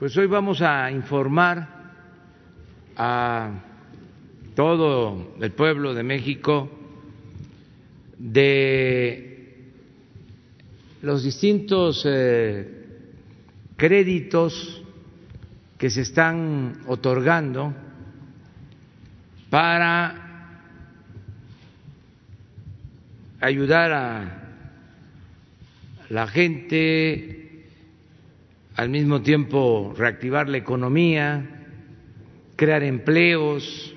Pues 0.00 0.16
hoy 0.16 0.28
vamos 0.28 0.62
a 0.62 0.90
informar 0.90 1.68
a 2.96 3.50
todo 4.56 5.34
el 5.38 5.52
pueblo 5.52 5.92
de 5.92 6.02
México 6.02 6.70
de 8.16 9.58
los 11.02 11.22
distintos 11.22 12.02
eh, 12.06 12.86
créditos 13.76 14.82
que 15.76 15.90
se 15.90 16.00
están 16.00 16.80
otorgando 16.86 17.74
para 19.50 20.64
ayudar 23.38 23.92
a 23.92 24.42
la 26.08 26.26
gente 26.26 27.49
al 28.76 28.88
mismo 28.88 29.22
tiempo 29.22 29.94
reactivar 29.96 30.48
la 30.48 30.58
economía, 30.58 31.66
crear 32.56 32.82
empleos. 32.82 33.94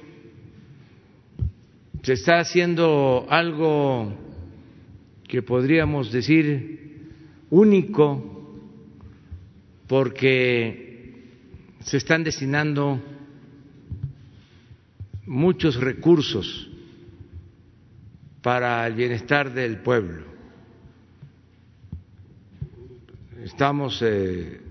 Se 2.01 2.13
está 2.13 2.39
haciendo 2.39 3.25
algo 3.29 4.13
que 5.27 5.41
podríamos 5.41 6.11
decir 6.11 7.09
único 7.49 8.33
porque 9.87 10.83
se 11.79 11.97
están 11.97 12.23
destinando 12.23 13.01
muchos 15.25 15.75
recursos 15.75 16.69
para 18.41 18.85
el 18.87 18.95
bienestar 18.95 19.53
del 19.53 19.77
pueblo. 19.77 20.25
Estamos 23.43 24.01
eh, 24.01 24.62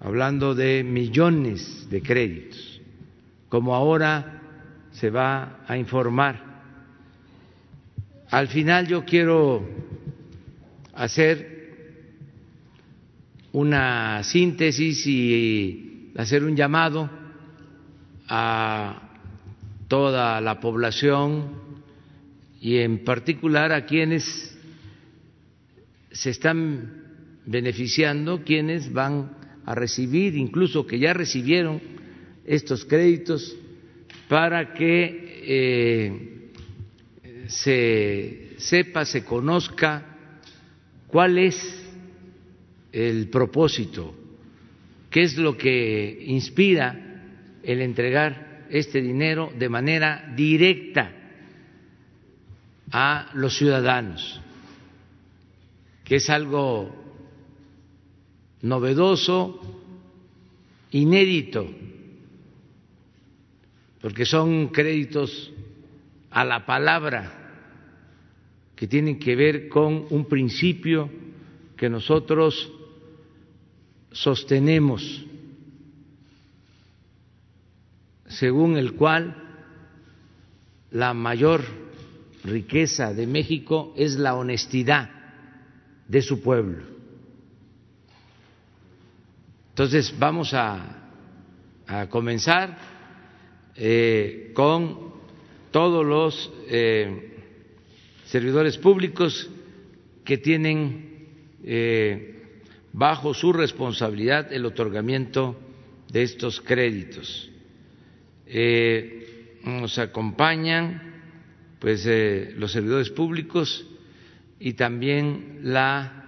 hablando 0.00 0.54
de 0.54 0.82
millones 0.82 1.86
de 1.90 2.02
créditos, 2.02 2.80
como 3.48 3.74
ahora 3.74 4.40
se 4.92 5.10
va 5.10 5.60
a 5.68 5.76
informar. 5.76 6.62
Al 8.30 8.48
final 8.48 8.86
yo 8.86 9.04
quiero 9.04 9.68
hacer 10.94 11.60
una 13.52 14.22
síntesis 14.22 15.06
y 15.06 16.12
hacer 16.16 16.44
un 16.44 16.56
llamado 16.56 17.10
a 18.28 19.02
toda 19.88 20.40
la 20.40 20.60
población 20.60 21.60
y 22.60 22.78
en 22.78 23.04
particular 23.04 23.72
a 23.72 23.84
quienes 23.86 24.56
se 26.12 26.30
están 26.30 27.02
beneficiando, 27.46 28.44
quienes 28.44 28.92
van 28.92 29.39
a 29.64 29.74
recibir, 29.74 30.36
incluso 30.36 30.86
que 30.86 30.98
ya 30.98 31.12
recibieron 31.12 31.80
estos 32.44 32.84
créditos, 32.84 33.56
para 34.28 34.74
que 34.74 35.42
eh, 35.42 36.50
se 37.48 38.54
sepa, 38.58 39.04
se 39.04 39.24
conozca 39.24 40.06
cuál 41.08 41.38
es 41.38 41.56
el 42.92 43.28
propósito, 43.28 44.14
qué 45.10 45.22
es 45.22 45.36
lo 45.36 45.56
que 45.56 46.24
inspira 46.26 47.24
el 47.62 47.80
entregar 47.82 48.66
este 48.70 49.00
dinero 49.02 49.52
de 49.58 49.68
manera 49.68 50.32
directa 50.36 51.12
a 52.92 53.30
los 53.34 53.56
ciudadanos, 53.56 54.40
que 56.04 56.16
es 56.16 56.30
algo 56.30 57.09
novedoso, 58.62 59.60
inédito, 60.90 61.66
porque 64.00 64.24
son 64.24 64.68
créditos 64.68 65.52
a 66.30 66.44
la 66.44 66.66
palabra 66.66 67.36
que 68.76 68.86
tienen 68.86 69.18
que 69.18 69.36
ver 69.36 69.68
con 69.68 70.06
un 70.10 70.24
principio 70.26 71.10
que 71.76 71.88
nosotros 71.88 72.72
sostenemos, 74.10 75.24
según 78.26 78.76
el 78.76 78.94
cual 78.94 79.36
la 80.90 81.14
mayor 81.14 81.62
riqueza 82.44 83.12
de 83.12 83.26
México 83.26 83.92
es 83.96 84.16
la 84.16 84.34
honestidad 84.34 85.10
de 86.08 86.22
su 86.22 86.40
pueblo. 86.40 86.99
Entonces 89.80 90.14
vamos 90.18 90.52
a, 90.52 90.98
comenzar 92.10 92.76
eh, 93.74 94.50
con 94.52 95.14
todos 95.70 96.04
los 96.04 96.52
eh, 96.68 97.38
servidores 98.26 98.76
públicos 98.76 99.48
que 100.22 100.36
tienen 100.36 101.28
eh, 101.64 102.42
bajo 102.92 103.32
su 103.32 103.54
responsabilidad 103.54 104.52
el 104.52 104.66
otorgamiento 104.66 105.58
de 106.12 106.24
estos 106.24 106.60
créditos. 106.60 107.50
nos 109.64 109.98
acompañan 109.98 111.22
pues 111.78 112.04
los 112.54 112.70
servidores 112.70 113.08
públicos 113.08 113.86
y 114.58 114.74
también 114.74 115.60
la 115.62 116.26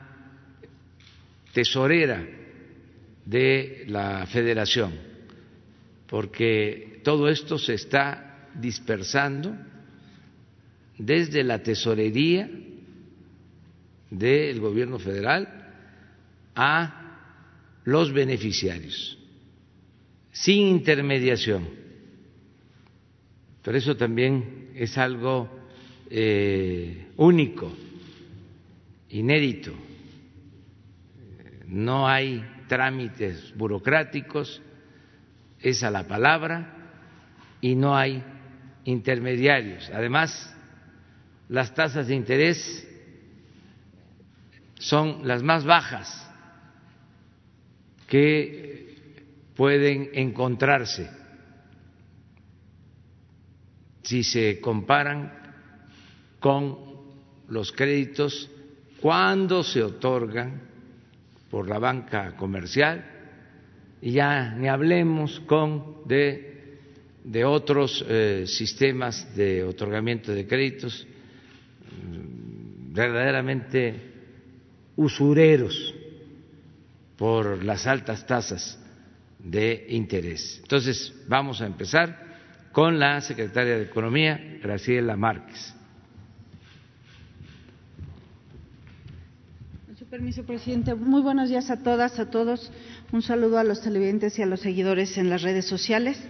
tesorera 1.52 2.40
de 3.24 3.84
la 3.88 4.26
federación, 4.26 4.92
porque 6.06 7.00
todo 7.04 7.28
esto 7.28 7.58
se 7.58 7.74
está 7.74 8.48
dispersando 8.54 9.56
desde 10.98 11.42
la 11.42 11.62
tesorería 11.62 12.48
del 14.10 14.60
gobierno 14.60 14.98
federal 14.98 15.48
a 16.54 17.80
los 17.84 18.12
beneficiarios, 18.12 19.18
sin 20.30 20.68
intermediación. 20.68 21.68
Por 23.62 23.76
eso 23.76 23.96
también 23.96 24.70
es 24.74 24.98
algo 24.98 25.48
eh, 26.10 27.06
único, 27.16 27.72
inédito. 29.08 29.72
No 31.68 32.06
hay 32.06 32.44
trámites 32.72 33.52
burocráticos, 33.54 34.62
es 35.60 35.82
a 35.82 35.90
la 35.90 36.08
palabra 36.08 36.74
y 37.60 37.74
no 37.74 37.94
hay 37.94 38.24
intermediarios. 38.84 39.90
Además, 39.92 40.56
las 41.50 41.74
tasas 41.74 42.06
de 42.06 42.14
interés 42.14 42.88
son 44.78 45.28
las 45.28 45.42
más 45.42 45.66
bajas 45.66 46.30
que 48.08 48.96
pueden 49.54 50.08
encontrarse 50.14 51.10
si 54.02 54.24
se 54.24 54.62
comparan 54.62 55.30
con 56.40 56.78
los 57.48 57.70
créditos 57.70 58.50
cuando 59.02 59.62
se 59.62 59.82
otorgan 59.82 60.71
por 61.52 61.68
la 61.68 61.78
banca 61.78 62.34
comercial 62.34 63.04
y 64.00 64.12
ya 64.12 64.54
ni 64.54 64.68
hablemos 64.68 65.38
con 65.40 65.98
de, 66.06 66.78
de 67.22 67.44
otros 67.44 68.02
eh, 68.08 68.44
sistemas 68.46 69.36
de 69.36 69.62
otorgamiento 69.62 70.32
de 70.32 70.46
créditos 70.46 71.06
mm, 71.86 72.94
verdaderamente 72.94 73.94
usureros 74.96 75.94
por 77.18 77.62
las 77.62 77.86
altas 77.86 78.26
tasas 78.26 78.78
de 79.38 79.88
interés. 79.90 80.58
Entonces, 80.62 81.14
vamos 81.28 81.60
a 81.60 81.66
empezar 81.66 82.32
con 82.72 82.98
la 82.98 83.20
secretaria 83.20 83.76
de 83.76 83.84
Economía, 83.84 84.58
Graciela 84.62 85.16
Márquez. 85.18 85.74
Permiso, 90.12 90.44
presidente. 90.44 90.94
Muy 90.94 91.22
buenos 91.22 91.48
días 91.48 91.70
a 91.70 91.82
todas, 91.82 92.18
a 92.18 92.28
todos. 92.28 92.70
Un 93.12 93.22
saludo 93.22 93.56
a 93.56 93.64
los 93.64 93.80
televidentes 93.80 94.38
y 94.38 94.42
a 94.42 94.46
los 94.46 94.60
seguidores 94.60 95.16
en 95.16 95.30
las 95.30 95.40
redes 95.40 95.64
sociales. 95.64 96.22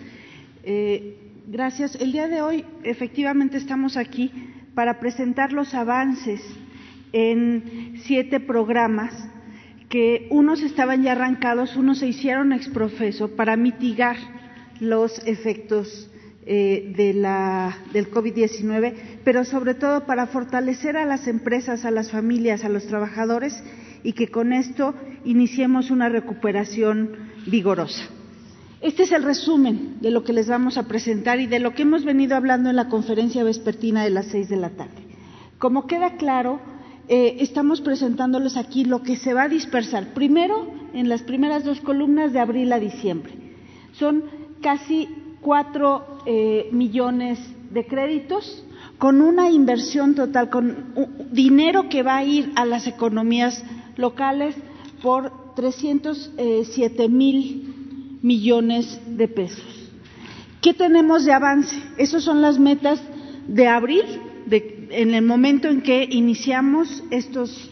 Eh, 0.62 1.16
gracias. 1.48 1.96
El 1.96 2.12
día 2.12 2.28
de 2.28 2.42
hoy, 2.42 2.64
efectivamente, 2.84 3.56
estamos 3.56 3.96
aquí 3.96 4.30
para 4.76 5.00
presentar 5.00 5.52
los 5.52 5.74
avances 5.74 6.40
en 7.12 7.94
siete 8.04 8.38
programas 8.38 9.12
que 9.88 10.28
unos 10.30 10.62
estaban 10.62 11.02
ya 11.02 11.10
arrancados, 11.10 11.74
unos 11.74 11.98
se 11.98 12.06
hicieron 12.06 12.52
exprofeso 12.52 13.34
para 13.34 13.56
mitigar 13.56 14.16
los 14.78 15.18
efectos 15.26 16.08
eh, 16.44 16.92
de 16.96 17.14
la, 17.14 17.78
del 17.92 18.10
COVID-19, 18.10 18.94
pero 19.24 19.44
sobre 19.44 19.74
todo 19.74 20.06
para 20.06 20.26
fortalecer 20.26 20.96
a 20.96 21.04
las 21.04 21.28
empresas, 21.28 21.84
a 21.84 21.90
las 21.90 22.10
familias, 22.10 22.64
a 22.64 22.68
los 22.68 22.86
trabajadores 22.86 23.62
y 24.02 24.12
que 24.14 24.28
con 24.28 24.52
esto 24.52 24.94
iniciemos 25.24 25.90
una 25.90 26.08
recuperación 26.08 27.12
vigorosa. 27.46 28.08
Este 28.80 29.04
es 29.04 29.12
el 29.12 29.22
resumen 29.22 29.98
de 30.00 30.10
lo 30.10 30.24
que 30.24 30.32
les 30.32 30.48
vamos 30.48 30.76
a 30.76 30.88
presentar 30.88 31.38
y 31.38 31.46
de 31.46 31.60
lo 31.60 31.74
que 31.74 31.82
hemos 31.82 32.04
venido 32.04 32.34
hablando 32.34 32.70
en 32.70 32.76
la 32.76 32.88
conferencia 32.88 33.44
vespertina 33.44 34.02
de 34.02 34.10
las 34.10 34.26
seis 34.26 34.48
de 34.48 34.56
la 34.56 34.70
tarde. 34.70 35.06
Como 35.58 35.86
queda 35.86 36.16
claro, 36.16 36.60
eh, 37.06 37.36
estamos 37.38 37.80
presentándoles 37.80 38.56
aquí 38.56 38.84
lo 38.84 39.04
que 39.04 39.14
se 39.14 39.32
va 39.32 39.44
a 39.44 39.48
dispersar. 39.48 40.12
Primero, 40.14 40.68
en 40.92 41.08
las 41.08 41.22
primeras 41.22 41.62
dos 41.62 41.80
columnas 41.80 42.32
de 42.32 42.40
abril 42.40 42.72
a 42.72 42.80
diciembre. 42.80 43.32
Son 43.92 44.24
casi 44.60 45.08
cuatro 45.42 46.22
eh, 46.24 46.68
millones 46.72 47.38
de 47.70 47.86
créditos 47.86 48.64
con 48.98 49.20
una 49.20 49.50
inversión 49.50 50.14
total, 50.14 50.48
con 50.48 50.94
dinero 51.32 51.88
que 51.88 52.02
va 52.02 52.18
a 52.18 52.24
ir 52.24 52.52
a 52.54 52.64
las 52.64 52.86
economías 52.86 53.62
locales 53.96 54.54
por 55.02 55.54
307 55.56 57.08
mil 57.08 58.18
millones 58.22 59.00
de 59.06 59.28
pesos. 59.28 59.90
¿Qué 60.60 60.72
tenemos 60.72 61.24
de 61.24 61.32
avance? 61.32 61.76
Esas 61.98 62.22
son 62.22 62.40
las 62.40 62.58
metas 62.58 63.02
de 63.48 63.66
abril, 63.66 64.04
en 64.48 65.14
el 65.14 65.24
momento 65.24 65.68
en 65.68 65.82
que 65.82 66.06
iniciamos 66.08 67.02
estos, 67.10 67.70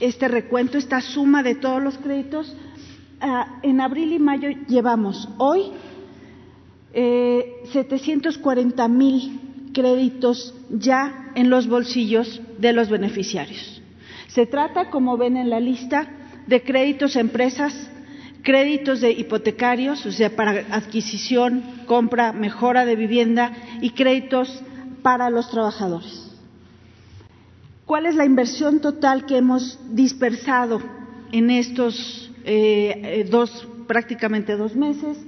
este 0.00 0.28
recuento, 0.28 0.78
esta 0.78 1.02
suma 1.02 1.42
de 1.42 1.54
todos 1.54 1.82
los 1.82 1.98
créditos. 1.98 2.56
Ah, 3.20 3.58
en 3.62 3.80
abril 3.80 4.12
y 4.14 4.18
mayo 4.18 4.48
llevamos 4.66 5.28
hoy 5.38 5.70
eh, 6.94 7.62
740 7.72 8.88
mil 8.88 9.40
créditos 9.72 10.54
ya 10.70 11.32
en 11.34 11.50
los 11.50 11.66
bolsillos 11.66 12.40
de 12.58 12.72
los 12.72 12.88
beneficiarios. 12.88 13.82
Se 14.28 14.46
trata, 14.46 14.90
como 14.90 15.16
ven 15.16 15.36
en 15.36 15.50
la 15.50 15.60
lista, 15.60 16.08
de 16.46 16.62
créditos 16.62 17.16
a 17.16 17.20
empresas, 17.20 17.90
créditos 18.42 19.00
de 19.00 19.12
hipotecarios, 19.12 20.06
o 20.06 20.12
sea, 20.12 20.34
para 20.36 20.66
adquisición, 20.70 21.64
compra, 21.86 22.32
mejora 22.32 22.84
de 22.84 22.96
vivienda 22.96 23.52
y 23.80 23.90
créditos 23.90 24.62
para 25.02 25.30
los 25.30 25.50
trabajadores. 25.50 26.30
¿Cuál 27.86 28.06
es 28.06 28.14
la 28.14 28.24
inversión 28.24 28.80
total 28.80 29.26
que 29.26 29.36
hemos 29.36 29.78
dispersado 29.90 30.80
en 31.32 31.50
estos 31.50 32.30
eh, 32.44 33.00
eh, 33.02 33.28
dos, 33.28 33.66
prácticamente 33.86 34.56
dos 34.56 34.74
meses? 34.74 35.18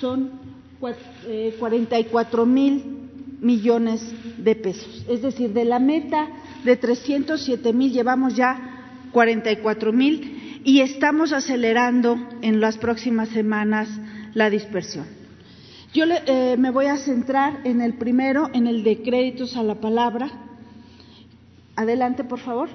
Son 0.00 0.43
44 0.80 2.42
eh, 2.42 2.46
mil 2.46 3.04
millones 3.40 4.02
de 4.38 4.56
pesos. 4.56 5.04
Es 5.08 5.22
decir, 5.22 5.52
de 5.52 5.64
la 5.64 5.78
meta 5.78 6.28
de 6.64 6.76
307 6.76 7.72
mil 7.72 7.92
llevamos 7.92 8.34
ya 8.34 9.08
44 9.12 9.92
mil 9.92 10.60
y 10.64 10.80
estamos 10.80 11.32
acelerando 11.32 12.16
en 12.40 12.60
las 12.60 12.78
próximas 12.78 13.28
semanas 13.28 13.88
la 14.32 14.50
dispersión. 14.50 15.06
Yo 15.92 16.04
eh, 16.08 16.56
me 16.58 16.70
voy 16.70 16.86
a 16.86 16.96
centrar 16.96 17.60
en 17.64 17.80
el 17.80 17.94
primero, 17.94 18.50
en 18.52 18.66
el 18.66 18.82
de 18.82 19.02
créditos 19.02 19.56
a 19.56 19.62
la 19.62 19.76
palabra. 19.76 20.28
Adelante, 21.76 22.24
por 22.24 22.40
favor. 22.40 22.68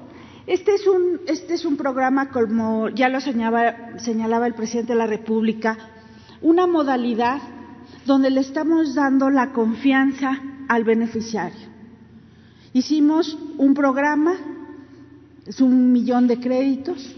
Este 0.47 0.73
es 0.73 0.87
un, 0.87 1.21
este 1.27 1.55
es 1.55 1.65
un 1.65 1.77
programa, 1.77 2.29
como 2.29 2.89
ya 2.89 3.09
lo 3.09 3.19
señalaba, 3.19 3.99
señalaba 3.99 4.47
el 4.47 4.53
presidente 4.53 4.93
de 4.93 4.99
la 4.99 5.05
República, 5.05 5.77
una 6.41 6.65
modalidad 6.65 7.41
donde 8.05 8.29
le 8.29 8.41
estamos 8.41 8.95
dando 8.95 9.29
la 9.29 9.51
confianza 9.51 10.41
al 10.67 10.83
beneficiario. 10.83 11.67
Hicimos 12.73 13.37
un 13.57 13.73
programa, 13.73 14.35
es 15.45 15.59
un 15.61 15.91
millón 15.91 16.27
de 16.27 16.39
créditos, 16.39 17.15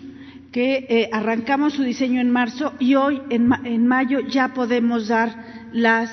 que 0.52 0.86
eh, 0.90 1.10
arrancamos 1.12 1.74
su 1.74 1.84
diseño 1.84 2.20
en 2.20 2.30
marzo 2.30 2.74
y 2.80 2.96
hoy, 2.96 3.22
en, 3.30 3.88
mayo, 3.88 4.20
ya 4.20 4.54
podemos 4.54 5.08
dar 5.08 5.70
las, 5.72 6.12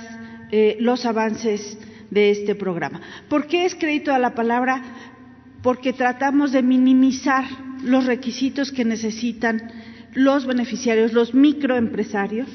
eh, 0.53 0.77
los 0.81 1.05
avances 1.07 1.79
de 2.11 2.31
este 2.31 2.55
programa. 2.55 3.01
¿Por 3.29 3.47
qué 3.47 3.65
es 3.65 3.75
crédito 3.75 4.13
a 4.13 4.19
la 4.19 4.35
palabra? 4.35 4.83
Porque 5.63 5.93
tratamos 5.93 6.53
de 6.53 6.63
minimizar 6.63 7.45
los 7.83 8.07
requisitos 8.07 8.71
que 8.71 8.85
necesitan 8.85 9.73
los 10.15 10.47
beneficiarios, 10.47 11.13
los 11.13 11.35
microempresarios, 11.35 12.49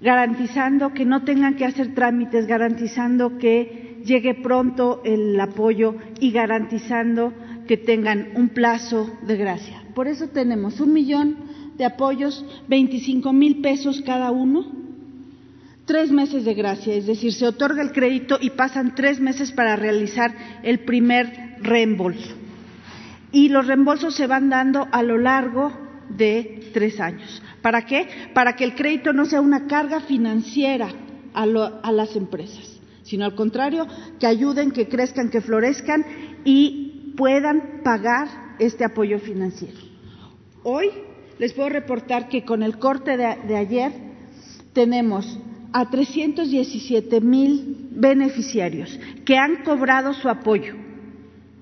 garantizando 0.00 0.92
que 0.92 1.04
no 1.04 1.24
tengan 1.24 1.56
que 1.56 1.64
hacer 1.64 1.94
trámites, 1.94 2.46
garantizando 2.46 3.38
que 3.38 4.00
llegue 4.04 4.34
pronto 4.34 5.00
el 5.04 5.38
apoyo 5.40 5.96
y 6.20 6.30
garantizando 6.30 7.32
que 7.66 7.76
tengan 7.76 8.28
un 8.34 8.50
plazo 8.50 9.10
de 9.26 9.36
gracia. 9.36 9.82
Por 9.94 10.08
eso 10.08 10.28
tenemos 10.28 10.80
un 10.80 10.92
millón 10.92 11.36
de 11.76 11.84
apoyos, 11.84 12.44
25 12.68 13.32
mil 13.32 13.60
pesos 13.60 14.02
cada 14.04 14.30
uno, 14.30 14.66
tres 15.86 16.10
meses 16.10 16.44
de 16.44 16.54
gracia, 16.54 16.94
es 16.94 17.06
decir, 17.06 17.32
se 17.32 17.46
otorga 17.46 17.82
el 17.82 17.92
crédito 17.92 18.38
y 18.40 18.50
pasan 18.50 18.94
tres 18.94 19.20
meses 19.20 19.52
para 19.52 19.76
realizar 19.76 20.34
el 20.62 20.80
primer 20.80 21.56
reembolso. 21.60 22.34
Y 23.32 23.48
los 23.48 23.66
reembolsos 23.66 24.14
se 24.14 24.26
van 24.26 24.48
dando 24.48 24.86
a 24.92 25.02
lo 25.02 25.18
largo 25.18 25.72
de 26.08 26.70
tres 26.72 27.00
años. 27.00 27.42
¿Para 27.62 27.86
qué? 27.86 28.06
Para 28.34 28.56
que 28.56 28.64
el 28.64 28.74
crédito 28.74 29.12
no 29.12 29.24
sea 29.24 29.40
una 29.40 29.66
carga 29.66 30.00
financiera 30.00 30.88
a, 31.32 31.46
las 31.46 32.16
empresas, 32.16 32.80
sino 33.02 33.24
al 33.24 33.34
contrario, 33.34 33.86
que 34.20 34.26
ayuden, 34.26 34.70
que 34.70 34.88
crezcan, 34.88 35.30
que 35.30 35.40
florezcan 35.40 36.04
y 36.44 37.14
puedan 37.16 37.80
pagar 37.82 38.28
este 38.58 38.84
apoyo 38.84 39.18
financiero. 39.18 39.78
Hoy 40.62 40.90
les 41.38 41.52
puedo 41.52 41.68
reportar 41.68 42.28
que 42.28 42.44
con 42.44 42.62
el 42.62 42.78
corte 42.78 43.16
de, 43.16 43.36
de 43.48 43.56
ayer 43.56 43.92
tenemos 44.72 45.38
a 45.72 45.90
317 45.90 47.20
mil 47.20 47.88
beneficiarios 47.90 48.98
que 49.24 49.36
han 49.36 49.64
cobrado 49.64 50.12
su 50.14 50.28
apoyo. 50.28 50.74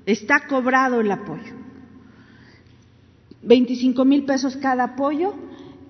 Está 0.05 0.47
cobrado 0.47 1.01
el 1.01 1.11
apoyo. 1.11 1.62
25 3.43 4.05
mil 4.05 4.25
pesos 4.25 4.57
cada 4.57 4.85
apoyo 4.85 5.35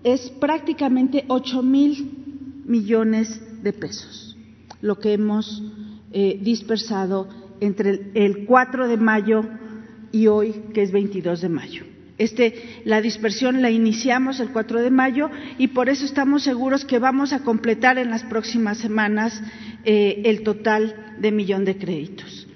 es 0.04 0.31
prácticamente 0.31 1.25
ocho 1.28 1.62
mil 1.62 2.62
millones 2.64 3.40
de 3.62 3.72
pesos, 3.72 4.37
lo 4.81 4.99
que 4.99 5.12
hemos 5.12 5.62
eh, 6.12 6.38
dispersado 6.43 7.28
entre 7.60 8.10
el, 8.14 8.44
4 8.44 8.88
de 8.88 8.96
mayo 8.96 9.44
y 10.10 10.26
hoy, 10.26 10.62
que 10.75 10.82
es 10.82 10.90
22 10.90 11.40
de 11.40 11.49
mayo. 11.49 11.84
Este, 12.19 12.82
la 12.84 13.00
dispersión 13.00 13.62
la 13.62 13.70
iniciamos 13.70 14.40
el 14.40 14.50
4 14.50 14.82
de 14.82 14.90
mayo 14.90 15.31
y 15.58 15.69
por 15.69 15.88
eso 15.88 16.04
estamos 16.04 16.43
seguros 16.43 16.84
que 16.84 16.99
vamos 16.99 17.32
a 17.32 17.40
completar 17.40 17.99
en 17.99 18.11
las 18.11 18.25
próximas 18.25 18.78
semanas 18.78 19.40
eh, 19.85 20.23
el 20.25 20.42
total 20.42 21.14
de 21.18 21.32
millón 21.32 21.64
de 21.64 21.78
créditos. 21.78 22.49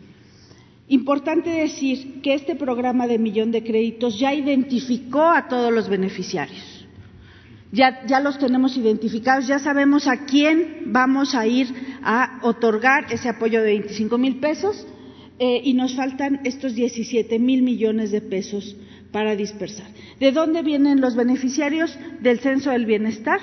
Importante 0.89 1.51
decir 1.51 2.21
que 2.23 2.35
este 2.35 2.55
programa 2.55 3.07
de 3.07 3.19
millón 3.19 3.51
de 3.51 3.65
créditos 3.65 4.19
ya 4.19 4.33
identificó 4.33 5.23
a 5.23 5.49
todos 5.49 5.73
los 5.73 5.89
beneficiarios 5.89 6.77
ya, 7.73 8.21
los 8.21 8.39
tenemos 8.39 8.77
identificados, 8.77 9.47
ya 9.47 9.59
sabemos 9.59 10.07
a 10.07 10.25
quién 10.25 10.85
vamos 10.87 11.35
a 11.35 11.47
ir 11.47 11.69
a 12.03 12.41
otorgar 12.43 13.13
ese 13.13 13.29
apoyo 13.29 13.61
de 13.63 13.73
25 13.73 14.19
mil 14.19 14.41
pesos 14.41 14.87
eh, 15.39 15.61
y 15.63 15.75
nos 15.75 15.95
faltan 15.95 16.41
estos 16.45 16.75
17 16.75 17.39
mil 17.39 17.63
millones 17.63 18.11
de 18.11 18.21
pesos 18.21 18.77
para 19.13 19.37
dispersar. 19.37 19.89
¿De 20.19 20.33
dónde 20.33 20.63
vienen 20.63 21.01
los 21.01 21.17
beneficiarios 21.17 21.97
del 22.21 22.41
censo 22.41 22.71
del 22.71 22.87
bienestar? 22.87 23.41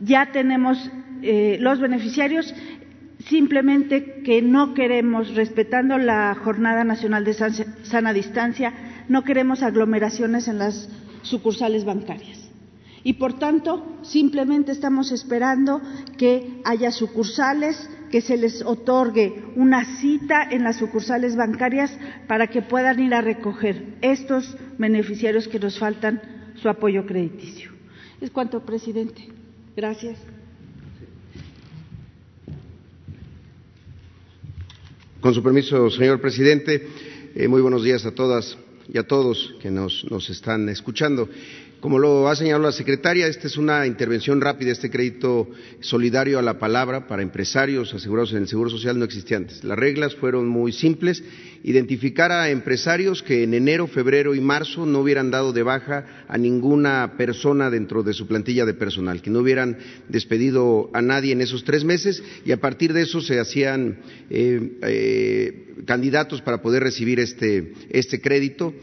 Ya 0.00 0.30
tenemos 0.32 0.90
eh, 1.22 1.58
los 1.60 1.80
beneficiarios, 1.80 2.54
simplemente 3.28 4.22
que 4.22 4.42
no 4.42 4.74
queremos, 4.74 5.34
respetando 5.34 5.98
la 5.98 6.34
Jornada 6.34 6.84
Nacional 6.84 7.24
de 7.24 7.34
Sana 7.34 8.12
Distancia, 8.12 8.72
no 9.08 9.24
queremos 9.24 9.62
aglomeraciones 9.62 10.48
en 10.48 10.58
las 10.58 10.88
sucursales 11.22 11.84
bancarias 11.84 12.46
y 13.06 13.12
por 13.12 13.38
tanto 13.38 14.00
simplemente 14.02 14.72
estamos 14.72 15.12
esperando 15.12 15.80
que 16.18 16.60
haya 16.64 16.90
sucursales, 16.90 17.88
que 18.10 18.20
se 18.20 18.36
les 18.36 18.62
otorgue 18.62 19.44
una 19.54 19.84
cita 20.00 20.42
en 20.50 20.64
las 20.64 20.78
sucursales 20.78 21.36
bancarias 21.36 21.96
para 22.26 22.48
que 22.48 22.62
puedan 22.62 22.98
ir 22.98 23.14
a 23.14 23.20
recoger 23.20 23.94
estos 24.00 24.56
beneficiarios 24.76 25.46
que 25.46 25.60
nos 25.60 25.78
faltan 25.78 26.20
su 26.56 26.68
apoyo 26.68 27.06
crediticio. 27.06 27.70
Es 28.20 28.32
cuanto, 28.32 28.66
presidente. 28.66 29.28
Gracias. 29.76 30.18
Con 35.26 35.34
su 35.34 35.42
permiso, 35.42 35.90
señor 35.90 36.20
presidente, 36.20 36.86
eh, 37.34 37.48
muy 37.48 37.60
buenos 37.60 37.82
días 37.82 38.06
a 38.06 38.12
todas 38.12 38.56
y 38.86 38.96
a 38.96 39.08
todos 39.08 39.56
que 39.60 39.72
nos, 39.72 40.08
nos 40.08 40.30
están 40.30 40.68
escuchando. 40.68 41.28
Como 41.86 42.00
lo 42.00 42.28
ha 42.28 42.34
señalado 42.34 42.64
la 42.64 42.72
secretaria, 42.72 43.28
esta 43.28 43.46
es 43.46 43.56
una 43.56 43.86
intervención 43.86 44.40
rápida, 44.40 44.72
este 44.72 44.90
crédito 44.90 45.48
solidario 45.78 46.36
a 46.40 46.42
la 46.42 46.58
palabra 46.58 47.06
para 47.06 47.22
empresarios 47.22 47.94
asegurados 47.94 48.32
en 48.32 48.38
el 48.38 48.48
Seguro 48.48 48.70
Social 48.70 48.98
no 48.98 49.04
existía 49.04 49.36
antes. 49.36 49.62
Las 49.62 49.78
reglas 49.78 50.16
fueron 50.16 50.48
muy 50.48 50.72
simples, 50.72 51.22
identificar 51.62 52.32
a 52.32 52.50
empresarios 52.50 53.22
que 53.22 53.44
en 53.44 53.54
enero, 53.54 53.86
febrero 53.86 54.34
y 54.34 54.40
marzo 54.40 54.84
no 54.84 54.98
hubieran 54.98 55.30
dado 55.30 55.52
de 55.52 55.62
baja 55.62 56.24
a 56.26 56.36
ninguna 56.36 57.14
persona 57.16 57.70
dentro 57.70 58.02
de 58.02 58.14
su 58.14 58.26
plantilla 58.26 58.64
de 58.64 58.74
personal, 58.74 59.22
que 59.22 59.30
no 59.30 59.38
hubieran 59.38 59.78
despedido 60.08 60.90
a 60.92 61.00
nadie 61.02 61.34
en 61.34 61.40
esos 61.40 61.62
tres 61.62 61.84
meses 61.84 62.20
y 62.44 62.50
a 62.50 62.60
partir 62.60 62.94
de 62.94 63.02
eso 63.02 63.20
se 63.20 63.38
hacían 63.38 64.00
eh, 64.28 64.76
eh, 64.82 65.84
candidatos 65.84 66.42
para 66.42 66.60
poder 66.60 66.82
recibir 66.82 67.20
este, 67.20 67.74
este 67.90 68.20
crédito 68.20 68.74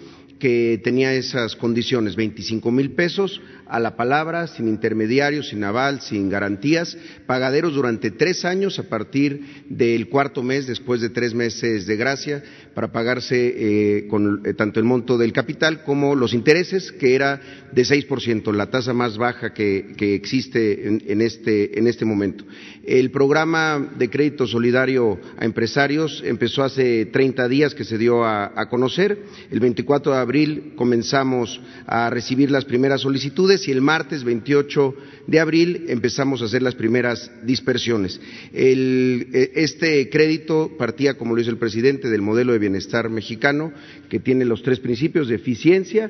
que 0.43 0.81
tenía 0.83 1.13
esas 1.13 1.55
condiciones, 1.55 2.17
25 2.17 2.69
mil 2.69 2.91
pesos 2.91 3.39
a 3.65 3.79
la 3.79 3.95
palabra, 3.95 4.47
sin 4.47 4.67
intermediarios, 4.67 5.47
sin 5.47 5.63
aval, 5.63 6.01
sin 6.01 6.29
garantías, 6.29 6.97
pagaderos 7.25 7.75
durante 7.75 8.11
tres 8.11 8.43
años 8.43 8.77
a 8.77 8.83
partir 8.83 9.63
del 9.69 10.09
cuarto 10.09 10.43
mes, 10.43 10.67
después 10.67 10.99
de 10.99 11.11
tres 11.11 11.33
meses 11.33 11.85
de 11.85 11.95
gracia, 11.95 12.43
para 12.73 12.91
pagarse 12.91 13.35
eh, 13.37 14.07
con 14.07 14.41
eh, 14.45 14.53
tanto 14.53 14.79
el 14.79 14.85
monto 14.85 15.17
del 15.17 15.33
capital 15.33 15.83
como 15.83 16.15
los 16.15 16.33
intereses, 16.33 16.91
que 16.91 17.15
era 17.15 17.39
de 17.71 17.83
6%, 17.83 18.53
la 18.53 18.69
tasa 18.69 18.93
más 18.93 19.17
baja 19.17 19.53
que, 19.53 19.93
existe 19.99 20.87
en, 20.87 21.21
este, 21.21 21.77
en 21.79 21.87
este 21.87 22.05
momento. 22.05 22.45
El 22.85 23.11
programa 23.11 23.93
de 23.97 24.09
crédito 24.09 24.45
solidario 24.45 25.19
a 25.37 25.45
empresarios 25.45 26.21
empezó 26.25 26.63
hace 26.63 27.05
30 27.05 27.47
días 27.47 27.73
que 27.73 27.85
se 27.85 27.97
dio 27.97 28.25
a, 28.25 28.51
conocer. 28.69 29.23
El 29.51 29.59
24 29.59 30.13
de 30.13 30.17
abril 30.17 30.73
comenzamos 30.75 31.61
a 31.85 32.09
recibir 32.09 32.51
las 32.51 32.65
primeras 32.65 33.01
solicitudes 33.01 33.67
y 33.67 33.71
el 33.71 33.81
martes 33.81 34.23
28 34.23 34.95
de 35.27 35.39
abril 35.39 35.85
empezamos 35.87 36.41
a 36.41 36.45
hacer 36.45 36.61
las 36.61 36.75
primeras 36.75 37.31
dispersiones. 37.43 38.19
Eh, 38.53 39.51
este 39.55 40.09
crédito 40.09 40.71
partía, 40.77 41.15
como 41.15 41.35
lo 41.35 41.41
hizo 41.41 41.51
el 41.51 41.57
presidente, 41.57 42.09
del 42.09 42.21
modelo 42.21 42.53
de 42.53 42.59
bienestar 42.63 43.09
mexicano, 43.09 43.71
que 44.09 44.19
tiene 44.19 44.43
los 44.45 44.63
tres 44.63 44.79
principios 44.79 45.27
de 45.27 45.35
eficiencia, 45.35 46.09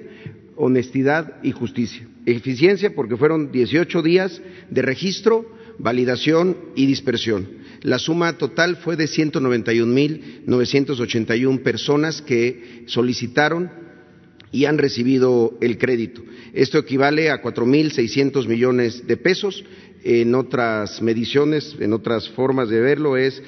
honestidad 0.55 1.41
y 1.43 1.51
justicia. 1.51 2.07
Eficiencia 2.25 2.95
porque 2.95 3.17
fueron 3.17 3.51
18 3.51 4.01
días 4.01 4.41
de 4.69 4.81
registro, 4.81 5.45
validación 5.79 6.55
y 6.75 6.85
dispersión. 6.85 7.49
La 7.81 7.99
suma 7.99 8.37
total 8.37 8.77
fue 8.77 8.95
de 8.95 9.03
191.981 9.05 11.63
personas 11.63 12.21
que 12.21 12.85
solicitaron 12.87 13.69
y 14.51 14.63
han 14.65 14.77
recibido 14.77 15.57
el 15.59 15.77
crédito. 15.77 16.23
Esto 16.53 16.77
equivale 16.77 17.29
a 17.31 17.41
4.600 17.41 18.47
millones 18.47 19.05
de 19.07 19.17
pesos. 19.17 19.65
En 20.05 20.35
otras 20.35 21.01
mediciones, 21.01 21.77
en 21.79 21.93
otras 21.93 22.27
formas 22.29 22.67
de 22.67 22.81
verlo, 22.81 23.15
es 23.15 23.41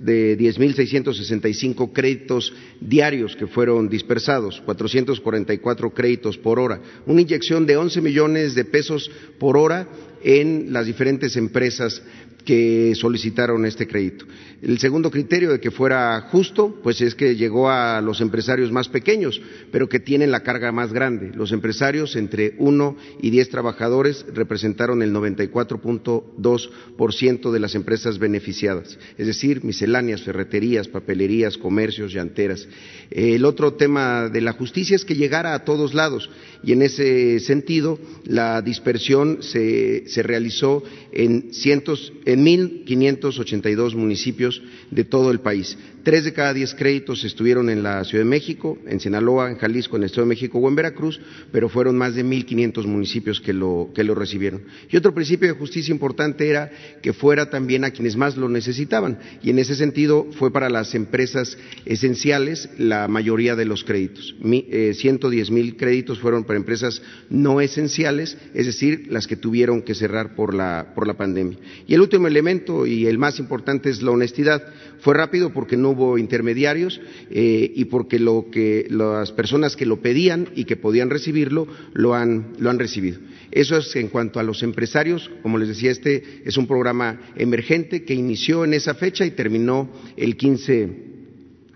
de 0.00 0.36
10.665 0.36 1.92
créditos 1.92 2.52
diarios 2.80 3.36
que 3.36 3.46
fueron 3.46 3.88
dispersados, 3.88 4.60
444 4.62 5.90
créditos 5.94 6.36
por 6.36 6.58
hora, 6.58 6.80
una 7.06 7.20
inyección 7.20 7.64
de 7.64 7.76
11 7.76 8.00
millones 8.00 8.56
de 8.56 8.64
pesos 8.64 9.08
por 9.38 9.56
hora 9.56 9.86
en 10.22 10.72
las 10.72 10.86
diferentes 10.86 11.36
empresas 11.36 12.02
que 12.44 12.94
solicitaron 12.94 13.64
este 13.66 13.86
crédito. 13.86 14.24
El 14.62 14.78
segundo 14.78 15.10
criterio 15.10 15.52
de 15.52 15.60
que 15.60 15.70
fuera 15.70 16.18
justo, 16.30 16.80
pues 16.82 17.00
es 17.00 17.14
que 17.14 17.36
llegó 17.36 17.70
a 17.70 18.00
los 18.00 18.20
empresarios 18.20 18.72
más 18.72 18.88
pequeños, 18.88 19.40
pero 19.72 19.88
que 19.88 20.00
tienen 20.00 20.30
la 20.30 20.42
carga 20.42 20.70
más 20.72 20.92
grande. 20.92 21.30
Los 21.34 21.52
empresarios 21.52 22.14
entre 22.16 22.56
uno 22.58 22.96
y 23.22 23.30
diez 23.30 23.48
trabajadores 23.48 24.26
representaron 24.34 25.00
el 25.02 25.14
94.2% 25.14 27.50
de 27.50 27.60
las 27.60 27.74
empresas 27.74 28.18
beneficiadas, 28.18 28.98
es 29.16 29.26
decir, 29.26 29.64
misceláneas, 29.64 30.20
ferreterías, 30.22 30.88
papelerías, 30.88 31.56
comercios, 31.56 32.12
llanteras. 32.12 32.68
El 33.10 33.46
otro 33.46 33.72
tema 33.74 34.28
de 34.28 34.42
la 34.42 34.52
justicia 34.52 34.96
es 34.96 35.06
que 35.06 35.16
llegara 35.16 35.54
a 35.54 35.64
todos 35.64 35.94
lados 35.94 36.28
y 36.62 36.72
en 36.72 36.82
ese 36.82 37.40
sentido 37.40 37.98
la 38.24 38.62
dispersión 38.62 39.42
se, 39.42 40.06
se 40.06 40.22
realizó 40.22 40.82
en 41.12 41.52
cientos, 41.52 42.12
en 42.24 42.44
1.582 42.44 43.94
municipios 43.94 44.62
de 44.90 45.04
todo 45.04 45.30
el 45.30 45.40
país. 45.40 45.76
Tres 46.02 46.24
de 46.24 46.32
cada 46.32 46.54
diez 46.54 46.74
créditos 46.74 47.24
estuvieron 47.24 47.68
en 47.68 47.82
la 47.82 48.04
Ciudad 48.04 48.24
de 48.24 48.30
México, 48.30 48.78
en 48.86 49.00
Sinaloa, 49.00 49.50
en 49.50 49.58
Jalisco, 49.58 49.96
en 49.96 50.02
el 50.02 50.06
Estado 50.06 50.22
de 50.22 50.30
México 50.30 50.58
o 50.58 50.68
en 50.68 50.74
Veracruz, 50.74 51.20
pero 51.52 51.68
fueron 51.68 51.98
más 51.98 52.14
de 52.14 52.24
1.500 52.24 52.86
municipios 52.86 53.40
que 53.40 53.52
lo, 53.52 53.90
que 53.94 54.02
lo 54.02 54.14
recibieron. 54.14 54.62
Y 54.90 54.96
otro 54.96 55.12
principio 55.12 55.48
de 55.48 55.58
justicia 55.58 55.92
importante 55.92 56.48
era 56.48 56.70
que 57.02 57.12
fuera 57.12 57.50
también 57.50 57.84
a 57.84 57.90
quienes 57.90 58.16
más 58.16 58.36
lo 58.38 58.48
necesitaban. 58.48 59.18
Y 59.42 59.50
en 59.50 59.58
ese 59.58 59.74
sentido 59.74 60.26
fue 60.38 60.50
para 60.50 60.70
las 60.70 60.94
empresas 60.94 61.58
esenciales 61.84 62.70
la 62.78 63.06
mayoría 63.06 63.54
de 63.54 63.66
los 63.66 63.84
créditos. 63.84 64.34
Eh, 64.42 64.94
ciento 64.94 65.28
diez 65.28 65.50
mil 65.50 65.76
créditos 65.76 66.18
fueron 66.18 66.44
para 66.44 66.58
empresas 66.58 67.02
no 67.28 67.60
esenciales, 67.60 68.38
es 68.54 68.66
decir, 68.66 69.06
las 69.10 69.26
que 69.26 69.36
tuvieron 69.36 69.82
que 69.82 69.94
cerrar 69.94 70.34
por 70.34 70.54
la, 70.54 70.92
por 70.94 71.06
la 71.06 71.14
pandemia. 71.14 71.58
Y 71.86 71.94
el 71.94 72.00
último 72.00 72.26
elemento 72.26 72.86
y 72.86 73.06
el 73.06 73.18
más 73.18 73.38
importante 73.38 73.90
es 73.90 74.02
la 74.02 74.12
honestidad. 74.12 74.62
Fue 75.00 75.14
rápido 75.14 75.52
porque 75.52 75.76
no 75.76 75.89
hubo 75.90 76.18
intermediarios 76.18 77.00
eh, 77.30 77.72
y 77.74 77.84
porque 77.86 78.18
lo 78.18 78.46
que 78.50 78.86
las 78.90 79.32
personas 79.32 79.76
que 79.76 79.86
lo 79.86 80.00
pedían 80.00 80.48
y 80.54 80.64
que 80.64 80.76
podían 80.76 81.10
recibirlo 81.10 81.66
lo 81.92 82.14
han, 82.14 82.54
lo 82.58 82.70
han 82.70 82.78
recibido. 82.78 83.18
Eso 83.50 83.76
es 83.76 83.94
en 83.96 84.08
cuanto 84.08 84.40
a 84.40 84.42
los 84.42 84.62
empresarios. 84.62 85.30
Como 85.42 85.58
les 85.58 85.68
decía, 85.68 85.90
este 85.90 86.42
es 86.44 86.56
un 86.56 86.66
programa 86.66 87.20
emergente 87.36 88.04
que 88.04 88.14
inició 88.14 88.64
en 88.64 88.72
esa 88.74 88.94
fecha 88.94 89.26
y 89.26 89.32
terminó 89.32 89.90
el 90.16 90.36
15, 90.36 90.88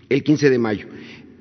el 0.09 0.23
15 0.23 0.49
de 0.49 0.57
mayo. 0.57 0.87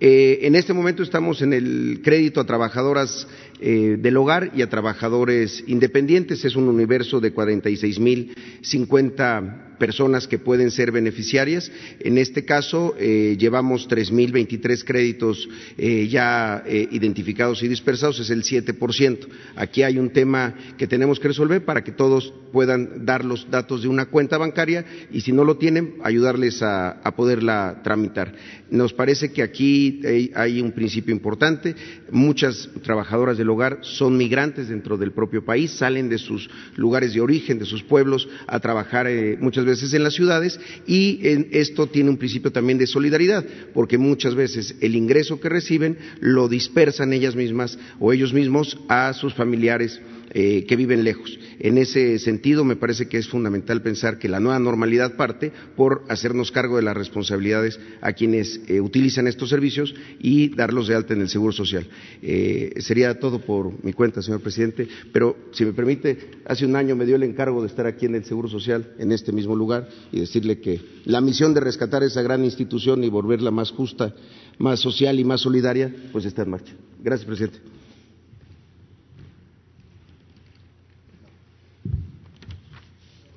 Eh, 0.01 0.41
en 0.43 0.57
este 0.57 0.73
momento 0.73 1.03
estamos 1.03 1.41
en 1.41 1.53
el 1.53 2.01
crédito 2.03 2.41
a 2.41 2.45
trabajadoras 2.45 3.29
eh, 3.61 3.97
del 3.99 4.17
hogar 4.17 4.51
y 4.55 4.63
a 4.63 4.69
trabajadores 4.69 5.63
independientes. 5.67 6.45
Es 6.45 6.57
un 6.57 6.69
universo 6.69 7.21
de 7.21 7.33
46.050 7.33 9.74
personas 9.85 10.27
que 10.27 10.39
pueden 10.39 10.71
ser 10.71 10.93
beneficiarias. 10.93 11.71
En 12.01 12.17
este 12.17 12.47
caso, 12.47 12.95
eh, 12.99 13.37
llevamos 13.39 13.87
3.023 13.87 14.83
créditos 14.83 15.47
eh, 15.77 16.09
ya 16.09 16.63
eh, 16.65 16.89
identificados 16.91 17.63
y 17.63 17.69
dispersados, 17.69 18.19
es 18.19 18.31
el 18.31 18.45
7%. 18.45 19.29
Aquí 19.57 19.83
hay 19.83 19.99
un 19.99 20.09
tema 20.09 20.55
que 20.79 20.87
tenemos 20.87 21.21
que 21.21 21.29
resolver 21.29 21.67
para 21.67 21.85
que 21.85 21.93
todos 21.93 22.33
puedan 22.51 23.05
dar 23.05 23.27
los 23.27 23.51
datos 23.51 23.83
de 23.83 23.89
una 23.89 24.07
cuenta 24.07 24.39
bancaria 24.39 24.87
y 25.13 25.21
si 25.21 25.33
no 25.33 25.45
lo 25.45 25.59
tienen, 25.59 25.97
ayudarles 26.03 26.63
a, 26.63 27.03
poderla 27.15 27.83
tramitar. 27.85 28.33
Nos 28.71 28.95
parece 28.95 29.33
que 29.33 29.43
aquí 29.43 30.01
hay 30.35 30.61
un 30.61 30.73
principio 30.73 31.15
importante. 31.15 31.75
Muchas 32.11 32.71
trabajadoras 32.83 33.37
del 33.37 33.51
hogar 33.51 33.81
son 33.83 34.17
migrantes 34.17 34.69
dentro 34.69 34.97
del 34.97 35.13
propio 35.13 35.45
país, 35.45 35.73
salen 35.73 36.09
de 36.09 36.19
sus 36.19 36.49
lugares 36.77 37.13
de 37.13 37.21
origen, 37.21 37.59
de 37.59 37.67
sus 37.67 37.83
pueblos, 37.83 38.29
a 38.47 38.59
trabajar 38.61 39.07
muchas 39.41 39.65
veces 39.65 39.74
en 39.83 40.03
las 40.03 40.15
ciudades 40.15 40.59
y 40.87 41.21
esto 41.53 41.87
tiene 41.87 42.11
un 42.11 42.17
principio 42.17 42.53
también 42.53 42.79
de 42.79 42.87
solidaridad, 42.87 43.45
porque 43.73 43.99
muchas 43.99 44.35
veces 44.35 44.77
el 44.81 44.95
ingreso 44.97 45.41
que 45.41 45.49
reciben 45.49 45.99
lo 46.21 46.49
dispersan 46.49 47.13
ellas 47.13 47.37
mismas 47.37 47.79
o 47.99 48.13
ellos 48.13 48.33
mismos 48.33 48.79
a 48.89 49.13
sus 49.13 49.35
familiares 49.35 50.01
eh, 50.31 50.65
que 50.67 50.77
viven 50.77 51.05
lejos. 51.05 51.39
En 51.59 51.79
ese 51.79 52.19
sentido, 52.19 52.65
me 52.65 52.77
parece 52.77 53.09
que 53.09 53.19
es 53.19 53.29
fundamental 53.29 53.83
pensar 53.83 54.19
que 54.19 54.29
la 54.29 54.41
nueva 54.41 54.59
normalidad 54.59 55.17
parte 55.17 55.53
por 55.77 56.05
hacernos 56.09 56.51
cargo 56.51 56.77
de 56.77 56.83
las 56.83 56.97
responsabilidades 56.97 57.79
a 58.01 58.13
quienes 58.13 58.61
eh, 58.67 58.81
utilizan 58.81 59.27
estos 59.27 59.51
servicios 59.51 59.95
y 60.21 60.55
darlos 60.55 60.89
de 60.89 60.95
alta 60.95 61.15
en 61.15 61.21
el 61.21 61.29
Seguro 61.29 61.53
Social. 61.53 61.87
Eh, 62.23 62.75
sería 62.79 63.19
todo 63.19 63.41
por 63.41 63.85
mi 63.85 63.93
cuenta, 63.93 64.23
señor 64.23 64.41
presidente, 64.41 64.89
pero 65.13 65.37
si 65.53 65.65
me 65.65 65.73
permite, 65.73 66.31
hace 66.47 66.67
un 66.67 66.77
año 66.77 66.97
me 66.97 67.07
dio 67.07 67.17
el 67.17 67.23
encargo 67.23 67.61
de 67.63 67.69
estar 67.69 67.87
aquí 67.87 68.07
en 68.07 68.15
el 68.15 68.25
Seguro 68.25 68.49
Social, 68.49 68.95
en 68.99 69.13
este 69.13 69.33
mismo 69.33 69.57
lugar, 69.57 69.89
y 70.13 70.21
decirle 70.21 70.61
que 70.61 70.81
la 71.05 71.21
misión 71.21 71.55
de 71.55 71.61
rescatar 71.61 72.03
esa 72.03 72.23
gran 72.23 72.45
institución 72.45 73.05
y 73.05 73.09
volverla 73.09 73.51
más 73.51 73.71
justa, 73.71 74.15
más 74.59 74.81
social 74.81 75.19
y 75.19 75.25
más 75.25 75.41
solidaria, 75.41 75.95
pues 76.13 76.25
está 76.25 76.43
en 76.43 76.51
marcha. 76.51 76.73
Gracias, 77.03 77.27
presidente. 77.27 77.59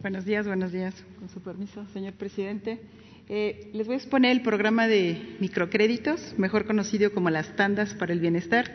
Buenos 0.07 0.23
días, 0.23 0.47
buenos 0.47 0.71
días. 0.71 0.95
Con 1.19 1.27
su 1.27 1.41
permiso, 1.41 1.85
señor 1.91 2.13
presidente. 2.13 2.79
Eh, 3.27 3.69
les 3.73 3.87
voy 3.87 3.95
a 3.95 3.97
exponer 3.97 4.31
el 4.31 4.41
programa 4.41 4.87
de 4.87 5.35
microcréditos, 5.41 6.33
mejor 6.37 6.65
conocido 6.65 7.11
como 7.11 7.29
las 7.29 7.57
tandas 7.57 7.93
para 7.93 8.13
el 8.13 8.21
bienestar. 8.21 8.71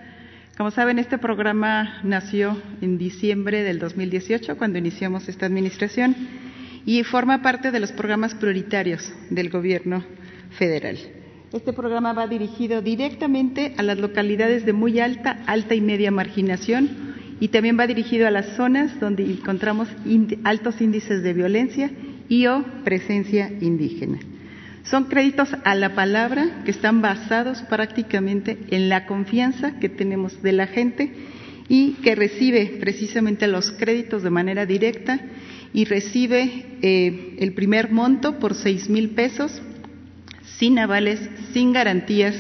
Como 0.59 0.71
saben, 0.71 0.99
este 0.99 1.17
programa 1.17 2.01
nació 2.05 2.61
en 2.83 2.99
diciembre 2.99 3.63
del 3.63 3.79
2018, 3.79 4.59
cuando 4.59 4.77
iniciamos 4.77 5.27
esta 5.27 5.47
administración, 5.47 6.15
y 6.85 7.03
forma 7.03 7.41
parte 7.41 7.71
de 7.71 7.81
los 7.81 7.93
programas 7.93 8.35
prioritarios 8.35 9.11
del 9.31 9.49
Gobierno 9.49 10.05
federal. 10.59 10.99
Este 11.51 11.73
programa 11.73 12.13
va 12.13 12.27
dirigido 12.27 12.83
directamente 12.83 13.75
a 13.79 13.83
las 13.83 13.99
localidades 13.99 14.67
de 14.67 14.75
muy 14.75 15.01
alta, 15.01 15.43
alta 15.47 15.75
y 15.75 15.81
media 15.81 16.11
marginación 16.11 17.12
y 17.43 17.49
también 17.49 17.77
va 17.77 17.89
dirigido 17.89 18.29
a 18.29 18.31
las 18.31 18.55
zonas 18.55 19.01
donde 19.01 19.25
encontramos 19.25 19.89
altos 20.45 20.81
índices 20.81 21.25
de 21.25 21.33
violencia 21.33 21.91
y 22.29 22.47
o 22.47 22.65
presencia 22.85 23.51
indígena. 23.61 24.21
Son 24.85 25.07
créditos 25.07 25.49
a 25.65 25.75
la 25.75 25.97
palabra 25.97 26.63
que 26.65 26.71
están 26.71 27.03
basados 27.03 27.61
prácticamente 27.63 28.59
en 28.71 28.89
la 28.89 29.07
confianza 29.07 29.81
que 29.81 29.89
tenemos 29.89 30.41
de 30.41 30.53
la 30.53 30.69
gente 30.69 31.13
y 31.69 31.95
que 31.95 32.15
recibe 32.15 32.77
precisamente 32.79 33.49
los 33.49 33.73
créditos 33.73 34.23
de 34.23 34.31
manera 34.31 34.65
directa 34.65 35.19
y 35.75 35.85
recibe 35.85 36.67
eh, 36.81 37.39
el 37.41 37.55
primer 37.55 37.91
monto 37.91 38.39
por 38.39 38.55
seis 38.55 38.89
mil 38.89 39.11
pesos 39.11 39.61
sin 40.59 40.79
avales, 40.79 41.19
sin 41.53 41.73
garantías 41.73 42.37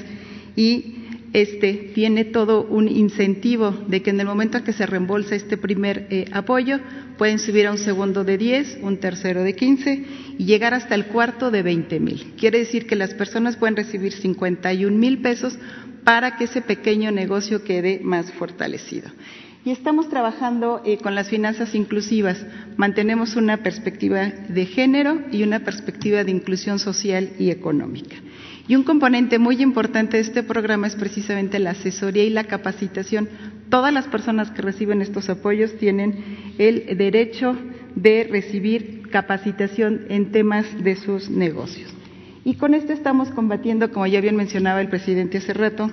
y 0.54 1.01
este 1.32 1.92
tiene 1.94 2.24
todo 2.24 2.64
un 2.64 2.88
incentivo 2.88 3.70
de 3.88 4.02
que 4.02 4.10
en 4.10 4.20
el 4.20 4.26
momento 4.26 4.58
en 4.58 4.64
que 4.64 4.72
se 4.72 4.86
reembolsa 4.86 5.34
este 5.34 5.56
primer 5.56 6.06
eh, 6.10 6.26
apoyo, 6.32 6.78
pueden 7.16 7.38
subir 7.38 7.66
a 7.66 7.72
un 7.72 7.78
segundo 7.78 8.24
de 8.24 8.36
10, 8.36 8.78
un 8.82 8.98
tercero 8.98 9.42
de 9.42 9.54
15 9.54 10.04
y 10.38 10.44
llegar 10.44 10.74
hasta 10.74 10.94
el 10.94 11.06
cuarto 11.06 11.50
de 11.50 11.62
20 11.62 12.00
mil. 12.00 12.34
Quiere 12.38 12.58
decir 12.58 12.86
que 12.86 12.96
las 12.96 13.14
personas 13.14 13.56
pueden 13.56 13.76
recibir 13.76 14.12
51 14.12 14.96
mil 14.96 15.22
pesos 15.22 15.58
para 16.04 16.36
que 16.36 16.44
ese 16.44 16.60
pequeño 16.60 17.10
negocio 17.12 17.64
quede 17.64 18.00
más 18.02 18.30
fortalecido. 18.32 19.10
Y 19.64 19.70
estamos 19.70 20.08
trabajando 20.08 20.82
eh, 20.84 20.98
con 20.98 21.14
las 21.14 21.28
finanzas 21.28 21.74
inclusivas. 21.76 22.44
Mantenemos 22.76 23.36
una 23.36 23.58
perspectiva 23.58 24.26
de 24.48 24.66
género 24.66 25.22
y 25.30 25.44
una 25.44 25.60
perspectiva 25.60 26.24
de 26.24 26.32
inclusión 26.32 26.80
social 26.80 27.30
y 27.38 27.50
económica. 27.50 28.16
Y 28.68 28.76
un 28.76 28.84
componente 28.84 29.38
muy 29.38 29.60
importante 29.60 30.16
de 30.16 30.22
este 30.22 30.42
programa 30.42 30.86
es 30.86 30.94
precisamente 30.94 31.58
la 31.58 31.70
asesoría 31.70 32.24
y 32.24 32.30
la 32.30 32.44
capacitación. 32.44 33.28
Todas 33.68 33.92
las 33.92 34.06
personas 34.06 34.50
que 34.50 34.62
reciben 34.62 35.02
estos 35.02 35.28
apoyos 35.28 35.76
tienen 35.78 36.54
el 36.58 36.96
derecho 36.96 37.56
de 37.94 38.26
recibir 38.30 39.08
capacitación 39.10 40.06
en 40.08 40.30
temas 40.30 40.66
de 40.82 40.96
sus 40.96 41.28
negocios. 41.28 41.92
Y 42.44 42.54
con 42.54 42.74
esto 42.74 42.92
estamos 42.92 43.30
combatiendo, 43.30 43.90
como 43.90 44.06
ya 44.06 44.20
bien 44.20 44.36
mencionaba 44.36 44.80
el 44.80 44.88
presidente 44.88 45.38
hace 45.38 45.54
rato, 45.54 45.90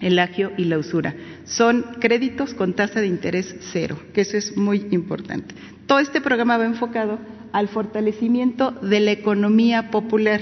el 0.00 0.18
agio 0.18 0.52
y 0.56 0.64
la 0.64 0.78
usura. 0.78 1.14
Son 1.44 1.84
créditos 2.00 2.54
con 2.54 2.74
tasa 2.74 3.00
de 3.00 3.06
interés 3.06 3.56
cero, 3.72 3.98
que 4.12 4.20
eso 4.20 4.36
es 4.36 4.56
muy 4.56 4.86
importante. 4.90 5.54
Todo 5.86 5.98
este 5.98 6.20
programa 6.20 6.58
va 6.58 6.66
enfocado 6.66 7.18
al 7.52 7.68
fortalecimiento 7.68 8.72
de 8.72 9.00
la 9.00 9.12
economía 9.12 9.90
popular 9.90 10.40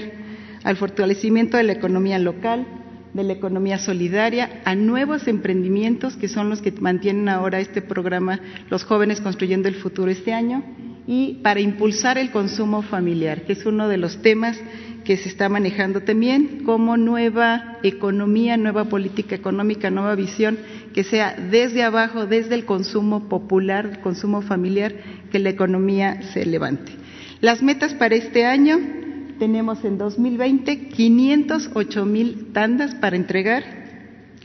al 0.67 0.75
fortalecimiento 0.75 1.55
de 1.55 1.63
la 1.63 1.71
economía 1.71 2.19
local, 2.19 2.67
de 3.13 3.23
la 3.23 3.31
economía 3.31 3.77
solidaria, 3.77 4.61
a 4.65 4.75
nuevos 4.75 5.25
emprendimientos 5.29 6.17
que 6.17 6.27
son 6.27 6.49
los 6.49 6.61
que 6.61 6.73
mantienen 6.73 7.29
ahora 7.29 7.61
este 7.61 7.81
programa 7.81 8.41
Los 8.69 8.83
jóvenes 8.83 9.21
construyendo 9.21 9.69
el 9.69 9.75
futuro 9.75 10.11
este 10.11 10.33
año 10.33 10.65
y 11.07 11.35
para 11.35 11.61
impulsar 11.61 12.17
el 12.17 12.31
consumo 12.31 12.81
familiar, 12.81 13.43
que 13.43 13.53
es 13.53 13.65
uno 13.65 13.87
de 13.87 13.95
los 13.95 14.21
temas 14.21 14.59
que 15.05 15.15
se 15.15 15.29
está 15.29 15.47
manejando 15.47 16.01
también 16.01 16.63
como 16.65 16.97
nueva 16.97 17.77
economía, 17.81 18.57
nueva 18.57 18.89
política 18.89 19.35
económica, 19.35 19.89
nueva 19.89 20.15
visión, 20.15 20.57
que 20.93 21.05
sea 21.05 21.33
desde 21.49 21.83
abajo, 21.83 22.25
desde 22.25 22.55
el 22.55 22.65
consumo 22.65 23.29
popular, 23.29 23.85
el 23.85 23.99
consumo 23.99 24.41
familiar, 24.41 24.93
que 25.31 25.39
la 25.39 25.49
economía 25.49 26.23
se 26.33 26.45
levante. 26.45 26.91
Las 27.39 27.63
metas 27.63 27.93
para 27.93 28.15
este 28.15 28.45
año 28.45 29.06
tenemos 29.37 29.83
en 29.83 29.97
2020 29.97 30.89
508 30.89 32.05
mil 32.05 32.51
tandas 32.53 32.95
para 32.95 33.15
entregar, 33.15 33.63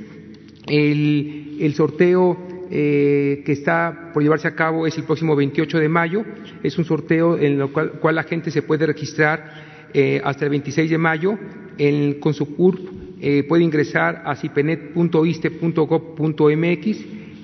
El, 0.66 1.72
sorteo 1.74 2.36
eh, 2.70 3.42
que 3.46 3.52
está 3.52 4.10
por 4.12 4.22
llevarse 4.22 4.48
a 4.48 4.54
cabo 4.54 4.86
es 4.86 4.98
el 4.98 5.04
próximo 5.04 5.34
28 5.36 5.78
de 5.78 5.88
mayo. 5.88 6.24
Es 6.62 6.76
un 6.78 6.84
sorteo 6.84 7.38
en 7.38 7.60
el 7.60 7.70
cual, 7.70 7.92
cual 7.92 8.16
la 8.16 8.24
gente 8.24 8.50
se 8.50 8.60
puede 8.62 8.84
registrar 8.84 9.67
eh, 9.94 10.20
hasta 10.24 10.44
el 10.44 10.50
26 10.50 10.90
de 10.90 10.98
mayo. 10.98 11.38
El, 11.78 12.18
con 12.18 12.34
su 12.34 12.56
CURP 12.56 12.80
eh, 13.20 13.44
puede 13.48 13.64
ingresar 13.64 14.22
a 14.24 14.36
cipenet.iste.gov.mx 14.36 16.98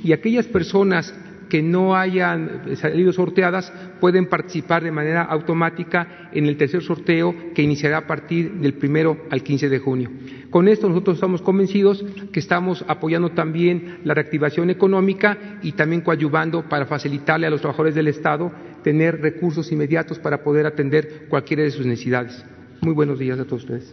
y 0.04 0.12
aquellas 0.12 0.46
personas 0.46 1.12
que 1.48 1.62
no 1.62 1.94
hayan 1.94 2.76
salido 2.76 3.12
sorteadas 3.12 3.72
pueden 4.00 4.26
participar 4.26 4.82
de 4.82 4.90
manera 4.90 5.22
automática 5.22 6.28
en 6.32 6.46
el 6.46 6.56
tercer 6.56 6.82
sorteo 6.82 7.34
que 7.54 7.62
iniciará 7.62 7.98
a 7.98 8.06
partir 8.06 8.52
del 8.54 8.74
primero 8.74 9.18
al 9.30 9.42
15 9.42 9.68
de 9.68 9.78
junio. 9.78 10.10
Con 10.50 10.68
esto 10.68 10.88
nosotros 10.88 11.16
estamos 11.16 11.42
convencidos 11.42 12.04
que 12.32 12.40
estamos 12.40 12.84
apoyando 12.88 13.30
también 13.30 13.98
la 14.04 14.14
reactivación 14.14 14.70
económica 14.70 15.58
y 15.62 15.72
también 15.72 16.02
coadyuvando 16.02 16.68
para 16.68 16.86
facilitarle 16.86 17.46
a 17.46 17.50
los 17.50 17.60
trabajadores 17.60 17.94
del 17.94 18.08
Estado 18.08 18.52
tener 18.84 19.20
recursos 19.20 19.72
inmediatos 19.72 20.20
para 20.20 20.44
poder 20.44 20.66
atender 20.66 21.26
cualquiera 21.28 21.64
de 21.64 21.70
sus 21.72 21.86
necesidades. 21.86 22.44
Muy 22.82 22.92
buenos 22.92 23.18
días 23.18 23.40
a 23.40 23.44
todos 23.44 23.62
ustedes. 23.62 23.92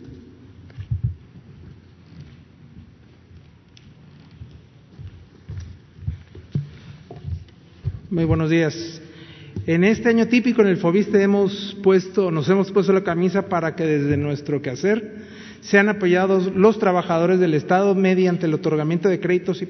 Muy 8.11 8.25
buenos 8.25 8.49
días. 8.49 9.01
En 9.65 9.85
este 9.85 10.09
año 10.09 10.27
típico 10.27 10.61
en 10.61 10.67
el 10.67 10.77
FOBISTE 10.77 11.23
hemos 11.23 11.77
puesto, 11.81 12.29
nos 12.29 12.49
hemos 12.49 12.69
puesto 12.71 12.91
la 12.91 13.03
camisa 13.03 13.47
para 13.47 13.75
que 13.75 13.85
desde 13.85 14.17
nuestro 14.17 14.61
quehacer 14.61 15.21
sean 15.61 15.87
apoyados 15.87 16.53
los 16.53 16.79
trabajadores 16.79 17.39
del 17.39 17.53
Estado 17.53 17.95
mediante 17.95 18.47
el 18.47 18.53
otorgamiento 18.53 19.07
de 19.07 19.21
créditos 19.21 19.63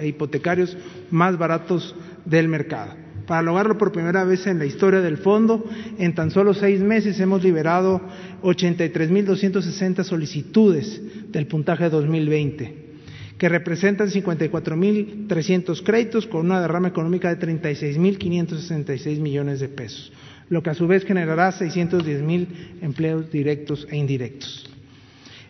hipotecarios 0.00 0.76
más 1.10 1.36
baratos 1.36 1.96
del 2.24 2.46
mercado. 2.46 3.09
Para 3.26 3.42
lograrlo 3.42 3.78
por 3.78 3.92
primera 3.92 4.24
vez 4.24 4.46
en 4.46 4.58
la 4.58 4.64
historia 4.64 5.00
del 5.00 5.18
fondo, 5.18 5.64
en 5.98 6.14
tan 6.14 6.30
solo 6.30 6.54
seis 6.54 6.80
meses 6.80 7.18
hemos 7.20 7.42
liberado 7.42 8.00
83.260 8.42 10.04
solicitudes 10.04 11.00
del 11.30 11.46
puntaje 11.46 11.88
2020 11.88 12.90
que 13.40 13.48
representan 13.48 14.10
54.300 14.10 15.82
créditos 15.82 16.26
con 16.26 16.44
una 16.44 16.60
derrama 16.60 16.88
económica 16.88 17.34
de 17.34 17.40
36.566 17.40 19.18
millones 19.18 19.60
de 19.60 19.68
pesos, 19.68 20.12
lo 20.50 20.62
que 20.62 20.68
a 20.68 20.74
su 20.74 20.86
vez 20.86 21.06
generará 21.06 21.50
610.000 21.50 22.46
empleos 22.82 23.30
directos 23.30 23.88
e 23.90 23.96
indirectos. 23.96 24.68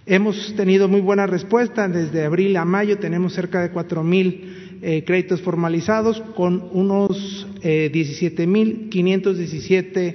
Hemos 0.06 0.54
tenido 0.54 0.88
muy 0.88 1.00
buena 1.00 1.26
respuesta. 1.26 1.88
Desde 1.88 2.24
abril 2.24 2.56
a 2.56 2.64
mayo 2.64 2.98
tenemos 2.98 3.33
cerca 3.35 3.61
de 3.61 3.72
4.000 3.72 4.60
eh, 4.83 5.05
créditos 5.05 5.43
formalizados 5.43 6.23
con 6.35 6.71
unos 6.73 7.47
eh, 7.62 7.90
17.517 7.93 10.14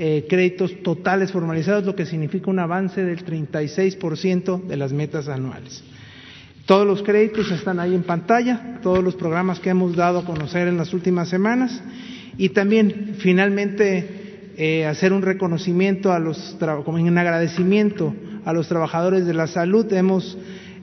eh, 0.00 0.26
créditos 0.28 0.80
totales 0.82 1.32
formalizados, 1.32 1.84
lo 1.84 1.96
que 1.96 2.06
significa 2.06 2.50
un 2.50 2.60
avance 2.60 3.04
del 3.04 3.24
36% 3.24 4.66
de 4.66 4.76
las 4.76 4.92
metas 4.92 5.28
anuales. 5.28 5.82
Todos 6.66 6.86
los 6.86 7.02
créditos 7.02 7.50
están 7.50 7.80
ahí 7.80 7.94
en 7.94 8.04
pantalla, 8.04 8.78
todos 8.82 9.02
los 9.02 9.16
programas 9.16 9.58
que 9.58 9.70
hemos 9.70 9.96
dado 9.96 10.20
a 10.20 10.24
conocer 10.24 10.68
en 10.68 10.76
las 10.76 10.94
últimas 10.94 11.28
semanas 11.28 11.82
y 12.36 12.50
también 12.50 13.16
finalmente 13.18 14.52
eh, 14.56 14.86
hacer 14.86 15.12
un 15.12 15.22
reconocimiento 15.22 16.12
a 16.12 16.18
los, 16.18 16.56
como 16.84 16.98
agradecimiento 16.98 18.14
a 18.44 18.52
los 18.52 18.68
trabajadores 18.68 19.26
de 19.26 19.34
la 19.34 19.46
salud. 19.46 19.90
Hemos, 19.92 20.36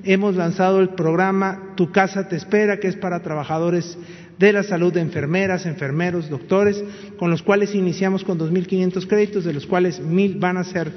hemos 0.06 0.36
lanzado 0.36 0.80
el 0.80 0.90
programa 0.90 1.74
Tu 1.76 1.92
casa 1.92 2.28
te 2.28 2.36
espera, 2.36 2.80
que 2.80 2.88
es 2.88 2.96
para 2.96 3.22
trabajadores 3.22 3.98
de 4.38 4.54
la 4.54 4.64
salud, 4.64 4.94
de 4.94 5.02
enfermeras, 5.02 5.66
enfermeros, 5.66 6.30
doctores, 6.30 6.84
con 7.18 7.32
los 7.32 7.42
cuales 7.42 7.74
iniciamos 7.74 8.24
con 8.24 8.38
2.500 8.40 9.08
créditos, 9.08 9.44
de 9.44 9.54
los 9.54 9.66
cuales 9.66 10.02
1.000 10.02 10.40
van 10.40 10.58
a 10.58 10.64
ser 10.64 10.92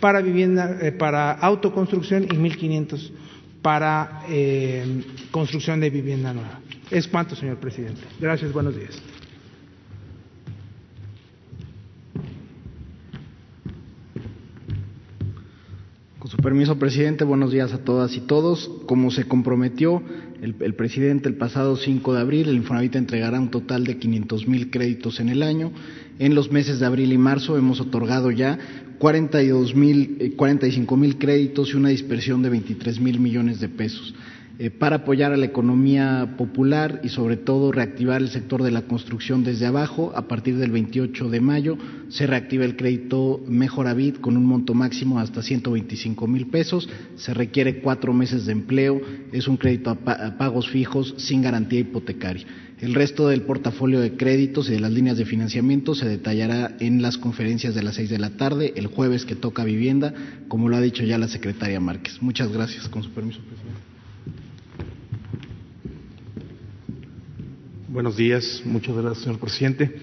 para 0.00 0.20
vivienda, 0.20 0.78
eh, 0.80 0.92
para 0.92 1.32
autoconstrucción 1.32 2.24
y 2.24 2.36
1.500 2.36 3.10
para 3.62 4.22
eh, 4.28 5.02
construcción 5.30 5.80
de 5.80 5.90
vivienda 5.90 6.32
nueva. 6.32 6.60
Es 6.90 7.08
cuanto, 7.08 7.34
señor 7.34 7.56
presidente. 7.56 8.02
Gracias, 8.20 8.52
buenos 8.52 8.76
días. 8.76 9.00
Permiso, 16.44 16.78
presidente, 16.78 17.24
buenos 17.24 17.52
días 17.52 17.72
a 17.72 17.78
todas 17.78 18.14
y 18.18 18.20
todos. 18.20 18.70
Como 18.86 19.10
se 19.10 19.24
comprometió 19.24 20.02
el, 20.42 20.54
el 20.60 20.74
presidente 20.74 21.26
el 21.26 21.36
pasado 21.36 21.74
5 21.74 22.12
de 22.12 22.20
abril, 22.20 22.50
el 22.50 22.56
Infonavit 22.56 22.96
entregará 22.96 23.40
un 23.40 23.50
total 23.50 23.84
de 23.84 23.96
500 23.96 24.46
mil 24.46 24.70
créditos 24.70 25.20
en 25.20 25.30
el 25.30 25.42
año. 25.42 25.72
En 26.18 26.34
los 26.34 26.52
meses 26.52 26.80
de 26.80 26.86
abril 26.86 27.14
y 27.14 27.18
marzo 27.18 27.56
hemos 27.56 27.80
otorgado 27.80 28.30
ya 28.30 28.58
42 28.98 29.74
mil, 29.74 30.34
45 30.36 30.96
mil 30.98 31.16
créditos 31.16 31.72
y 31.72 31.76
una 31.76 31.88
dispersión 31.88 32.42
de 32.42 32.50
23 32.50 33.00
mil 33.00 33.20
millones 33.20 33.58
de 33.58 33.70
pesos 33.70 34.14
eh, 34.58 34.70
para 34.70 34.96
apoyar 34.96 35.32
a 35.32 35.36
la 35.36 35.46
economía 35.46 36.36
popular 36.38 37.00
y 37.02 37.08
sobre 37.08 37.36
todo 37.36 37.72
reactivar 37.72 38.22
el 38.22 38.28
sector 38.28 38.62
de 38.62 38.70
la 38.70 38.82
construcción 38.82 39.42
desde 39.42 39.66
abajo. 39.66 40.12
A 40.14 40.28
partir 40.28 40.56
del 40.58 40.70
28 40.70 41.28
de 41.28 41.40
mayo 41.40 41.76
se 42.08 42.26
reactiva 42.26 42.64
el 42.64 42.76
crédito 42.76 43.42
Mejoravit 43.48 44.20
con 44.20 44.36
un 44.36 44.46
monto 44.46 44.72
máximo 44.74 45.18
hasta 45.18 45.42
125 45.42 46.26
mil 46.28 46.46
pesos. 46.46 46.88
Se 47.16 47.34
requiere 47.34 47.80
cuatro 47.80 48.12
meses 48.12 48.46
de 48.46 48.52
empleo. 48.52 49.00
Es 49.32 49.48
un 49.48 49.56
crédito 49.56 49.90
a, 49.90 50.12
a 50.12 50.38
pagos 50.38 50.68
fijos 50.68 51.14
sin 51.18 51.42
garantía 51.42 51.80
hipotecaria. 51.80 52.46
El 52.80 52.94
resto 52.94 53.28
del 53.28 53.42
portafolio 53.42 54.00
de 54.00 54.16
créditos 54.16 54.68
y 54.68 54.72
de 54.72 54.80
las 54.80 54.92
líneas 54.92 55.16
de 55.16 55.24
financiamiento 55.24 55.94
se 55.94 56.08
detallará 56.08 56.76
en 56.80 57.02
las 57.02 57.18
conferencias 57.18 57.74
de 57.74 57.82
las 57.82 57.94
seis 57.94 58.10
de 58.10 58.18
la 58.18 58.30
tarde, 58.30 58.72
el 58.76 58.88
jueves 58.88 59.24
que 59.24 59.34
toca 59.34 59.64
vivienda, 59.64 60.12
como 60.48 60.68
lo 60.68 60.76
ha 60.76 60.80
dicho 60.80 61.02
ya 61.02 61.16
la 61.16 61.28
secretaria 61.28 61.80
Márquez. 61.80 62.20
Muchas 62.20 62.52
gracias. 62.52 62.88
Con 62.88 63.02
su 63.02 63.10
permiso, 63.10 63.40
presidente. 63.40 63.63
Buenos 67.94 68.16
días. 68.16 68.60
Muchas 68.64 68.96
gracias, 68.96 69.22
señor 69.22 69.38
presidente. 69.38 69.94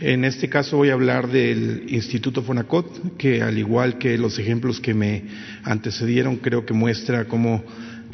En 0.00 0.24
este 0.24 0.48
caso 0.48 0.78
voy 0.78 0.88
a 0.88 0.94
hablar 0.94 1.28
del 1.28 1.84
Instituto 1.88 2.42
Fonacot, 2.42 3.18
que 3.18 3.42
al 3.42 3.58
igual 3.58 3.98
que 3.98 4.16
los 4.16 4.38
ejemplos 4.38 4.80
que 4.80 4.94
me 4.94 5.24
antecedieron, 5.62 6.36
creo 6.36 6.64
que 6.64 6.72
muestra 6.72 7.26
cómo 7.26 7.62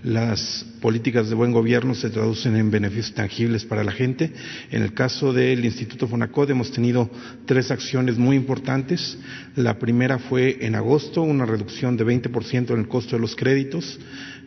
las 0.02 0.66
políticas 0.80 1.28
de 1.28 1.36
buen 1.36 1.52
gobierno 1.52 1.94
se 1.94 2.10
traducen 2.10 2.56
en 2.56 2.72
beneficios 2.72 3.14
tangibles 3.14 3.64
para 3.64 3.84
la 3.84 3.92
gente. 3.92 4.32
En 4.72 4.82
el 4.82 4.94
caso 4.94 5.32
del 5.32 5.64
Instituto 5.64 6.08
Fonacot 6.08 6.50
hemos 6.50 6.72
tenido 6.72 7.08
tres 7.46 7.70
acciones 7.70 8.18
muy 8.18 8.34
importantes. 8.34 9.16
La 9.54 9.78
primera 9.78 10.18
fue 10.18 10.58
en 10.62 10.74
agosto, 10.74 11.22
una 11.22 11.46
reducción 11.46 11.96
de 11.96 12.04
20% 12.04 12.72
en 12.72 12.80
el 12.80 12.88
costo 12.88 13.14
de 13.14 13.22
los 13.22 13.36
créditos, 13.36 13.96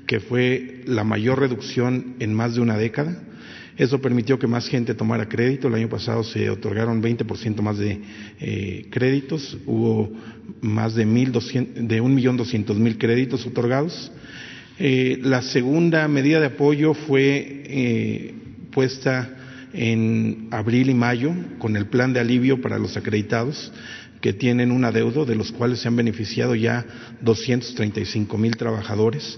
que 0.08 0.20
fue 0.20 0.82
la 0.88 1.06
mayor 1.06 1.40
reducción 1.40 2.16
en 2.20 2.34
más 2.34 2.56
de 2.56 2.60
una 2.60 2.78
década. 2.78 3.30
Eso 3.78 4.00
permitió 4.00 4.38
que 4.38 4.48
más 4.48 4.68
gente 4.68 4.94
tomara 4.94 5.28
crédito. 5.28 5.68
El 5.68 5.76
año 5.76 5.90
pasado 5.90 6.24
se 6.24 6.50
otorgaron 6.50 7.02
20% 7.02 7.62
más 7.62 7.78
de 7.78 8.00
eh, 8.40 8.88
créditos. 8.92 9.58
Hubo 9.66 10.12
más 10.62 10.94
de, 10.94 11.06
1, 11.06 11.32
de 11.32 12.02
1.200.000 12.02 12.98
créditos 12.98 13.46
otorgados. 13.48 14.12
Eh, 14.80 15.20
la 15.22 15.42
segunda 15.42 16.08
medida 16.08 16.40
de 16.40 16.48
apoyo 16.48 16.94
fue 16.94 17.64
eh, 17.66 18.34
puesta 18.72 19.38
en 19.74 20.50
abril 20.52 20.90
y 20.90 20.94
mayo 20.94 21.34
con 21.58 21.76
el 21.76 21.88
plan 21.88 22.14
de 22.14 22.20
alivio 22.20 22.62
para 22.62 22.78
los 22.78 22.96
acreditados 22.96 23.72
que 24.22 24.34
tienen 24.34 24.72
un 24.72 24.86
adeudo, 24.86 25.26
de 25.26 25.36
los 25.36 25.52
cuales 25.52 25.80
se 25.80 25.88
han 25.88 25.96
beneficiado 25.96 26.56
ya 26.56 26.86
235 27.22 28.38
mil 28.38 28.56
trabajadores, 28.56 29.38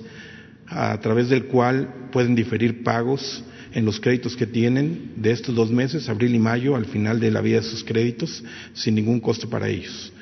a 0.68 1.00
través 1.00 1.30
del 1.30 1.46
cual 1.46 2.10
pueden 2.12 2.36
diferir 2.36 2.84
pagos 2.84 3.44
en 3.76 3.84
los 3.84 4.00
créditos 4.00 4.38
que 4.38 4.48
tienen 4.48 5.12
de 5.18 5.32
estos 5.32 5.54
dos 5.54 5.70
meses, 5.70 6.08
abril 6.08 6.34
y 6.34 6.40
mayo, 6.40 6.78
al 6.78 6.86
final 6.86 7.20
de 7.20 7.30
la 7.30 7.42
vida 7.42 7.58
de 7.58 7.68
sus 7.68 7.84
créditos, 7.84 8.42
sin 8.74 8.96
ningún 8.96 9.20
costo 9.20 9.50
para 9.50 9.68
ellos. 9.68 10.14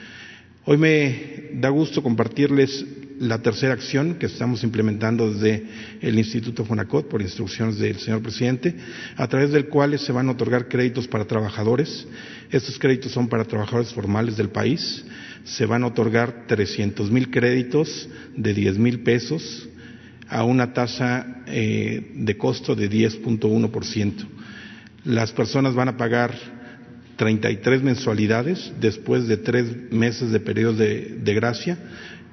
Hoy 0.66 0.78
me 0.78 1.52
da 1.54 1.70
gusto 1.70 2.02
compartirles 2.02 2.84
la 3.20 3.44
tercera 3.44 3.74
acción 3.74 4.16
que 4.16 4.26
estamos 4.26 4.64
implementando 4.64 5.32
desde 5.32 5.68
el 6.02 6.18
Instituto 6.18 6.66
Fonacot 6.66 7.08
por 7.08 7.22
instrucciones 7.22 7.78
del 7.78 8.00
señor 8.00 8.24
presidente, 8.24 8.76
a 9.18 9.28
través 9.28 9.52
del 9.52 9.68
cual 9.68 9.98
se 10.00 10.12
van 10.12 10.30
a 10.30 10.32
otorgar 10.32 10.68
créditos 10.68 11.08
para 11.08 11.26
trabajadores. 11.26 12.08
Estos 12.50 12.80
créditos 12.80 13.12
son 13.12 13.30
para 13.30 13.46
trabajadores 13.46 13.94
formales 13.94 14.36
del 14.36 14.50
país. 14.50 15.06
Se 15.44 15.68
van 15.68 15.84
a 15.84 15.88
otorgar 15.88 16.48
300 16.48 17.12
mil 17.12 17.30
créditos 17.30 18.10
de 18.36 18.54
10 18.56 18.80
mil 18.80 19.02
pesos 19.02 19.70
a 20.34 20.44
una 20.44 20.74
tasa 20.74 21.44
eh, 21.46 22.12
de 22.16 22.38
costo 22.38 22.76
de 22.76 22.90
10.1%. 22.90 24.14
Las 25.06 25.32
personas 25.32 25.76
van 25.76 25.90
a 25.90 25.98
pagar 25.98 26.34
33 27.18 27.84
mensualidades 27.84 28.74
después 28.82 29.28
de 29.28 29.38
tres 29.38 29.92
meses 29.92 30.32
de 30.32 30.40
periodo 30.40 30.74
de, 30.74 31.34
gracia, 31.36 31.78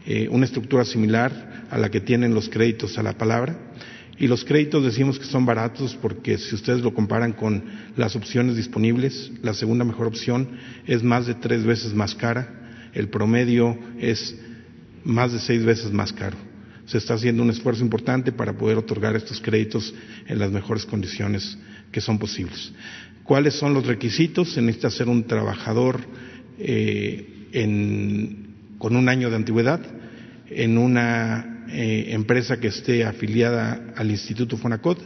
eh, 0.06 0.28
una 0.30 0.46
estructura 0.46 0.86
similar 0.86 1.66
a 1.70 1.76
la 1.76 1.90
que 1.90 2.00
tienen 2.00 2.32
los 2.32 2.48
créditos 2.48 2.96
a 2.96 3.02
la 3.02 3.18
palabra. 3.18 3.54
Y 4.18 4.28
los 4.28 4.44
créditos 4.46 4.82
decimos 4.82 5.18
que 5.18 5.26
son 5.26 5.44
baratos 5.44 5.94
porque 6.00 6.38
si 6.38 6.54
ustedes 6.54 6.80
lo 6.80 6.94
comparan 6.94 7.32
con 7.32 7.64
las 7.96 8.16
opciones 8.16 8.56
disponibles, 8.56 9.30
la 9.42 9.52
segunda 9.52 9.84
mejor 9.84 10.06
opción 10.06 10.48
es 10.86 11.02
más 11.02 11.26
de 11.26 11.34
tres 11.34 11.64
veces 11.64 11.92
más 11.92 12.14
cara, 12.14 12.88
el 12.94 13.08
promedio 13.08 13.78
es 13.98 14.34
más 15.04 15.32
de 15.32 15.38
seis 15.38 15.64
veces 15.64 15.92
más 15.92 16.14
caro. 16.14 16.49
Se 16.90 16.98
está 16.98 17.14
haciendo 17.14 17.44
un 17.44 17.50
esfuerzo 17.50 17.84
importante 17.84 18.32
para 18.32 18.52
poder 18.52 18.76
otorgar 18.76 19.14
estos 19.14 19.40
créditos 19.40 19.94
en 20.26 20.40
las 20.40 20.50
mejores 20.50 20.84
condiciones 20.84 21.56
que 21.92 22.00
son 22.00 22.18
posibles. 22.18 22.72
¿Cuáles 23.22 23.54
son 23.54 23.74
los 23.74 23.86
requisitos? 23.86 24.54
Se 24.54 24.60
necesita 24.60 24.90
ser 24.90 25.08
un 25.08 25.22
trabajador 25.22 26.00
eh, 26.58 27.46
en, 27.52 28.56
con 28.78 28.96
un 28.96 29.08
año 29.08 29.30
de 29.30 29.36
antigüedad 29.36 29.80
en 30.48 30.78
una 30.78 31.66
eh, 31.68 32.06
empresa 32.08 32.58
que 32.58 32.66
esté 32.66 33.04
afiliada 33.04 33.92
al 33.94 34.10
Instituto 34.10 34.56
Fonacot. 34.56 34.98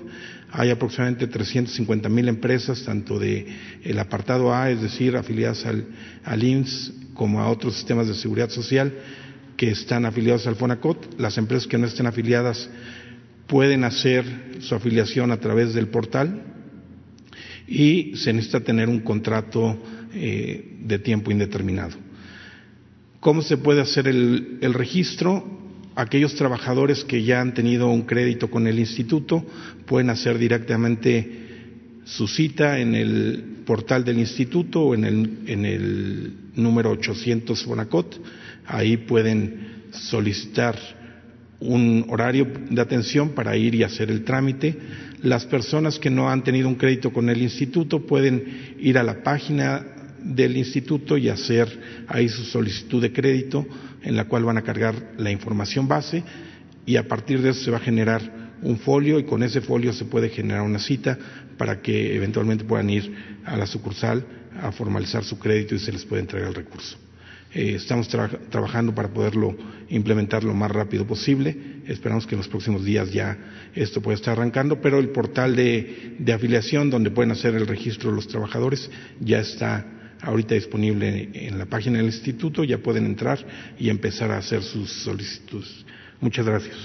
Hay 0.53 0.71
aproximadamente 0.71 1.27
350 1.27 2.09
mil 2.09 2.29
empresas, 2.29 2.83
tanto 2.83 3.19
de 3.19 3.47
el 3.83 3.99
apartado 3.99 4.55
A, 4.55 4.71
es 4.71 4.81
decir, 4.81 5.17
afiliadas 5.17 5.67
al, 5.67 5.85
al 6.25 6.43
IMSS, 6.43 6.95
como 7.13 7.41
a 7.41 7.49
otros 7.51 7.75
sistemas 7.75 8.09
de 8.09 8.15
seguridad 8.15 8.49
social, 8.49 8.91
que 9.57 9.71
están 9.71 10.07
afiliados 10.07 10.47
al 10.47 10.57
Fonacot. 10.57 11.19
Las 11.19 11.39
empresas 11.39 11.67
que 11.67 11.79
no 11.79 11.87
estén 11.87 12.07
afiliadas 12.07 12.69
pueden 13.47 13.85
hacer 13.85 14.25
su 14.61 14.75
afiliación 14.75 15.31
a 15.31 15.39
través 15.39 15.75
del 15.75 15.89
portal 15.89 16.43
y 17.67 18.17
se 18.17 18.33
necesita 18.33 18.61
tener 18.61 18.89
un 18.89 19.01
contrato 19.01 19.79
eh, 20.13 20.77
de 20.81 20.99
tiempo 20.99 21.31
indeterminado. 21.31 21.97
¿Cómo 23.21 23.43
se 23.43 23.57
puede 23.57 23.81
hacer 23.81 24.07
el, 24.07 24.75
registro? 24.75 25.63
Aquellos 25.95 26.35
trabajadores 26.35 27.05
que 27.05 27.23
ya 27.23 27.41
han 27.41 27.55
tenido 27.55 27.89
un 27.89 28.03
crédito 28.03 28.51
con 28.51 28.67
el 28.67 28.79
instituto 28.79 29.45
pueden 29.87 30.11
hacer 30.11 30.39
directamente 30.39 31.45
su 32.05 32.29
cita 32.29 32.81
en 32.81 32.95
el 32.95 33.63
portal 33.65 34.05
del 34.05 34.19
instituto 34.19 34.83
o 34.83 34.95
en 34.95 35.05
el, 35.05 35.39
en 35.47 35.65
el 35.65 36.35
número 36.55 36.91
800 36.91 37.63
Fonacot. 37.63 38.21
Ahí 38.67 38.97
pueden 38.97 39.85
solicitar 39.91 40.77
un 41.61 42.07
horario 42.09 42.47
de 42.71 42.81
atención 42.81 43.31
para 43.31 43.57
ir 43.57 43.75
y 43.75 43.83
hacer 43.83 44.11
el 44.11 44.25
trámite. 44.25 44.77
Las 45.23 45.47
personas 45.47 45.99
que 45.99 46.11
no 46.11 46.29
han 46.31 46.45
tenido 46.45 46.69
un 46.69 46.75
crédito 46.75 47.13
con 47.13 47.29
el 47.31 47.41
instituto 47.41 48.07
pueden 48.07 48.77
ir 48.79 48.99
a 48.99 49.03
la 49.03 49.23
página 49.23 49.85
del 50.23 50.57
instituto 50.57 51.17
y 51.17 51.29
hacer 51.29 51.69
ahí 52.09 52.29
su 52.29 52.45
solicitud 52.45 53.01
de 53.01 53.13
crédito 53.13 53.67
en 54.03 54.17
la 54.17 54.25
cual 54.25 54.45
van 54.45 54.59
a 54.59 54.63
cargar 54.63 55.13
la 55.19 55.31
información 55.31 55.87
base 55.87 56.23
y 56.87 56.97
a 56.97 57.07
partir 57.07 57.41
de 57.41 57.51
eso 57.51 57.65
se 57.65 57.71
va 57.71 57.77
a 57.77 57.81
generar 57.81 58.55
un 58.63 58.79
folio 58.79 59.19
y 59.19 59.25
con 59.25 59.43
ese 59.43 59.61
folio 59.61 59.93
se 59.93 60.07
puede 60.07 60.31
generar 60.31 60.63
una 60.63 60.79
cita 60.79 61.19
para 61.59 61.81
que 61.83 62.17
eventualmente 62.17 62.65
puedan 62.65 62.89
ir 62.89 63.15
a 63.45 63.57
la 63.57 63.67
sucursal 63.67 64.25
a 64.61 64.73
formalizar 64.73 65.25
su 65.25 65.39
crédito 65.39 65.75
y 65.75 65.79
se 65.79 65.93
les 65.93 66.05
puede 66.05 66.23
entregar 66.23 66.49
el 66.49 66.55
recurso. 66.55 66.97
Eh, 67.55 67.77
estamos 67.77 68.09
trabajando 68.09 68.93
para 68.93 69.09
poderlo 69.09 69.57
implementar 69.89 70.43
lo 70.43 70.55
más 70.55 70.73
rápido 70.73 71.07
posible. 71.07 71.57
Esperamos 71.87 72.27
que 72.27 72.35
en 72.35 72.39
los 72.41 72.49
próximos 72.49 72.85
días 72.85 73.13
ya 73.13 73.39
esto 73.75 74.03
pueda 74.03 74.17
estar 74.17 74.33
arrancando, 74.33 74.81
pero 74.81 74.99
el 74.99 75.11
portal 75.11 75.55
de, 75.55 76.17
afiliación 76.35 76.91
donde 76.91 77.13
pueden 77.13 77.31
hacer 77.31 77.55
el 77.55 77.69
registro 77.69 78.11
de 78.11 78.17
los 78.17 78.27
trabajadores 78.27 78.91
ya 79.21 79.39
está 79.39 79.87
ahorita 80.21 80.57
disponible 80.57 81.31
en 81.33 81.57
la 81.57 81.67
página 81.67 81.99
del 81.99 82.07
instituto, 82.07 82.65
ya 82.65 82.79
pueden 82.79 83.07
entrar 83.07 83.39
y 83.79 83.89
empezar 83.89 84.33
a 84.33 84.39
hacer 84.39 84.63
sus 84.63 84.91
solicitudes. 84.91 85.85
Muchas 86.21 86.45
gracias. 86.45 86.77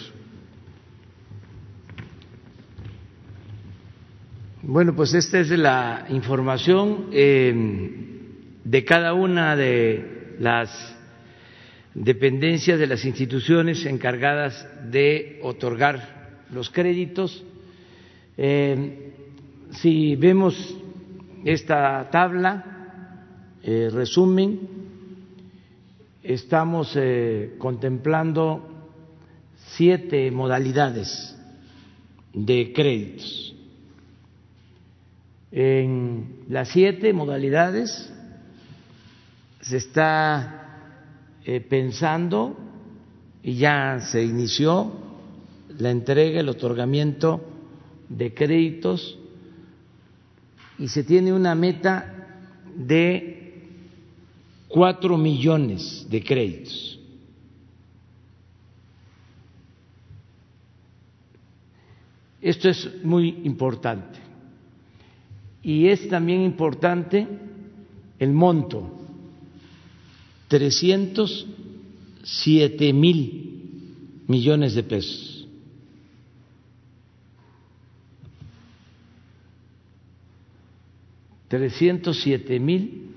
Bueno, 4.61 4.95
pues 4.95 5.15
esta 5.15 5.39
es 5.39 5.49
la 5.49 6.05
información 6.09 7.07
eh, 7.11 7.55
de 8.65 8.85
cada 8.85 9.13
una 9.13 9.55
de 9.55 10.18
las 10.39 10.95
dependencias 11.93 12.79
de 12.79 12.87
las 12.87 13.05
instituciones 13.05 13.85
encargadas 13.85 14.67
de 14.89 15.39
otorgar 15.43 16.45
los 16.51 16.69
créditos. 16.69 17.43
Eh, 18.37 19.13
si 19.71 20.15
vemos 20.15 20.75
esta 21.45 22.09
tabla, 22.09 23.57
eh, 23.63 23.89
resumen, 23.91 24.59
estamos 26.23 26.97
contemplando 27.57 28.67
siete 29.75 30.31
modalidades 30.31 31.37
de 32.33 32.71
créditos 32.73 33.49
en 35.51 36.43
las 36.47 36.69
siete 36.69 37.13
modalidades 37.13 38.13
se 39.69 39.77
está 39.77 41.35
eh, 41.45 41.61
pensando 41.61 42.57
y 43.43 43.53
ya 43.53 43.99
se 43.99 44.23
inició 44.23 44.91
la 45.77 45.91
entrega, 45.91 46.39
el 46.39 46.49
otorgamiento 46.49 47.39
de 48.09 48.33
créditos 48.33 49.19
y 50.79 50.87
se 50.87 51.03
tiene 51.03 51.31
una 51.31 51.53
meta 51.53 52.41
de 52.75 53.67
cuatro 54.67 55.19
millones 55.19 56.07
de 56.09 56.23
créditos. 56.23 56.99
Esto 62.41 62.69
es 62.69 63.03
muy 63.03 63.41
importante 63.43 64.17
y 65.61 65.89
es 65.89 66.09
también 66.09 66.41
importante 66.41 67.27
el 68.17 68.33
monto, 68.33 68.98
307 70.49 72.93
mil 72.93 74.23
millones 74.27 74.75
de 74.75 74.83
pesos. 74.83 75.47
Siete 82.13 82.59
mil 82.59 83.09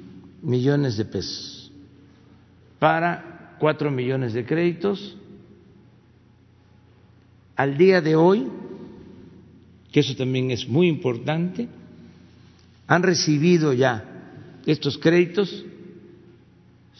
millones 0.42 0.96
de 0.96 1.04
pesos 1.04 1.72
para 2.78 3.56
cuatro 3.58 3.90
millones 3.90 4.32
de 4.32 4.44
créditos. 4.44 5.16
Al 7.56 7.76
día 7.76 8.00
de 8.00 8.16
hoy, 8.16 8.48
que 9.90 10.00
eso 10.00 10.16
también 10.16 10.50
es 10.50 10.66
muy 10.66 10.88
importante, 10.88 11.68
han 12.86 13.02
recibido 13.02 13.72
ya 13.72 14.04
estos 14.66 14.98
créditos 14.98 15.64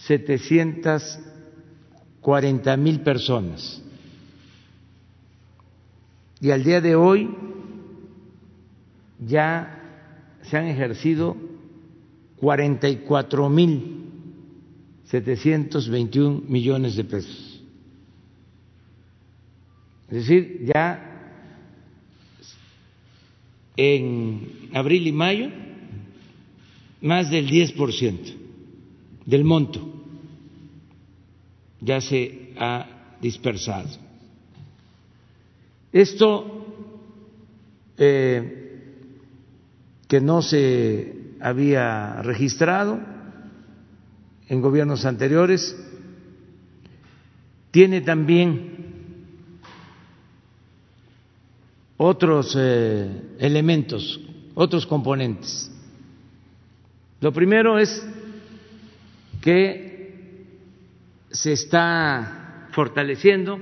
740 0.07 2.77
mil 2.77 3.01
personas. 3.01 3.83
Y 6.41 6.51
al 6.51 6.63
día 6.65 6.81
de 6.81 6.97
hoy 6.97 7.31
ya 9.21 9.79
se 10.43 10.57
han 10.57 10.67
ejercido 10.67 11.37
44 12.39 13.49
mil 13.49 13.99
721 15.05 16.43
millones 16.49 16.97
de 16.97 17.05
pesos. 17.05 17.63
Es 20.09 20.27
decir, 20.27 20.65
ya 20.65 21.11
en 23.77 24.71
abril 24.75 25.07
y 25.07 25.13
mayo 25.13 25.49
más 27.01 27.31
del 27.31 27.49
10% 27.49 28.43
del 29.27 29.45
monto 29.45 29.92
ya 31.83 32.01
se 32.01 32.55
ha 32.59 33.17
dispersado. 33.21 33.89
Esto 35.93 36.67
eh, 37.99 38.95
que 40.09 40.21
no 40.21 40.41
se 40.43 41.37
había 41.41 42.23
registrado 42.23 42.99
en 44.49 44.61
gobiernos 44.61 45.05
anteriores 45.05 45.77
tiene 47.71 48.01
también 48.03 48.73
otros 51.97 52.55
eh, 52.59 53.23
elementos, 53.39 54.21
otros 54.55 54.87
componentes. 54.87 55.71
Lo 57.21 57.33
primero 57.33 57.79
es 57.79 58.05
que 59.41 59.82
se 61.33 61.53
está 61.53 62.69
fortaleciendo 62.73 63.61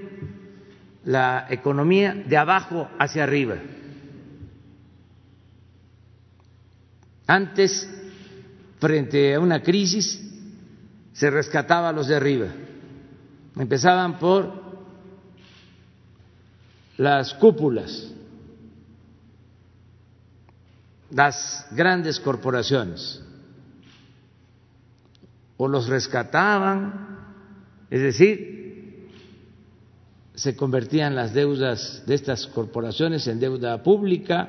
la 1.05 1.47
economía 1.51 2.15
de 2.15 2.37
abajo 2.37 2.89
hacia 2.99 3.23
arriba. 3.25 3.57
Antes, 7.27 7.89
frente 8.81 9.35
a 9.35 9.41
una 9.41 9.63
crisis, 9.63 10.21
se 11.13 11.31
rescataba 11.31 11.89
a 11.91 11.93
los 11.93 12.09
de 12.09 12.17
arriba. 12.17 12.49
Empezaban 13.57 14.19
por 14.19 14.53
las 16.97 17.33
cúpulas, 17.35 18.09
las 21.11 21.67
grandes 21.71 22.21
corporaciones 22.21 23.23
o 25.57 25.69
los 25.69 25.89
rescataban, 25.89 27.20
es 27.91 28.01
decir, 28.01 29.11
se 30.35 30.57
convertían 30.57 31.15
las 31.15 31.35
deudas 31.35 32.05
de 32.07 32.15
estas 32.15 32.47
corporaciones 32.47 33.27
en 33.27 33.41
deuda 33.41 33.83
pública 33.83 34.49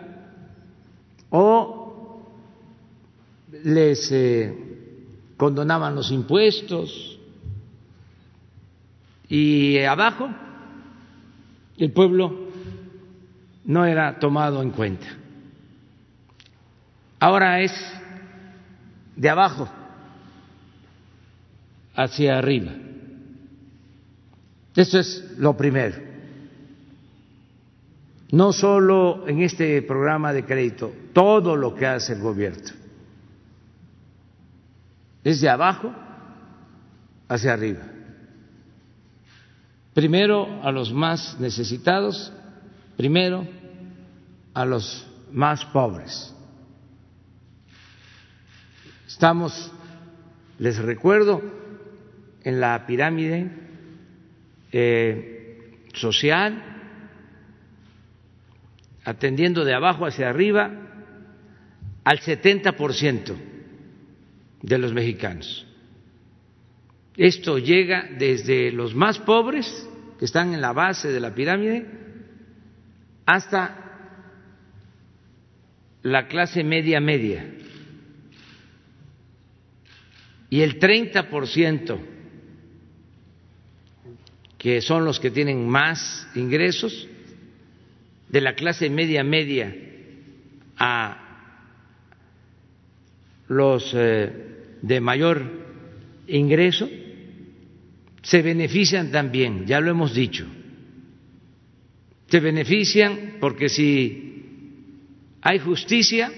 o 1.32 2.24
les 3.64 4.12
eh, 4.12 4.56
condonaban 5.38 5.96
los 5.96 6.12
impuestos 6.12 7.20
y 9.28 9.80
abajo 9.80 10.30
el 11.78 11.92
pueblo 11.92 12.48
no 13.66 13.86
era 13.86 14.20
tomado 14.20 14.62
en 14.62 14.72
cuenta. 14.72 15.08
Ahora 17.20 17.62
es 17.62 17.72
de 19.16 19.30
abajo 19.30 19.68
hacia 21.96 22.38
arriba. 22.38 22.72
Eso 24.76 25.00
es 25.00 25.34
lo 25.38 25.56
primero. 25.58 25.98
No 28.32 28.54
solo 28.54 29.28
en 29.28 29.42
este 29.42 29.82
programa 29.82 30.32
de 30.32 30.46
crédito, 30.46 30.94
todo 31.14 31.56
lo 31.56 31.76
que 31.76 31.86
hace 31.86 32.14
el 32.14 32.22
gobierno. 32.22 32.70
Es 35.24 35.42
de 35.42 35.50
abajo 35.50 35.94
hacia 37.28 37.54
arriba. 37.54 37.82
Primero 39.94 40.64
a 40.64 40.72
los 40.72 40.94
más 40.94 41.38
necesitados, 41.40 42.32
primero 42.96 43.46
a 44.54 44.64
los 44.64 45.06
más 45.34 45.66
pobres. 45.66 46.34
Estamos, 49.06 49.72
les 50.58 50.78
recuerdo, 50.78 51.42
en 52.44 52.62
la 52.62 52.86
pirámide 52.88 53.71
eh, 54.72 55.88
social, 55.94 56.72
atendiendo 59.04 59.66
de 59.66 59.74
abajo 59.74 60.06
hacia 60.06 60.30
arriba 60.30 60.72
al 62.04 62.20
70% 62.20 63.36
de 64.62 64.78
los 64.78 64.94
mexicanos. 64.94 65.68
Esto 67.18 67.58
llega 67.58 68.10
desde 68.18 68.72
los 68.72 68.96
más 68.96 69.20
pobres, 69.20 69.88
que 70.18 70.26
están 70.26 70.54
en 70.54 70.62
la 70.62 70.72
base 70.72 71.12
de 71.12 71.20
la 71.20 71.36
pirámide, 71.36 71.86
hasta 73.26 73.82
la 76.04 76.28
clase 76.28 76.64
media 76.64 77.00
media. 77.00 77.46
Y 80.50 80.62
el 80.62 80.80
30%, 80.80 82.00
que 84.62 84.80
son 84.80 85.06
los 85.06 85.20
que 85.20 85.32
tienen 85.32 85.68
más 85.68 86.28
ingresos, 86.36 87.08
de 88.30 88.42
la 88.42 88.54
clase 88.54 88.92
media 88.92 89.24
media 89.24 89.76
a 90.78 91.18
los 93.48 93.92
eh, 93.96 94.78
de 94.84 95.02
mayor 95.02 95.42
ingreso, 96.28 96.88
se 98.22 98.44
benefician 98.44 99.10
también, 99.10 99.66
ya 99.66 99.80
lo 99.80 99.90
hemos 99.90 100.14
dicho. 100.14 100.46
Se 102.28 102.40
benefician 102.40 103.38
porque 103.40 103.68
si 103.68 104.60
hay 105.42 105.58
justicia, 105.58 106.32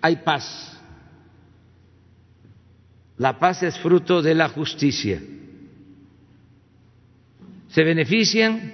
hay 0.00 0.16
paz. 0.24 0.80
La 3.18 3.38
paz 3.38 3.62
es 3.62 3.78
fruto 3.78 4.22
de 4.22 4.34
la 4.34 4.48
justicia. 4.48 5.20
Se 7.72 7.82
benefician 7.82 8.72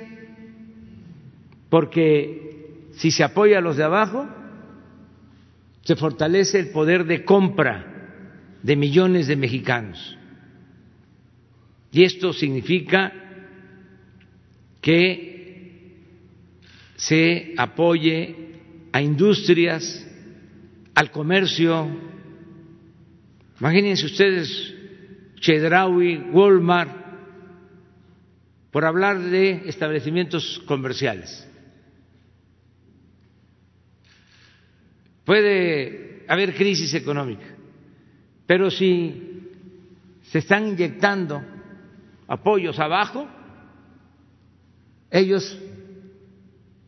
porque 1.68 2.86
si 2.92 3.10
se 3.10 3.24
apoya 3.24 3.58
a 3.58 3.60
los 3.60 3.76
de 3.76 3.84
abajo, 3.84 4.28
se 5.82 5.96
fortalece 5.96 6.58
el 6.58 6.70
poder 6.70 7.04
de 7.04 7.24
compra 7.24 7.86
de 8.62 8.76
millones 8.76 9.26
de 9.26 9.36
mexicanos. 9.36 10.18
Y 11.92 12.04
esto 12.04 12.32
significa 12.32 13.12
que 14.80 15.28
se 16.96 17.54
apoye 17.56 18.34
a 18.92 19.00
industrias, 19.00 20.06
al 20.94 21.10
comercio. 21.10 21.88
Imagínense 23.60 24.06
ustedes 24.06 24.74
Chedraui, 25.40 26.30
Walmart, 26.32 27.07
por 28.78 28.84
hablar 28.84 29.18
de 29.18 29.62
establecimientos 29.66 30.62
comerciales. 30.64 31.44
Puede 35.24 36.24
haber 36.28 36.54
crisis 36.54 36.94
económica, 36.94 37.44
pero 38.46 38.70
si 38.70 39.50
se 40.30 40.38
están 40.38 40.68
inyectando 40.68 41.42
apoyos 42.28 42.78
abajo, 42.78 43.26
ellos 45.10 45.58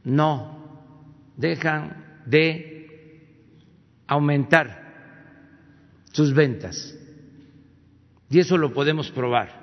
no 0.04 0.94
dejan 1.36 2.22
de 2.24 3.34
aumentar 4.06 6.04
sus 6.12 6.32
ventas. 6.32 6.96
Y 8.28 8.38
eso 8.38 8.56
lo 8.56 8.72
podemos 8.72 9.10
probar. 9.10 9.59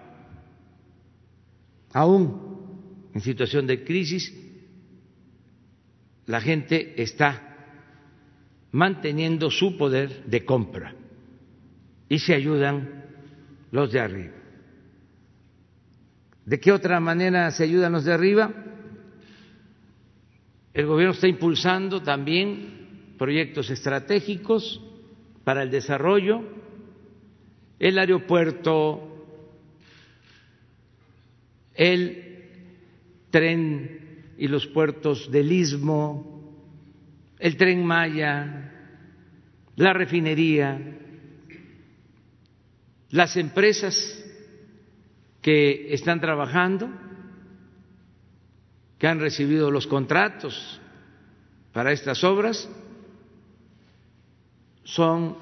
Aún 1.97 3.09
en 3.15 3.21
situación 3.21 3.65
de 3.65 3.83
crisis, 3.83 4.31
la 6.27 6.39
gente 6.39 7.01
está 7.01 7.57
manteniendo 8.71 9.49
su 9.49 9.75
poder 9.79 10.25
de 10.25 10.45
compra 10.45 10.93
y 12.07 12.19
se 12.19 12.35
ayudan 12.35 13.03
los 13.71 13.91
de 13.91 13.99
arriba. 13.99 14.35
¿De 16.45 16.59
qué 16.59 16.71
otra 16.71 16.99
manera 16.99 17.49
se 17.49 17.63
ayudan 17.63 17.93
los 17.93 18.05
de 18.05 18.13
arriba? 18.13 18.53
El 20.75 20.85
gobierno 20.85 21.15
está 21.15 21.27
impulsando 21.27 22.03
también 22.03 23.15
proyectos 23.17 23.71
estratégicos 23.71 24.83
para 25.43 25.63
el 25.63 25.71
desarrollo, 25.71 26.43
el 27.79 27.97
aeropuerto, 27.97 29.16
el 31.77 32.49
tren 33.29 34.33
y 34.37 34.47
los 34.47 34.65
puertos 34.67 35.31
del 35.31 35.51
istmo, 35.51 36.55
el 37.39 37.55
tren 37.55 37.85
Maya, 37.85 38.73
la 39.75 39.93
refinería, 39.93 40.79
las 43.11 43.37
empresas 43.37 44.25
que 45.41 45.93
están 45.93 46.19
trabajando, 46.19 46.89
que 48.97 49.07
han 49.07 49.19
recibido 49.19 49.69
los 49.69 49.85
contratos 49.85 50.81
para 51.71 51.91
estas 51.91 52.23
obras, 52.23 52.67
son 54.83 55.37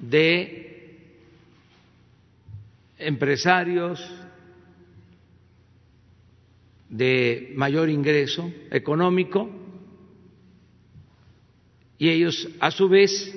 de 0.00 0.66
empresarios 2.98 4.04
de 6.90 7.52
mayor 7.54 7.88
ingreso 7.88 8.52
económico 8.70 9.48
y 11.96 12.08
ellos 12.08 12.48
a 12.58 12.70
su 12.72 12.88
vez 12.88 13.32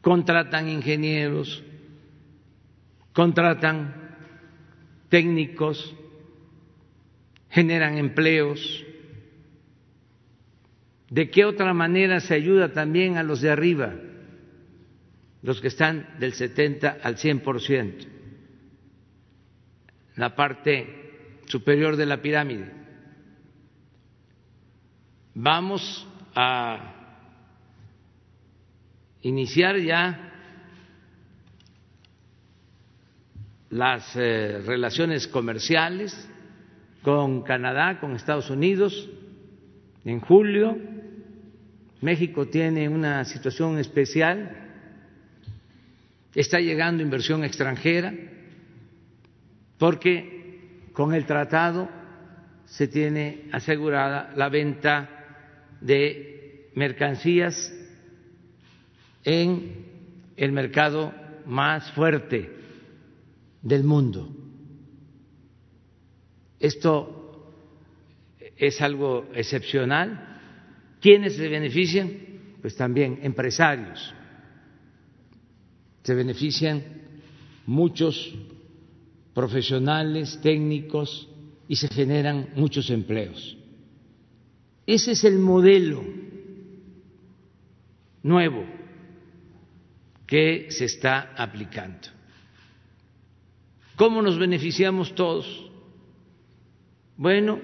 contratan 0.00 0.68
ingenieros, 0.68 1.62
contratan 3.12 4.16
técnicos, 5.08 5.94
generan 7.50 7.98
empleos. 7.98 8.84
¿De 11.10 11.30
qué 11.30 11.44
otra 11.44 11.72
manera 11.74 12.20
se 12.20 12.34
ayuda 12.34 12.72
también 12.72 13.18
a 13.18 13.22
los 13.22 13.42
de 13.42 13.50
arriba, 13.50 13.94
los 15.42 15.60
que 15.60 15.68
están 15.68 16.08
del 16.18 16.32
70 16.32 16.98
al 17.02 17.16
100%, 17.16 18.06
la 20.16 20.34
parte 20.34 21.01
superior 21.52 21.96
de 21.96 22.06
la 22.06 22.22
pirámide? 22.22 22.72
Vamos 25.34 26.08
a 26.34 26.94
iniciar 29.20 29.78
ya 29.78 30.32
las 33.68 34.16
eh, 34.16 34.62
relaciones 34.64 35.28
comerciales 35.28 36.26
con 37.02 37.42
Canadá, 37.42 38.00
con 38.00 38.16
Estados 38.16 38.48
Unidos. 38.48 39.10
En 40.06 40.20
julio, 40.20 40.78
México 42.00 42.46
tiene 42.46 42.88
una 42.88 43.26
situación 43.26 43.78
especial, 43.78 44.56
está 46.34 46.60
llegando 46.60 47.02
inversión 47.02 47.44
extranjera, 47.44 48.14
porque 49.76 50.41
con 50.92 51.14
el 51.14 51.24
tratado 51.24 51.88
se 52.66 52.88
tiene 52.88 53.48
asegurada 53.52 54.32
la 54.36 54.48
venta 54.48 55.08
de 55.80 56.70
mercancías 56.74 57.72
en 59.24 59.86
el 60.36 60.52
mercado 60.52 61.12
más 61.46 61.90
fuerte 61.92 62.50
del 63.62 63.84
mundo. 63.84 64.28
Esto 66.58 67.52
es 68.56 68.80
algo 68.80 69.28
excepcional. 69.34 70.40
¿Quiénes 71.00 71.36
se 71.36 71.48
benefician? 71.48 72.10
Pues 72.60 72.76
también 72.76 73.18
empresarios. 73.22 74.14
Se 76.04 76.14
benefician 76.14 76.82
muchos 77.66 78.34
profesionales, 79.34 80.38
técnicos 80.42 81.28
y 81.68 81.76
se 81.76 81.88
generan 81.88 82.50
muchos 82.54 82.90
empleos. 82.90 83.56
Ese 84.86 85.12
es 85.12 85.24
el 85.24 85.38
modelo 85.38 86.02
nuevo 88.22 88.64
que 90.26 90.66
se 90.70 90.86
está 90.86 91.32
aplicando. 91.36 92.08
¿Cómo 93.96 94.22
nos 94.22 94.38
beneficiamos 94.38 95.14
todos? 95.14 95.70
Bueno, 97.16 97.60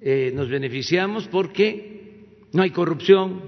eh, 0.00 0.32
nos 0.34 0.48
beneficiamos 0.48 1.26
porque 1.28 2.38
no 2.52 2.62
hay 2.62 2.70
corrupción, 2.70 3.42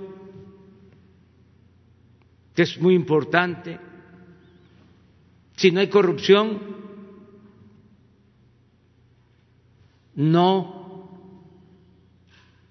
que 2.54 2.62
es 2.62 2.78
muy 2.80 2.94
importante. 2.94 3.78
Si 5.56 5.70
no 5.70 5.80
hay 5.80 5.88
corrupción, 5.88 6.79
no 10.14 10.80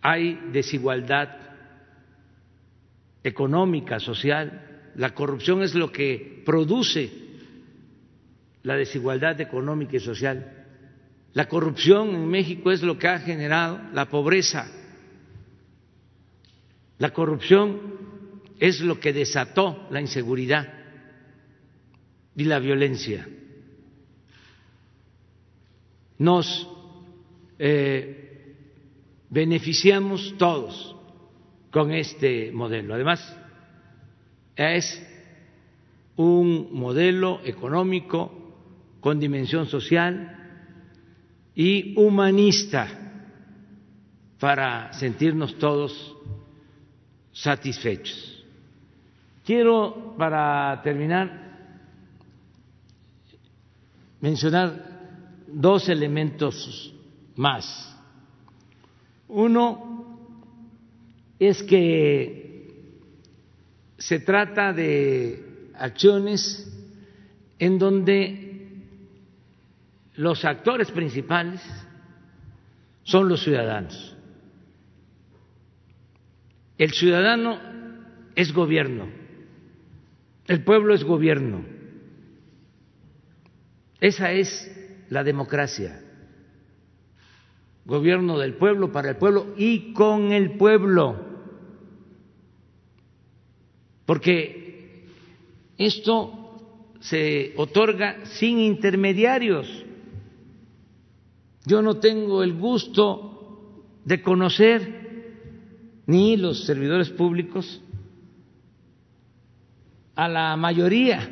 hay 0.02 0.40
desigualdad 0.52 1.30
económica, 3.24 4.00
social. 4.00 4.92
La 4.96 5.14
corrupción 5.14 5.62
es 5.62 5.76
lo 5.76 5.92
que 5.92 6.42
produce 6.46 7.12
la 8.64 8.76
desigualdad 8.76 9.40
económica 9.42 9.98
y 9.98 10.00
social. 10.00 10.66
La 11.34 11.48
corrupción 11.48 12.10
en 12.10 12.28
México 12.28 12.72
es 12.72 12.82
lo 12.82 12.98
que 12.98 13.08
ha 13.08 13.20
generado 13.20 13.80
la 13.94 14.10
pobreza. 14.10 14.68
La 16.98 17.12
corrupción 17.14 17.80
es 18.60 18.82
lo 18.82 19.00
que 19.00 19.14
desató 19.14 19.88
la 19.90 20.02
inseguridad 20.02 20.74
y 22.36 22.44
la 22.44 22.60
violencia. 22.60 23.28
Nos 26.18 26.68
eh, 27.60 28.56
beneficiamos 29.30 30.36
todos 30.38 30.96
con 31.72 31.92
este 31.92 32.52
modelo. 32.52 32.96
Además, 32.96 33.38
es 34.56 35.06
un 36.16 36.70
modelo 36.74 37.42
económico 37.44 38.32
con 39.00 39.20
dimensión 39.20 39.68
social 39.68 40.36
y 41.56 41.94
humanista 41.98 42.88
para 44.40 44.94
sentirnos 44.94 45.58
todos 45.60 46.16
satisfechos. 47.32 48.44
Quiero, 49.46 50.16
para 50.18 50.82
terminar, 50.82 51.50
mencionar 54.22 55.46
dos 55.48 55.90
elementos 55.90 56.94
más. 57.40 57.96
Uno 59.30 60.20
es 61.40 61.64
que 61.64 62.68
se 63.98 64.20
trata 64.20 64.74
de 64.74 65.72
acciones 65.76 66.70
en 67.58 67.80
donde 67.80 68.84
los 70.16 70.44
actores 70.44 70.92
principales 70.92 71.62
son 73.04 73.30
los 73.30 73.42
ciudadanos. 73.42 74.18
El 76.78 76.92
ciudadano 76.92 77.58
es 78.36 78.52
gobierno, 78.52 79.08
el 80.46 80.64
pueblo 80.66 80.94
es 80.94 81.06
gobierno. 81.06 81.64
Esa 84.02 84.32
es 84.34 85.06
la 85.10 85.24
democracia 85.24 86.04
gobierno 87.86 88.38
del 88.38 88.56
pueblo, 88.56 88.92
para 88.92 89.10
el 89.10 89.18
pueblo 89.18 89.54
y 89.58 89.94
con 89.94 90.32
el 90.32 90.58
pueblo. 90.58 91.16
Porque 94.06 95.06
esto 95.78 96.40
se 97.00 97.54
otorga 97.58 98.26
sin 98.26 98.60
intermediarios. 98.60 99.68
Yo 101.66 101.82
no 101.82 101.98
tengo 101.98 102.44
el 102.44 102.54
gusto 102.54 103.86
de 104.06 104.22
conocer 104.22 105.00
ni 106.08 106.38
los 106.38 106.66
servidores 106.66 107.10
públicos 107.12 107.82
a 110.16 110.28
la 110.28 110.58
mayoría 110.58 111.30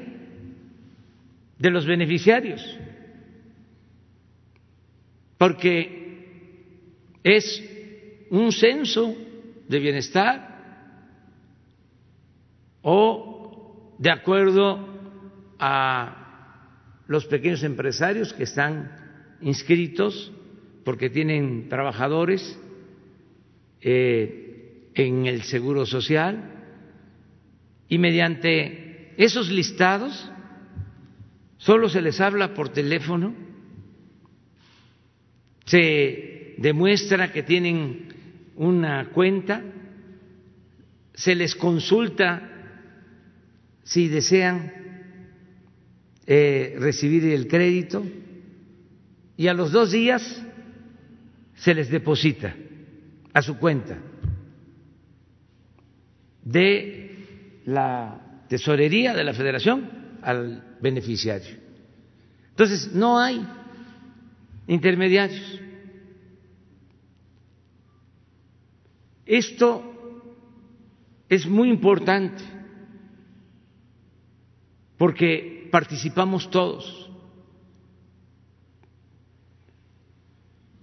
de 1.57 1.69
los 1.71 1.85
beneficiarios, 1.85 2.61
porque 5.37 5.96
es 7.35 7.63
un 8.29 8.51
censo 8.51 9.15
de 9.67 9.79
bienestar 9.79 10.57
o 12.81 13.95
de 13.97 14.11
acuerdo 14.11 14.79
a 15.59 17.03
los 17.07 17.25
pequeños 17.25 17.63
empresarios 17.63 18.33
que 18.33 18.43
están 18.43 18.91
inscritos 19.41 20.31
porque 20.85 21.09
tienen 21.09 21.67
trabajadores 21.69 22.57
eh, 23.81 24.89
en 24.93 25.25
el 25.25 25.41
Seguro 25.43 25.85
Social 25.85 26.53
y 27.89 27.97
mediante 27.97 29.13
esos 29.17 29.49
listados 29.49 30.31
solo 31.57 31.89
se 31.89 32.01
les 32.01 32.21
habla 32.21 32.53
por 32.53 32.69
teléfono, 32.69 33.33
se 35.65 36.36
demuestra 36.57 37.31
que 37.31 37.43
tienen 37.43 38.07
una 38.55 39.09
cuenta, 39.09 39.61
se 41.13 41.35
les 41.35 41.55
consulta 41.55 42.49
si 43.83 44.07
desean 44.07 44.71
eh, 46.25 46.75
recibir 46.79 47.25
el 47.25 47.47
crédito 47.47 48.05
y 49.37 49.47
a 49.47 49.53
los 49.53 49.71
dos 49.71 49.91
días 49.91 50.43
se 51.55 51.73
les 51.73 51.89
deposita 51.89 52.55
a 53.33 53.41
su 53.41 53.57
cuenta 53.57 53.97
de 56.43 57.61
la 57.65 58.43
tesorería 58.47 59.13
de 59.13 59.23
la 59.23 59.33
federación 59.33 59.89
al 60.21 60.77
beneficiario. 60.81 61.55
Entonces, 62.49 62.91
no 62.93 63.19
hay 63.19 63.45
intermediarios. 64.67 65.61
Esto 69.27 69.83
es 71.27 71.45
muy 71.45 71.69
importante 71.69 72.41
porque 74.97 75.67
participamos 75.69 76.49
todos. 76.49 77.11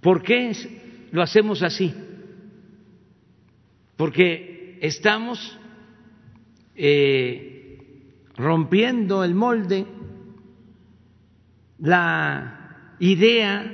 ¿Por 0.03 0.22
qué 0.22 0.53
lo 1.11 1.22
hacemos 1.22 1.62
así? 1.62 1.95
Porque 3.97 4.78
estamos 4.82 5.59
eh, 6.76 7.78
rompiendo 8.36 9.24
el 9.24 9.34
molde, 9.34 9.86
la 11.78 12.97
idea 13.01 13.72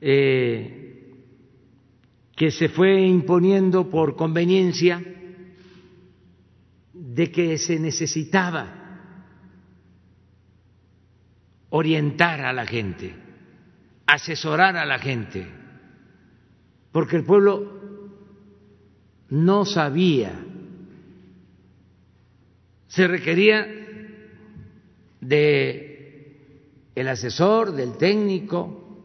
eh, 0.00 0.81
que 2.36 2.50
se 2.50 2.68
fue 2.68 3.00
imponiendo 3.02 3.90
por 3.90 4.16
conveniencia 4.16 5.02
de 6.92 7.30
que 7.30 7.58
se 7.58 7.78
necesitaba 7.78 8.82
orientar 11.70 12.40
a 12.40 12.52
la 12.52 12.66
gente, 12.66 13.14
asesorar 14.06 14.76
a 14.76 14.86
la 14.86 14.98
gente, 14.98 15.46
porque 16.90 17.16
el 17.16 17.24
pueblo 17.24 17.80
no 19.30 19.64
sabía, 19.64 20.32
se 22.88 23.08
requería 23.08 23.66
de 25.20 25.92
el 26.94 27.08
asesor, 27.08 27.72
del 27.72 27.96
técnico, 27.96 29.02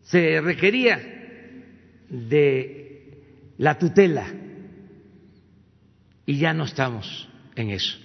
se 0.00 0.40
requería 0.40 1.11
de 2.12 3.22
la 3.56 3.78
tutela 3.78 4.26
y 6.26 6.38
ya 6.38 6.52
no 6.52 6.64
estamos 6.64 7.28
en 7.56 7.70
eso. 7.70 7.98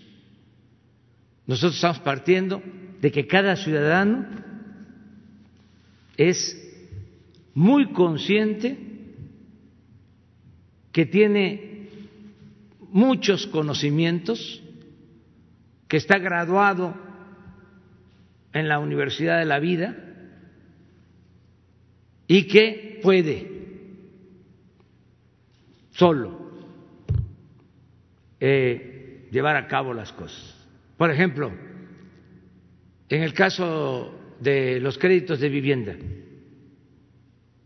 Nosotros 1.45 1.75
estamos 1.75 1.99
partiendo 1.99 2.63
de 3.01 3.11
que 3.11 3.27
cada 3.27 3.57
ciudadano 3.57 4.25
es 6.15 6.57
muy 7.53 7.91
consciente 7.91 8.77
que 10.93 11.05
tiene 11.05 11.89
muchos 12.89 13.45
conocimientos, 13.47 14.63
que 15.87 15.97
está 15.97 16.17
graduado 16.17 16.95
en 18.53 18.69
la 18.69 18.79
Universidad 18.79 19.37
de 19.39 19.45
la 19.45 19.59
Vida 19.59 19.95
y 22.27 22.47
que 22.47 22.99
puede 23.03 23.56
solo 25.97 26.37
eh, 28.39 29.27
llevar 29.31 29.55
a 29.55 29.67
cabo 29.67 29.93
las 29.93 30.13
cosas. 30.13 30.55
Por 30.95 31.11
ejemplo, 31.11 31.51
en 33.09 33.23
el 33.23 33.33
caso 33.33 34.13
de 34.39 34.79
los 34.79 34.97
créditos 34.97 35.39
de 35.39 35.49
vivienda, 35.49 35.95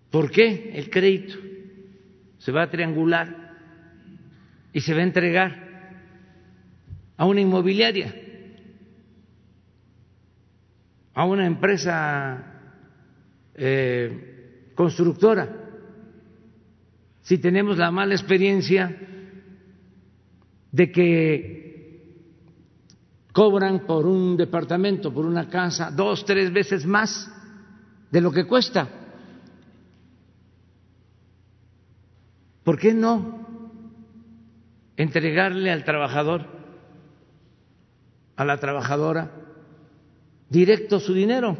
¿por 0.09 0.31
qué 0.31 0.71
el 0.75 0.89
crédito 0.89 1.35
se 2.37 2.51
va 2.51 2.63
a 2.63 2.69
triangular 2.69 3.51
y 4.73 4.79
se 4.79 4.93
va 4.93 5.01
a 5.01 5.03
entregar 5.03 5.71
a 7.17 7.25
una 7.25 7.41
inmobiliaria, 7.41 8.15
a 11.13 11.25
una 11.25 11.45
empresa 11.45 12.45
eh, 13.53 14.71
constructora. 14.73 15.60
Si 17.21 17.37
tenemos 17.37 17.77
la 17.77 17.91
mala 17.91 18.15
experiencia 18.15 18.97
de 20.71 20.91
que 20.91 21.61
cobran 23.31 23.85
por 23.85 24.05
un 24.05 24.35
departamento, 24.35 25.13
por 25.13 25.25
una 25.25 25.49
casa, 25.49 25.91
dos, 25.91 26.25
tres 26.25 26.51
veces 26.51 26.85
más 26.85 27.31
de 28.09 28.21
lo 28.21 28.31
que 28.31 28.45
cuesta. 28.45 28.89
¿Por 32.63 32.77
qué 32.77 32.93
no 32.93 33.47
entregarle 34.97 35.71
al 35.71 35.83
trabajador, 35.83 36.45
a 38.35 38.45
la 38.45 38.57
trabajadora, 38.57 39.31
directo 40.49 40.99
su 40.99 41.13
dinero? 41.13 41.57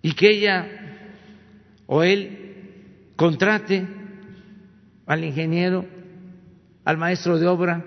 Y 0.00 0.14
que 0.14 0.30
ella 0.30 0.68
o 1.86 2.02
él 2.02 2.41
contrate 3.22 3.86
al 5.06 5.22
ingeniero, 5.22 5.86
al 6.84 6.98
maestro 6.98 7.38
de 7.38 7.46
obra, 7.46 7.84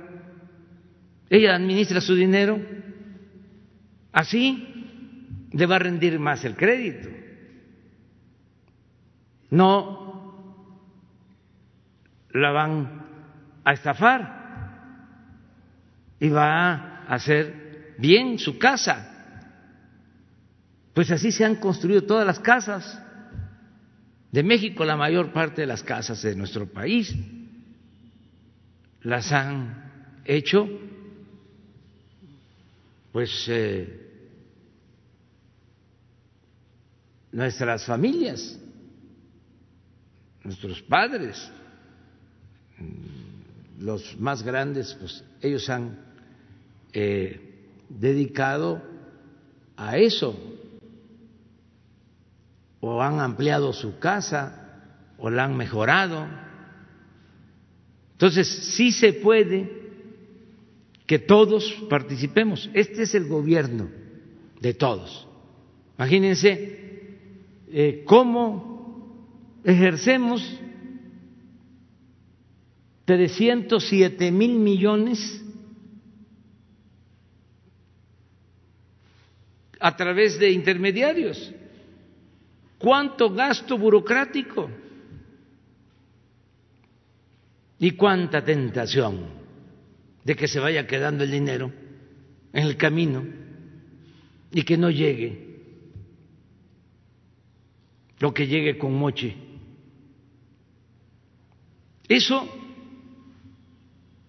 ella 1.30 1.58
administra 1.58 2.00
su 2.00 2.16
dinero, 2.16 2.58
así 4.14 5.50
le 5.52 5.66
va 5.66 5.76
a 5.76 5.80
rendir 5.80 6.18
más 6.20 6.46
el 6.46 6.56
crédito. 6.56 7.10
No 9.50 10.72
la 12.32 12.52
van 12.52 13.06
a 13.66 13.74
estafar 13.74 14.46
y 16.18 16.30
va 16.30 16.64
a 16.64 17.06
hacer 17.08 17.96
bien 17.98 18.40
su 18.40 18.58
casa. 18.58 19.12
Pues 20.94 21.12
así 21.12 21.30
se 21.34 21.44
han 21.44 21.56
construido 21.56 22.04
todas 22.04 22.26
las 22.26 22.40
casas 22.40 23.05
de 24.36 24.44
México, 24.44 24.84
la 24.84 24.98
mayor 24.98 25.32
parte 25.32 25.62
de 25.62 25.68
las 25.68 25.82
casas 25.82 26.22
de 26.22 26.36
nuestro 26.36 26.68
país 26.68 27.16
las 29.02 29.32
han 29.32 30.20
hecho 30.26 30.68
pues 33.14 33.46
eh, 33.48 34.10
nuestras 37.32 37.86
familias, 37.86 38.60
nuestros 40.44 40.82
padres, 40.82 41.50
los 43.80 44.20
más 44.20 44.44
grandes, 44.44 44.98
pues 45.00 45.24
ellos 45.42 45.70
han 45.70 45.98
eh, 46.92 47.40
dedicado 47.88 48.84
a 49.78 49.98
eso, 49.98 50.38
o 52.88 53.02
han 53.02 53.20
ampliado 53.20 53.74
su 53.74 53.98
casa, 53.98 54.84
o 55.18 55.32
la 55.32 55.46
han 55.46 55.58
mejorado. 55.58 56.28
Entonces, 58.12 58.48
sí 58.48 58.92
se 58.92 59.14
puede 59.14 59.86
que 61.08 61.18
todos 61.18 61.84
participemos. 61.90 62.70
Este 62.76 63.02
es 63.02 63.16
el 63.16 63.28
gobierno 63.28 63.90
de 64.62 64.76
todos. 64.76 65.28
Imagínense 65.98 67.18
eh, 67.70 68.04
cómo 68.06 69.18
ejercemos 69.64 70.48
307 73.06 74.32
mil 74.32 74.60
millones 74.60 75.44
a 79.80 79.96
través 79.96 80.38
de 80.38 80.52
intermediarios. 80.52 81.52
¿Cuánto 82.78 83.30
gasto 83.30 83.78
burocrático? 83.78 84.70
¿Y 87.80 87.92
cuánta 87.92 88.44
tentación 88.44 89.26
de 90.24 90.36
que 90.36 90.48
se 90.48 90.60
vaya 90.60 90.88
quedando 90.88 91.24
el 91.24 91.32
dinero 91.32 91.72
en 92.54 92.64
el 92.66 92.78
camino 92.78 93.24
y 94.52 94.64
que 94.64 94.78
no 94.78 94.90
llegue 94.90 95.46
lo 98.20 98.34
que 98.34 98.48
llegue 98.48 98.78
con 98.78 98.94
moche? 98.94 99.36
Eso 102.08 102.48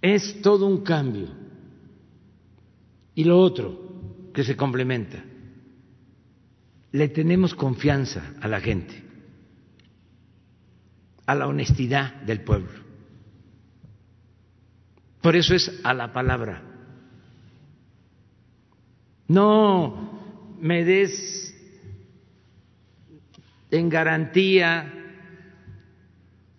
es 0.01 0.41
todo 0.41 0.67
un 0.67 0.83
cambio. 0.83 1.29
Y 3.15 3.25
lo 3.25 3.39
otro 3.39 4.31
que 4.33 4.45
se 4.45 4.57
complementa, 4.57 5.25
le 6.97 7.09
tenemos 7.09 7.55
confianza 7.55 8.35
a 8.41 8.49
la 8.49 8.59
gente, 8.59 9.03
a 11.27 11.35
la 11.35 11.47
honestidad 11.47 12.15
del 12.23 12.41
pueblo. 12.41 12.73
Por 15.21 15.37
eso 15.37 15.55
es 15.55 15.81
a 15.85 15.93
la 15.93 16.13
palabra. 16.13 16.63
No 19.29 20.57
me 20.59 20.85
des 20.85 21.55
en 23.71 23.91
garantía 23.91 24.93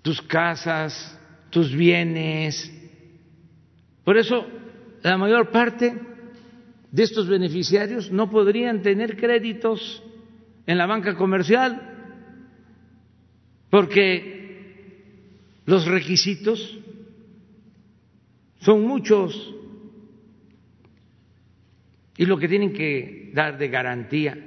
tus 0.03 0.21
casas, 0.21 1.19
tus 1.49 1.73
bienes, 1.73 2.71
por 4.03 4.17
eso, 4.17 4.45
la 5.01 5.17
mayor 5.17 5.49
parte 5.49 5.93
de 6.91 7.03
estos 7.03 7.27
beneficiarios 7.27 8.11
no 8.11 8.29
podrían 8.29 8.81
tener 8.81 9.17
créditos 9.17 10.03
en 10.67 10.77
la 10.77 10.85
banca 10.85 11.15
comercial 11.15 11.81
porque 13.71 15.33
los 15.65 15.85
requisitos 15.85 16.79
son 18.59 18.85
muchos 18.85 19.55
y 22.17 22.25
lo 22.25 22.37
que 22.37 22.47
tienen 22.47 22.73
que 22.73 23.31
dar 23.33 23.57
de 23.57 23.69
garantía 23.69 24.37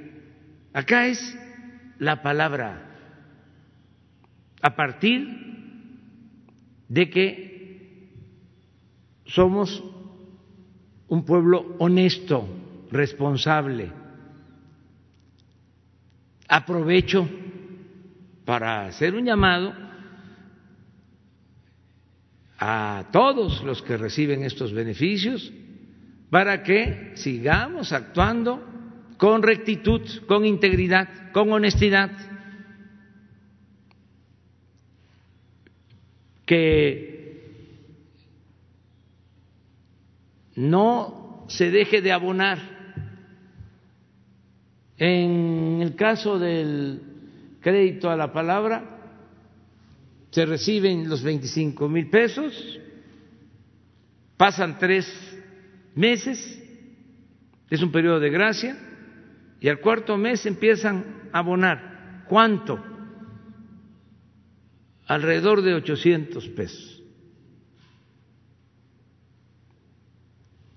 acá 0.71 1.07
es 1.07 1.37
la 1.99 2.21
palabra 2.21 2.87
a 4.61 4.75
partir 4.75 5.27
de 6.87 7.09
que 7.09 7.51
somos 9.25 9.83
un 11.07 11.25
pueblo 11.25 11.75
honesto, 11.79 12.47
responsable. 12.91 14.00
Aprovecho 16.53 17.29
para 18.43 18.85
hacer 18.85 19.15
un 19.15 19.23
llamado 19.23 19.73
a 22.59 23.05
todos 23.13 23.63
los 23.63 23.81
que 23.81 23.95
reciben 23.95 24.43
estos 24.43 24.73
beneficios 24.73 25.49
para 26.29 26.61
que 26.61 27.13
sigamos 27.15 27.93
actuando 27.93 28.67
con 29.15 29.41
rectitud, 29.43 30.01
con 30.27 30.45
integridad, 30.45 31.31
con 31.31 31.53
honestidad, 31.53 32.11
que 36.45 37.71
no 40.57 41.45
se 41.47 41.71
deje 41.71 42.01
de 42.01 42.11
abonar. 42.11 42.80
En 45.03 45.79
el 45.81 45.95
caso 45.95 46.37
del 46.37 47.01
crédito 47.59 48.11
a 48.11 48.15
la 48.15 48.31
palabra, 48.31 48.99
se 50.29 50.45
reciben 50.45 51.09
los 51.09 51.23
25 51.23 51.89
mil 51.89 52.07
pesos, 52.07 52.79
pasan 54.37 54.77
tres 54.77 55.11
meses, 55.95 56.61
es 57.67 57.81
un 57.81 57.91
periodo 57.91 58.19
de 58.19 58.29
gracia, 58.29 58.77
y 59.59 59.69
al 59.69 59.79
cuarto 59.79 60.17
mes 60.17 60.45
empiezan 60.45 61.29
a 61.33 61.39
abonar. 61.39 62.25
¿Cuánto? 62.29 62.79
Alrededor 65.07 65.63
de 65.63 65.73
800 65.73 66.47
pesos. 66.49 67.01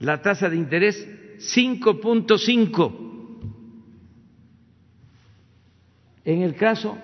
La 0.03 0.21
tasa 0.21 0.51
de 0.51 0.57
interés 0.57 1.09
5.5. 1.39 2.93
En 6.25 6.43
el 6.43 6.55
caso 6.55 6.99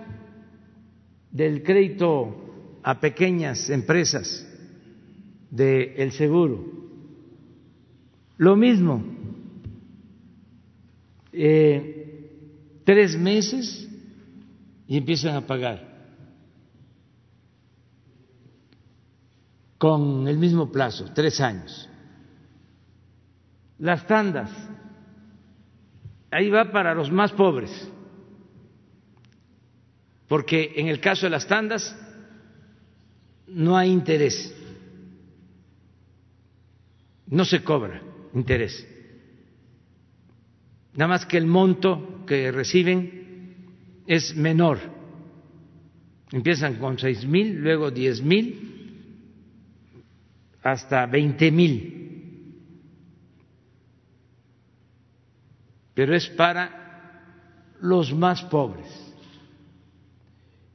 del 1.30 1.62
crédito 1.62 2.80
a 2.82 3.00
pequeñas 3.00 3.70
empresas 3.70 4.46
del 5.50 5.92
el 5.96 6.12
seguro, 6.12 6.64
lo 8.36 8.54
mismo, 8.54 9.02
eh, 11.32 12.30
tres 12.84 13.16
meses 13.16 13.88
y 14.86 14.96
empiezan 14.96 15.34
a 15.36 15.46
pagar. 15.46 15.88
con 19.78 20.26
el 20.26 20.38
mismo 20.38 20.70
plazo, 20.70 21.06
tres 21.14 21.40
años. 21.40 21.87
Las 23.78 24.06
tandas, 24.06 24.50
ahí 26.30 26.50
va 26.50 26.72
para 26.72 26.94
los 26.94 27.12
más 27.12 27.30
pobres, 27.32 27.70
porque 30.26 30.72
en 30.76 30.88
el 30.88 31.00
caso 31.00 31.26
de 31.26 31.30
las 31.30 31.46
tandas 31.46 31.96
no 33.46 33.76
hay 33.76 33.90
interés, 33.90 34.52
no 37.28 37.44
se 37.44 37.62
cobra 37.62 38.02
interés, 38.34 38.86
nada 40.94 41.08
más 41.08 41.24
que 41.24 41.38
el 41.38 41.46
monto 41.46 42.24
que 42.26 42.50
reciben 42.50 43.64
es 44.08 44.34
menor, 44.34 44.80
empiezan 46.32 46.74
con 46.80 46.98
seis 46.98 47.24
mil, 47.24 47.60
luego 47.60 47.92
diez 47.92 48.20
mil, 48.20 49.14
hasta 50.64 51.06
veinte 51.06 51.52
mil. 51.52 51.97
Pero 55.98 56.14
es 56.14 56.28
para 56.28 57.74
los 57.80 58.14
más 58.14 58.44
pobres. 58.44 58.86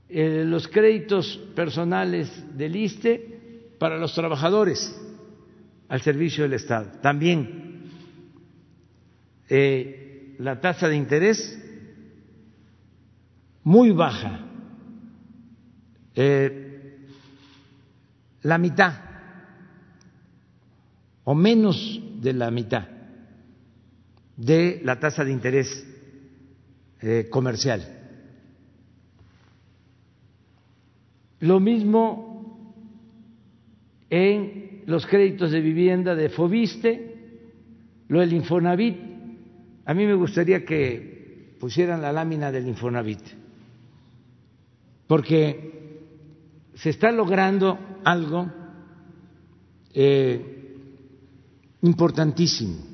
Eh, 0.09 0.43
los 0.45 0.67
créditos 0.67 1.37
personales 1.55 2.29
del 2.57 2.75
ISTE 2.75 3.69
para 3.79 3.97
los 3.97 4.13
trabajadores 4.13 4.93
al 5.87 6.01
servicio 6.01 6.43
del 6.43 6.55
Estado. 6.55 6.99
También 7.01 7.83
eh, 9.47 10.35
la 10.39 10.59
tasa 10.59 10.89
de 10.89 10.97
interés 10.97 11.57
muy 13.63 13.91
baja, 13.91 14.41
eh, 16.15 16.97
la 18.41 18.57
mitad 18.57 18.93
o 21.23 21.33
menos 21.33 22.01
de 22.19 22.33
la 22.33 22.51
mitad 22.51 22.92
de 24.37 24.81
la 24.83 24.99
tasa 24.99 25.23
de 25.23 25.31
interés 25.31 25.85
eh, 27.01 27.27
comercial. 27.29 28.01
Lo 31.39 31.59
mismo 31.59 32.73
en 34.09 34.83
los 34.85 35.05
créditos 35.05 35.51
de 35.51 35.59
vivienda 35.59 36.15
de 36.15 36.29
Fobiste, 36.29 37.39
lo 38.07 38.19
del 38.19 38.33
Infonavit. 38.33 38.97
A 39.85 39.93
mí 39.93 40.05
me 40.05 40.13
gustaría 40.13 40.63
que 40.63 41.55
pusieran 41.59 42.01
la 42.01 42.11
lámina 42.11 42.51
del 42.51 42.67
Infonavit, 42.67 43.19
porque 45.07 45.99
se 46.75 46.89
está 46.89 47.11
logrando 47.11 47.77
algo 48.03 48.51
eh, 49.93 50.75
importantísimo. 51.81 52.92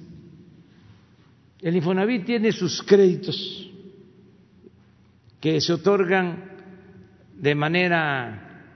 El 1.62 1.76
Infonavit 1.76 2.26
tiene 2.26 2.51
sus 2.51 2.82
créditos 2.84 3.70
que 5.41 5.60
se 5.60 5.74
otorgan 5.74 6.51
de 7.38 7.55
manera 7.55 8.74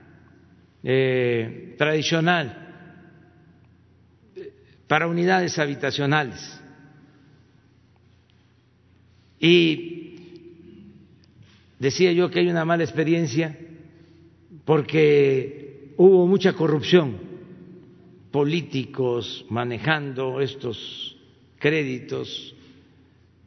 eh, 0.82 1.74
tradicional 1.78 2.64
para 4.86 5.06
unidades 5.06 5.58
habitacionales. 5.58 6.60
Y 9.40 10.16
decía 11.78 12.12
yo 12.12 12.30
que 12.30 12.40
hay 12.40 12.48
una 12.48 12.64
mala 12.64 12.84
experiencia 12.84 13.58
porque 14.64 15.92
hubo 15.96 16.26
mucha 16.26 16.54
corrupción 16.54 17.18
políticos 18.30 19.44
manejando 19.48 20.40
estos 20.40 21.16
créditos, 21.58 22.53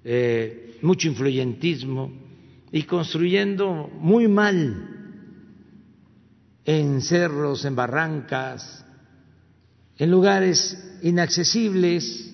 eh, 0.09 0.79
mucho 0.83 1.09
influyentismo 1.09 2.13
y 2.71 2.83
construyendo 2.83 3.89
muy 3.99 4.29
mal 4.29 4.87
en 6.63 7.01
cerros, 7.01 7.65
en 7.65 7.75
barrancas, 7.75 8.85
en 9.97 10.09
lugares 10.09 10.97
inaccesibles, 11.03 12.33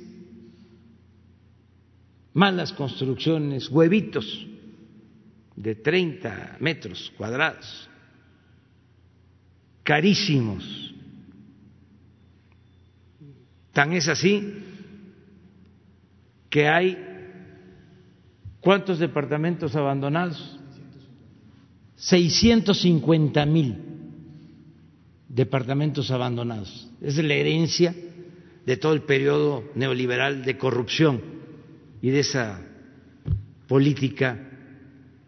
malas 2.33 2.73
construcciones, 2.73 3.67
huevitos 3.69 4.45
de 5.55 5.73
30 5.73 6.57
metros 6.59 7.11
cuadrados, 7.17 7.89
carísimos. 9.81 10.93
Tan 13.71 13.93
es 13.93 14.07
así 14.07 14.61
que 16.51 16.67
hay 16.67 17.12
¿cuántos 18.63 18.99
departamentos 18.99 19.75
abandonados? 19.75 20.59
650 21.95 23.45
mil 23.45 23.77
departamentos 25.29 26.09
abandonados. 26.11 26.89
Es 27.01 27.17
la 27.17 27.33
herencia 27.33 27.95
de 28.65 28.77
todo 28.77 28.93
el 28.93 29.03
periodo 29.03 29.63
neoliberal 29.75 30.43
de 30.43 30.57
corrupción 30.57 31.21
y 32.01 32.09
de 32.09 32.19
esa 32.19 32.61
política 33.67 34.49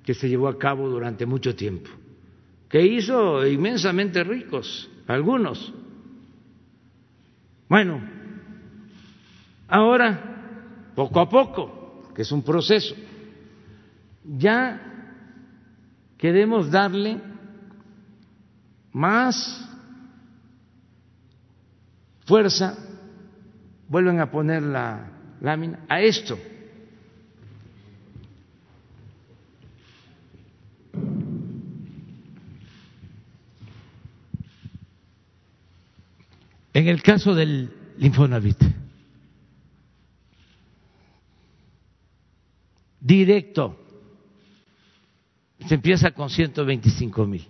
que 0.03 0.13
se 0.13 0.29
llevó 0.29 0.47
a 0.47 0.57
cabo 0.57 0.89
durante 0.89 1.25
mucho 1.25 1.55
tiempo, 1.55 1.89
que 2.69 2.85
hizo 2.85 3.45
inmensamente 3.45 4.23
ricos 4.23 4.89
algunos. 5.07 5.73
Bueno, 7.67 8.01
Ahora, 9.67 10.91
poco 10.95 11.19
a 11.19 11.29
poco, 11.29 12.11
que 12.15 12.21
es 12.21 12.31
un 12.31 12.43
proceso, 12.43 12.95
ya 14.27 14.81
queremos 16.17 16.71
darle 16.71 17.21
más 18.91 19.69
fuerza, 22.25 22.77
vuelven 23.87 24.19
a 24.19 24.31
poner 24.31 24.63
la 24.63 25.11
lámina, 25.41 25.85
a 25.87 26.01
esto. 26.01 26.37
En 36.73 36.87
el 36.89 37.01
caso 37.01 37.33
del 37.33 37.71
Infonavit, 37.99 38.61
directo. 42.99 43.84
Se 45.67 45.75
empieza 45.75 46.11
con 46.11 46.29
125 46.29 47.25
mil. 47.25 47.47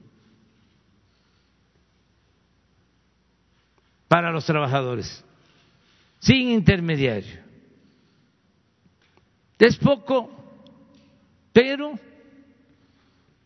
Para 4.07 4.31
los 4.31 4.45
trabajadores, 4.45 5.23
sin 6.19 6.51
intermediario. 6.51 7.43
Es 9.57 9.77
poco, 9.77 10.29
pero 11.51 11.97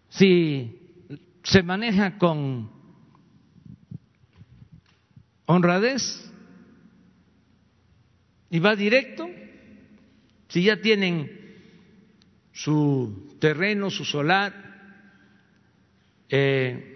si 0.09 0.79
se 1.43 1.63
maneja 1.63 2.17
con 2.17 2.69
honradez 5.45 6.31
y 8.49 8.59
va 8.59 8.75
directo, 8.75 9.29
si 10.49 10.63
ya 10.63 10.81
tienen 10.81 11.38
su 12.63 13.37
terreno, 13.39 13.89
su 13.89 14.03
solar, 14.03 14.53
eh, 16.27 16.95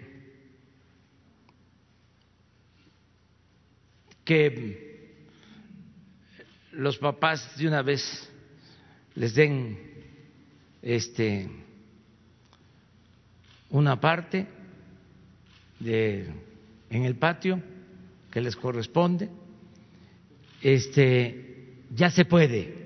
que 4.24 5.24
los 6.72 6.98
papás 6.98 7.56
de 7.56 7.66
una 7.66 7.80
vez 7.80 8.30
les 9.14 9.34
den 9.34 9.78
este 10.82 11.48
una 13.70 13.98
parte 13.98 14.46
de 15.80 16.28
en 16.90 17.04
el 17.04 17.16
patio 17.16 17.62
que 18.30 18.40
les 18.40 18.56
corresponde 18.56 19.30
este 20.62 21.84
ya 21.90 22.10
se 22.10 22.24
puede 22.24 22.83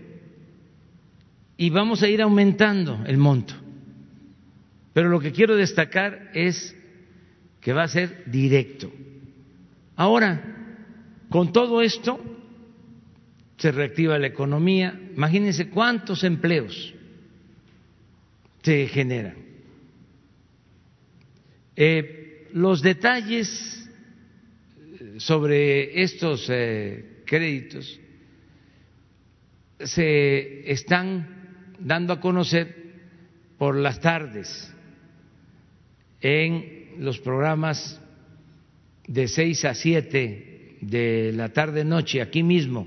y 1.61 1.71
vamos 1.71 2.03
a 2.05 2.09
ir 2.09 2.23
aumentando 2.23 3.05
el 3.05 3.19
monto. 3.19 3.53
Pero 4.93 5.09
lo 5.09 5.19
que 5.19 5.33
quiero 5.33 5.57
destacar 5.57 6.31
es 6.33 6.75
que 7.61 7.73
va 7.73 7.83
a 7.83 7.89
ser 7.89 8.23
directo. 8.31 8.91
Ahora, 9.97 10.41
con 11.29 11.53
todo 11.53 11.83
esto, 11.83 12.21
se 13.57 13.73
reactiva 13.73 14.19
la 14.21 14.29
economía. 14.29 14.99
Imagínense 15.17 15.69
cuántos 15.69 16.23
empleos 16.23 16.95
se 18.63 18.87
generan. 18.87 19.35
Eh, 21.75 22.49
los 22.53 22.83
detalles 22.83 23.91
sobre 25.17 26.03
estos 26.03 26.47
eh, 26.51 27.23
créditos 27.27 28.01
se 29.81 30.71
están 30.71 31.38
dando 31.79 32.13
a 32.13 32.21
conocer 32.21 32.75
por 33.59 33.77
las 33.77 34.01
tardes 34.01 34.75
en 36.21 36.95
los 36.99 37.19
programas 37.19 38.01
de 39.07 39.29
seis 39.29 39.65
a 39.65 39.75
siete 39.75 40.77
de 40.81 41.33
la 41.35 41.49
tarde 41.51 41.85
noche 41.85 42.21
aquí 42.21 42.43
mismo. 42.43 42.87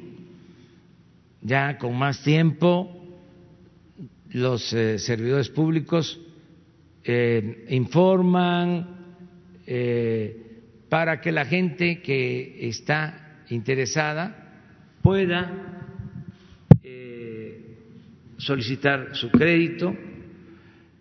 Ya 1.42 1.78
con 1.78 1.98
más 1.98 2.24
tiempo 2.24 2.98
los 4.30 4.72
eh, 4.74 5.00
servidores 5.00 5.50
públicos 5.50 6.20
eh, 7.04 7.66
informan 7.70 9.00
para 10.92 11.22
que 11.22 11.32
la 11.32 11.46
gente 11.46 12.02
que 12.02 12.68
está 12.68 13.44
interesada 13.50 14.60
pueda 15.02 15.50
eh, 15.50 15.70
solicitar 18.42 19.16
su 19.16 19.30
crédito. 19.30 19.96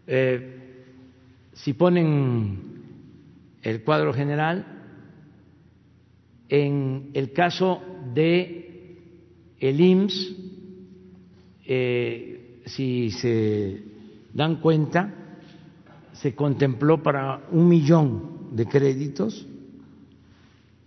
Eh, 0.07 0.57
si 1.53 1.73
ponen 1.73 2.59
el 3.63 3.83
cuadro 3.83 4.13
general, 4.13 4.67
en 6.49 7.11
el 7.15 7.33
caso 7.33 7.83
de 8.15 8.97
el 9.59 9.81
IMSS, 9.81 10.37
eh, 11.67 12.61
si 12.67 13.11
se 13.11 13.83
dan 14.33 14.57
cuenta, 14.57 15.15
se 16.13 16.35
contempló 16.35 17.03
para 17.03 17.47
un 17.53 17.69
millón 17.69 18.51
de 18.53 18.67
créditos 18.67 19.47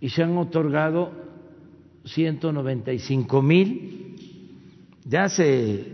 y 0.00 0.08
se 0.08 0.22
han 0.22 0.36
otorgado 0.36 1.12
195 2.04 3.42
mil, 3.42 4.16
ya 5.04 5.28
se 5.28 5.93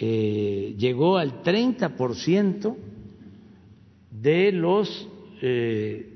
eh, 0.00 0.74
llegó 0.78 1.18
al 1.18 1.42
30 1.42 1.96
por 1.96 2.14
ciento 2.14 2.76
de 4.10 4.52
los 4.52 5.08
eh, 5.42 6.14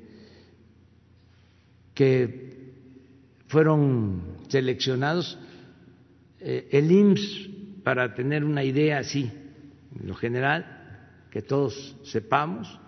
que 1.95 2.73
fueron 3.49 4.23
seleccionados. 4.49 5.39
Eh, 6.41 6.69
el 6.73 6.91
IMSS, 6.91 7.51
para 7.83 8.15
tener 8.15 8.45
una 8.45 8.65
idea 8.65 8.99
así, 8.99 9.31
en 10.01 10.09
lo 10.09 10.15
general, 10.15 11.27
que 11.31 11.43
todos 11.43 11.97
sepamos, 12.05 12.79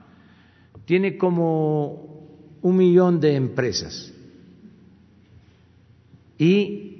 tiene 0.84 1.16
como 1.16 2.58
un 2.62 2.76
millón 2.76 3.20
de 3.20 3.34
empresas 3.34 4.12
y 6.38 6.94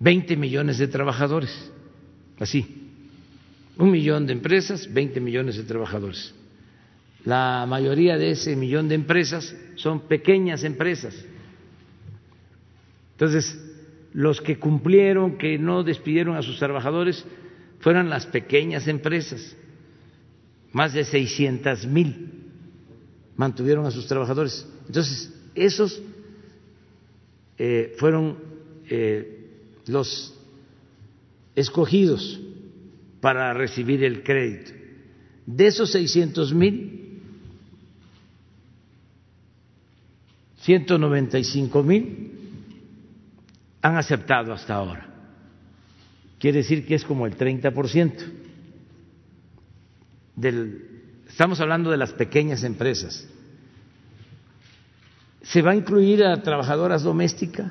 20 0.00 0.36
millones 0.36 0.78
de 0.78 0.88
trabajadores, 0.88 1.72
así, 2.38 2.90
un 3.76 3.90
millón 3.90 4.26
de 4.26 4.32
empresas, 4.32 4.92
20 4.92 5.20
millones 5.20 5.56
de 5.56 5.64
trabajadores. 5.64 6.34
La 7.24 7.64
mayoría 7.68 8.16
de 8.18 8.30
ese 8.32 8.54
millón 8.54 8.88
de 8.88 8.94
empresas 8.94 9.54
son 9.76 10.00
pequeñas 10.00 10.62
empresas. 10.62 11.14
Entonces, 13.12 13.58
los 14.12 14.40
que 14.40 14.58
cumplieron, 14.58 15.38
que 15.38 15.58
no 15.58 15.82
despidieron 15.82 16.36
a 16.36 16.42
sus 16.42 16.58
trabajadores, 16.58 17.24
fueron 17.80 18.10
las 18.10 18.26
pequeñas 18.26 18.86
empresas. 18.88 19.56
Más 20.72 20.92
de 20.92 21.04
600 21.04 21.86
mil 21.86 22.30
mantuvieron 23.36 23.86
a 23.86 23.90
sus 23.90 24.06
trabajadores. 24.06 24.66
Entonces, 24.86 25.32
esos 25.54 26.00
eh, 27.58 27.94
fueron 27.98 28.38
eh, 28.88 29.50
los 29.86 30.33
escogidos 31.54 32.40
para 33.20 33.52
recibir 33.54 34.04
el 34.04 34.22
crédito. 34.22 34.72
De 35.46 35.66
esos 35.66 35.90
600 35.92 36.54
mil, 36.54 37.20
195 40.60 41.82
mil 41.82 42.32
han 43.82 43.96
aceptado 43.96 44.52
hasta 44.52 44.74
ahora. 44.74 45.06
Quiere 46.38 46.58
decir 46.58 46.86
que 46.86 46.94
es 46.94 47.04
como 47.04 47.26
el 47.26 47.36
30 47.36 47.70
por 47.72 47.88
ciento. 47.88 48.24
Estamos 51.28 51.60
hablando 51.60 51.90
de 51.90 51.96
las 51.96 52.12
pequeñas 52.12 52.64
empresas 52.64 53.28
se 55.44 55.60
va 55.62 55.72
a 55.72 55.76
incluir 55.76 56.24
a 56.24 56.42
trabajadoras 56.42 57.02
domésticas 57.02 57.70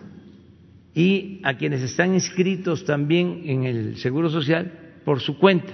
y 0.95 1.41
a 1.43 1.57
quienes 1.57 1.81
están 1.81 2.13
inscritos 2.13 2.85
también 2.85 3.41
en 3.45 3.63
el 3.63 3.97
Seguro 3.97 4.29
Social 4.29 4.71
por 5.03 5.19
su 5.19 5.37
cuenta. 5.37 5.73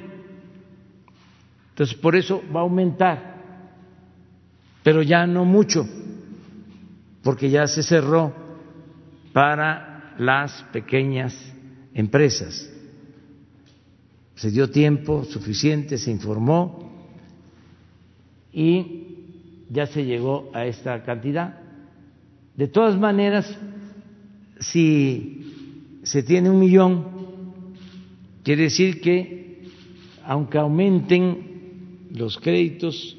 Entonces, 1.72 1.97
por 1.97 2.15
eso 2.15 2.41
va 2.53 2.61
a 2.61 2.63
aumentar, 2.63 3.36
pero 4.84 5.01
ya 5.01 5.26
no 5.28 5.45
mucho, 5.45 5.88
porque 7.24 7.49
ya 7.49 7.67
se 7.67 7.84
cerró 7.84 8.34
para 9.34 10.15
las 10.17 10.63
pequeñas 10.74 11.36
empresas. 11.93 12.70
Se 14.36 14.51
dio 14.51 14.70
tiempo 14.70 15.26
suficiente, 15.26 15.97
se 15.97 16.11
informó 16.11 17.09
y 18.53 19.17
ya 19.70 19.86
se 19.86 20.05
llegó 20.05 20.49
a 20.53 20.65
esta 20.65 21.03
cantidad. 21.03 21.59
De 22.55 22.67
todas 22.67 22.97
maneras, 22.97 23.57
si 24.60 25.99
se 26.03 26.24
tiene 26.24 26.49
un 26.49 26.60
millón, 26.60 27.05
quiere 28.43 28.64
decir 28.64 29.01
que 29.01 29.64
aunque 30.24 30.57
aumenten 30.57 32.10
los 32.12 32.38
créditos 32.38 33.18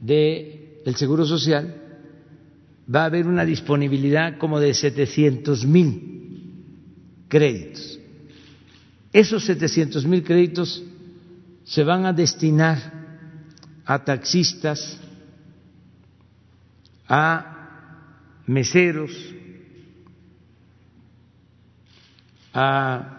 del 0.00 0.94
Seguro 0.94 1.26
Social, 1.26 1.82
va 2.92 3.02
a 3.02 3.06
haber 3.06 3.26
una 3.26 3.44
disponibilidad 3.44 4.38
como 4.38 4.60
de 4.60 4.72
700 4.72 5.66
mil 5.66 6.16
créditos. 7.28 7.98
Esos 9.12 9.44
700 9.44 10.06
mil 10.06 10.22
créditos 10.22 10.82
se 11.64 11.82
van 11.82 12.06
a 12.06 12.12
destinar 12.12 12.78
a 13.84 14.04
taxistas, 14.04 15.00
a 17.08 18.42
meseros, 18.46 19.12
a 22.58 23.18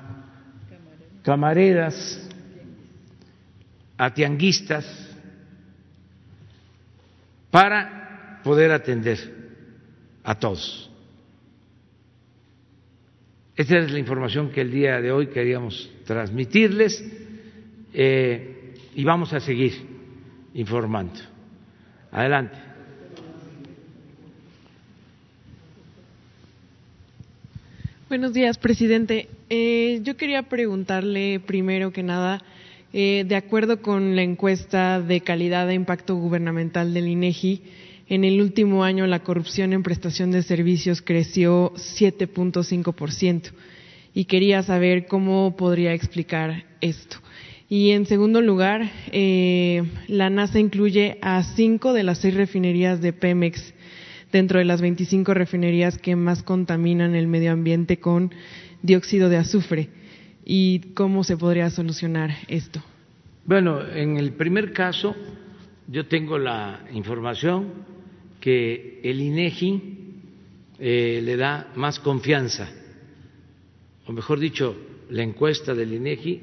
camareras, 1.22 2.28
a 3.96 4.12
tianguistas, 4.12 4.84
para 7.52 8.42
poder 8.44 8.72
atender 8.72 9.20
a 10.24 10.34
todos. 10.40 10.90
Esta 13.56 13.78
es 13.78 13.92
la 13.92 14.00
información 14.00 14.50
que 14.50 14.62
el 14.62 14.72
día 14.72 15.00
de 15.02 15.12
hoy 15.12 15.28
queríamos 15.28 15.92
transmitirles 16.06 17.04
eh, 17.94 18.74
y 18.96 19.04
vamos 19.04 19.34
a 19.34 19.40
seguir 19.40 19.74
informando. 20.56 21.20
Adelante. 22.12 22.67
Buenos 28.10 28.32
días, 28.32 28.58
presidente. 28.58 29.28
Eh, 29.50 30.00
yo 30.02 30.16
quería 30.16 30.44
preguntarle 30.44 31.42
primero 31.42 31.92
que 31.92 32.04
nada, 32.04 32.42
eh, 32.94 33.26
de 33.28 33.36
acuerdo 33.36 33.82
con 33.82 34.16
la 34.16 34.22
encuesta 34.22 35.02
de 35.02 35.20
calidad 35.20 35.68
de 35.68 35.74
impacto 35.74 36.16
gubernamental 36.16 36.94
del 36.94 37.10
INEGI, 37.10 37.64
en 38.08 38.24
el 38.24 38.40
último 38.40 38.86
año 38.86 39.06
la 39.08 39.24
corrupción 39.24 39.74
en 39.74 39.84
prestación 39.84 40.32
de 40.32 40.42
servicios 40.42 41.02
creció 41.02 41.74
7.5% 41.76 43.52
y 44.14 44.24
quería 44.24 44.64
saber 44.64 45.08
cómo 45.08 45.58
podría 45.58 45.94
explicar 45.94 46.64
esto. 46.80 47.18
Y 47.68 47.92
en 47.92 48.06
segundo 48.06 48.40
lugar, 48.40 48.90
eh, 49.12 49.84
la 50.08 50.30
NASA 50.30 50.60
incluye 50.60 51.18
a 51.22 51.44
cinco 51.44 51.92
de 51.92 52.04
las 52.04 52.20
seis 52.20 52.36
refinerías 52.36 53.02
de 53.02 53.12
Pemex 53.12 53.74
dentro 54.38 54.60
de 54.60 54.66
las 54.66 54.82
25 54.82 55.34
refinerías 55.34 55.98
que 55.98 56.16
más 56.16 56.44
contaminan 56.44 57.16
el 57.16 57.26
medio 57.26 57.52
ambiente 57.52 58.00
con 58.00 58.32
dióxido 58.84 59.30
de 59.30 59.38
azufre. 59.38 59.90
¿Y 60.46 60.94
cómo 60.94 61.24
se 61.24 61.38
podría 61.38 61.72
solucionar 61.72 62.30
esto? 62.48 62.80
Bueno, 63.46 63.82
en 63.84 64.18
el 64.18 64.34
primer 64.34 64.74
caso, 64.74 65.16
yo 65.88 66.06
tengo 66.06 66.38
la 66.38 66.82
información 66.94 67.74
que 68.40 69.02
el 69.04 69.20
INEGI 69.20 69.82
eh, 70.80 71.22
le 71.24 71.36
da 71.36 71.72
más 71.76 72.00
confianza, 72.00 72.70
o 74.06 74.12
mejor 74.12 74.40
dicho, 74.40 74.78
la 75.10 75.24
encuesta 75.24 75.74
del 75.74 75.94
INEGI 75.94 76.42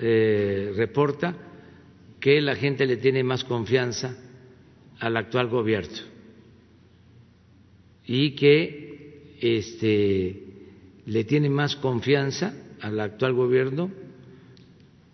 eh, 0.00 0.72
reporta 0.74 1.36
que 2.18 2.40
la 2.40 2.56
gente 2.56 2.84
le 2.84 2.96
tiene 2.96 3.22
más 3.22 3.44
confianza 3.44 4.16
al 4.98 5.16
actual 5.16 5.46
gobierno 5.48 6.15
y 8.06 8.32
que 8.32 9.36
este, 9.40 10.42
le 11.06 11.24
tiene 11.24 11.50
más 11.50 11.76
confianza 11.76 12.54
al 12.80 13.00
actual 13.00 13.32
gobierno 13.34 13.90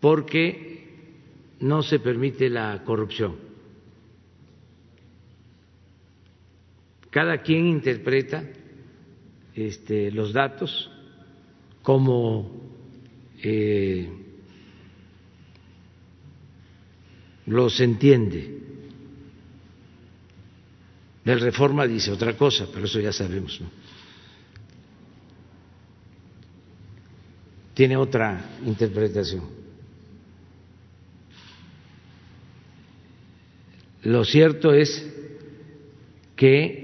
porque 0.00 0.84
no 1.60 1.82
se 1.82 1.98
permite 2.00 2.50
la 2.50 2.82
corrupción. 2.84 3.36
Cada 7.10 7.42
quien 7.42 7.66
interpreta 7.66 8.42
este, 9.54 10.10
los 10.10 10.32
datos 10.32 10.90
como 11.82 12.50
eh, 13.42 14.08
los 17.46 17.80
entiende. 17.80 18.71
Del 21.24 21.40
Reforma 21.40 21.86
dice 21.86 22.10
otra 22.10 22.36
cosa, 22.36 22.66
pero 22.72 22.86
eso 22.86 22.98
ya 23.00 23.12
sabemos. 23.12 23.60
¿no? 23.60 23.68
Tiene 27.74 27.96
otra 27.96 28.44
interpretación. 28.66 29.44
Lo 34.02 34.24
cierto 34.24 34.74
es 34.74 35.08
que 36.34 36.82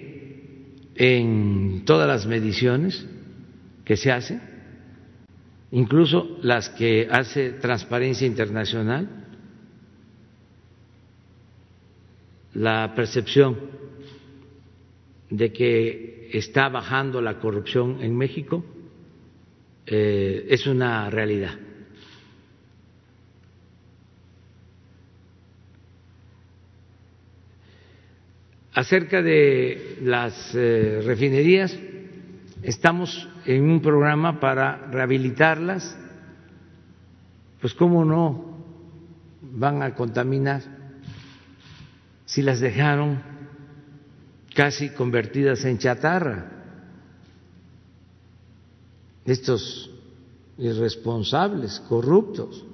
en 0.94 1.82
todas 1.84 2.06
las 2.06 2.26
mediciones 2.26 3.04
que 3.84 3.96
se 3.96 4.12
hacen, 4.12 4.40
incluso 5.72 6.38
las 6.42 6.68
que 6.70 7.08
hace 7.10 7.50
Transparencia 7.50 8.26
Internacional, 8.26 9.08
la 12.54 12.92
percepción 12.94 13.56
de 15.30 15.52
que 15.52 16.30
está 16.32 16.68
bajando 16.68 17.20
la 17.20 17.38
corrupción 17.38 18.02
en 18.02 18.16
México 18.16 18.64
eh, 19.86 20.46
es 20.50 20.66
una 20.66 21.10
realidad. 21.10 21.54
Acerca 28.72 29.22
de 29.22 29.98
las 30.02 30.54
eh, 30.54 31.00
refinerías, 31.04 31.76
estamos 32.62 33.28
en 33.44 33.64
un 33.64 33.80
programa 33.80 34.38
para 34.38 34.86
rehabilitarlas, 34.90 35.98
pues 37.60 37.74
cómo 37.74 38.04
no 38.04 38.56
van 39.40 39.82
a 39.82 39.94
contaminar 39.94 40.62
si 42.24 42.42
las 42.42 42.60
dejaron 42.60 43.20
casi 44.58 44.88
convertidas 44.88 45.64
en 45.66 45.78
chatarra. 45.78 46.50
Estos 49.24 49.88
irresponsables, 50.58 51.78
corruptos. 51.88 52.64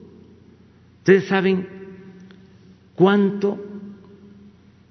Ustedes 1.01 1.27
saben 1.29 1.69
cuánto 2.95 3.63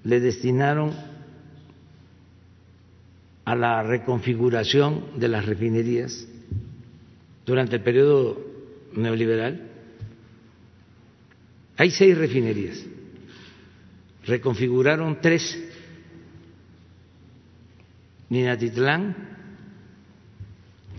le 0.03 0.19
destinaron 0.19 0.93
a 3.43 3.55
la 3.55 3.81
reconfiguración 3.81 5.19
de 5.19 5.27
las 5.29 5.47
refinerías 5.47 6.27
durante 7.43 7.77
el 7.77 7.81
periodo 7.81 8.39
neoliberal. 8.95 9.67
Hay 11.75 11.89
seis 11.89 12.15
refinerías, 12.15 12.85
reconfiguraron 14.27 15.17
tres, 15.21 15.72
Minatitlán, 18.33 19.15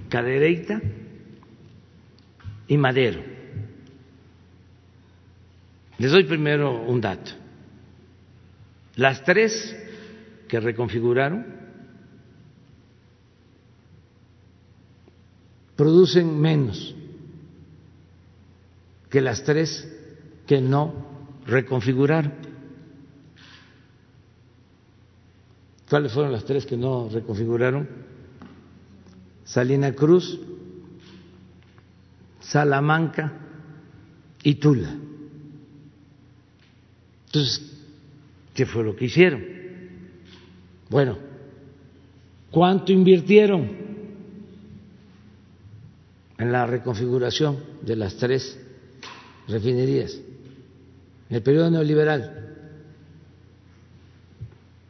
Cadereyta 0.09 0.81
y 2.69 2.77
Madero. 2.77 3.25
Les 5.99 6.13
doy 6.13 6.23
primero 6.23 6.81
un 6.85 7.01
dato. 7.01 7.33
Las 8.95 9.25
tres 9.25 9.77
que 10.47 10.61
reconfiguraron 10.61 11.45
producen 15.75 16.41
menos 16.41 16.95
que 19.11 19.21
las 19.21 19.43
tres 19.43 19.93
que 20.47 20.61
no 20.61 20.95
reconfiguraron. 21.47 22.44
¿Cuáles 25.89 26.13
fueron 26.13 26.33
las 26.33 26.45
tres 26.45 26.67
que 26.67 26.77
no 26.77 27.09
reconfiguraron? 27.09 27.89
Salina 29.45 29.93
Cruz, 29.93 30.41
Salamanca 32.41 33.33
y 34.43 34.55
Tula. 34.55 34.95
Entonces, 37.27 37.75
¿Qué 38.55 38.67
fue 38.67 38.85
lo 38.85 38.95
que 38.95 39.07
hicieron? 39.07 39.45
Bueno, 40.89 41.19
¿cuánto 42.53 42.93
invirtieron 42.93 43.69
en 46.39 46.53
la 46.53 46.65
reconfiguración 46.65 47.59
de 47.83 47.97
las 47.97 48.15
tres 48.15 48.59
refinerías 49.49 50.21
en 51.29 51.37
el 51.37 51.43
periodo 51.43 51.71
neoliberal? 51.71 52.44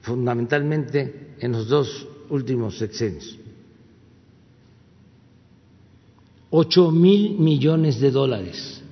Fundamentalmente 0.04 1.34
en 1.40 1.52
los 1.52 1.66
dos 1.66 2.06
últimos 2.28 2.76
sexenios. 2.76 3.38
Ocho 6.50 6.90
mil 6.90 7.38
millones 7.38 7.98
de 8.00 8.10
dólares. 8.10 8.82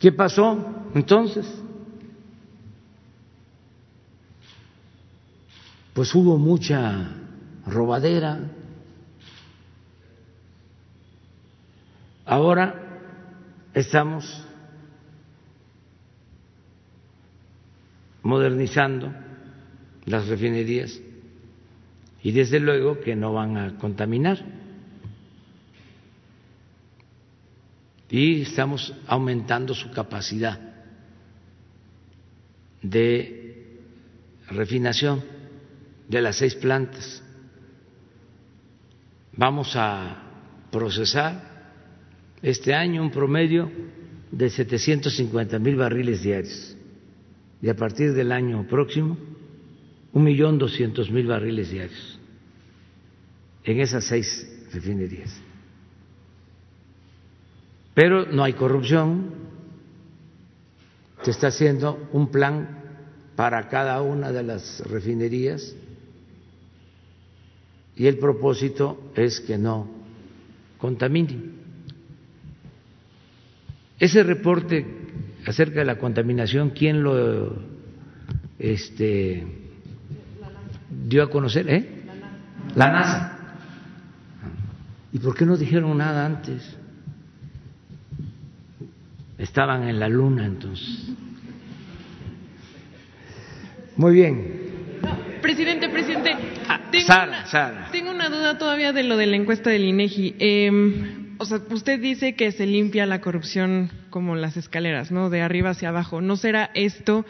¿Qué 0.00 0.10
pasó 0.10 0.88
entonces? 0.94 1.46
Pues 5.92 6.14
hubo 6.14 6.38
mucha 6.38 7.14
robadera. 7.66 8.40
Ahora 12.24 13.68
estamos 13.74 14.46
modernizando 18.22 19.12
las 20.06 20.28
refinerías 20.28 21.00
y 22.22 22.32
desde 22.32 22.60
luego 22.60 23.00
que 23.00 23.16
no 23.16 23.32
van 23.32 23.56
a 23.56 23.78
contaminar. 23.78 24.60
y 28.10 28.42
estamos 28.42 28.92
aumentando 29.06 29.72
su 29.72 29.90
capacidad 29.92 30.58
de 32.82 33.78
refinación 34.48 35.22
de 36.08 36.20
las 36.20 36.36
seis 36.36 36.56
plantas. 36.56 37.22
Vamos 39.36 39.76
a 39.76 40.22
procesar 40.72 41.48
este 42.42 42.74
año 42.74 43.02
un 43.02 43.12
promedio 43.12 43.70
de 44.32 44.50
750 44.50 45.58
mil 45.60 45.76
barriles 45.76 46.22
diarios 46.22 46.76
y 47.62 47.68
a 47.68 47.74
partir 47.74 48.12
del 48.12 48.32
año 48.32 48.66
próximo 48.68 49.16
un 50.12 50.24
millón 50.24 50.58
doscientos 50.58 51.10
mil 51.10 51.26
barriles 51.26 51.70
diarios 51.70 52.18
en 53.64 53.80
esas 53.80 54.04
seis 54.04 54.66
refinerías 54.72 55.50
pero 57.94 58.26
no 58.26 58.44
hay 58.44 58.54
corrupción. 58.54 59.30
Se 61.22 61.32
está 61.32 61.48
haciendo 61.48 62.08
un 62.12 62.30
plan 62.30 62.78
para 63.36 63.68
cada 63.68 64.00
una 64.00 64.32
de 64.32 64.42
las 64.42 64.80
refinerías 64.86 65.74
y 67.96 68.06
el 68.06 68.18
propósito 68.18 69.12
es 69.14 69.40
que 69.40 69.58
no 69.58 69.86
contaminen. 70.78 71.60
Ese 73.98 74.22
reporte 74.22 74.99
acerca 75.46 75.80
de 75.80 75.84
la 75.84 75.98
contaminación, 75.98 76.70
¿quién 76.70 77.02
lo 77.02 77.56
este, 78.58 79.46
dio 81.06 81.22
a 81.22 81.30
conocer? 81.30 81.68
¿Eh? 81.68 82.02
La 82.74 82.90
NASA. 82.90 83.36
¿Y 85.12 85.18
por 85.18 85.34
qué 85.34 85.44
no 85.44 85.56
dijeron 85.56 85.96
nada 85.98 86.24
antes? 86.24 86.76
Estaban 89.38 89.88
en 89.88 89.98
la 89.98 90.08
luna 90.08 90.44
entonces. 90.44 91.08
Muy 93.96 94.14
bien. 94.14 94.60
presidente, 95.42 95.88
presidente. 95.88 96.30
Ah, 96.68 96.80
tengo, 96.90 97.06
Sara, 97.06 97.44
una, 97.72 97.90
tengo 97.90 98.10
una 98.10 98.28
duda 98.28 98.58
todavía 98.58 98.92
de 98.92 99.02
lo 99.02 99.16
de 99.16 99.26
la 99.26 99.36
encuesta 99.36 99.70
del 99.70 99.84
INEGI. 99.84 100.36
Eh, 100.38 101.19
o 101.40 101.46
sea, 101.46 101.62
usted 101.70 101.98
dice 101.98 102.34
que 102.34 102.52
se 102.52 102.66
limpia 102.66 103.06
la 103.06 103.22
corrupción 103.22 103.90
como 104.10 104.36
las 104.36 104.58
escaleras, 104.58 105.10
¿no? 105.10 105.30
De 105.30 105.40
arriba 105.40 105.70
hacia 105.70 105.88
abajo. 105.88 106.20
¿No 106.20 106.36
será 106.36 106.70
esto 106.74 107.24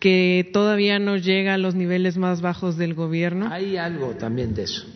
que 0.00 0.48
todavía 0.50 0.98
no 0.98 1.18
llega 1.18 1.52
a 1.52 1.58
los 1.58 1.74
niveles 1.74 2.16
más 2.16 2.40
bajos 2.40 2.78
del 2.78 2.94
gobierno. 2.94 3.48
Hay 3.52 3.76
algo 3.76 4.12
también 4.12 4.54
de 4.54 4.62
eso, 4.62 4.86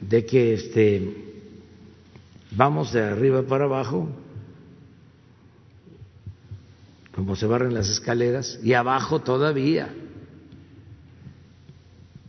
de 0.00 0.24
que 0.24 0.54
este 0.54 1.16
vamos 2.52 2.92
de 2.92 3.02
arriba 3.02 3.42
para 3.42 3.64
abajo, 3.64 4.08
como 7.10 7.34
se 7.34 7.46
barren 7.46 7.74
las 7.74 7.88
escaleras, 7.88 8.60
y 8.62 8.74
abajo 8.74 9.18
todavía 9.18 9.88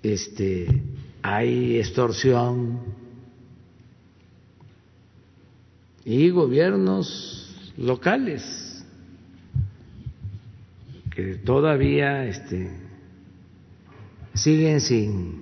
este, 0.01 0.81
hay 1.21 1.77
extorsión 1.77 3.00
y 6.05 6.29
gobiernos 6.29 7.55
locales 7.77 8.85
que 11.13 11.35
todavía 11.35 12.25
este, 12.25 12.71
siguen 14.33 14.81
sin 14.81 15.41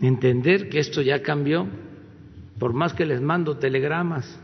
entender 0.00 0.68
que 0.68 0.78
esto 0.78 1.00
ya 1.02 1.22
cambió, 1.22 1.66
por 2.58 2.72
más 2.72 2.92
que 2.92 3.06
les 3.06 3.20
mando 3.20 3.56
telegramas 3.58 4.38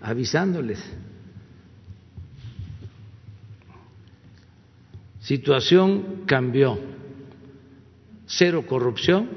avisándoles. 0.00 0.82
Situación 5.20 6.22
cambió 6.26 6.78
cero 8.26 8.64
corrupción, 8.66 9.28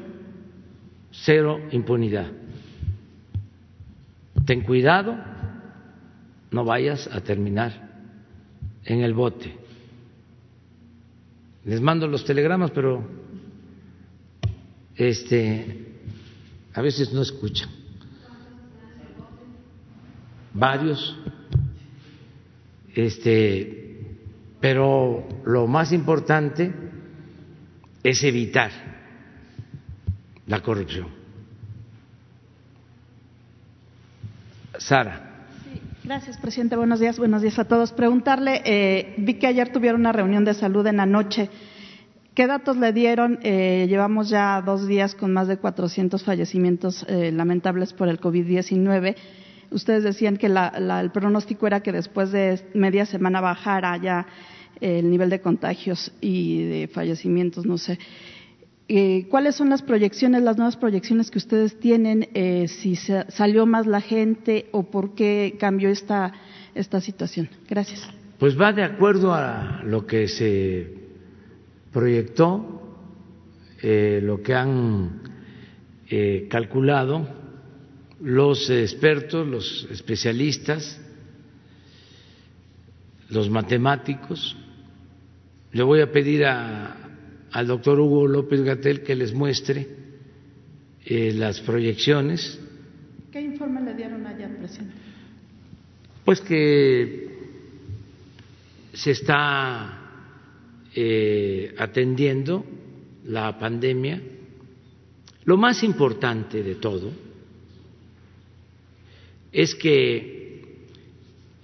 cero 1.11 1.59
impunidad. 1.71 2.40
Ten 4.51 4.63
cuidado, 4.63 5.15
no 6.51 6.65
vayas 6.65 7.07
a 7.07 7.21
terminar 7.21 7.71
en 8.83 8.99
el 8.99 9.13
bote. 9.13 9.55
Les 11.63 11.79
mando 11.79 12.05
los 12.05 12.25
telegramas, 12.25 12.69
pero 12.71 13.01
este 14.93 15.95
a 16.73 16.81
veces 16.81 17.13
no 17.13 17.21
escuchan. 17.21 17.69
Varios 20.53 21.17
este 22.93 24.17
pero 24.59 25.29
lo 25.45 25.65
más 25.65 25.93
importante 25.93 26.73
es 28.03 28.21
evitar 28.25 28.71
la 30.45 30.61
corrupción. 30.61 31.20
Sara. 34.81 35.21
gracias, 36.03 36.37
presidente. 36.37 36.75
Buenos 36.75 36.99
días. 36.99 37.19
Buenos 37.19 37.41
días 37.43 37.59
a 37.59 37.65
todos. 37.65 37.91
Preguntarle, 37.91 38.61
eh, 38.65 39.13
vi 39.17 39.35
que 39.35 39.47
ayer 39.47 39.71
tuvieron 39.71 40.01
una 40.01 40.11
reunión 40.11 40.43
de 40.43 40.55
salud 40.55 40.85
en 40.87 40.97
la 40.97 41.05
noche. 41.05 41.49
¿Qué 42.33 42.47
datos 42.47 42.77
le 42.77 42.91
dieron? 42.91 43.39
Eh, 43.43 43.85
llevamos 43.87 44.29
ya 44.29 44.61
dos 44.65 44.87
días 44.87 45.13
con 45.13 45.33
más 45.33 45.47
de 45.47 45.57
400 45.57 46.23
fallecimientos 46.23 47.05
eh, 47.07 47.31
lamentables 47.31 47.93
por 47.93 48.07
el 48.07 48.19
COVID-19. 48.19 49.15
Ustedes 49.69 50.03
decían 50.03 50.37
que 50.37 50.47
el 50.47 51.11
pronóstico 51.11 51.67
era 51.67 51.81
que 51.81 51.91
después 51.91 52.31
de 52.31 52.59
media 52.73 53.05
semana 53.05 53.39
bajara 53.39 53.95
ya 53.97 54.25
el 54.81 55.09
nivel 55.11 55.29
de 55.29 55.41
contagios 55.41 56.11
y 56.19 56.63
de 56.63 56.87
fallecimientos, 56.87 57.65
no 57.65 57.77
sé. 57.77 57.99
Eh, 58.93 59.27
¿Cuáles 59.29 59.55
son 59.55 59.69
las 59.69 59.81
proyecciones, 59.81 60.43
las 60.43 60.57
nuevas 60.57 60.75
proyecciones 60.75 61.31
que 61.31 61.37
ustedes 61.37 61.79
tienen? 61.79 62.27
Eh, 62.33 62.67
si 62.67 62.97
salió 62.97 63.65
más 63.65 63.87
la 63.87 64.01
gente 64.01 64.65
o 64.73 64.83
por 64.83 65.15
qué 65.15 65.55
cambió 65.57 65.87
esta, 65.87 66.33
esta 66.75 66.99
situación. 66.99 67.47
Gracias. 67.69 68.05
Pues 68.37 68.59
va 68.59 68.73
de 68.73 68.83
acuerdo 68.83 69.33
a 69.33 69.81
lo 69.85 70.05
que 70.05 70.27
se 70.27 70.93
proyectó, 71.93 72.97
eh, 73.81 74.19
lo 74.21 74.41
que 74.41 74.55
han 74.55 75.21
calculado 76.49 77.29
los 78.19 78.69
expertos, 78.69 79.47
los 79.47 79.87
especialistas, 79.89 80.99
los 83.29 83.49
matemáticos, 83.49 84.57
le 85.71 85.81
voy 85.81 86.01
a 86.01 86.11
pedir 86.11 86.45
al 87.51 87.67
doctor 87.67 87.99
Hugo 87.99 88.27
López 88.27 88.61
Gatel 88.61 89.03
que 89.03 89.15
les 89.15 89.33
muestre 89.33 89.87
eh, 91.05 91.33
las 91.33 91.59
proyecciones. 91.61 92.59
¿Qué 93.31 93.41
informe 93.41 93.81
le 93.81 93.93
dieron 93.93 94.25
allá, 94.25 94.49
presidente? 94.57 94.93
Pues 96.23 96.41
que 96.41 97.29
se 98.93 99.11
está 99.11 100.01
eh, 100.95 101.73
atendiendo 101.77 102.65
la 103.25 103.57
pandemia. 103.57 104.21
Lo 105.45 105.57
más 105.57 105.83
importante 105.83 106.61
de 106.61 106.75
todo 106.75 107.11
es 109.51 109.75
que 109.75 110.77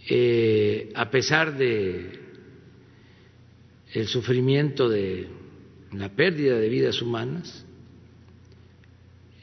eh, 0.09 0.91
a 0.95 1.09
pesar 1.09 1.57
de 1.57 2.19
el 3.93 4.07
sufrimiento 4.07 4.89
de 4.89 5.27
la 5.93 6.09
pérdida 6.09 6.57
de 6.57 6.69
vidas 6.69 7.01
humanas. 7.01 7.65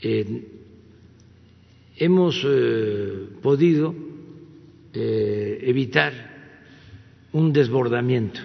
Eh, 0.02 0.48
hemos 1.96 2.42
eh, 2.44 3.28
podido 3.42 3.94
eh, 4.92 5.58
evitar 5.62 6.12
un 7.32 7.52
desbordamiento. 7.52 8.40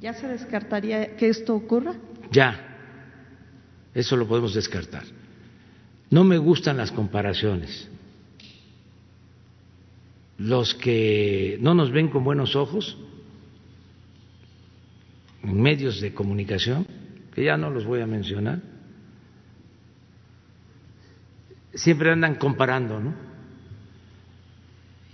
¿Ya 0.00 0.14
se 0.14 0.28
descartaría 0.28 1.16
que 1.16 1.28
esto 1.28 1.54
ocurra? 1.54 1.94
Ya, 2.30 2.68
eso 3.94 4.16
lo 4.16 4.28
podemos 4.28 4.54
descartar. 4.54 5.04
No 6.10 6.24
me 6.24 6.38
gustan 6.38 6.76
las 6.76 6.92
comparaciones. 6.92 7.88
Los 10.38 10.74
que 10.74 11.58
no 11.60 11.74
nos 11.74 11.90
ven 11.90 12.08
con 12.08 12.22
buenos 12.22 12.54
ojos 12.54 12.96
en 15.48 15.62
medios 15.62 16.00
de 16.00 16.12
comunicación, 16.12 16.86
que 17.34 17.44
ya 17.44 17.56
no 17.56 17.70
los 17.70 17.86
voy 17.86 18.02
a 18.02 18.06
mencionar, 18.06 18.60
siempre 21.72 22.12
andan 22.12 22.34
comparando, 22.34 23.00
¿no? 23.00 23.14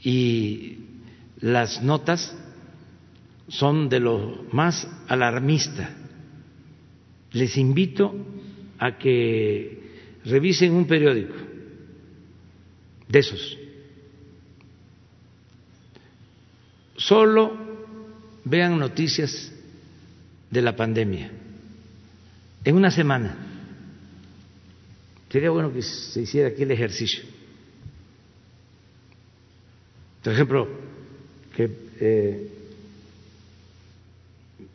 Y 0.02 0.78
las 1.40 1.82
notas 1.82 2.36
son 3.48 3.88
de 3.88 4.00
lo 4.00 4.44
más 4.50 4.88
alarmista. 5.06 5.94
Les 7.32 7.56
invito 7.56 8.12
a 8.78 8.98
que 8.98 10.18
revisen 10.24 10.72
un 10.72 10.86
periódico 10.86 11.34
de 13.08 13.18
esos. 13.18 13.58
Solo 16.96 17.56
vean 18.44 18.78
noticias 18.78 19.53
de 20.54 20.62
la 20.62 20.76
pandemia, 20.76 21.32
en 22.64 22.76
una 22.76 22.92
semana. 22.92 23.36
Sería 25.28 25.50
bueno 25.50 25.72
que 25.72 25.82
se 25.82 26.22
hiciera 26.22 26.48
aquí 26.48 26.62
el 26.62 26.70
ejercicio. 26.70 27.24
Por 30.22 30.32
ejemplo, 30.32 30.68
que 31.56 31.68
eh, 31.98 32.48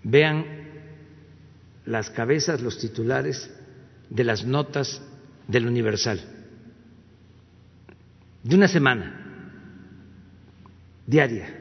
vean 0.04 0.46
las 1.86 2.10
cabezas, 2.10 2.62
los 2.62 2.78
titulares 2.78 3.50
de 4.10 4.26
las 4.26 4.44
notas 4.44 5.02
del 5.48 5.66
Universal, 5.66 6.20
de 8.44 8.56
una 8.56 8.68
semana, 8.68 9.64
diaria. 11.08 11.59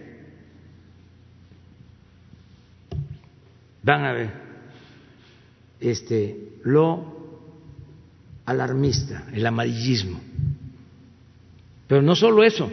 Van 3.88 4.04
a 4.04 4.12
ver. 4.12 4.30
Este, 5.80 6.58
lo 6.64 7.16
alarmista, 8.44 9.28
el 9.32 9.46
amarillismo. 9.46 10.20
Pero 11.86 12.02
no 12.02 12.14
solo 12.14 12.44
eso, 12.44 12.70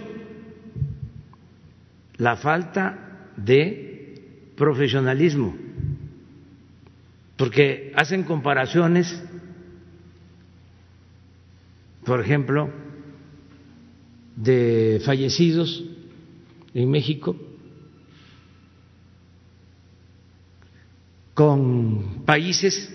la 2.18 2.36
falta 2.36 3.30
de 3.38 4.51
profesionalismo, 4.57 5.55
porque 7.38 7.93
hacen 7.95 8.24
comparaciones, 8.24 9.24
por 12.03 12.20
ejemplo, 12.20 12.70
de 14.36 15.01
fallecidos 15.05 15.82
en 16.74 16.89
México 16.91 17.38
con 21.36 22.24
países 22.26 22.92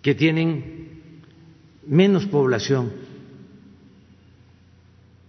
que 0.00 0.14
tienen 0.14 1.10
menos 1.86 2.26
población 2.26 2.92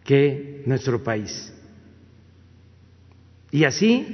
que 0.04 0.62
nuestro 0.68 1.04
país 1.04 1.52
Y 3.52 3.64
así 3.64 4.06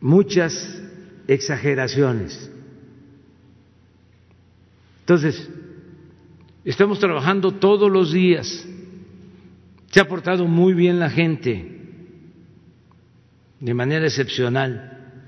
muchas 0.00 0.82
exageraciones. 1.28 2.50
Entonces, 5.00 5.48
estamos 6.64 6.98
trabajando 6.98 7.52
todos 7.52 7.90
los 7.90 8.12
días. 8.12 8.66
Se 9.92 10.00
ha 10.00 10.08
portado 10.08 10.46
muy 10.46 10.74
bien 10.74 10.98
la 10.98 11.08
gente, 11.08 11.75
de 13.66 13.74
manera 13.74 14.06
excepcional. 14.06 15.26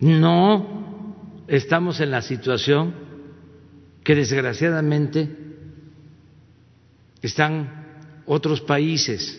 No 0.00 1.44
estamos 1.48 2.00
en 2.00 2.10
la 2.10 2.22
situación 2.22 2.94
que 4.02 4.14
desgraciadamente 4.14 5.28
están 7.20 8.22
otros 8.24 8.62
países. 8.62 9.38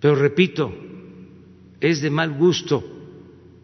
Pero 0.00 0.16
repito, 0.16 0.70
es 1.80 2.02
de 2.02 2.10
mal 2.10 2.34
gusto 2.36 2.84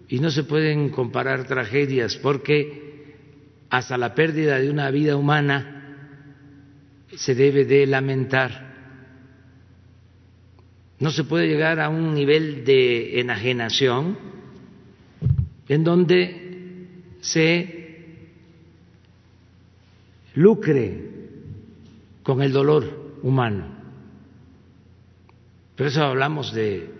y 0.09 0.19
no 0.19 0.31
se 0.31 0.45
pueden 0.45 0.89
comparar 0.89 1.47
tragedias 1.47 2.17
porque 2.17 3.13
hasta 3.69 3.99
la 3.99 4.15
pérdida 4.15 4.59
de 4.59 4.71
una 4.71 4.91
vida 4.91 5.17
humana 5.17 6.25
se 7.15 7.35
debe 7.35 7.67
de 7.67 7.87
lamentar. 7.87 8.66
No 10.99 11.11
se 11.11 11.25
puede 11.25 11.47
llegar 11.47 11.79
a 11.79 11.89
un 11.89 12.15
nivel 12.15 12.65
de 12.65 13.21
enajenación 13.21 14.17
en 15.69 15.85
donde 15.85 16.89
se 17.21 18.07
lucre 20.35 21.11
con 22.23 22.41
el 22.41 22.53
dolor 22.53 23.19
humano. 23.23 23.77
Por 25.77 25.87
eso 25.87 26.03
hablamos 26.03 26.55
de 26.55 26.91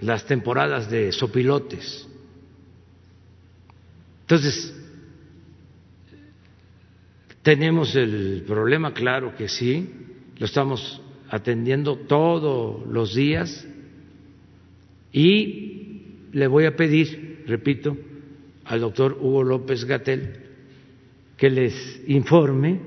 las 0.00 0.24
temporadas 0.26 0.88
de 0.88 1.10
sopilotes. 1.10 2.06
Entonces, 4.20 4.74
tenemos 7.42 7.94
el 7.96 8.44
problema, 8.46 8.92
claro 8.92 9.34
que 9.36 9.48
sí, 9.48 10.05
lo 10.38 10.46
estamos 10.46 11.00
atendiendo 11.30 11.96
todos 11.96 12.86
los 12.86 13.14
días 13.14 13.66
y 15.12 16.02
le 16.32 16.46
voy 16.46 16.66
a 16.66 16.76
pedir, 16.76 17.44
repito, 17.46 17.96
al 18.64 18.80
doctor 18.80 19.16
Hugo 19.20 19.42
López 19.42 19.84
Gatel 19.84 20.40
que 21.36 21.50
les 21.50 22.02
informe 22.06 22.80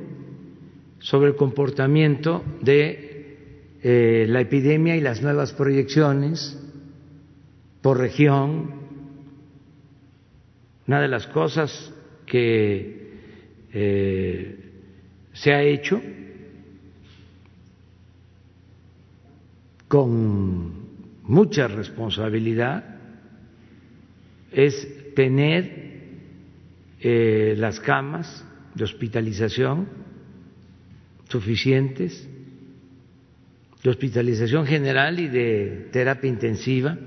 sobre 0.99 1.29
el 1.29 1.35
comportamiento 1.35 2.43
de 2.61 3.37
eh, 3.81 4.25
la 4.27 4.41
epidemia 4.41 4.95
y 4.95 5.01
las 5.01 5.21
nuevas 5.21 5.53
proyecciones 5.53 6.59
por 7.81 7.97
región. 7.97 8.79
Una 10.87 11.01
de 11.01 11.07
las 11.07 11.27
cosas 11.27 11.93
que 12.25 13.09
eh, 13.71 14.59
se 15.33 15.53
ha 15.53 15.63
hecho 15.63 16.01
con 19.89 20.87
mucha 21.23 21.67
responsabilidad 21.67 22.85
es 24.51 25.13
tener 25.15 25.89
eh, 27.01 27.55
las 27.57 27.79
camas 27.79 28.45
de 28.75 28.83
hospitalización 28.83 29.87
suficientes, 31.27 32.29
de 33.83 33.89
hospitalización 33.89 34.65
general 34.65 35.19
y 35.19 35.27
de 35.27 35.89
terapia 35.91 36.29
intensiva 36.29 36.97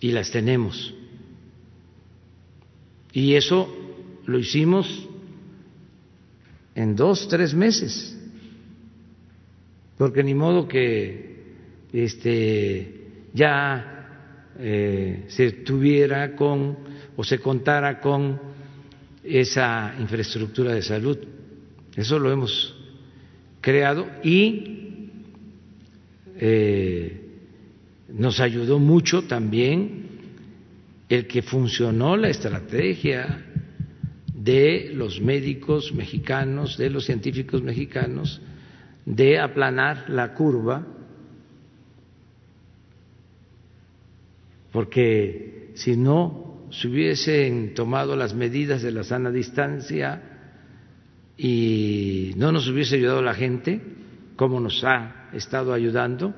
y 0.00 0.10
las 0.10 0.30
tenemos. 0.30 0.94
Y 3.12 3.34
eso 3.34 3.72
lo 4.26 4.38
hicimos 4.38 5.08
en 6.74 6.96
dos, 6.96 7.28
tres 7.28 7.54
meses, 7.54 8.18
porque 9.96 10.22
ni 10.22 10.34
modo 10.34 10.66
que 10.66 11.32
este, 11.92 13.02
ya 13.32 14.50
eh, 14.58 15.24
se 15.28 15.52
tuviera 15.52 16.34
con 16.34 16.76
o 17.16 17.24
se 17.24 17.38
contara 17.38 18.00
con 18.00 18.40
esa 19.22 19.94
infraestructura 19.98 20.74
de 20.74 20.82
salud. 20.82 21.18
Eso 21.94 22.18
lo 22.18 22.32
hemos 22.32 22.74
creado 23.60 24.06
y 24.24 25.10
eh, 26.36 27.20
nos 28.08 28.40
ayudó 28.40 28.78
mucho 28.78 29.22
también 29.22 30.02
el 31.08 31.26
que 31.26 31.42
funcionó 31.42 32.16
la 32.16 32.30
estrategia 32.30 33.46
de 34.34 34.90
los 34.94 35.20
médicos 35.20 35.92
mexicanos, 35.92 36.76
de 36.78 36.90
los 36.90 37.04
científicos 37.04 37.62
mexicanos, 37.62 38.40
de 39.04 39.38
aplanar 39.40 40.08
la 40.08 40.34
curva, 40.34 40.86
porque 44.72 45.72
si 45.74 45.96
no 45.96 46.66
se 46.70 46.88
hubiesen 46.88 47.74
tomado 47.74 48.16
las 48.16 48.34
medidas 48.34 48.82
de 48.82 48.92
la 48.92 49.04
sana 49.04 49.30
distancia 49.30 50.22
y 51.36 52.32
no 52.36 52.52
nos 52.52 52.68
hubiese 52.68 52.96
ayudado 52.96 53.22
la 53.22 53.34
gente, 53.34 53.80
como 54.36 54.60
nos 54.60 54.82
ha 54.84 55.28
estado 55.32 55.74
ayudando, 55.74 56.34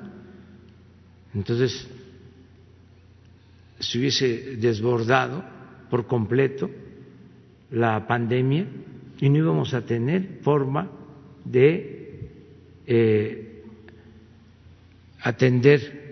entonces 1.35 1.89
se 3.79 3.99
hubiese 3.99 4.57
desbordado 4.57 5.45
por 5.91 6.07
completo 6.07 6.71
la 7.71 8.07
pandemia 8.07 8.67
y 9.21 9.29
no 9.29 9.39
íbamos 9.39 9.75
a 9.75 9.83
tener 9.83 10.41
forma 10.43 10.91
de 11.45 11.94
eh, 12.87 13.63
atender 15.21 16.05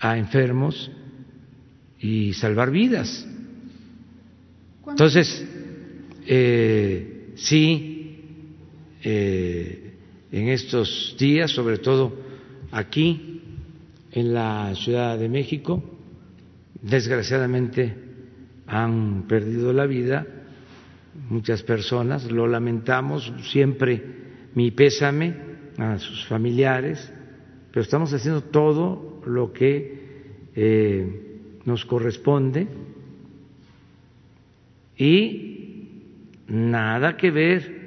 a 0.00 0.18
enfermos 0.18 0.90
y 2.00 2.34
salvar 2.34 2.70
vidas. 2.70 3.26
Entonces, 4.86 5.46
eh, 6.26 7.32
sí, 7.36 8.20
eh, 9.02 9.94
en 10.32 10.48
estos 10.48 11.16
días, 11.18 11.50
sobre 11.50 11.78
todo 11.78 12.16
aquí 12.72 13.40
en 14.12 14.34
la 14.34 14.74
Ciudad 14.74 15.18
de 15.18 15.28
México, 15.28 15.82
desgraciadamente 16.82 17.94
han 18.66 19.26
perdido 19.28 19.72
la 19.72 19.86
vida 19.86 20.26
muchas 21.30 21.62
personas, 21.62 22.30
lo 22.30 22.46
lamentamos, 22.46 23.32
siempre 23.50 24.23
mi 24.54 24.70
pésame 24.70 25.34
a 25.78 25.98
sus 25.98 26.26
familiares, 26.26 27.12
pero 27.70 27.82
estamos 27.82 28.12
haciendo 28.12 28.42
todo 28.42 29.22
lo 29.26 29.52
que 29.52 30.04
eh, 30.54 31.40
nos 31.64 31.84
corresponde 31.84 32.68
y 34.96 35.90
nada 36.46 37.16
que 37.16 37.30
ver 37.30 37.84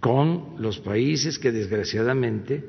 con 0.00 0.56
los 0.58 0.80
países 0.80 1.38
que 1.38 1.52
desgraciadamente 1.52 2.64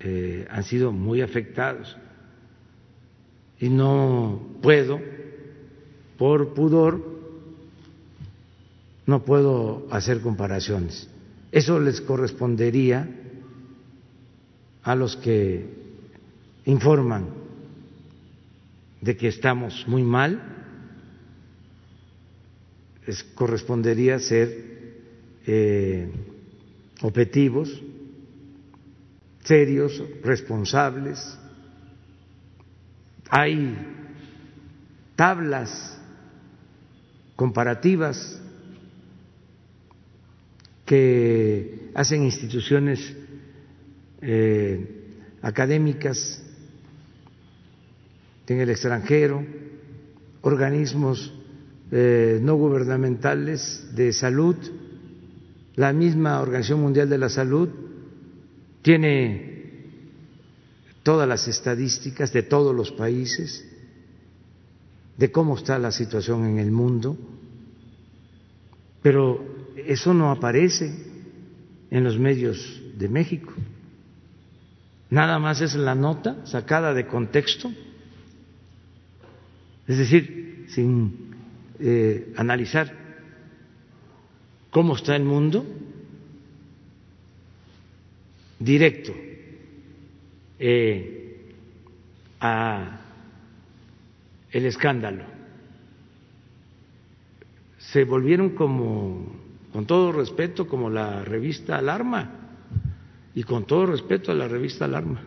eh, 0.00 0.46
han 0.50 0.64
sido 0.64 0.92
muy 0.92 1.22
afectados. 1.22 1.96
Y 3.60 3.68
no 3.68 4.58
puedo, 4.60 5.00
por 6.16 6.54
pudor, 6.54 7.07
no 9.08 9.24
puedo 9.24 9.88
hacer 9.90 10.20
comparaciones. 10.20 11.08
Eso 11.50 11.80
les 11.80 12.02
correspondería 12.02 13.08
a 14.82 14.94
los 14.94 15.16
que 15.16 15.64
informan 16.66 17.30
de 19.00 19.16
que 19.16 19.28
estamos 19.28 19.88
muy 19.88 20.02
mal, 20.02 20.42
les 23.06 23.24
correspondería 23.24 24.18
ser 24.18 25.00
eh, 25.46 26.12
objetivos, 27.00 27.82
serios, 29.42 30.02
responsables. 30.22 31.38
Hay 33.30 33.74
tablas 35.16 35.98
comparativas 37.36 38.42
que 40.88 41.90
hacen 41.92 42.22
instituciones 42.22 43.14
eh, 44.22 45.04
académicas 45.42 46.42
en 48.46 48.60
el 48.60 48.70
extranjero, 48.70 49.44
organismos 50.40 51.30
eh, 51.90 52.40
no 52.42 52.56
gubernamentales 52.56 53.94
de 53.94 54.14
salud, 54.14 54.56
la 55.76 55.92
misma 55.92 56.40
Organización 56.40 56.80
Mundial 56.80 57.10
de 57.10 57.18
la 57.18 57.28
Salud 57.28 57.68
tiene 58.80 59.82
todas 61.02 61.28
las 61.28 61.46
estadísticas 61.48 62.32
de 62.32 62.44
todos 62.44 62.74
los 62.74 62.92
países, 62.92 63.62
de 65.18 65.30
cómo 65.30 65.58
está 65.58 65.78
la 65.78 65.92
situación 65.92 66.46
en 66.46 66.58
el 66.58 66.70
mundo, 66.70 67.18
pero 69.02 69.47
eso 69.86 70.14
no 70.14 70.30
aparece 70.30 70.92
en 71.90 72.04
los 72.04 72.18
medios 72.18 72.82
de 72.96 73.08
México. 73.08 73.52
Nada 75.10 75.38
más 75.38 75.60
es 75.60 75.74
la 75.74 75.94
nota 75.94 76.44
sacada 76.44 76.92
de 76.92 77.06
contexto, 77.06 77.72
es 79.86 79.98
decir, 79.98 80.66
sin 80.68 81.34
eh, 81.80 82.32
analizar 82.36 82.92
cómo 84.70 84.96
está 84.96 85.16
el 85.16 85.24
mundo 85.24 85.64
directo 88.58 89.14
eh, 90.58 91.54
a 92.40 93.00
el 94.50 94.66
escándalo. 94.66 95.24
Se 97.78 98.04
volvieron 98.04 98.50
como, 98.50 99.32
con 99.78 99.86
todo 99.86 100.10
respeto, 100.10 100.66
como 100.66 100.90
la 100.90 101.22
revista 101.22 101.78
Alarma 101.78 102.32
y 103.32 103.44
con 103.44 103.64
todo 103.64 103.86
respeto 103.86 104.32
a 104.32 104.34
la 104.34 104.48
revista 104.48 104.86
Alarma. 104.86 105.22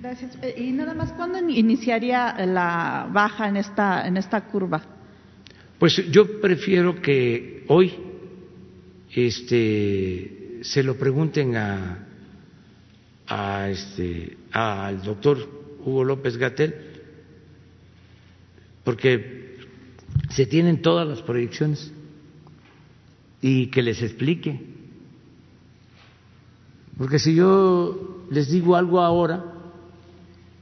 Gracias. 0.00 0.36
Eh, 0.42 0.56
y 0.58 0.72
nada 0.72 0.92
más, 0.92 1.12
¿cuándo 1.12 1.38
iniciaría 1.48 2.34
la 2.46 3.08
baja 3.12 3.46
en 3.48 3.58
esta, 3.58 4.08
en 4.08 4.16
esta 4.16 4.40
curva? 4.46 4.82
Pues 5.78 6.10
yo 6.10 6.40
prefiero 6.40 7.00
que 7.00 7.64
hoy 7.68 7.94
este, 9.14 10.58
se 10.62 10.82
lo 10.82 10.96
pregunten 10.96 11.56
a, 11.56 12.04
a 13.28 13.68
este, 13.68 14.36
al 14.50 15.00
doctor 15.00 15.38
Hugo 15.84 16.02
López 16.02 16.36
Gatel, 16.36 16.74
porque 18.82 19.58
se 20.30 20.44
tienen 20.44 20.82
todas 20.82 21.06
las 21.06 21.22
proyecciones 21.22 21.92
y 23.42 23.66
que 23.66 23.82
les 23.82 24.00
explique. 24.00 24.58
Porque 26.96 27.18
si 27.18 27.34
yo 27.34 28.26
les 28.30 28.48
digo 28.48 28.76
algo 28.76 29.00
ahora, 29.00 29.44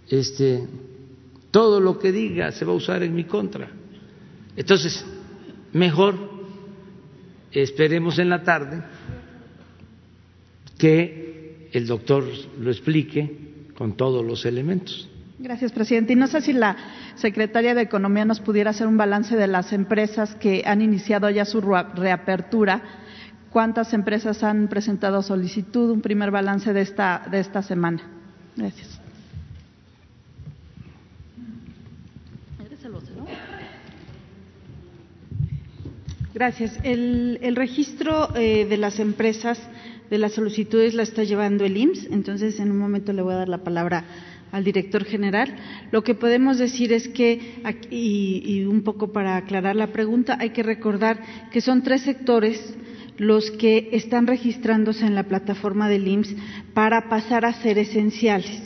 este, 0.09 0.66
todo 1.51 1.78
lo 1.78 1.98
que 1.98 2.11
diga 2.11 2.51
se 2.51 2.65
va 2.65 2.73
a 2.73 2.77
usar 2.77 3.02
en 3.02 3.15
mi 3.15 3.24
contra. 3.24 3.70
Entonces, 4.57 5.05
mejor 5.73 6.16
esperemos 7.52 8.19
en 8.19 8.31
la 8.31 8.43
tarde 8.43 8.82
que 10.78 11.69
el 11.73 11.86
doctor 11.86 12.24
lo 12.59 12.70
explique 12.70 13.70
con 13.77 13.97
todos 13.97 14.24
los 14.24 14.47
elementos. 14.47 15.09
Gracias, 15.39 15.73
presidente. 15.73 16.12
Y 16.12 16.16
no 16.16 16.27
sé 16.27 16.40
si 16.40 16.52
la 16.52 16.77
secretaria 17.15 17.74
de 17.74 17.82
Economía 17.82 18.24
nos 18.24 18.41
pudiera 18.41 18.70
hacer 18.70 18.87
un 18.87 18.97
balance 18.97 19.37
de 19.37 19.47
las 19.47 19.73
empresas 19.73 20.35
que 20.35 20.62
han 20.66 20.82
iniciado 20.82 21.28
ya 21.31 21.45
su 21.45 21.61
reapertura. 21.61 22.82
¿Cuántas 23.51 23.93
empresas 23.95 24.43
han 24.45 24.69
presentado 24.69 25.23
solicitud? 25.23 25.91
Un 25.91 26.01
primer 26.01 26.31
balance 26.31 26.73
de 26.73 26.82
esta, 26.82 27.23
de 27.31 27.41
esta 27.41 27.62
semana. 27.62 28.01
Gracias. 28.57 29.01
Gracias. 36.32 36.78
El, 36.85 37.55
registro 37.57 38.35
eh, 38.37 38.65
de 38.65 38.77
las 38.77 39.01
empresas, 39.01 39.61
de 40.09 40.16
las 40.16 40.32
solicitudes, 40.32 40.95
la 40.95 41.03
está 41.03 41.24
llevando 41.24 41.65
el 41.65 41.77
IMSS. 41.77 42.07
Entonces, 42.11 42.61
en 42.61 42.70
un 42.70 42.78
momento 42.78 43.12
le 43.12 43.20
voy 43.20 43.35
a 43.35 43.39
dar 43.39 43.49
la 43.49 43.59
palabra 43.59 44.05
al 44.52 44.64
director 44.64 45.05
general. 45.05 45.55
Lo 45.90 46.02
que 46.02 46.14
podemos 46.14 46.59
decir 46.59 46.93
es 46.93 47.09
que, 47.09 47.60
y, 47.90 48.64
un 48.64 48.82
poco 48.82 49.12
para 49.12 49.36
aclarar 49.36 49.77
la 49.77 49.93
pregunta, 49.93 50.36
hay 50.40 50.51
que 50.51 50.62
recordar 50.62 51.20
que 51.52 51.60
son 51.60 51.82
tres 51.82 52.02
sectores 52.02 52.74
los 53.16 53.51
que 53.51 53.90
están 53.93 54.27
registrándose 54.27 55.05
en 55.05 55.14
la 55.14 55.24
plataforma 55.24 55.89
del 55.89 56.09
IMSS 56.09 56.36
para 56.72 57.09
pasar 57.09 57.44
a 57.44 57.52
ser 57.52 57.78
esenciales. 57.78 58.62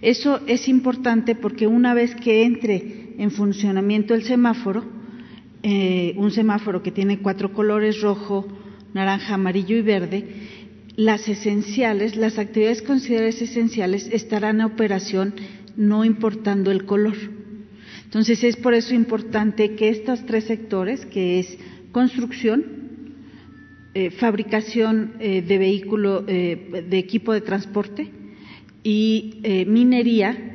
Eso 0.00 0.40
es 0.46 0.68
importante 0.68 1.34
porque 1.34 1.66
una 1.66 1.94
vez 1.94 2.14
que 2.14 2.44
entre 2.44 3.14
en 3.18 3.30
funcionamiento 3.30 4.14
el 4.14 4.22
semáforo, 4.22 4.84
eh, 5.62 6.14
un 6.16 6.30
semáforo 6.30 6.82
que 6.82 6.90
tiene 6.90 7.18
cuatro 7.18 7.52
colores, 7.52 8.00
rojo, 8.00 8.46
naranja, 8.94 9.34
amarillo 9.34 9.76
y 9.76 9.82
verde, 9.82 10.24
las 10.96 11.28
esenciales, 11.28 12.16
las 12.16 12.38
actividades 12.38 12.82
consideradas 12.82 13.40
esenciales 13.40 14.08
estarán 14.12 14.60
en 14.60 14.66
operación 14.66 15.34
no 15.76 16.04
importando 16.04 16.70
el 16.70 16.84
color. 16.84 17.16
Entonces 18.04 18.44
es 18.44 18.56
por 18.56 18.74
eso 18.74 18.94
importante 18.94 19.74
que 19.74 19.88
estos 19.88 20.26
tres 20.26 20.44
sectores, 20.44 21.06
que 21.06 21.40
es 21.40 21.58
construcción, 21.92 22.64
eh, 23.94 24.10
fabricación 24.10 25.14
eh, 25.18 25.42
de 25.42 25.58
vehículo, 25.58 26.22
de 26.22 26.98
equipo 26.98 27.32
de 27.32 27.40
transporte 27.40 28.10
y 28.82 29.64
minería, 29.66 30.52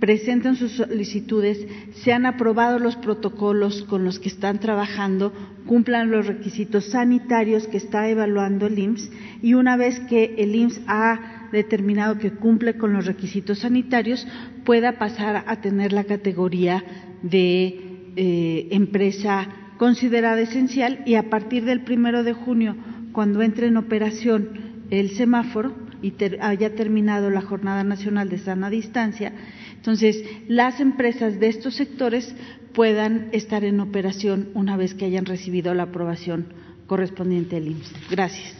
presenten 0.00 0.56
sus 0.56 0.72
solicitudes, 0.72 1.66
se 2.02 2.12
han 2.12 2.26
aprobado 2.26 2.78
los 2.78 2.96
protocolos 2.96 3.82
con 3.84 4.04
los 4.04 4.18
que 4.18 4.28
están 4.28 4.58
trabajando, 4.58 5.32
cumplan 5.66 6.10
los 6.10 6.26
requisitos 6.26 6.86
sanitarios 6.86 7.66
que 7.66 7.76
está 7.76 8.08
evaluando 8.08 8.66
el 8.66 8.78
IMSS 8.78 9.10
y 9.42 9.54
una 9.54 9.76
vez 9.76 10.00
que 10.00 10.36
el 10.38 10.54
IMSS 10.54 10.80
ha 10.86 11.48
determinado 11.52 12.18
que 12.18 12.32
cumple 12.32 12.76
con 12.76 12.92
los 12.92 13.06
requisitos 13.06 13.60
sanitarios, 13.60 14.26
pueda 14.64 14.98
pasar 14.98 15.44
a 15.46 15.60
tener 15.60 15.92
la 15.92 16.04
categoría 16.04 16.84
de 17.22 18.10
eh, 18.16 18.68
empresa 18.70 19.48
considerada 19.78 20.40
esencial 20.40 21.02
y 21.06 21.14
a 21.14 21.30
partir 21.30 21.64
del 21.64 21.82
primero 21.82 22.24
de 22.24 22.32
junio, 22.32 22.76
cuando 23.12 23.42
entre 23.42 23.68
en 23.68 23.76
operación 23.76 24.50
el 24.90 25.10
semáforo 25.10 25.74
y 26.02 26.14
haya 26.40 26.74
terminado 26.74 27.30
la 27.30 27.40
Jornada 27.40 27.84
Nacional 27.84 28.28
de 28.28 28.38
Sana 28.38 28.70
Distancia, 28.70 29.32
entonces, 29.78 30.24
las 30.48 30.80
empresas 30.80 31.38
de 31.38 31.48
estos 31.48 31.74
sectores 31.76 32.34
puedan 32.74 33.28
estar 33.32 33.64
en 33.64 33.78
operación 33.78 34.48
una 34.54 34.76
vez 34.76 34.92
que 34.92 35.04
hayan 35.04 35.24
recibido 35.24 35.72
la 35.72 35.84
aprobación 35.84 36.52
correspondiente 36.86 37.54
del 37.54 37.68
IMSS. 37.68 38.10
Gracias. 38.10 38.54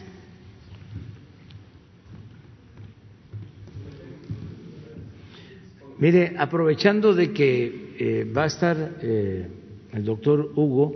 Mire, 5.98 6.36
aprovechando 6.38 7.12
de 7.12 7.32
que 7.32 7.94
eh, 7.98 8.24
va 8.24 8.44
a 8.44 8.46
estar 8.46 8.98
eh, 9.02 9.48
el 9.92 10.04
doctor 10.04 10.52
Hugo, 10.54 10.94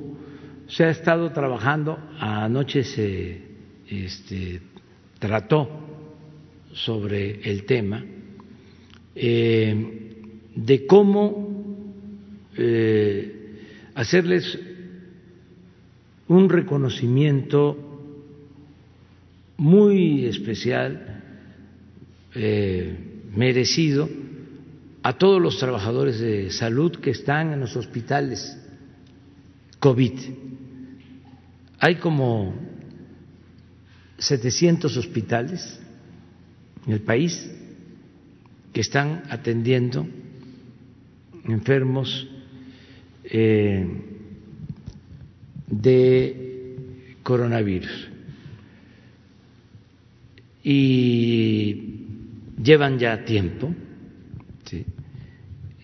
se 0.68 0.84
ha 0.84 0.90
estado 0.90 1.32
trabajando, 1.32 1.98
anoche 2.20 2.84
se 2.84 3.42
este, 3.88 4.60
trató 5.18 5.68
sobre 6.72 7.40
el 7.42 7.64
tema. 7.64 8.04
Eh, 9.14 10.01
de 10.54 10.86
cómo 10.86 11.52
eh, 12.56 13.90
hacerles 13.94 14.58
un 16.28 16.48
reconocimiento 16.48 17.76
muy 19.56 20.26
especial, 20.26 21.22
eh, 22.34 22.96
merecido, 23.34 24.08
a 25.02 25.18
todos 25.18 25.42
los 25.42 25.58
trabajadores 25.58 26.20
de 26.20 26.50
salud 26.50 26.92
que 26.96 27.10
están 27.10 27.52
en 27.52 27.60
los 27.60 27.76
hospitales 27.76 28.56
COVID. 29.78 30.12
Hay 31.80 31.96
como 31.96 32.54
700 34.18 34.96
hospitales 34.96 35.80
en 36.86 36.92
el 36.92 37.00
país 37.00 37.50
que 38.72 38.80
están 38.80 39.24
atendiendo 39.28 40.06
enfermos 41.44 42.28
eh, 43.24 43.86
de 45.68 46.76
coronavirus 47.22 48.08
y 50.62 52.06
llevan 52.62 52.98
ya 52.98 53.24
tiempo 53.24 53.74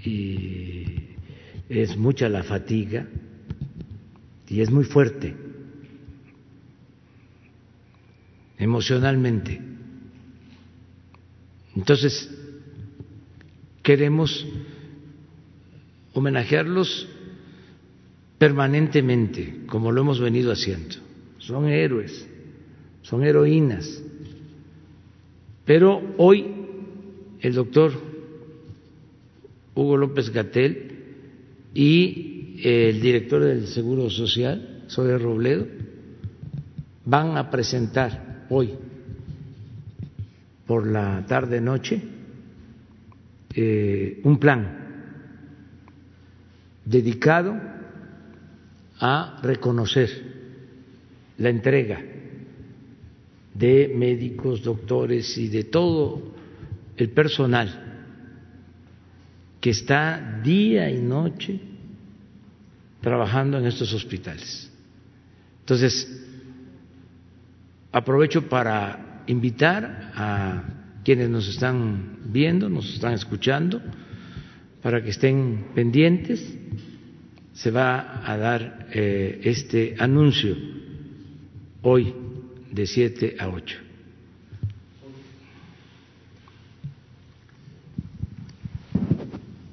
y 0.04 0.84
es 1.68 1.96
mucha 1.96 2.28
la 2.28 2.42
fatiga 2.42 3.06
y 4.48 4.60
es 4.60 4.70
muy 4.70 4.84
fuerte 4.84 5.34
emocionalmente. 8.58 9.60
Entonces, 11.76 12.28
queremos 13.82 14.46
homenajearlos 16.18 17.08
permanentemente, 18.38 19.62
como 19.66 19.92
lo 19.92 20.02
hemos 20.02 20.20
venido 20.20 20.52
haciendo. 20.52 20.96
Son 21.38 21.66
héroes, 21.66 22.26
son 23.02 23.24
heroínas. 23.24 24.02
Pero 25.64 26.14
hoy 26.18 26.46
el 27.40 27.54
doctor 27.54 27.92
Hugo 29.74 29.96
López 29.96 30.30
Gatel 30.30 30.92
y 31.74 32.60
el 32.64 33.00
director 33.00 33.44
del 33.44 33.66
Seguro 33.68 34.10
Social, 34.10 34.84
Soy 34.88 35.16
Robledo, 35.16 35.66
van 37.04 37.36
a 37.36 37.50
presentar 37.50 38.46
hoy 38.50 38.74
por 40.66 40.86
la 40.86 41.24
tarde 41.26 41.60
noche 41.60 42.02
eh, 43.54 44.20
un 44.24 44.38
plan 44.38 44.87
dedicado 46.88 47.54
a 48.98 49.40
reconocer 49.42 50.08
la 51.36 51.50
entrega 51.50 52.00
de 53.54 53.92
médicos, 53.94 54.62
doctores 54.62 55.36
y 55.36 55.48
de 55.48 55.64
todo 55.64 56.34
el 56.96 57.10
personal 57.10 57.84
que 59.60 59.70
está 59.70 60.40
día 60.42 60.90
y 60.90 61.00
noche 61.00 61.60
trabajando 63.00 63.58
en 63.58 63.66
estos 63.66 63.92
hospitales. 63.92 64.72
Entonces, 65.60 66.24
aprovecho 67.92 68.48
para 68.48 69.24
invitar 69.26 70.12
a 70.14 70.64
quienes 71.04 71.28
nos 71.28 71.48
están 71.48 72.18
viendo, 72.32 72.68
nos 72.68 72.94
están 72.94 73.12
escuchando, 73.12 73.82
para 74.82 75.02
que 75.02 75.10
estén 75.10 75.66
pendientes. 75.74 76.42
Se 77.54 77.70
va 77.70 78.22
a 78.24 78.36
dar 78.36 78.86
eh, 78.92 79.40
este 79.42 79.96
anuncio 79.98 80.56
hoy 81.82 82.14
de 82.70 82.86
7 82.86 83.36
a 83.38 83.48
8. 83.48 83.88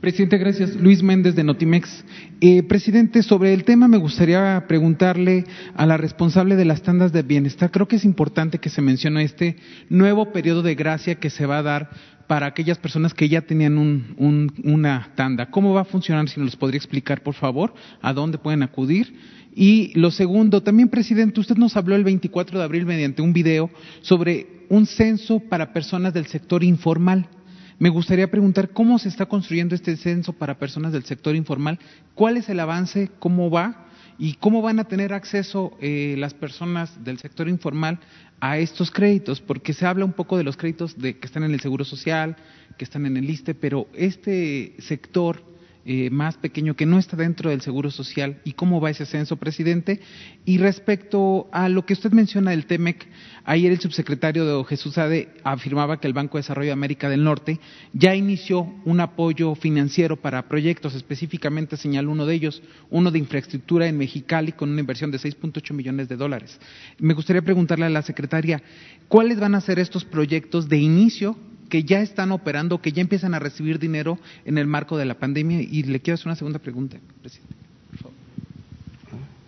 Presidente, 0.05 0.37
gracias. 0.37 0.75
Luis 0.75 1.01
Méndez 1.01 1.33
de 1.33 1.43
Notimex. 1.43 2.05
Eh, 2.39 2.61
presidente, 2.61 3.23
sobre 3.23 3.55
el 3.55 3.63
tema 3.63 3.87
me 3.87 3.97
gustaría 3.97 4.63
preguntarle 4.67 5.45
a 5.75 5.87
la 5.87 5.97
responsable 5.97 6.55
de 6.55 6.63
las 6.63 6.83
tandas 6.83 7.11
de 7.11 7.23
bienestar. 7.23 7.71
Creo 7.71 7.87
que 7.87 7.95
es 7.95 8.05
importante 8.05 8.59
que 8.59 8.69
se 8.69 8.83
mencione 8.83 9.23
este 9.23 9.55
nuevo 9.89 10.31
periodo 10.31 10.61
de 10.61 10.75
gracia 10.75 11.15
que 11.15 11.31
se 11.31 11.47
va 11.47 11.57
a 11.57 11.63
dar 11.63 11.89
para 12.27 12.47
aquellas 12.47 12.77
personas 12.77 13.13
que 13.13 13.29
ya 13.29 13.41
tenían 13.41 13.77
un, 13.77 14.53
una 14.63 15.11
tanda. 15.15 15.49
¿Cómo 15.51 15.73
va 15.73 15.81
a 15.81 15.85
funcionar? 15.85 16.27
Si 16.29 16.39
nos 16.39 16.55
podría 16.55 16.77
explicar, 16.77 17.21
por 17.21 17.33
favor, 17.33 17.73
a 18.01 18.13
dónde 18.13 18.37
pueden 18.37 18.63
acudir. 18.63 19.13
Y 19.55 19.97
lo 19.97 20.11
segundo, 20.11 20.61
también, 20.61 20.89
presidente, 20.89 21.39
usted 21.39 21.55
nos 21.55 21.77
habló 21.77 21.95
el 21.95 22.03
24 22.03 22.59
de 22.59 22.65
abril 22.65 22.85
mediante 22.85 23.21
un 23.21 23.31
video 23.31 23.69
sobre 24.01 24.65
un 24.69 24.85
censo 24.85 25.39
para 25.39 25.71
personas 25.71 26.13
del 26.13 26.25
sector 26.25 26.63
informal. 26.63 27.29
Me 27.77 27.89
gustaría 27.89 28.29
preguntar 28.31 28.69
cómo 28.69 28.99
se 28.99 29.09
está 29.09 29.25
construyendo 29.25 29.75
este 29.75 29.97
censo 29.97 30.33
para 30.33 30.57
personas 30.57 30.93
del 30.93 31.03
sector 31.03 31.35
informal, 31.35 31.79
cuál 32.13 32.37
es 32.37 32.49
el 32.49 32.59
avance, 32.59 33.11
cómo 33.19 33.49
va 33.49 33.84
y 34.17 34.33
cómo 34.35 34.61
van 34.61 34.79
a 34.79 34.85
tener 34.85 35.13
acceso 35.13 35.77
eh, 35.81 36.15
las 36.17 36.33
personas 36.33 37.03
del 37.03 37.17
sector 37.19 37.49
informal 37.49 37.99
a 38.39 38.57
estos 38.57 38.91
créditos, 38.91 39.41
porque 39.41 39.73
se 39.73 39.85
habla 39.85 40.05
un 40.05 40.13
poco 40.13 40.37
de 40.37 40.43
los 40.43 40.57
créditos 40.57 40.97
de, 40.97 41.17
que 41.17 41.25
están 41.25 41.43
en 41.43 41.53
el 41.53 41.59
Seguro 41.59 41.85
Social, 41.85 42.35
que 42.77 42.85
están 42.85 43.05
en 43.05 43.17
el 43.17 43.29
ISTE, 43.29 43.55
pero 43.55 43.87
este 43.93 44.75
sector 44.79 45.43
eh, 45.87 46.09
más 46.09 46.35
pequeño 46.37 46.75
que 46.75 46.87
no 46.87 46.97
está 46.97 47.15
dentro 47.15 47.51
del 47.51 47.61
Seguro 47.61 47.91
Social 47.91 48.41
y 48.43 48.53
cómo 48.53 48.81
va 48.81 48.89
ese 48.89 49.05
censo, 49.05 49.37
presidente. 49.37 50.01
Y 50.43 50.57
respecto 50.57 51.47
a 51.51 51.69
lo 51.69 51.85
que 51.85 51.93
usted 51.93 52.11
menciona 52.11 52.49
del 52.51 52.65
TEMEC, 52.65 53.07
ayer 53.45 53.71
el 53.71 53.79
subsecretario 53.79 54.45
de 54.45 54.63
Jesús 54.65 54.97
Ade 54.97 55.29
afirmaba 55.43 55.99
que 55.99 56.07
el 56.07 56.13
Banco 56.13 56.37
de 56.37 56.41
Desarrollo 56.41 56.67
de 56.67 56.73
América 56.73 57.09
del 57.09 57.23
Norte 57.23 57.59
ya 57.93 58.15
inició 58.15 58.73
un 58.85 58.99
apoyo 58.99 59.55
financiero 59.55 60.17
para 60.17 60.47
proyectos, 60.47 60.95
específicamente 60.95 61.77
señaló 61.77 62.11
uno 62.11 62.25
de 62.25 62.35
ellos, 62.35 62.61
uno 62.89 63.11
de 63.11 63.19
infraestructura 63.19 63.87
en 63.87 63.97
Mexicali 63.97 64.51
con 64.51 64.69
una 64.69 64.81
inversión 64.81 65.11
de 65.11 65.19
6.8 65.19 65.73
millones 65.73 66.09
de 66.09 66.15
dólares. 66.15 66.59
Me 66.99 67.13
gustaría 67.13 67.41
preguntarle 67.41 67.85
a 67.85 67.89
la 67.89 68.01
secretaria, 68.01 68.61
¿cuáles 69.07 69.39
van 69.39 69.55
a 69.55 69.61
ser 69.61 69.79
estos 69.79 70.03
proyectos 70.03 70.67
de 70.67 70.77
inicio 70.77 71.37
que 71.69 71.83
ya 71.83 72.01
están 72.01 72.31
operando, 72.31 72.81
que 72.81 72.91
ya 72.91 73.01
empiezan 73.01 73.33
a 73.33 73.39
recibir 73.39 73.79
dinero 73.79 74.19
en 74.45 74.57
el 74.57 74.67
marco 74.67 74.97
de 74.97 75.05
la 75.05 75.17
pandemia. 75.17 75.61
Y 75.61 75.83
le 75.83 75.99
quiero 75.99 76.15
hacer 76.15 76.27
una 76.27 76.35
segunda 76.35 76.59
pregunta, 76.59 76.97
presidente. 77.21 77.55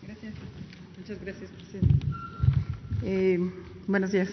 Gracias. 0.04 0.34
Muchas 0.98 1.22
gracias, 1.22 1.52
presidente. 1.52 2.06
Eh, 3.04 3.40
buenos 3.88 4.12
días. 4.12 4.30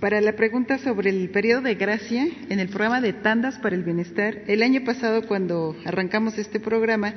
Para 0.00 0.20
la 0.20 0.34
pregunta 0.34 0.78
sobre 0.78 1.10
el 1.10 1.30
periodo 1.30 1.62
de 1.62 1.76
gracia 1.76 2.26
en 2.48 2.58
el 2.58 2.68
programa 2.68 3.00
de 3.00 3.12
tandas 3.12 3.58
para 3.58 3.76
el 3.76 3.84
bienestar, 3.84 4.42
el 4.48 4.62
año 4.62 4.84
pasado 4.84 5.22
cuando 5.28 5.76
arrancamos 5.84 6.38
este 6.38 6.58
programa, 6.58 7.14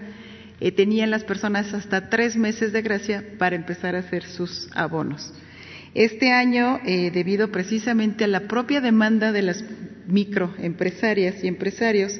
eh, 0.60 0.72
tenían 0.72 1.10
las 1.10 1.24
personas 1.24 1.74
hasta 1.74 2.10
tres 2.10 2.36
meses 2.36 2.74
de 2.74 2.82
gracia 2.84 3.24
para 3.40 3.56
empezar 3.56 3.96
a 3.96 4.00
hacer 4.00 4.24
sus 4.24 4.70
abonos. 4.76 5.34
Este 5.96 6.32
año, 6.32 6.80
eh, 6.86 7.10
debido 7.12 7.52
precisamente 7.52 8.24
a 8.24 8.28
la 8.28 8.48
propia 8.48 8.80
demanda 8.80 9.32
de 9.32 9.42
las 9.42 9.64
microempresarias 10.08 11.44
y 11.44 11.48
empresarios 11.48 12.20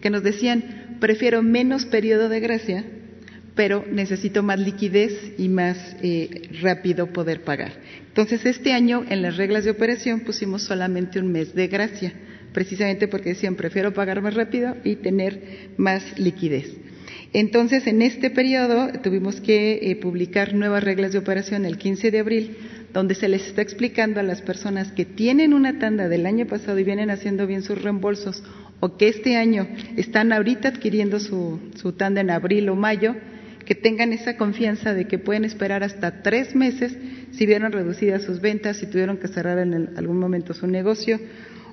que 0.00 0.10
nos 0.10 0.22
decían, 0.22 0.96
prefiero 1.00 1.42
menos 1.42 1.84
periodo 1.84 2.28
de 2.28 2.40
gracia, 2.40 2.84
pero 3.54 3.84
necesito 3.90 4.42
más 4.42 4.58
liquidez 4.58 5.34
y 5.38 5.48
más 5.48 5.96
eh, 6.02 6.48
rápido 6.62 7.12
poder 7.12 7.42
pagar. 7.44 7.72
Entonces, 8.14 8.46
este 8.46 8.72
año 8.72 9.04
en 9.08 9.22
las 9.22 9.36
reglas 9.36 9.64
de 9.64 9.72
operación 9.72 10.20
pusimos 10.20 10.62
solamente 10.62 11.18
un 11.18 11.32
mes 11.32 11.52
de 11.52 11.66
gracia, 11.66 12.12
precisamente 12.52 13.08
porque 13.08 13.30
decían, 13.30 13.56
prefiero 13.56 13.92
pagar 13.92 14.22
más 14.22 14.34
rápido 14.34 14.76
y 14.84 14.94
tener 14.94 15.72
más 15.78 16.16
liquidez. 16.16 16.76
Entonces, 17.32 17.88
en 17.88 18.02
este 18.02 18.30
periodo 18.30 18.92
tuvimos 19.02 19.40
que 19.40 19.90
eh, 19.90 19.96
publicar 19.96 20.54
nuevas 20.54 20.84
reglas 20.84 21.10
de 21.10 21.18
operación 21.18 21.64
el 21.64 21.76
15 21.76 22.12
de 22.12 22.18
abril 22.20 22.56
donde 22.92 23.16
se 23.16 23.28
les 23.28 23.48
está 23.48 23.62
explicando 23.62 24.20
a 24.20 24.22
las 24.22 24.42
personas 24.42 24.92
que 24.92 25.04
tienen 25.04 25.52
una 25.52 25.80
tanda 25.80 26.08
del 26.08 26.26
año 26.26 26.46
pasado 26.46 26.78
y 26.78 26.84
vienen 26.84 27.10
haciendo 27.10 27.48
bien 27.48 27.64
sus 27.64 27.82
reembolsos 27.82 28.44
o 28.78 28.96
que 28.96 29.08
este 29.08 29.36
año 29.36 29.66
están 29.96 30.32
ahorita 30.32 30.68
adquiriendo 30.68 31.18
su, 31.18 31.58
tanda 31.98 32.20
en 32.20 32.30
abril 32.30 32.68
o 32.68 32.76
mayo, 32.76 33.16
que 33.66 33.74
tengan 33.74 34.12
esa 34.12 34.36
confianza 34.36 34.94
de 34.94 35.08
que 35.08 35.18
pueden 35.18 35.44
esperar 35.44 35.82
hasta 35.82 36.22
tres 36.22 36.54
meses 36.54 36.96
si 37.36 37.46
vieron 37.46 37.72
reducidas 37.72 38.22
sus 38.22 38.40
ventas, 38.40 38.76
si 38.76 38.86
tuvieron 38.86 39.16
que 39.16 39.28
cerrar 39.28 39.58
en 39.58 39.96
algún 39.96 40.18
momento 40.18 40.54
su 40.54 40.66
negocio 40.66 41.18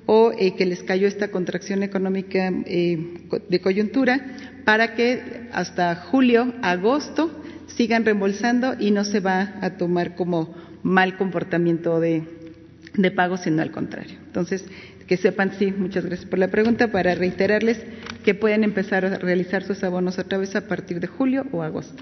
o 0.05 0.31
eh, 0.37 0.55
que 0.55 0.65
les 0.65 0.83
cayó 0.83 1.07
esta 1.07 1.29
contracción 1.29 1.83
económica 1.83 2.51
eh, 2.65 3.27
de 3.47 3.61
coyuntura 3.61 4.19
para 4.65 4.95
que 4.95 5.47
hasta 5.51 5.95
julio, 5.95 6.53
agosto 6.61 7.31
sigan 7.67 8.05
reembolsando 8.05 8.75
y 8.79 8.91
no 8.91 9.03
se 9.03 9.19
va 9.19 9.53
a 9.61 9.77
tomar 9.77 10.15
como 10.15 10.53
mal 10.83 11.17
comportamiento 11.17 11.99
de, 11.99 12.23
de 12.95 13.11
pago, 13.11 13.37
sino 13.37 13.61
al 13.61 13.71
contrario. 13.71 14.17
Entonces, 14.25 14.65
que 15.07 15.17
sepan, 15.17 15.53
sí, 15.57 15.71
muchas 15.71 16.05
gracias 16.05 16.29
por 16.29 16.39
la 16.39 16.49
pregunta, 16.49 16.91
para 16.91 17.15
reiterarles 17.15 17.79
que 18.23 18.33
pueden 18.33 18.63
empezar 18.63 19.05
a 19.05 19.17
realizar 19.17 19.63
sus 19.63 19.83
abonos 19.83 20.17
otra 20.19 20.37
vez 20.37 20.55
a 20.55 20.67
partir 20.67 20.99
de 20.99 21.07
julio 21.07 21.45
o 21.51 21.61
agosto. 21.63 22.01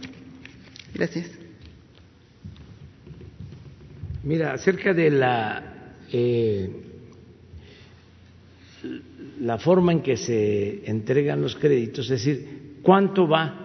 Gracias. 0.93 1.48
Mira, 4.29 4.53
acerca 4.53 4.93
de 4.93 5.09
la, 5.09 5.95
eh, 6.13 6.69
la 9.39 9.57
forma 9.57 9.91
en 9.91 10.03
que 10.03 10.17
se 10.17 10.87
entregan 10.87 11.41
los 11.41 11.55
créditos, 11.55 12.05
es 12.11 12.23
decir, 12.23 12.79
cuánto 12.83 13.27
va 13.27 13.55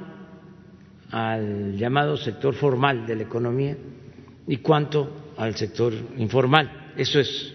al 1.11 1.77
llamado 1.77 2.17
sector 2.17 2.55
formal 2.55 3.07
de 3.07 3.15
la 3.15 3.23
economía, 3.25 3.77
y 4.47 4.57
cuánto 4.57 5.35
al 5.37 5.55
sector 5.55 5.93
informal. 6.17 6.95
Eso 6.97 7.21
es. 7.21 7.55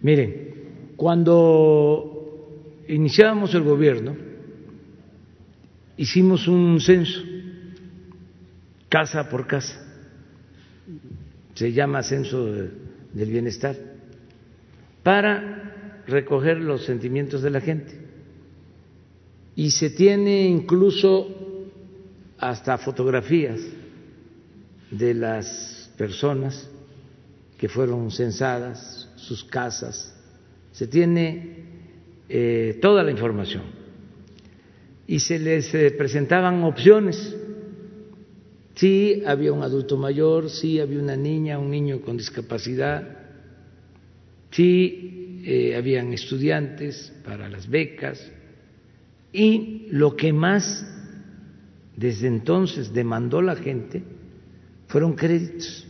Miren, 0.00 0.94
cuando 0.96 2.48
iniciábamos 2.88 3.54
el 3.54 3.64
gobierno, 3.64 4.16
hicimos 5.98 6.48
un 6.48 6.80
censo, 6.80 7.20
casa 8.88 9.28
por 9.28 9.46
casa, 9.46 9.89
se 11.60 11.72
llama 11.72 12.02
censo 12.02 12.46
del 12.46 13.30
bienestar, 13.30 13.76
para 15.02 16.02
recoger 16.06 16.56
los 16.56 16.86
sentimientos 16.86 17.42
de 17.42 17.50
la 17.50 17.60
gente. 17.60 18.00
Y 19.54 19.70
se 19.70 19.90
tiene 19.90 20.46
incluso 20.46 21.68
hasta 22.38 22.78
fotografías 22.78 23.60
de 24.90 25.12
las 25.12 25.92
personas 25.98 26.66
que 27.58 27.68
fueron 27.68 28.10
censadas, 28.10 29.10
sus 29.16 29.44
casas, 29.44 30.16
se 30.72 30.86
tiene 30.86 31.56
eh, 32.30 32.78
toda 32.80 33.02
la 33.02 33.10
información. 33.10 33.64
Y 35.06 35.20
se 35.20 35.38
les 35.38 35.74
eh, 35.74 35.90
presentaban 35.90 36.64
opciones 36.64 37.36
Sí, 38.80 39.22
había 39.26 39.52
un 39.52 39.62
adulto 39.62 39.98
mayor, 39.98 40.48
sí, 40.48 40.80
había 40.80 41.00
una 41.00 41.14
niña, 41.14 41.58
un 41.58 41.70
niño 41.70 42.00
con 42.00 42.16
discapacidad, 42.16 43.06
sí, 44.52 45.42
eh, 45.44 45.76
habían 45.76 46.14
estudiantes 46.14 47.12
para 47.22 47.50
las 47.50 47.68
becas 47.68 48.18
y 49.34 49.86
lo 49.90 50.16
que 50.16 50.32
más 50.32 50.82
desde 51.94 52.28
entonces 52.28 52.90
demandó 52.90 53.42
la 53.42 53.54
gente 53.54 54.02
fueron 54.86 55.12
créditos. 55.12 55.86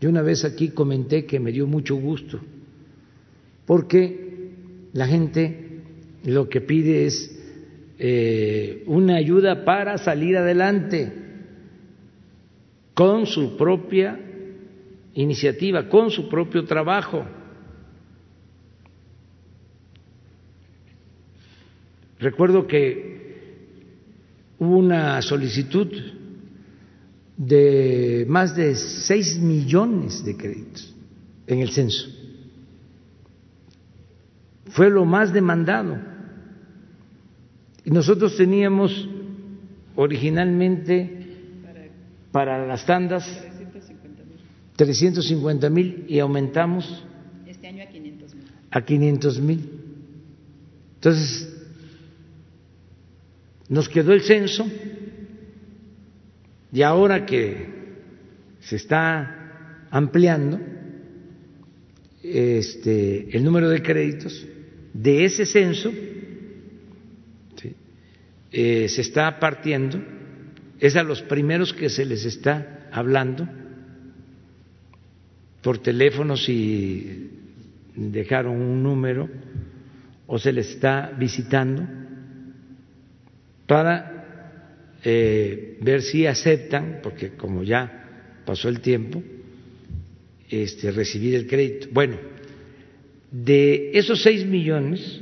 Yo 0.00 0.10
una 0.10 0.22
vez 0.22 0.44
aquí 0.44 0.68
comenté 0.68 1.26
que 1.26 1.40
me 1.40 1.50
dio 1.50 1.66
mucho 1.66 1.96
gusto, 1.96 2.38
porque 3.66 4.52
la 4.92 5.08
gente 5.08 5.80
lo 6.22 6.48
que 6.48 6.60
pide 6.60 7.06
es 7.06 7.39
eh, 8.02 8.82
una 8.86 9.16
ayuda 9.16 9.62
para 9.62 9.98
salir 9.98 10.34
adelante 10.34 11.12
con 12.94 13.26
su 13.26 13.58
propia 13.58 14.18
iniciativa, 15.12 15.86
con 15.86 16.10
su 16.10 16.26
propio 16.26 16.64
trabajo. 16.64 17.26
Recuerdo 22.18 22.66
que 22.66 23.20
hubo 24.58 24.78
una 24.78 25.20
solicitud 25.20 25.88
de 27.36 28.24
más 28.30 28.56
de 28.56 28.76
seis 28.76 29.38
millones 29.38 30.24
de 30.24 30.38
créditos 30.38 30.94
en 31.46 31.58
el 31.58 31.70
censo. 31.70 32.08
Fue 34.70 34.88
lo 34.88 35.04
más 35.04 35.34
demandado. 35.34 35.98
Nosotros 37.84 38.36
teníamos 38.36 39.08
originalmente 39.96 41.26
para 42.32 42.66
las 42.66 42.86
tandas 42.86 43.24
350 44.76 45.68
mil 45.68 46.04
y 46.08 46.18
aumentamos 46.20 47.04
este 47.46 47.66
año 47.66 47.82
a 47.82 47.86
500 47.86 48.34
mil. 48.34 48.44
A 48.70 48.84
500 48.84 49.40
mil. 49.40 49.70
Entonces, 50.94 51.56
nos 53.68 53.88
quedó 53.88 54.12
el 54.12 54.22
censo 54.22 54.66
y 56.72 56.82
ahora 56.82 57.26
que 57.26 57.68
se 58.60 58.76
está 58.76 59.86
ampliando 59.90 60.60
este, 62.22 63.36
el 63.36 63.44
número 63.44 63.68
de 63.68 63.82
créditos 63.82 64.46
de 64.92 65.24
ese 65.24 65.46
censo, 65.46 65.92
eh, 68.52 68.88
se 68.88 69.00
está 69.00 69.38
partiendo, 69.38 70.02
es 70.78 70.96
a 70.96 71.02
los 71.02 71.22
primeros 71.22 71.72
que 71.72 71.88
se 71.88 72.04
les 72.04 72.24
está 72.24 72.88
hablando 72.92 73.48
por 75.62 75.78
teléfono 75.78 76.36
si 76.36 77.30
dejaron 77.94 78.60
un 78.60 78.82
número 78.82 79.28
o 80.26 80.38
se 80.38 80.52
les 80.52 80.70
está 80.70 81.12
visitando 81.16 81.86
para 83.66 84.20
eh, 85.04 85.78
ver 85.80 86.02
si 86.02 86.26
aceptan, 86.26 87.00
porque 87.02 87.30
como 87.30 87.62
ya 87.62 88.40
pasó 88.44 88.68
el 88.68 88.80
tiempo, 88.80 89.22
este, 90.48 90.90
recibir 90.90 91.34
el 91.34 91.46
crédito. 91.46 91.88
Bueno, 91.92 92.16
de 93.30 93.92
esos 93.94 94.22
seis 94.22 94.44
millones, 94.44 95.20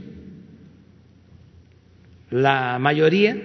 la 2.30 2.78
mayoría 2.78 3.36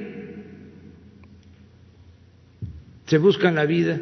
se 3.06 3.18
buscan 3.18 3.56
la 3.56 3.66
vida 3.66 4.00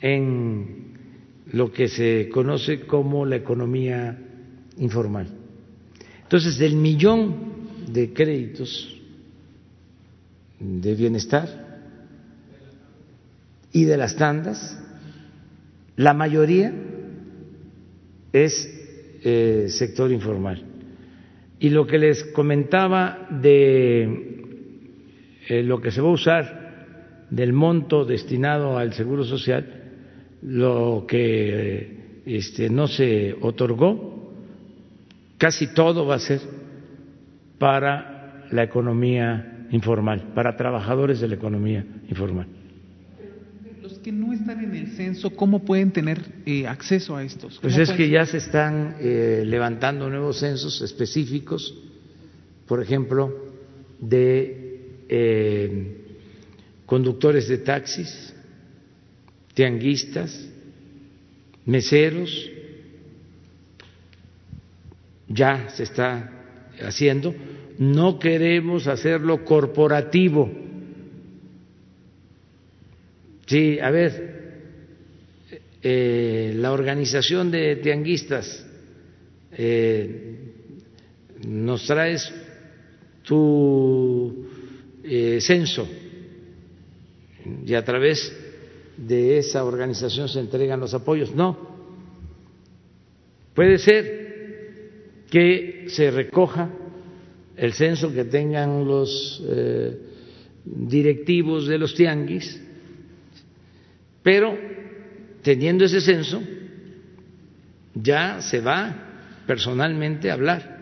en 0.00 0.94
lo 1.52 1.72
que 1.72 1.88
se 1.88 2.28
conoce 2.32 2.80
como 2.86 3.26
la 3.26 3.36
economía 3.36 4.18
informal. 4.78 5.28
Entonces, 6.22 6.58
del 6.58 6.76
millón 6.76 7.34
de 7.92 8.12
créditos 8.12 8.96
de 10.60 10.94
bienestar 10.94 11.80
y 13.72 13.84
de 13.84 13.96
las 13.96 14.16
tandas, 14.16 14.78
la 15.96 16.14
mayoría 16.14 16.72
es 18.32 18.68
eh, 19.24 19.66
sector 19.70 20.12
informal. 20.12 20.69
Y 21.60 21.70
lo 21.70 21.86
que 21.86 21.98
les 21.98 22.24
comentaba 22.24 23.28
de 23.30 24.40
eh, 25.48 25.62
lo 25.62 25.80
que 25.80 25.90
se 25.90 26.00
va 26.00 26.08
a 26.08 26.12
usar 26.12 27.26
del 27.30 27.52
monto 27.52 28.04
destinado 28.04 28.78
al 28.78 28.92
Seguro 28.92 29.24
Social, 29.24 29.66
lo 30.42 31.04
que 31.06 32.22
este, 32.24 32.70
no 32.70 32.86
se 32.88 33.36
otorgó, 33.40 34.32
casi 35.38 35.72
todo 35.74 36.06
va 36.06 36.16
a 36.16 36.20
ser 36.20 36.40
para 37.58 38.46
la 38.50 38.62
economía 38.62 39.66
informal, 39.70 40.32
para 40.34 40.56
trabajadores 40.56 41.20
de 41.20 41.28
la 41.28 41.34
economía 41.34 41.84
informal. 42.08 42.46
Que 44.02 44.12
no 44.12 44.32
están 44.32 44.64
en 44.64 44.74
el 44.74 44.88
censo, 44.92 45.30
¿cómo 45.30 45.64
pueden 45.64 45.90
tener 45.90 46.22
eh, 46.46 46.66
acceso 46.66 47.16
a 47.16 47.22
estos? 47.22 47.58
Pues 47.60 47.76
es 47.76 47.90
que 47.92 48.08
ya 48.08 48.24
se 48.24 48.38
están 48.38 48.96
eh, 48.98 49.42
levantando 49.46 50.08
nuevos 50.08 50.38
censos 50.38 50.80
específicos, 50.80 51.74
por 52.66 52.82
ejemplo, 52.82 53.52
de 54.00 55.04
eh, 55.08 55.96
conductores 56.86 57.46
de 57.48 57.58
taxis, 57.58 58.34
tianguistas, 59.52 60.48
meseros, 61.66 62.50
ya 65.28 65.68
se 65.70 65.82
está 65.82 66.32
haciendo. 66.80 67.34
No 67.78 68.18
queremos 68.18 68.86
hacerlo 68.86 69.44
corporativo. 69.44 70.50
Sí, 73.50 73.80
a 73.80 73.90
ver, 73.90 74.30
eh, 75.82 76.52
la 76.54 76.70
organización 76.70 77.50
de 77.50 77.74
tianguistas, 77.82 78.64
eh, 79.50 80.36
nos 81.48 81.84
traes 81.84 82.32
tu 83.24 84.46
eh, 85.02 85.40
censo 85.40 85.88
y 87.66 87.74
a 87.74 87.84
través 87.84 88.32
de 88.96 89.38
esa 89.38 89.64
organización 89.64 90.28
se 90.28 90.38
entregan 90.38 90.78
los 90.78 90.94
apoyos. 90.94 91.34
No, 91.34 91.58
puede 93.52 93.78
ser 93.78 95.24
que 95.28 95.86
se 95.88 96.12
recoja 96.12 96.70
el 97.56 97.72
censo 97.72 98.12
que 98.12 98.26
tengan 98.26 98.86
los 98.86 99.42
directivos 100.64 101.66
de 101.66 101.78
los 101.78 101.96
tianguis, 101.96 102.69
pero 104.22 104.56
teniendo 105.42 105.84
ese 105.84 106.00
censo 106.00 106.42
ya 107.94 108.40
se 108.40 108.60
va 108.60 108.94
personalmente 109.46 110.30
a 110.30 110.34
hablar 110.34 110.80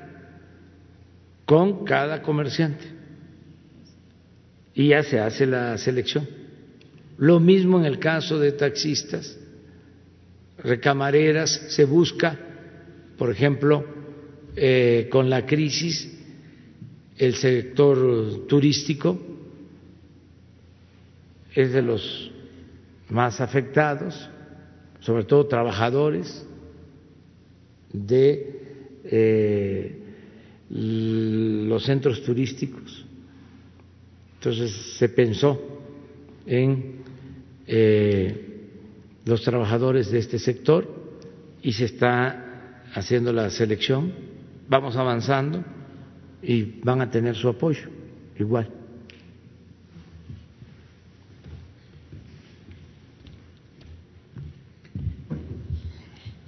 con 1.44 1.84
cada 1.84 2.22
comerciante 2.22 2.84
y 4.74 4.88
ya 4.88 5.02
se 5.02 5.18
hace 5.18 5.46
la 5.46 5.76
selección. 5.78 6.28
Lo 7.16 7.40
mismo 7.40 7.80
en 7.80 7.84
el 7.84 7.98
caso 7.98 8.38
de 8.38 8.52
taxistas, 8.52 9.36
recamareras, 10.58 11.50
se 11.70 11.84
busca, 11.84 12.38
por 13.16 13.30
ejemplo, 13.30 13.84
eh, 14.54 15.08
con 15.10 15.28
la 15.28 15.46
crisis, 15.46 16.16
el 17.16 17.34
sector 17.34 18.46
turístico 18.46 19.20
es 21.54 21.72
de 21.72 21.82
los 21.82 22.30
más 23.10 23.40
afectados, 23.40 24.28
sobre 25.00 25.24
todo 25.24 25.46
trabajadores 25.46 26.46
de 27.92 28.60
eh, 29.04 30.02
los 30.70 31.84
centros 31.84 32.22
turísticos. 32.22 33.06
Entonces 34.34 34.70
se 34.98 35.08
pensó 35.08 35.60
en 36.46 37.02
eh, 37.66 38.48
los 39.24 39.42
trabajadores 39.42 40.10
de 40.10 40.18
este 40.18 40.38
sector 40.38 40.88
y 41.62 41.72
se 41.72 41.86
está 41.86 42.82
haciendo 42.94 43.32
la 43.32 43.50
selección. 43.50 44.12
Vamos 44.68 44.96
avanzando 44.96 45.64
y 46.42 46.80
van 46.82 47.00
a 47.00 47.10
tener 47.10 47.34
su 47.34 47.48
apoyo 47.48 47.88
igual. 48.38 48.77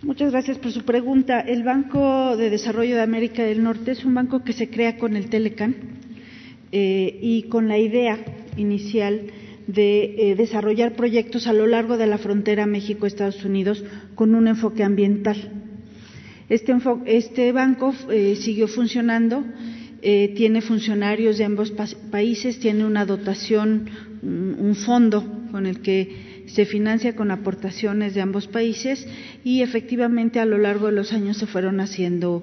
Muchas 0.02 0.32
gracias 0.32 0.56
por 0.56 0.72
su 0.72 0.82
pregunta. 0.84 1.40
El 1.40 1.62
Banco 1.62 2.34
de 2.34 2.48
Desarrollo 2.48 2.96
de 2.96 3.02
América 3.02 3.42
del 3.44 3.62
Norte 3.62 3.90
es 3.90 4.02
un 4.02 4.14
banco 4.14 4.42
que 4.42 4.54
se 4.54 4.70
crea 4.70 4.96
con 4.96 5.14
el 5.14 5.28
Telecan 5.28 5.76
eh, 6.72 7.18
y 7.20 7.42
con 7.44 7.68
la 7.68 7.76
idea 7.76 8.18
inicial 8.56 9.26
de 9.66 10.30
eh, 10.30 10.36
desarrollar 10.36 10.96
proyectos 10.96 11.46
a 11.46 11.52
lo 11.52 11.66
largo 11.66 11.98
de 11.98 12.06
la 12.06 12.16
frontera 12.16 12.64
México-Estados 12.64 13.44
Unidos 13.44 13.84
con 14.14 14.34
un 14.34 14.48
enfoque 14.48 14.84
ambiental. 14.84 15.52
Este, 16.48 16.74
este 17.04 17.52
banco 17.52 17.94
eh, 18.10 18.36
siguió 18.36 18.68
funcionando, 18.68 19.44
tiene 20.00 20.62
funcionarios 20.62 21.36
de 21.36 21.44
ambos 21.44 21.74
países, 22.10 22.58
tiene 22.58 22.86
una 22.86 23.04
dotación, 23.04 23.90
un 24.22 24.74
fondo 24.74 25.22
con 25.52 25.66
el 25.66 25.82
que 25.82 26.29
se 26.52 26.64
financia 26.64 27.16
con 27.16 27.30
aportaciones 27.30 28.14
de 28.14 28.20
ambos 28.20 28.46
países 28.46 29.06
y 29.44 29.62
efectivamente 29.62 30.40
a 30.40 30.44
lo 30.44 30.58
largo 30.58 30.86
de 30.86 30.92
los 30.92 31.12
años 31.12 31.36
se 31.36 31.46
fueron 31.46 31.80
haciendo 31.80 32.42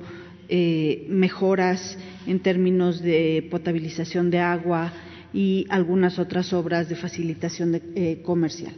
mejoras 1.10 1.98
en 2.26 2.40
términos 2.40 3.02
de 3.02 3.46
potabilización 3.52 4.32
de 4.32 4.40
agua, 4.40 4.94
y 5.34 5.66
algunas 5.70 6.20
otras 6.20 6.54
obras 6.54 6.90
de 6.90 6.96
facilitación 6.96 7.80
eh, 7.96 8.22
comercial. 8.24 8.74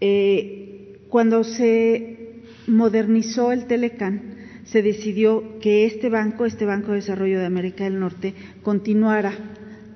Eh, 0.00 0.98
cuando 1.08 1.44
se 1.44 2.40
modernizó 2.66 3.52
el 3.52 3.66
Telecán, 3.66 4.36
se 4.64 4.82
decidió 4.82 5.58
que 5.60 5.84
este 5.86 6.08
banco, 6.08 6.44
este 6.44 6.64
Banco 6.64 6.88
de 6.88 6.96
Desarrollo 6.96 7.38
de 7.38 7.46
América 7.46 7.84
del 7.84 7.98
Norte, 7.98 8.34
continuara 8.62 9.32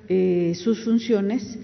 eh, 0.07 0.53
sus 0.55 0.83
funciones 0.83 1.57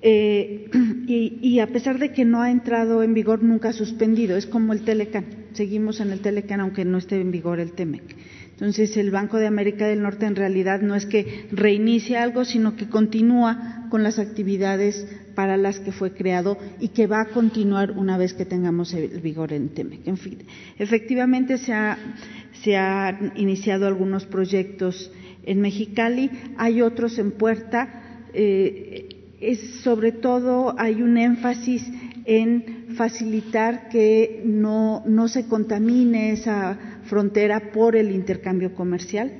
y, 0.02 1.38
y, 1.42 1.60
a 1.60 1.66
pesar 1.66 1.98
de 1.98 2.12
que 2.12 2.24
no 2.24 2.40
ha 2.40 2.50
entrado 2.50 3.02
en 3.02 3.14
vigor, 3.14 3.42
nunca 3.42 3.70
ha 3.70 3.72
suspendido. 3.72 4.36
Es 4.36 4.46
como 4.46 4.72
el 4.72 4.82
Telecán. 4.82 5.26
Seguimos 5.54 6.00
en 6.00 6.12
el 6.12 6.20
Telecán 6.20 6.60
aunque 6.60 6.84
no 6.84 6.98
esté 6.98 7.20
en 7.20 7.32
vigor 7.32 7.58
el 7.58 7.72
TEMEC. 7.72 8.16
Entonces, 8.52 8.96
el 8.96 9.12
Banco 9.12 9.38
de 9.38 9.46
América 9.46 9.86
del 9.86 10.02
Norte 10.02 10.26
en 10.26 10.34
realidad 10.34 10.80
no 10.80 10.96
es 10.96 11.06
que 11.06 11.46
reinicie 11.52 12.16
algo, 12.16 12.44
sino 12.44 12.74
que 12.74 12.88
continúa 12.88 13.86
con 13.88 14.02
las 14.02 14.18
actividades 14.18 15.06
para 15.36 15.56
las 15.56 15.78
que 15.78 15.92
fue 15.92 16.12
creado 16.12 16.58
y 16.80 16.88
que 16.88 17.06
va 17.06 17.20
a 17.20 17.26
continuar 17.26 17.92
una 17.92 18.18
vez 18.18 18.34
que 18.34 18.44
tengamos 18.44 18.94
el 18.94 19.20
vigor 19.20 19.52
en 19.52 19.68
TEMEC. 19.68 20.08
En 20.08 20.16
fin, 20.16 20.38
efectivamente 20.76 21.56
se, 21.58 22.76
han 22.76 23.32
iniciado 23.36 23.86
algunos 23.86 24.26
proyectos 24.26 25.12
en 25.44 25.60
Mexicali, 25.60 26.30
hay 26.56 26.82
otros 26.82 27.18
en 27.20 27.30
puerta. 27.30 28.26
Eh, 28.34 29.17
es, 29.40 29.80
sobre 29.82 30.12
todo 30.12 30.74
hay 30.78 31.02
un 31.02 31.16
énfasis 31.16 31.86
en 32.24 32.86
facilitar 32.96 33.88
que 33.88 34.42
no, 34.44 35.02
no 35.06 35.28
se 35.28 35.46
contamine 35.46 36.32
esa 36.32 37.00
frontera 37.04 37.72
por 37.72 37.96
el 37.96 38.10
intercambio 38.10 38.74
comercial. 38.74 39.32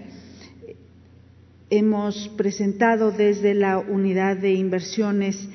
Hemos 1.70 2.28
presentado 2.36 3.10
desde 3.10 3.54
la 3.54 3.78
unidad 3.78 4.36
de 4.36 4.54
inversiones 4.54 5.48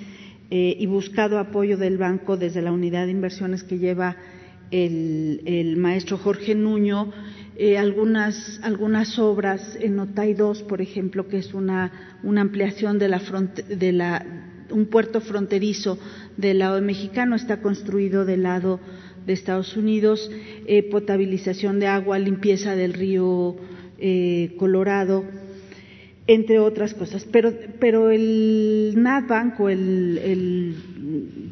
eh, 0.52 0.76
y 0.78 0.86
buscado 0.86 1.40
apoyo 1.40 1.78
del 1.78 1.98
banco 1.98 2.38
desde 2.38 2.62
la 2.62 2.72
unidad 2.72 3.06
de 3.06 3.12
inversiones 3.12 3.64
que 3.64 3.80
lleva 3.80 4.18
el, 4.70 5.76
maestro 5.78 6.18
Jorge 6.18 6.56
Nuño, 6.56 7.12
eh, 7.56 7.78
algunas, 7.78 8.60
algunas 8.64 9.20
obras 9.20 9.78
en 9.80 10.00
Otay 10.00 10.34
2, 10.34 10.64
por 10.64 10.82
ejemplo, 10.82 11.28
que 11.28 11.38
es 11.38 11.54
una, 11.54 12.18
una 12.24 12.42
ampliación 12.42 12.98
de 12.98 13.10
la, 13.10 13.22
de 13.70 13.92
la, 13.92 14.26
un 14.72 14.88
puerto 14.88 15.22
fronterizo 15.22 16.00
del 16.36 16.60
lado 16.60 16.82
mexicano, 16.82 17.36
está 17.36 17.62
construido 17.62 18.26
del 18.26 18.44
lado 18.44 18.80
de 19.28 19.34
Estados 19.34 19.78
Unidos, 19.78 20.32
eh, 20.66 20.84
potabilización 20.84 21.80
de 21.80 21.88
agua, 21.88 22.18
limpieza 22.18 22.76
del 22.76 22.94
río 22.94 23.56
eh, 24.00 24.56
Colorado, 24.58 25.24
entre 26.26 26.58
otras 26.60 26.96
cosas. 26.96 27.26
Pero, 27.32 27.54
pero 27.80 28.10
el 28.10 28.94
NADBank 28.98 29.60
o 29.60 29.70
el, 29.70 30.18
el, 30.24 30.76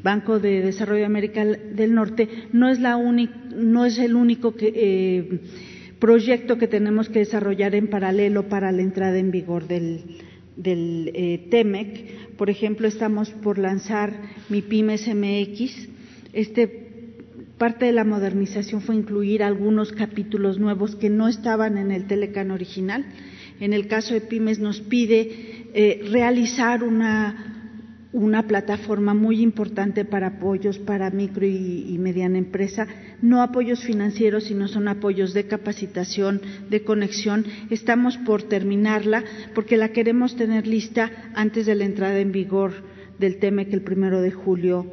Banco 0.04 0.40
de 0.40 0.62
Desarrollo 0.62 1.02
de 1.02 1.06
América 1.06 1.46
del 1.46 1.94
Norte 1.94 2.28
no 2.54 2.70
es, 2.70 2.80
la 2.80 2.98
no 2.98 3.86
es 3.86 4.00
el 4.00 4.16
único 4.16 4.56
que, 4.56 5.40
proyecto 6.02 6.58
que 6.58 6.68
tenemos 6.68 7.08
que 7.08 7.20
desarrollar 7.20 7.74
en 7.76 7.90
paralelo 7.90 8.50
para 8.50 8.74
la 8.74 8.82
entrada 8.82 9.18
en 9.18 9.32
vigor 9.32 9.70
del, 9.70 10.18
del 10.58 11.48
TEMEC. 11.50 12.36
Por 12.36 12.50
ejemplo, 12.50 12.90
estamos 12.90 13.30
por 13.30 13.58
lanzar 13.58 14.20
mi 14.50 14.62
PYMES 14.62 15.08
MX. 15.16 15.88
Este 16.34 16.92
Parte 17.62 17.86
de 17.86 17.92
la 17.92 18.06
modernización 18.06 18.82
fue 18.82 18.96
incluir 18.96 19.44
algunos 19.44 19.92
capítulos 19.92 20.58
nuevos 20.58 20.96
que 20.96 21.12
no 21.12 21.28
estaban 21.28 21.78
en 21.78 21.92
el 21.92 22.08
Telecan 22.08 22.50
original. 22.50 23.06
En 23.60 23.74
el 23.74 23.86
caso 23.86 24.16
de 24.16 24.22
Pymes 24.22 24.58
nos 24.58 24.82
pide 24.82 25.68
eh, 25.76 26.02
realizar 26.10 26.84
una, 26.84 27.61
una, 28.14 28.48
plataforma 28.48 29.14
muy 29.14 29.42
importante 29.42 30.06
para 30.06 30.28
apoyos 30.28 30.80
para 30.80 31.10
micro 31.10 31.46
y, 31.46 31.98
mediana 32.00 32.38
empresa, 32.38 32.88
no 33.22 33.42
apoyos 33.42 33.84
financieros, 33.84 34.46
sino 34.46 34.68
son 34.68 34.88
apoyos 34.88 35.34
de 35.34 35.46
capacitación, 35.46 36.42
de 36.70 36.84
conexión. 36.84 37.46
Estamos 37.70 38.18
por 38.18 38.44
terminarla 38.44 39.24
porque 39.56 39.78
la 39.78 39.90
queremos 39.90 40.36
tener 40.36 40.68
lista 40.68 41.12
antes 41.36 41.66
de 41.66 41.76
la 41.76 41.86
entrada 41.86 42.20
en 42.20 42.32
vigor 42.32 42.74
del 43.20 43.38
TEMEC 43.38 43.74
el 43.74 43.82
primero 43.82 44.22
de 44.22 44.32
julio 44.32 44.86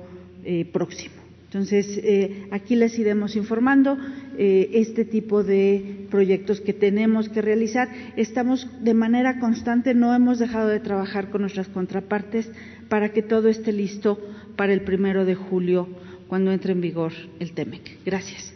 eh, 0.44 0.64
próximo. 0.72 1.18
Entonces, 1.48 1.98
eh, 2.04 2.46
aquí 2.50 2.76
les 2.76 2.98
iremos 2.98 3.34
informando 3.34 3.96
eh, 4.36 4.68
este 4.74 5.06
tipo 5.06 5.42
de 5.42 6.06
proyectos 6.10 6.60
que 6.60 6.74
tenemos 6.74 7.30
que 7.30 7.40
realizar. 7.40 7.88
Estamos 8.16 8.68
de 8.84 8.92
manera 8.92 9.40
constante, 9.40 9.94
no 9.94 10.14
hemos 10.14 10.38
dejado 10.38 10.68
de 10.68 10.80
trabajar 10.80 11.30
con 11.30 11.40
nuestras 11.40 11.68
contrapartes 11.68 12.50
para 12.88 13.12
que 13.12 13.22
todo 13.22 13.48
esté 13.48 13.72
listo 13.72 14.18
para 14.56 14.72
el 14.72 14.82
primero 14.82 15.24
de 15.24 15.34
julio, 15.34 15.88
cuando 16.26 16.52
entre 16.52 16.72
en 16.72 16.80
vigor 16.80 17.12
el 17.38 17.52
TEMEC. 17.52 18.04
Gracias. 18.04 18.52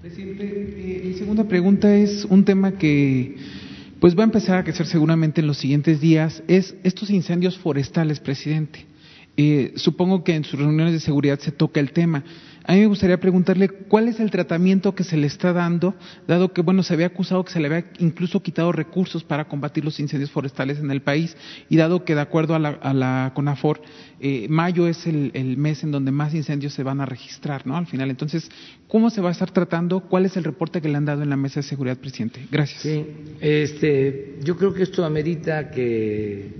Presidente, 0.00 0.44
eh, 0.44 1.02
mi 1.04 1.14
segunda 1.14 1.44
pregunta 1.44 1.94
es 1.94 2.24
un 2.24 2.44
tema 2.44 2.72
que 2.72 3.36
pues 4.00 4.18
va 4.18 4.22
a 4.22 4.24
empezar 4.24 4.58
a 4.58 4.64
crecer 4.64 4.86
seguramente 4.86 5.40
en 5.40 5.46
los 5.46 5.58
siguientes 5.58 6.00
días, 6.00 6.42
es 6.48 6.74
estos 6.82 7.08
incendios 7.08 7.56
forestales, 7.56 8.18
presidente. 8.18 8.84
Eh, 9.36 9.74
supongo 9.76 10.24
que 10.24 10.34
en 10.34 10.42
sus 10.42 10.58
reuniones 10.58 10.92
de 10.92 10.98
seguridad 10.98 11.38
se 11.38 11.52
toca 11.52 11.78
el 11.78 11.92
tema. 11.92 12.24
A 12.64 12.74
mí 12.74 12.80
me 12.80 12.86
gustaría 12.86 13.18
preguntarle 13.18 13.68
cuál 13.68 14.08
es 14.08 14.20
el 14.20 14.30
tratamiento 14.30 14.94
que 14.94 15.02
se 15.02 15.16
le 15.16 15.26
está 15.26 15.52
dando, 15.52 15.94
dado 16.28 16.52
que, 16.52 16.62
bueno, 16.62 16.82
se 16.82 16.94
había 16.94 17.06
acusado 17.06 17.44
que 17.44 17.52
se 17.52 17.60
le 17.60 17.66
había 17.66 17.84
incluso 17.98 18.40
quitado 18.40 18.70
recursos 18.70 19.24
para 19.24 19.46
combatir 19.46 19.84
los 19.84 19.98
incendios 19.98 20.30
forestales 20.30 20.78
en 20.78 20.90
el 20.90 21.02
país, 21.02 21.36
y 21.68 21.76
dado 21.76 22.04
que, 22.04 22.14
de 22.14 22.20
acuerdo 22.20 22.54
a 22.54 22.58
la, 22.58 23.32
CONAFOR, 23.34 23.80
eh, 24.20 24.46
mayo 24.48 24.86
es 24.86 25.06
el, 25.06 25.56
mes 25.56 25.82
en 25.82 25.90
donde 25.90 26.12
más 26.12 26.34
incendios 26.34 26.72
se 26.72 26.82
van 26.82 27.00
a 27.00 27.06
registrar, 27.06 27.66
¿no? 27.66 27.76
Al 27.76 27.86
final, 27.86 28.10
entonces, 28.10 28.48
¿cómo 28.86 29.10
se 29.10 29.20
va 29.20 29.30
a 29.30 29.32
estar 29.32 29.50
tratando? 29.50 30.00
¿Cuál 30.00 30.26
es 30.26 30.36
el 30.36 30.44
reporte 30.44 30.80
que 30.80 30.88
le 30.88 30.96
han 30.96 31.04
dado 31.04 31.22
en 31.22 31.30
la 31.30 31.36
mesa 31.36 31.60
de 31.60 31.64
seguridad, 31.64 31.96
presidente? 31.98 32.46
Gracias. 32.50 32.82
Sí, 32.82 33.04
este, 33.40 34.36
yo 34.42 34.56
creo 34.56 34.72
que 34.72 34.84
esto 34.84 35.04
amerita 35.04 35.70
que 35.70 36.52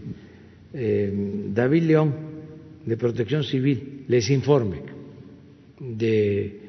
eh, 0.75 1.47
David 1.55 1.83
León 1.85 2.15
de 2.85 2.97
Protección 2.97 3.45
Civil 3.45 4.05
les 4.09 4.29
informe 4.31 4.92
de 5.83 6.61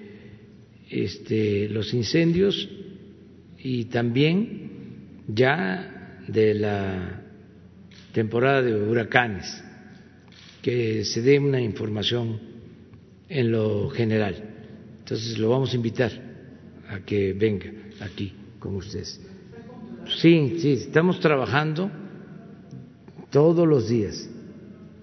este, 0.90 1.70
los 1.70 1.94
incendios 1.94 2.70
y 3.60 3.86
también 3.86 4.72
ya 5.28 6.24
de 6.28 6.54
la 6.56 7.22
temporada 8.12 8.62
de 8.62 8.76
huracanes, 8.76 9.64
que 10.62 11.06
se 11.06 11.22
dé 11.22 11.40
una 11.40 11.62
información 11.62 12.40
en 13.30 13.52
lo 13.52 13.90
general. 13.90 14.36
Entonces 15.00 15.38
lo 15.38 15.50
vamos 15.50 15.74
a 15.74 15.76
invitar 15.76 16.12
a 16.90 17.00
que 17.00 17.34
venga 17.34 17.72
aquí 18.00 18.34
con 18.60 18.76
ustedes. 18.76 19.20
Sí, 20.22 20.58
sí, 20.60 20.74
estamos 20.74 21.20
trabajando 21.20 21.90
todos 23.30 23.68
los 23.68 23.90
días 23.90 24.30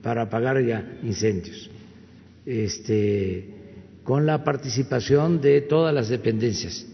para 0.03 0.23
apagar 0.23 0.65
ya 0.65 0.99
incendios, 1.03 1.70
este, 2.47 3.60
con 4.05 4.27
la 4.27 4.43
participación 4.45 5.41
de 5.41 5.61
todas 5.63 5.95
las 5.95 6.09
dependencias 6.09 6.87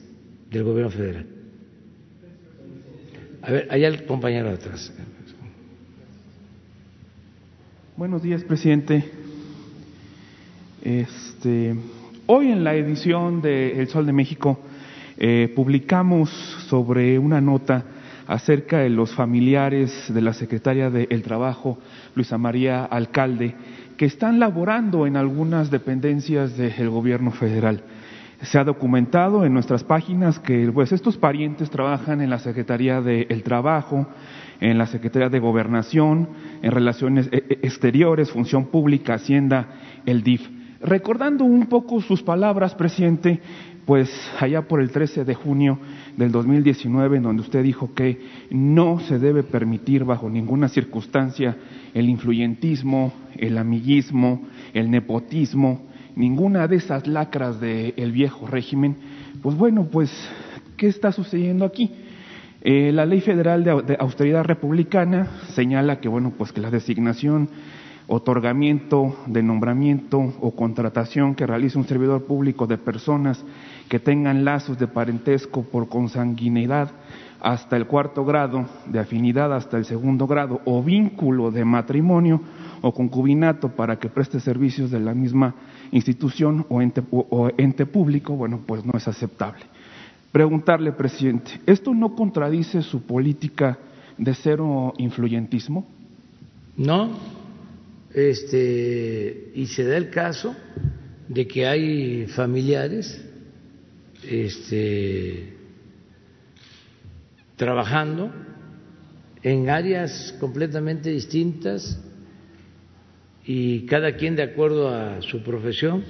del 0.51 0.65
gobierno 0.65 0.91
federal. 0.91 1.27
A 3.43 3.53
ver, 3.53 3.69
allá 3.71 3.89
el 3.89 4.05
compañero 4.07 4.51
atrás. 4.51 4.93
Buenos 7.97 8.23
días, 8.23 8.43
presidente. 8.45 9.05
Este, 10.83 11.75
hoy 12.27 12.51
en 12.51 12.63
la 12.63 12.75
edición 12.75 13.41
de 13.41 13.81
El 13.81 13.89
Sol 13.89 14.05
de 14.05 14.13
México 14.13 14.61
eh, 15.17 15.53
publicamos 15.55 16.31
sobre 16.69 17.19
una 17.19 17.41
nota 17.41 17.85
acerca 18.27 18.79
de 18.79 18.91
los 18.91 19.15
familiares 19.15 20.13
de 20.13 20.21
la 20.21 20.33
secretaria 20.33 20.91
del 20.91 21.23
Trabajo, 21.23 21.79
Luisa 22.15 22.37
María 22.37 22.85
Alcalde, 22.85 23.55
que 23.97 24.05
están 24.05 24.39
laborando 24.39 25.07
en 25.07 25.17
algunas 25.17 25.71
dependencias 25.71 26.57
del 26.57 26.91
gobierno 26.91 27.31
federal. 27.31 27.83
Se 28.43 28.59
ha 28.59 28.65
documentado 28.65 29.47
en 29.47 29.55
nuestras 29.55 29.83
páginas 29.83 30.39
que 30.39 30.71
pues, 30.73 30.93
estos 30.93 31.17
parientes 31.17 31.71
trabajan 31.71 32.21
en 32.21 32.29
la 32.29 32.39
Secretaría 32.39 33.01
del 33.01 33.43
Trabajo, 33.43 34.07
en 34.61 34.77
la 34.77 34.87
Secretaría 34.87 35.31
de 35.31 35.39
Gobernación, 35.39 36.29
en 36.63 36.71
Relaciones 36.71 37.29
eh, 37.33 37.45
eh, 37.49 37.59
Exteriores, 37.63 38.31
Función 38.31 38.67
Pública, 38.67 39.15
Hacienda, 39.15 39.69
el 40.05 40.23
DIF. 40.23 40.47
Recordando 40.81 41.45
un 41.45 41.67
poco 41.67 42.03
sus 42.03 42.23
palabras, 42.23 42.75
presidente, 42.75 43.41
pues 43.87 44.11
allá 44.39 44.63
por 44.63 44.81
el 44.83 44.91
13 44.91 45.25
de 45.25 45.35
junio 45.35 45.79
del 46.17 46.33
2019, 46.33 47.17
en 47.17 47.23
donde 47.23 47.43
usted 47.43 47.63
dijo 47.63 47.95
que 47.95 48.21
no 48.51 49.01
se 49.01 49.19
debe 49.19 49.43
permitir 49.45 50.05
bajo 50.05 50.29
ninguna 50.29 50.69
circunstancia 50.69 51.57
el 51.97 52.11
influyentismo, 52.11 53.11
el 53.39 53.57
amiguismo, 53.57 54.43
el 54.75 54.91
nepotismo, 54.91 55.87
ninguna 56.15 56.69
de 56.69 56.77
esas 56.77 57.07
lacras 57.07 57.59
del 57.59 58.13
viejo 58.13 58.47
régimen, 58.47 58.97
pues 59.43 59.57
bueno, 59.57 59.89
pues, 59.91 60.11
¿qué 60.77 60.89
está 60.89 61.11
sucediendo 61.11 61.65
aquí? 61.65 61.91
Eh, 62.61 62.93
la 62.93 63.07
Ley 63.07 63.23
Federal 63.23 63.65
de, 63.65 63.97
Austeridad 63.99 64.45
Republicana 64.45 65.41
señala 65.55 65.99
que, 65.99 66.11
bueno, 66.11 66.35
pues 66.37 66.53
que 66.53 66.61
la 66.61 66.71
designación, 66.71 67.49
otorgamiento 68.09 69.17
de 69.27 69.43
nombramiento 69.43 70.19
o 70.19 70.51
contratación 70.55 71.35
que 71.35 71.47
realice 71.47 71.79
un 71.79 71.87
servidor 71.87 72.27
público 72.27 72.67
de 72.67 72.77
personas 72.77 73.43
que 73.89 74.01
tengan 74.01 74.45
lazos 74.45 74.79
de 74.79 74.87
parentesco 74.87 75.63
por 75.63 75.89
consanguinidad 75.89 76.91
hasta 77.41 77.77
el 77.77 77.87
cuarto 77.87 78.25
grado, 78.25 78.67
de 78.87 78.99
afinidad 78.99 79.55
hasta 79.55 79.77
el 79.77 79.85
segundo 79.85 80.27
grado, 80.27 80.61
o 80.65 80.83
vínculo 80.83 81.51
de 81.51 81.65
matrimonio 81.65 82.41
o 82.83 82.93
concubinato 82.93 83.69
para 83.69 83.99
que 83.99 84.09
preste 84.09 84.41
servicios 84.41 84.91
de 84.91 85.01
la 85.01 85.15
misma 85.15 85.55
institución 85.93 86.67
o 86.69 86.83
ente, 86.83 87.03
o 87.11 87.51
ente 87.57 87.87
público, 87.87 88.35
bueno, 88.35 88.61
pues 88.67 88.85
no 88.85 88.93
es 88.97 89.07
aceptable. 89.09 89.65
Preguntarle, 90.33 90.93
presidente, 90.93 91.61
¿esto 91.67 91.95
no 91.95 92.15
contradice 92.15 92.83
su 92.83 93.03
política 93.03 93.79
de 94.19 94.35
cero 94.35 94.93
influyentismo? 94.99 95.87
No, 96.77 97.11
este, 98.13 99.53
y 99.55 99.67
se 99.67 99.85
da 99.85 99.97
el 99.97 100.11
caso 100.11 100.55
de 101.29 101.47
que 101.47 101.67
hay 101.67 102.27
familiares 102.27 103.23
este, 104.29 105.56
trabajando 107.57 108.31
en 109.43 109.69
áreas 109.69 110.35
completamente 110.41 111.11
distintas 111.11 112.01
y 113.45 113.87
cada 113.87 114.17
quien 114.17 114.37
de 114.37 114.43
acuerdo 114.43 114.89
a 114.89 115.23
su 115.23 115.43
profesión 115.43 116.05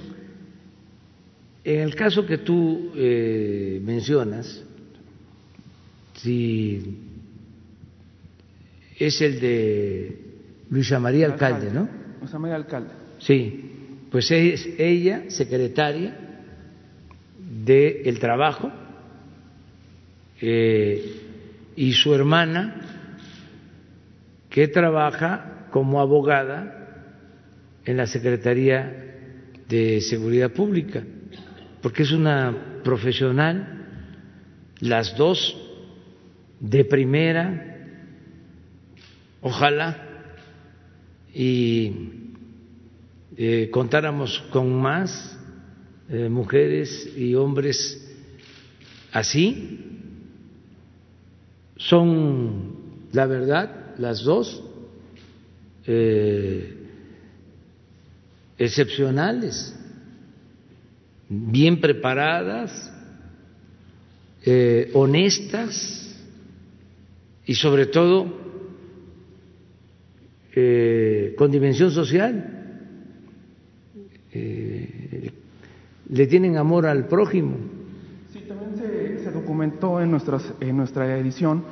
en 1.67 1.81
el 1.81 1.95
caso 1.95 2.25
que 2.25 2.37
tú 2.37 2.93
eh, 2.95 3.81
mencionas, 3.83 4.63
si 6.13 6.97
es 8.97 9.21
el 9.21 9.41
de 9.41 10.17
Luisa 10.69 10.97
María 10.97 11.25
Alcalde, 11.25 11.69
¿no? 11.73 11.89
Luisa 12.21 12.39
María 12.39 12.55
Alcalde. 12.55 12.91
Sí, 13.19 13.71
pues 14.09 14.31
es 14.31 14.65
ella 14.79 15.25
secretaria 15.27 16.17
del 17.65 18.17
trabajo 18.17 18.71
eh, 20.39 21.26
y 21.77 21.93
su 21.93 22.13
hermana 22.13 22.81
que 24.49 24.67
trabaja 24.67 25.67
como 25.71 26.01
abogada 26.01 26.73
en 27.85 27.95
la 27.95 28.07
Secretaría 28.07 29.15
de 29.69 30.01
Seguridad 30.01 30.51
Pública 30.51 31.03
porque 31.81 32.03
es 32.03 32.11
una 32.11 32.81
profesional, 32.83 33.85
las 34.79 35.15
dos 35.15 35.55
de 36.59 36.83
primera, 36.85 37.87
ojalá 39.41 40.03
y 41.33 41.93
eh, 43.37 43.69
contáramos 43.71 44.43
con 44.51 44.73
más 44.81 45.39
eh, 46.09 46.29
mujeres 46.29 47.13
y 47.15 47.35
hombres 47.35 48.03
así, 49.11 49.86
son 51.77 52.75
la 53.13 53.25
verdad 53.25 53.95
las 53.97 54.23
dos 54.23 54.63
eh, 55.85 56.73
excepcionales 58.57 59.75
bien 61.29 61.79
preparadas, 61.79 62.93
eh, 64.45 64.91
honestas 64.93 66.15
y 67.45 67.53
sobre 67.55 67.85
todo 67.87 68.33
eh, 70.55 71.35
con 71.37 71.51
dimensión 71.51 71.91
social. 71.91 72.53
Le 76.09 76.27
tienen 76.27 76.57
amor 76.57 76.85
al 76.85 77.07
prójimo. 77.07 77.76
Sí, 79.57 79.63
documentó 79.63 80.01
en, 80.01 80.11
nuestras, 80.11 80.53
en 80.59 80.77
nuestra 80.77 81.17
edición 81.17 81.63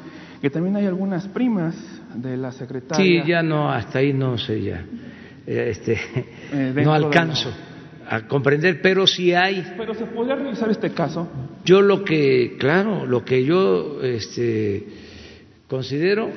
que 0.41 0.49
también 0.49 0.75
hay 0.75 0.85
algunas 0.85 1.27
primas 1.27 1.75
de 2.15 2.35
la 2.35 2.51
secretaria. 2.51 3.23
Sí, 3.23 3.27
ya 3.27 3.43
no, 3.43 3.71
hasta 3.71 3.99
ahí 3.99 4.11
no 4.11 4.37
sé 4.37 4.61
ya. 4.61 4.83
Este, 5.45 5.99
no 6.83 6.93
alcanzo 6.93 7.51
a 8.07 8.27
comprender, 8.27 8.81
pero 8.81 9.05
si 9.05 9.33
hay. 9.33 9.73
Pero 9.77 9.93
se 9.93 10.05
podría 10.05 10.35
revisar 10.35 10.69
este 10.69 10.91
caso. 10.91 11.27
Yo 11.63 11.81
lo 11.81 12.03
que, 12.03 12.55
claro, 12.59 13.05
lo 13.05 13.23
que 13.23 13.43
yo 13.43 14.01
este, 14.01 14.87
considero 15.67 16.29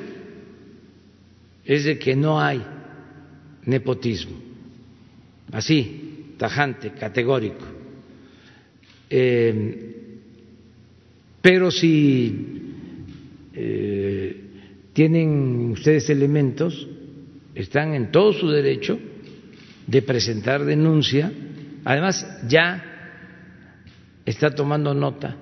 es 1.64 1.84
de 1.84 1.98
que 1.98 2.14
no 2.14 2.40
hay 2.40 2.62
nepotismo, 3.64 4.36
así, 5.52 6.34
tajante, 6.38 6.92
categórico. 6.92 7.64
Eh, 9.10 9.97
pero 11.48 11.70
si 11.70 12.74
eh, 13.54 14.36
tienen 14.92 15.70
ustedes 15.70 16.10
elementos, 16.10 16.86
están 17.54 17.94
en 17.94 18.12
todo 18.12 18.34
su 18.34 18.50
derecho 18.50 18.98
de 19.86 20.02
presentar 20.02 20.62
denuncia 20.62 21.32
Además, 21.86 22.26
ya 22.46 22.84
está 24.26 24.54
tomando 24.54 24.92
nota 24.92 25.38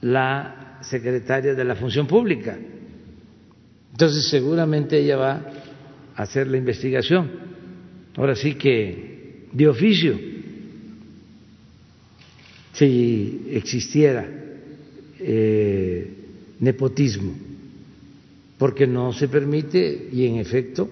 la 0.00 0.78
secretaria 0.80 1.54
de 1.54 1.62
la 1.62 1.74
Función 1.74 2.06
Pública. 2.06 2.56
Entonces, 3.90 4.30
seguramente 4.30 4.96
ella 4.96 5.18
va 5.18 5.42
a 6.16 6.22
hacer 6.22 6.46
la 6.46 6.56
investigación. 6.56 7.30
Ahora 8.16 8.34
sí 8.34 8.54
que 8.54 9.44
de 9.52 9.68
oficio, 9.68 10.18
si 12.72 13.42
existiera 13.50 14.40
eh, 15.20 16.14
nepotismo, 16.60 17.32
porque 18.58 18.86
no 18.86 19.12
se 19.12 19.28
permite 19.28 20.08
y 20.12 20.26
en 20.26 20.36
efecto 20.36 20.88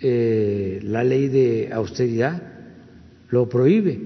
eh, 0.00 0.80
la 0.82 1.04
ley 1.04 1.28
de 1.28 1.70
austeridad 1.72 2.42
lo 3.30 3.48
prohíbe. 3.48 4.00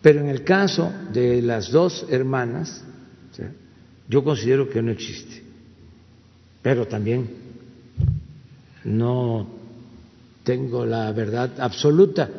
Pero 0.00 0.20
en 0.20 0.28
el 0.28 0.44
caso 0.44 0.92
de 1.12 1.42
las 1.42 1.70
dos 1.70 2.06
hermanas, 2.08 2.84
yo 4.08 4.22
considero 4.22 4.68
que 4.68 4.80
no 4.80 4.92
existe. 4.92 5.42
Pero 6.62 6.86
también 6.86 7.26
no 8.84 9.48
tengo 10.44 10.86
la 10.86 11.10
verdad 11.12 11.54
absoluta. 11.58 12.30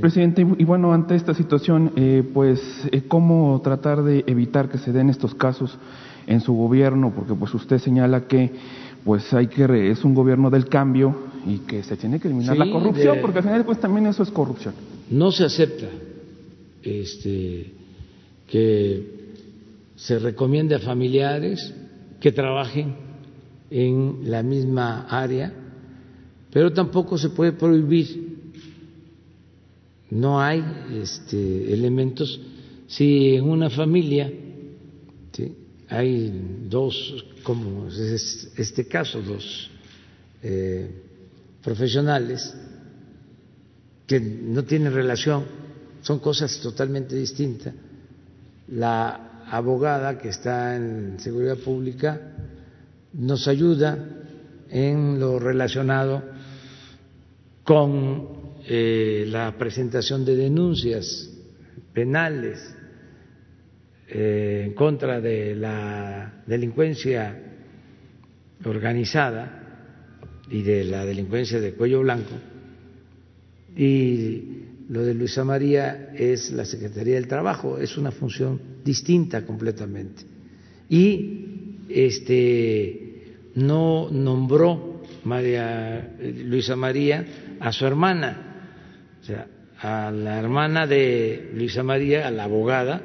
Presidente, 0.00 0.46
y 0.58 0.64
bueno, 0.64 0.92
ante 0.92 1.14
esta 1.14 1.34
situación, 1.34 1.92
eh, 1.96 2.22
pues, 2.32 2.60
eh, 2.90 3.02
¿cómo 3.06 3.60
tratar 3.62 4.02
de 4.02 4.24
evitar 4.26 4.68
que 4.68 4.78
se 4.78 4.92
den 4.92 5.10
estos 5.10 5.34
casos 5.34 5.76
en 6.26 6.40
su 6.40 6.54
gobierno? 6.54 7.12
Porque 7.14 7.34
pues 7.34 7.52
usted 7.54 7.78
señala 7.78 8.26
que 8.26 8.52
pues 9.04 9.32
hay 9.34 9.48
que 9.48 9.90
es 9.90 10.04
un 10.04 10.14
gobierno 10.14 10.48
del 10.48 10.66
cambio 10.66 11.14
y 11.46 11.58
que 11.58 11.82
se 11.82 11.96
tiene 11.96 12.20
que 12.20 12.28
eliminar 12.28 12.56
la 12.56 12.70
corrupción, 12.70 13.18
porque 13.20 13.38
al 13.38 13.44
final 13.44 13.64
pues 13.64 13.80
también 13.80 14.06
eso 14.06 14.22
es 14.22 14.30
corrupción. 14.30 14.74
No 15.10 15.30
se 15.32 15.44
acepta 15.44 15.88
este, 16.82 17.72
que 18.48 19.34
se 19.96 20.18
recomiende 20.18 20.74
a 20.74 20.78
familiares 20.78 21.74
que 22.20 22.32
trabajen 22.32 22.94
en 23.70 24.30
la 24.30 24.42
misma 24.42 25.06
área, 25.08 25.52
pero 26.52 26.72
tampoco 26.72 27.18
se 27.18 27.30
puede 27.30 27.52
prohibir. 27.52 28.31
No 30.12 30.42
hay 30.42 30.62
este, 30.92 31.72
elementos. 31.72 32.38
Si 32.86 33.34
en 33.34 33.48
una 33.48 33.70
familia 33.70 34.30
hay 35.88 36.66
dos, 36.68 37.24
como 37.42 37.88
es 37.88 38.50
este 38.54 38.86
caso, 38.86 39.22
dos 39.22 39.70
eh, 40.42 40.90
profesionales 41.62 42.54
que 44.06 44.20
no 44.20 44.64
tienen 44.64 44.92
relación, 44.92 45.44
son 46.02 46.18
cosas 46.18 46.60
totalmente 46.60 47.16
distintas. 47.16 47.72
La 48.68 49.44
abogada 49.50 50.18
que 50.18 50.28
está 50.28 50.76
en 50.76 51.20
seguridad 51.20 51.56
pública 51.56 52.20
nos 53.14 53.48
ayuda 53.48 53.98
en 54.68 55.18
lo 55.18 55.38
relacionado 55.38 56.22
con 57.64 58.41
eh, 58.66 59.24
la 59.28 59.56
presentación 59.58 60.24
de 60.24 60.36
denuncias 60.36 61.30
penales 61.92 62.74
eh, 64.08 64.64
en 64.66 64.74
contra 64.74 65.20
de 65.20 65.54
la 65.56 66.42
delincuencia 66.46 67.40
organizada 68.64 69.62
y 70.50 70.62
de 70.62 70.84
la 70.84 71.04
delincuencia 71.04 71.60
de 71.60 71.72
cuello 71.72 72.00
blanco. 72.02 72.34
Y 73.74 74.62
lo 74.90 75.02
de 75.02 75.14
Luisa 75.14 75.44
María 75.44 76.10
es 76.14 76.52
la 76.52 76.64
Secretaría 76.64 77.14
del 77.14 77.26
Trabajo, 77.26 77.78
es 77.78 77.96
una 77.96 78.10
función 78.10 78.60
distinta 78.84 79.46
completamente. 79.46 80.22
Y 80.88 81.84
este 81.88 83.38
no 83.54 84.10
nombró 84.10 85.02
María 85.24 86.16
Luisa 86.44 86.76
María 86.76 87.24
a 87.60 87.72
su 87.72 87.86
hermana, 87.86 88.51
o 89.22 89.24
sea, 89.24 89.46
a 89.80 90.10
la 90.10 90.38
hermana 90.38 90.86
de 90.86 91.50
Luisa 91.54 91.82
María, 91.82 92.26
a 92.26 92.30
la 92.30 92.44
abogada, 92.44 93.00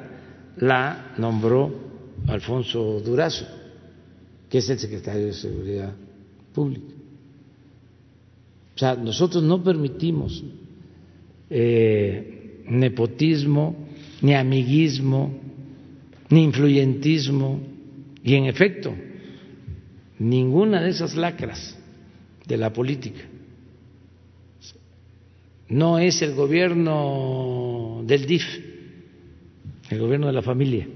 la 0.56 1.14
nombró 1.16 1.72
Alfonso 2.26 3.00
Durazo, 3.00 3.46
que 4.48 4.58
es 4.58 4.68
el 4.68 4.78
secretario 4.78 5.26
de 5.26 5.32
Seguridad 5.32 5.92
Pública. 6.52 6.92
O 8.74 8.78
sea, 8.78 8.94
nosotros 8.94 9.42
no 9.42 9.62
permitimos 9.62 10.42
eh, 11.50 12.62
nepotismo, 12.66 13.88
ni 14.20 14.34
amiguismo, 14.34 15.38
ni 16.30 16.44
influyentismo, 16.44 17.60
y 18.24 18.34
en 18.34 18.46
efecto, 18.46 18.94
ninguna 20.18 20.82
de 20.82 20.90
esas 20.90 21.14
lacras 21.14 21.78
de 22.46 22.56
la 22.56 22.72
política. 22.72 23.20
No 25.68 25.98
es 25.98 26.22
el 26.22 26.34
gobierno 26.34 28.02
del 28.04 28.26
DIF, 28.26 28.44
el 29.90 29.98
gobierno 29.98 30.26
de 30.26 30.32
la 30.32 30.42
familia. 30.42 30.86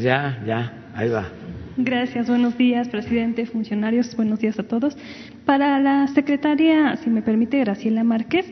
Ya, 0.00 0.42
ya, 0.46 0.90
ahí 0.94 1.08
va. 1.08 1.28
Gracias, 1.76 2.28
buenos 2.28 2.56
días, 2.56 2.88
presidente, 2.88 3.46
funcionarios, 3.46 4.14
buenos 4.16 4.40
días 4.40 4.58
a 4.58 4.62
todos. 4.62 4.96
Para 5.44 5.78
la 5.78 6.06
secretaria, 6.08 6.96
si 6.96 7.10
me 7.10 7.22
permite, 7.22 7.58
Graciela 7.60 8.02
Márquez, 8.02 8.46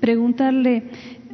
preguntarle, 0.00 0.84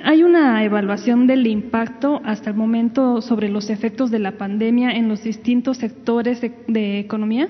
¿hay 0.04 0.22
una 0.22 0.64
evaluación 0.64 1.26
del 1.26 1.46
impacto 1.46 2.20
hasta 2.24 2.50
el 2.50 2.56
momento 2.56 3.20
sobre 3.20 3.48
los 3.48 3.70
efectos 3.70 4.10
de 4.10 4.18
la 4.18 4.32
pandemia 4.32 4.92
en 4.92 5.08
los 5.08 5.22
distintos 5.22 5.78
sectores 5.78 6.40
de, 6.40 6.98
economía? 6.98 7.48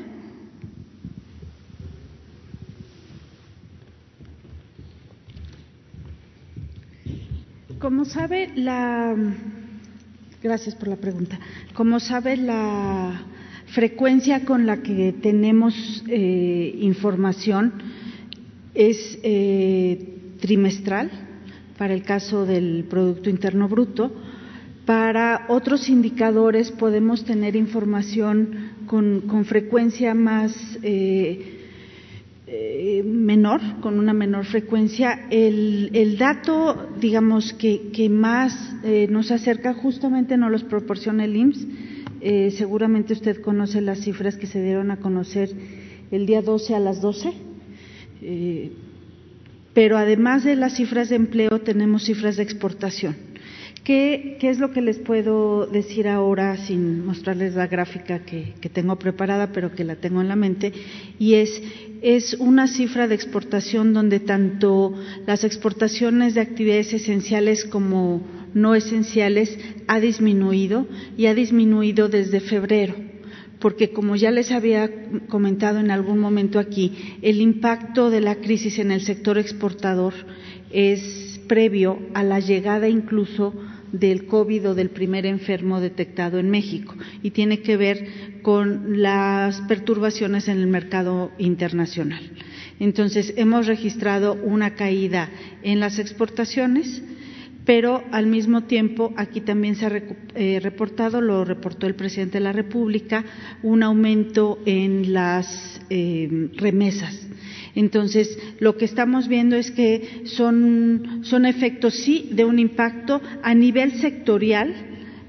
Como 7.78 8.04
sabe, 8.04 8.50
la 8.56 9.14
Gracias 10.40 10.76
por 10.76 10.86
la 10.86 10.96
pregunta. 10.96 11.38
Como 11.74 11.98
sabe, 11.98 12.36
la 12.36 13.22
frecuencia 13.66 14.44
con 14.44 14.66
la 14.66 14.82
que 14.82 15.12
tenemos 15.12 16.04
eh, 16.06 16.78
información 16.80 17.72
es 18.72 19.18
eh, 19.24 20.36
trimestral 20.40 21.27
para 21.78 21.94
el 21.94 22.02
caso 22.02 22.44
del 22.44 22.84
Producto 22.90 23.30
Interno 23.30 23.68
Bruto. 23.68 24.12
Para 24.84 25.46
otros 25.48 25.88
indicadores 25.88 26.72
podemos 26.72 27.24
tener 27.24 27.54
información 27.54 28.72
con, 28.86 29.44
frecuencia 29.44 30.14
más 30.14 30.78
eh, 30.82 31.58
eh, 32.46 33.02
menor, 33.04 33.60
con 33.80 33.98
una 33.98 34.12
menor 34.12 34.46
frecuencia. 34.46 35.26
El, 35.30 36.16
dato, 36.18 36.88
digamos, 36.98 37.52
que, 37.52 38.08
más 38.10 38.74
eh, 38.82 39.06
nos 39.10 39.30
acerca 39.30 39.74
justamente 39.74 40.36
nos 40.36 40.50
los 40.50 40.64
proporciona 40.64 41.24
el 41.24 41.36
IMSS. 41.36 41.66
Seguramente 42.56 43.12
usted 43.12 43.40
conoce 43.40 43.80
las 43.80 44.00
cifras 44.00 44.36
que 44.36 44.48
se 44.48 44.60
dieron 44.60 44.90
a 44.90 44.96
conocer 44.96 45.50
el 46.10 46.26
día 46.26 46.42
12 46.42 46.74
a 46.74 46.80
las 46.80 47.00
12. 47.00 47.32
Pero 49.78 49.96
además 49.96 50.42
de 50.42 50.56
las 50.56 50.74
cifras 50.74 51.08
de 51.08 51.14
empleo, 51.14 51.60
tenemos 51.60 52.02
cifras 52.02 52.36
de 52.36 52.42
exportación. 52.42 53.14
¿Qué, 53.84 54.36
es 54.42 54.58
lo 54.58 54.72
que 54.72 54.80
les 54.80 54.98
puedo 54.98 55.68
decir 55.68 56.08
ahora 56.08 56.56
sin 56.56 57.06
mostrarles 57.06 57.54
la 57.54 57.68
gráfica 57.68 58.24
que, 58.24 58.54
tengo 58.72 58.96
preparada, 58.96 59.52
pero 59.52 59.76
que 59.76 59.84
la 59.84 59.94
tengo 59.94 60.20
en 60.20 60.26
la 60.26 60.34
mente? 60.34 60.72
Y 61.20 61.34
es 61.34 61.62
es 62.02 62.34
una 62.40 62.66
cifra 62.66 63.06
de 63.06 63.14
exportación 63.14 63.94
donde 63.94 64.18
tanto 64.18 64.94
las 65.28 65.44
exportaciones 65.44 66.34
de 66.34 66.40
actividades 66.40 66.92
esenciales 66.92 67.64
como 67.64 68.20
no 68.54 68.74
esenciales 68.74 69.56
ha 69.86 70.00
disminuido 70.00 70.88
y 71.16 71.26
ha 71.26 71.34
disminuido 71.34 72.08
desde 72.08 72.40
febrero, 72.40 72.96
porque 73.60 73.90
como 73.90 74.16
ya 74.16 74.30
les 74.30 74.52
había 74.52 74.90
comentado 75.28 75.78
en 75.78 75.90
algún 75.90 76.18
momento 76.18 76.58
aquí, 76.58 77.16
el 77.22 77.40
impacto 77.40 78.10
de 78.10 78.20
la 78.20 78.36
crisis 78.36 78.78
en 78.78 78.90
el 78.90 79.00
sector 79.00 79.38
exportador 79.38 80.14
es 80.70 81.40
previo 81.48 81.98
a 82.14 82.22
la 82.22 82.40
llegada 82.40 82.88
incluso 82.88 83.54
del 83.92 84.26
COVID 84.26 84.70
o 84.70 84.74
del 84.74 84.90
primer 84.90 85.24
enfermo 85.26 85.80
detectado 85.80 86.38
en 86.38 86.50
México 86.50 86.94
y 87.22 87.30
tiene 87.30 87.60
que 87.60 87.76
ver 87.76 88.06
con 88.42 89.00
las 89.00 89.60
perturbaciones 89.62 90.48
en 90.48 90.58
el 90.58 90.66
mercado 90.66 91.32
internacional. 91.38 92.22
Entonces, 92.80 93.32
hemos 93.36 93.66
registrado 93.66 94.34
una 94.34 94.74
caída 94.74 95.30
en 95.62 95.80
las 95.80 95.98
exportaciones, 95.98 97.02
pero 97.68 98.02
al 98.12 98.26
mismo 98.28 98.62
tiempo 98.62 99.12
aquí 99.14 99.42
también 99.42 99.74
se 99.74 99.84
ha 99.84 99.92
eh, 100.34 100.58
reportado, 100.58 101.20
lo 101.20 101.44
reportó 101.44 101.86
el 101.86 101.96
presidente 101.96 102.38
de 102.38 102.44
la 102.44 102.52
República, 102.54 103.26
un 103.62 103.82
aumento 103.82 104.58
en 104.64 105.12
las 105.12 105.78
eh, 105.90 106.48
remesas. 106.54 107.28
Entonces, 107.74 108.38
lo 108.58 108.78
que 108.78 108.86
estamos 108.86 109.28
viendo 109.28 109.54
es 109.54 109.70
que 109.70 110.22
son, 110.24 111.20
efectos, 111.44 111.92
sí, 111.92 112.30
de 112.32 112.46
un 112.46 112.58
impacto 112.58 113.20
a 113.42 113.52
nivel 113.52 113.92
sectorial. 114.00 114.74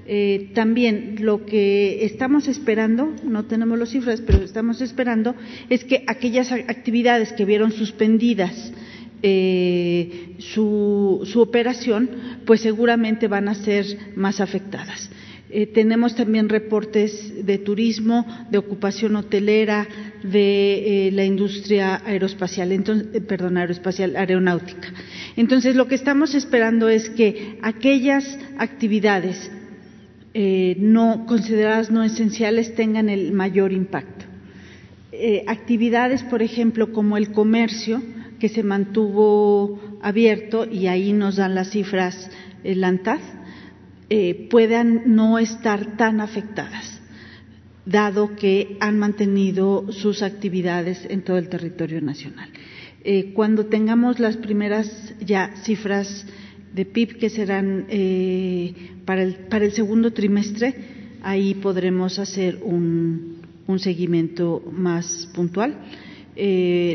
Eh, 0.06 0.50
también 0.54 1.16
lo 1.20 1.44
que 1.44 2.06
estamos 2.06 2.48
esperando, 2.48 3.12
no 3.22 3.44
tenemos 3.44 3.78
las 3.78 3.90
cifras, 3.90 4.22
pero 4.22 4.42
estamos 4.42 4.80
esperando, 4.80 5.34
es 5.68 5.84
que 5.84 6.04
aquellas 6.06 6.50
actividades 6.52 7.34
que 7.34 7.44
vieron 7.44 7.70
suspendidas 7.70 8.72
eh, 9.22 10.36
su, 10.38 11.20
su 11.24 11.40
operación, 11.40 12.10
pues 12.46 12.60
seguramente 12.60 13.28
van 13.28 13.48
a 13.48 13.54
ser 13.54 13.86
más 14.16 14.40
afectadas. 14.40 15.10
Eh, 15.52 15.66
tenemos 15.66 16.14
también 16.14 16.48
reportes 16.48 17.44
de 17.44 17.58
turismo, 17.58 18.24
de 18.52 18.58
ocupación 18.58 19.16
hotelera, 19.16 19.88
de 20.22 21.08
eh, 21.08 21.10
la 21.10 21.24
industria 21.24 22.00
aeroespacial, 22.04 22.70
entonces, 22.70 23.08
eh, 23.14 23.20
perdón, 23.20 23.56
aeroespacial, 23.56 24.14
aeronáutica. 24.14 24.92
Entonces, 25.36 25.74
lo 25.74 25.88
que 25.88 25.96
estamos 25.96 26.36
esperando 26.36 26.88
es 26.88 27.10
que 27.10 27.58
aquellas 27.62 28.38
actividades 28.58 29.50
no 30.32 31.26
consideradas 31.26 31.90
no 31.90 32.04
esenciales 32.04 32.76
tengan 32.76 33.08
el 33.08 33.32
mayor 33.32 33.72
impacto. 33.72 34.26
actividades, 35.48 36.22
por 36.22 36.40
ejemplo, 36.40 36.92
como 36.92 37.16
el 37.16 37.32
comercio, 37.32 38.00
que 38.40 38.48
se 38.48 38.64
mantuvo 38.64 39.78
abierto 40.02 40.66
y 40.66 40.88
ahí 40.88 41.12
nos 41.12 41.36
dan 41.36 41.54
las 41.54 41.70
cifras 41.70 42.30
el 42.64 42.82
ANTAD, 42.82 43.20
eh, 44.08 44.48
puedan 44.50 45.14
no 45.14 45.38
estar 45.38 45.96
tan 45.96 46.20
afectadas, 46.20 47.00
dado 47.86 48.34
que 48.34 48.76
han 48.80 48.98
mantenido 48.98 49.92
sus 49.92 50.22
actividades 50.22 51.06
en 51.08 51.22
todo 51.22 51.38
el 51.38 51.48
territorio 51.48 52.00
nacional. 52.00 52.50
Eh, 53.04 53.32
cuando 53.34 53.66
tengamos 53.66 54.18
las 54.18 54.36
primeras 54.36 55.14
ya 55.20 55.54
cifras 55.62 56.26
de 56.74 56.84
PIB 56.84 57.18
que 57.18 57.30
serán 57.30 57.86
eh, 57.88 58.74
para, 59.04 59.22
el, 59.22 59.34
para, 59.48 59.64
el, 59.64 59.72
segundo 59.72 60.12
trimestre, 60.12 60.74
ahí 61.22 61.54
podremos 61.54 62.18
hacer 62.18 62.58
un, 62.62 63.42
un 63.66 63.78
seguimiento 63.78 64.62
más 64.72 65.28
puntual. 65.34 65.76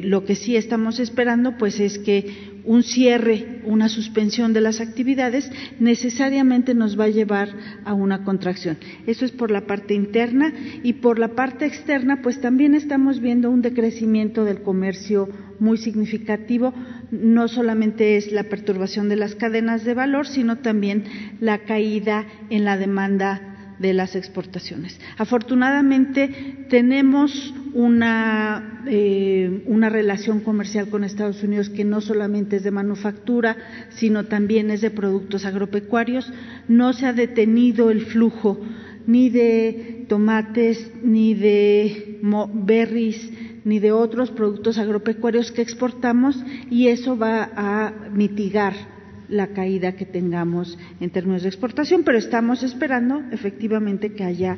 Lo 0.03 0.25
que 0.25 0.35
sí 0.35 0.55
estamos 0.55 0.99
esperando, 0.99 1.57
pues, 1.57 1.79
es 1.79 1.99
que 1.99 2.55
un 2.65 2.83
cierre, 2.83 3.61
una 3.65 3.89
suspensión 3.89 4.53
de 4.53 4.61
las 4.61 4.81
actividades, 4.81 5.51
necesariamente 5.79 6.73
nos 6.73 6.99
va 6.99 7.05
a 7.05 7.09
llevar 7.09 7.49
a 7.85 7.93
una 7.93 8.23
contracción. 8.23 8.77
Eso 9.05 9.23
es 9.23 9.31
por 9.31 9.51
la 9.51 9.67
parte 9.67 9.93
interna 9.93 10.51
y 10.83 10.93
por 10.93 11.19
la 11.19 11.29
parte 11.29 11.65
externa, 11.65 12.21
pues 12.21 12.41
también 12.41 12.73
estamos 12.73 13.19
viendo 13.19 13.51
un 13.51 13.61
decrecimiento 13.61 14.45
del 14.45 14.63
comercio 14.63 15.29
muy 15.59 15.77
significativo. 15.77 16.73
No 17.11 17.47
solamente 17.47 18.17
es 18.17 18.31
la 18.31 18.45
perturbación 18.45 19.09
de 19.09 19.15
las 19.15 19.35
cadenas 19.35 19.83
de 19.83 19.93
valor, 19.93 20.27
sino 20.27 20.57
también 20.57 21.03
la 21.39 21.59
caída 21.59 22.25
en 22.49 22.65
la 22.65 22.77
demanda 22.77 23.54
de 23.79 23.93
las 23.93 24.15
exportaciones. 24.15 24.99
Afortunadamente 25.17 26.65
tenemos 26.69 27.53
una, 27.73 28.83
eh, 28.87 29.63
una 29.65 29.89
relación 29.89 30.39
comercial 30.39 30.89
con 30.89 31.03
Estados 31.03 31.43
Unidos 31.43 31.69
que 31.69 31.83
no 31.83 32.01
solamente 32.01 32.57
es 32.57 32.63
de 32.63 32.71
manufactura, 32.71 33.57
sino 33.89 34.25
también 34.25 34.71
es 34.71 34.81
de 34.81 34.91
productos 34.91 35.45
agropecuarios. 35.45 36.31
No 36.67 36.93
se 36.93 37.05
ha 37.05 37.13
detenido 37.13 37.91
el 37.91 38.05
flujo 38.05 38.59
ni 39.07 39.29
de 39.29 40.05
tomates, 40.07 40.91
ni 41.03 41.33
de 41.33 42.19
berries, 42.53 43.31
ni 43.63 43.79
de 43.79 43.91
otros 43.91 44.31
productos 44.31 44.77
agropecuarios 44.77 45.51
que 45.51 45.61
exportamos 45.61 46.43
y 46.69 46.87
eso 46.87 47.17
va 47.17 47.49
a 47.55 47.93
mitigar 48.11 48.94
la 49.29 49.47
caída 49.47 49.93
que 49.93 50.05
tengamos 50.05 50.77
en 50.99 51.09
términos 51.09 51.43
de 51.43 51.49
exportación, 51.49 52.03
pero 52.03 52.17
estamos 52.17 52.63
esperando 52.63 53.21
efectivamente 53.31 54.13
que 54.13 54.23
haya 54.23 54.57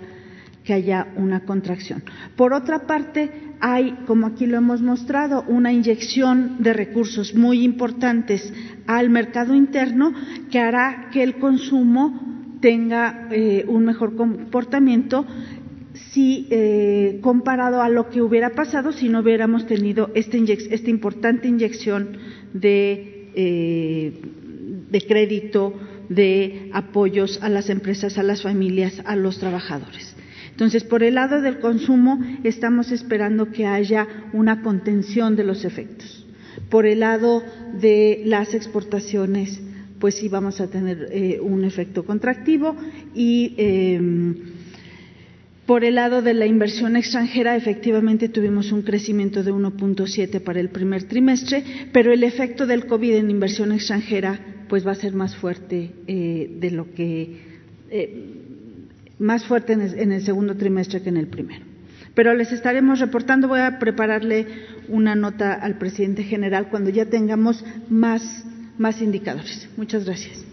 que 0.67 0.73
haya 0.73 1.07
una 1.15 1.45
contracción. 1.45 2.03
Por 2.35 2.51
otra 2.51 2.85
parte, 2.87 3.31
hay, 3.61 3.99
como 4.05 4.27
aquí 4.27 4.45
lo 4.45 4.57
hemos 4.57 4.81
mostrado, 4.81 5.45
una 5.47 5.71
inyección 5.71 6.57
de 6.59 6.73
recursos 6.73 7.33
muy 7.33 7.63
importantes 7.63 8.53
al 8.85 9.09
mercado 9.09 9.55
interno 9.55 10.13
que 10.51 10.59
hará 10.59 11.09
que 11.13 11.23
el 11.23 11.35
consumo 11.35 12.57
tenga 12.59 13.29
eh, 13.31 13.63
un 13.69 13.85
mejor 13.85 14.17
comportamiento 14.17 15.25
si 16.11 16.47
eh, 16.49 17.19
comparado 17.21 17.81
a 17.81 17.87
lo 17.87 18.09
que 18.09 18.21
hubiera 18.21 18.49
pasado 18.49 18.91
si 18.91 19.07
no 19.07 19.21
hubiéramos 19.21 19.67
tenido 19.67 20.11
esta, 20.15 20.37
importante 20.89 21.47
inyección 21.47 22.17
de 22.53 23.31
eh, 23.35 24.21
de 24.89 25.01
crédito, 25.01 25.73
de 26.09 26.69
apoyos 26.73 27.39
a 27.41 27.49
las 27.49 27.69
empresas, 27.69 28.17
a 28.17 28.23
las 28.23 28.41
familias, 28.41 29.01
a 29.05 29.15
los 29.15 29.39
trabajadores. 29.39 30.15
Entonces, 30.51 30.83
por 30.83 31.03
el 31.03 31.15
lado 31.15 31.41
del 31.41 31.59
consumo, 31.59 32.19
estamos 32.43 32.91
esperando 32.91 33.51
que 33.51 33.65
haya 33.65 34.07
una 34.33 34.63
contención 34.63 35.35
de 35.35 35.43
los 35.43 35.65
efectos. 35.65 36.25
Por 36.69 36.85
el 36.85 37.01
lado 37.01 37.43
de 37.79 38.23
las 38.25 38.53
exportaciones, 38.53 39.61
pues 39.99 40.15
sí 40.15 40.29
vamos 40.29 40.59
a 40.59 40.67
tener 40.67 41.09
eh, 41.11 41.39
un 41.41 41.63
efecto 41.63 42.05
contractivo 42.05 42.75
y 43.13 43.53
em, 43.57 44.35
por 45.67 45.83
el 45.83 45.95
lado 45.95 46.21
de 46.21 46.33
la 46.33 46.45
inversión 46.45 46.95
extranjera, 46.95 47.55
efectivamente 47.55 48.29
tuvimos 48.29 48.71
un 48.71 48.83
crecimiento 48.83 49.43
de 49.43 49.53
1.7 49.53 50.39
para 50.39 50.59
el 50.59 50.69
primer 50.69 51.03
trimestre, 51.03 51.63
pero 51.91 52.13
el 52.13 52.23
efecto 52.23 52.65
del 52.65 52.85
COVID 52.85 53.15
en 53.15 53.29
inversión 53.29 53.71
extranjera 53.71 54.39
pues 54.67 54.85
va 54.85 54.91
a 54.91 54.95
ser 54.95 55.13
más 55.13 55.35
fuerte 55.35 55.91
eh, 56.07 56.57
de 56.59 56.71
lo 56.71 56.93
que 56.93 57.41
eh, 57.89 58.23
más 59.19 59.45
fuerte 59.45 59.73
en 59.73 60.11
el, 60.11 60.21
segundo 60.21 60.55
trimestre 60.55 61.01
que 61.01 61.09
en 61.09 61.17
el 61.17 61.27
primero. 61.27 61.65
Pero 62.13 62.33
les 62.33 62.51
estaremos 62.51 62.99
reportando. 62.99 63.47
Voy 63.47 63.59
a 63.59 63.79
prepararle 63.79 64.47
una 64.87 65.15
nota 65.15 65.53
al 65.53 65.77
presidente 65.77 66.23
general 66.23 66.69
cuando 66.69 66.89
ya 66.89 67.05
tengamos 67.05 67.63
más, 67.89 68.45
más 68.77 69.01
indicadores. 69.01 69.69
Muchas 69.77 70.05
gracias. 70.05 70.45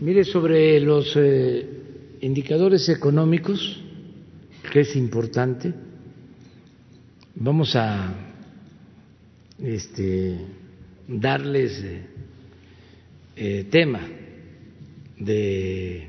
Mire, 0.00 0.24
sobre 0.24 0.80
los 0.80 1.14
eh, 1.16 1.66
indicadores 2.20 2.88
económicos, 2.90 3.82
que 4.70 4.80
es 4.80 4.96
importante, 4.96 5.72
vamos 7.34 7.74
a 7.76 8.12
este, 9.58 10.38
darles 11.06 11.82
eh, 11.82 12.06
eh, 13.36 13.64
tema 13.70 14.00
de 15.18 16.08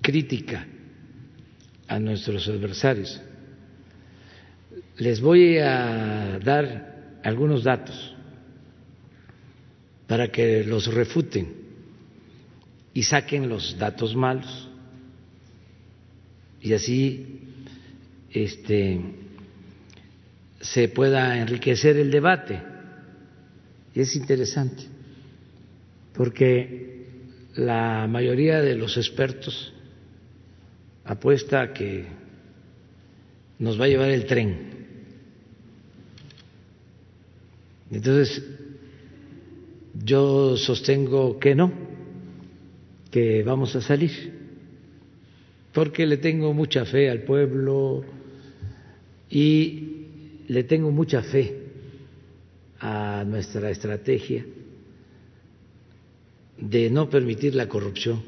crítica 0.00 0.66
a 1.86 1.98
nuestros 1.98 2.48
adversarios. 2.48 3.20
Les 4.98 5.20
voy 5.20 5.58
a 5.58 6.38
dar 6.42 7.20
algunos 7.22 7.64
datos 7.64 8.14
para 10.06 10.28
que 10.28 10.64
los 10.64 10.92
refuten 10.92 11.54
y 12.94 13.02
saquen 13.02 13.48
los 13.48 13.78
datos 13.78 14.14
malos 14.14 14.68
y 16.60 16.72
así 16.74 17.40
este 18.30 19.00
se 20.62 20.88
pueda 20.88 21.38
enriquecer 21.38 21.96
el 21.96 22.10
debate 22.10 22.62
y 23.94 24.00
es 24.00 24.16
interesante 24.16 24.84
porque 26.14 27.06
la 27.56 28.06
mayoría 28.08 28.62
de 28.62 28.76
los 28.76 28.96
expertos 28.96 29.72
apuesta 31.04 31.60
a 31.60 31.72
que 31.72 32.06
nos 33.58 33.78
va 33.78 33.84
a 33.86 33.88
llevar 33.88 34.10
el 34.10 34.24
tren. 34.24 34.70
Entonces, 37.90 38.42
yo 40.04 40.56
sostengo 40.56 41.38
que 41.38 41.54
no, 41.54 41.72
que 43.10 43.42
vamos 43.42 43.76
a 43.76 43.82
salir, 43.82 44.32
porque 45.72 46.06
le 46.06 46.16
tengo 46.16 46.54
mucha 46.54 46.84
fe 46.84 47.10
al 47.10 47.22
pueblo 47.22 48.04
y 49.28 49.91
le 50.52 50.64
tengo 50.64 50.90
mucha 50.90 51.22
fe 51.22 51.56
a 52.78 53.24
nuestra 53.26 53.70
estrategia 53.70 54.44
de 56.58 56.90
no 56.90 57.08
permitir 57.08 57.54
la 57.54 57.68
corrupción 57.68 58.22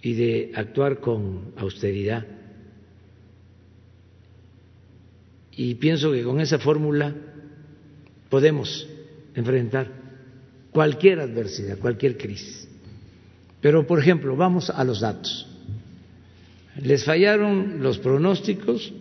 y 0.00 0.14
de 0.14 0.52
actuar 0.54 1.00
con 1.00 1.54
austeridad. 1.56 2.24
Y 5.50 5.74
pienso 5.74 6.12
que 6.12 6.22
con 6.22 6.40
esa 6.40 6.60
fórmula 6.60 7.16
podemos 8.28 8.88
enfrentar 9.34 9.90
cualquier 10.70 11.18
adversidad, 11.18 11.78
cualquier 11.78 12.16
crisis. 12.16 12.68
Pero, 13.60 13.84
por 13.88 13.98
ejemplo, 13.98 14.36
vamos 14.36 14.70
a 14.70 14.84
los 14.84 15.00
datos. 15.00 15.48
Les 16.80 17.04
fallaron 17.04 17.82
los 17.82 17.98
pronósticos 17.98 18.94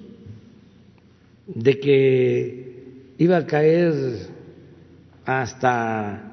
de 1.55 1.79
que 1.79 3.13
iba 3.17 3.37
a 3.37 3.45
caer 3.45 3.93
hasta 5.25 6.29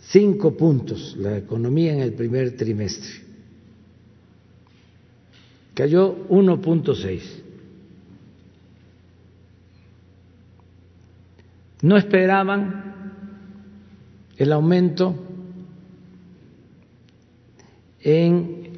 cinco 0.00 0.56
puntos 0.56 1.14
la 1.18 1.36
economía 1.36 1.92
en 1.92 2.00
el 2.00 2.14
primer 2.14 2.56
trimestre. 2.56 3.28
Cayó 5.74 6.26
1.6. 6.28 7.22
No 11.82 11.96
esperaban 11.96 13.12
el 14.36 14.52
aumento 14.52 15.14
en 18.00 18.68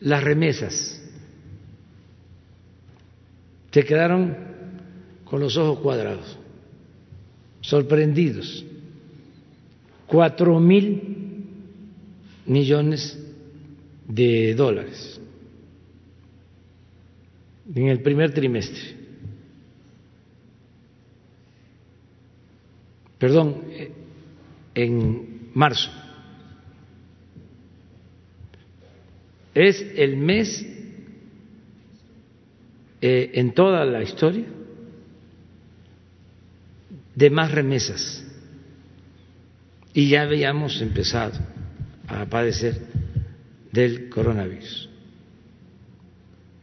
las 0.00 0.24
remesas. 0.24 0.97
Se 3.70 3.84
quedaron 3.84 4.36
con 5.24 5.40
los 5.40 5.56
ojos 5.56 5.80
cuadrados, 5.80 6.38
sorprendidos. 7.60 8.64
Cuatro 10.06 10.58
mil 10.58 11.44
millones 12.46 13.18
de 14.06 14.54
dólares 14.54 15.20
en 17.74 17.88
el 17.88 18.00
primer 18.00 18.32
trimestre. 18.32 18.96
Perdón, 23.18 23.64
en 24.74 25.50
marzo. 25.54 25.90
Es 29.54 29.84
el 29.96 30.16
mes 30.16 30.77
eh, 33.00 33.30
en 33.34 33.52
toda 33.52 33.84
la 33.84 34.02
historia 34.02 34.46
de 37.14 37.30
más 37.30 37.52
remesas 37.52 38.24
y 39.92 40.08
ya 40.08 40.22
habíamos 40.22 40.80
empezado 40.80 41.38
a 42.06 42.24
padecer 42.26 42.80
del 43.72 44.08
coronavirus. 44.08 44.88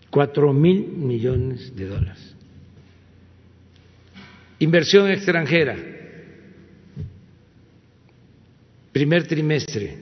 Cuatro 0.09 0.53
mil 0.53 0.87
millones 0.87 1.75
de 1.75 1.85
dólares. 1.85 2.35
Inversión 4.59 5.09
extranjera, 5.09 5.75
primer 8.93 9.27
trimestre, 9.27 9.97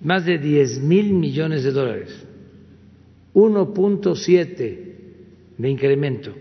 más 0.00 0.24
de 0.24 0.38
10 0.38 0.80
mil 0.80 1.12
millones 1.12 1.62
de 1.62 1.70
dólares, 1.70 2.25
1.7 3.36 4.78
de 5.58 5.68
incremento 5.68 6.32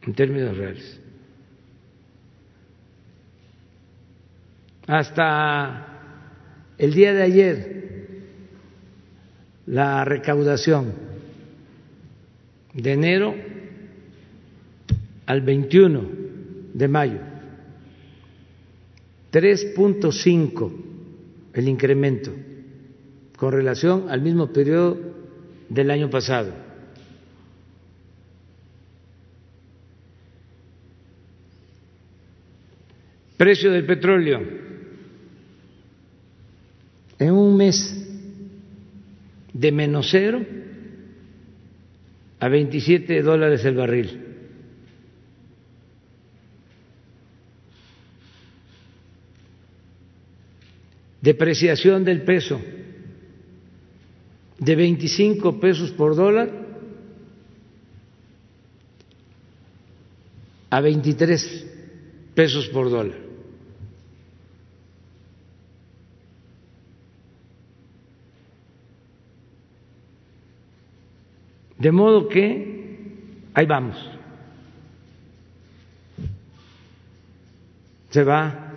en 0.00 0.14
términos 0.14 0.56
reales. 0.56 0.98
Hasta 4.86 5.86
el 6.78 6.94
día 6.94 7.12
de 7.12 7.22
ayer, 7.22 7.84
la 9.66 10.02
recaudación 10.06 10.94
de 12.72 12.92
enero 12.92 13.34
al 15.26 15.42
21 15.42 16.08
de 16.72 16.88
mayo, 16.88 17.20
3.5 19.30 20.72
el 21.52 21.68
incremento 21.68 22.32
con 23.36 23.52
relación 23.52 24.08
al 24.08 24.22
mismo 24.22 24.50
periodo 24.50 25.13
del 25.74 25.90
año 25.90 26.08
pasado. 26.08 26.52
Precio 33.36 33.72
del 33.72 33.84
petróleo 33.84 34.40
en 37.18 37.30
un 37.32 37.56
mes 37.56 38.06
de 39.52 39.72
menos 39.72 40.08
cero 40.10 40.46
a 42.38 42.48
27 42.48 43.22
dólares 43.22 43.64
el 43.64 43.74
barril. 43.74 44.20
Depreciación 51.20 52.04
del 52.04 52.22
peso 52.22 52.60
de 54.64 54.74
25 54.74 55.60
pesos 55.60 55.90
por 55.90 56.16
dólar 56.16 56.48
a 60.70 60.80
23 60.80 62.32
pesos 62.34 62.68
por 62.68 62.88
dólar. 62.88 63.20
De 71.78 71.92
modo 71.92 72.28
que 72.28 73.52
ahí 73.52 73.66
vamos. 73.66 73.98
Se 78.08 78.24
va 78.24 78.72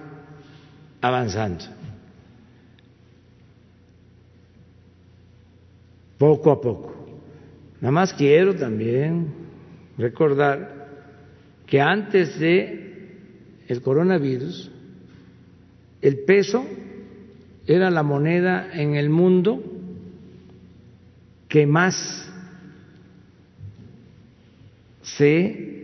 avanzando. 1.01 1.76
Poco 6.17 6.51
a 6.51 6.61
poco. 6.61 6.93
Nada 7.79 7.91
más 7.91 8.13
quiero 8.13 8.55
también 8.55 9.27
recordar 9.97 10.87
que 11.67 11.79
antes 11.79 12.39
de 12.39 12.87
el 13.67 13.81
coronavirus 13.81 14.71
el 16.01 16.19
peso 16.19 16.65
era 17.65 17.89
la 17.91 18.03
moneda 18.03 18.69
en 18.73 18.95
el 18.95 19.09
mundo 19.09 19.61
que 21.49 21.65
más 21.65 22.31
se 25.01 25.77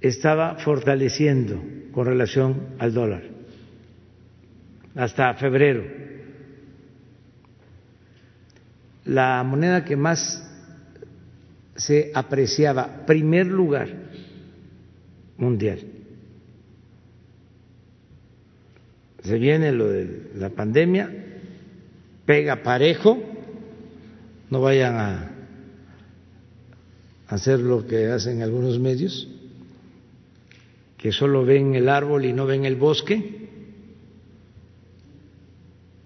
estaba 0.00 0.56
fortaleciendo 0.56 1.62
con 1.92 2.06
relación 2.06 2.68
al 2.78 2.94
dólar 2.94 3.22
hasta 4.94 5.34
febrero. 5.34 5.84
La 9.04 9.42
moneda 9.42 9.84
que 9.84 9.96
más 9.96 10.46
se 11.76 12.12
apreciaba, 12.14 13.06
primer 13.06 13.46
lugar 13.46 13.88
mundial. 15.38 15.80
Se 19.22 19.38
viene 19.38 19.72
lo 19.72 19.88
de 19.88 20.30
la 20.34 20.50
pandemia, 20.50 21.10
pega 22.26 22.62
parejo, 22.62 23.18
no 24.50 24.60
vayan 24.60 24.94
a 24.96 25.30
hacer 27.28 27.60
lo 27.60 27.86
que 27.86 28.08
hacen 28.08 28.42
algunos 28.42 28.78
medios, 28.78 29.28
que 30.98 31.12
solo 31.12 31.44
ven 31.44 31.74
el 31.74 31.88
árbol 31.88 32.24
y 32.24 32.32
no 32.32 32.44
ven 32.46 32.64
el 32.64 32.76
bosque. 32.76 33.48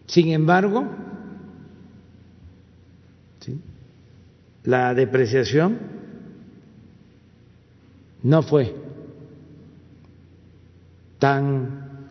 Sin 0.07 0.33
embargo, 0.33 1.04
la 4.65 4.95
depreciación 4.95 5.79
no 8.23 8.43
fue 8.43 8.75
tan 11.19 12.09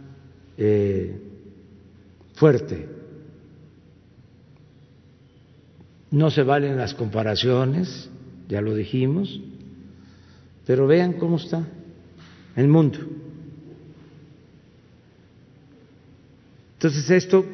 eh, 0.58 1.20
fuerte. 2.36 2.90
No 6.12 6.30
se 6.30 6.44
valen 6.44 6.78
las 6.78 6.94
comparaciones 6.94 8.10
ya 8.48 8.62
lo 8.62 8.76
dijimos, 8.76 9.42
pero 10.66 10.86
vean 10.88 11.14
cómo 11.14 11.38
está 11.38 11.66
el 12.56 12.68
mundo. 12.68 13.00
Entonces 16.76 17.10
esto 17.10 17.46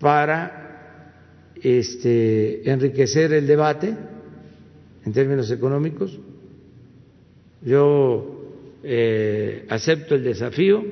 para 0.00 0.63
este, 1.64 2.70
enriquecer 2.70 3.32
el 3.32 3.46
debate 3.46 3.96
en 5.04 5.12
términos 5.12 5.50
económicos, 5.50 6.18
yo 7.62 8.52
eh, 8.82 9.66
acepto 9.68 10.14
el 10.14 10.22
desafío 10.22 10.84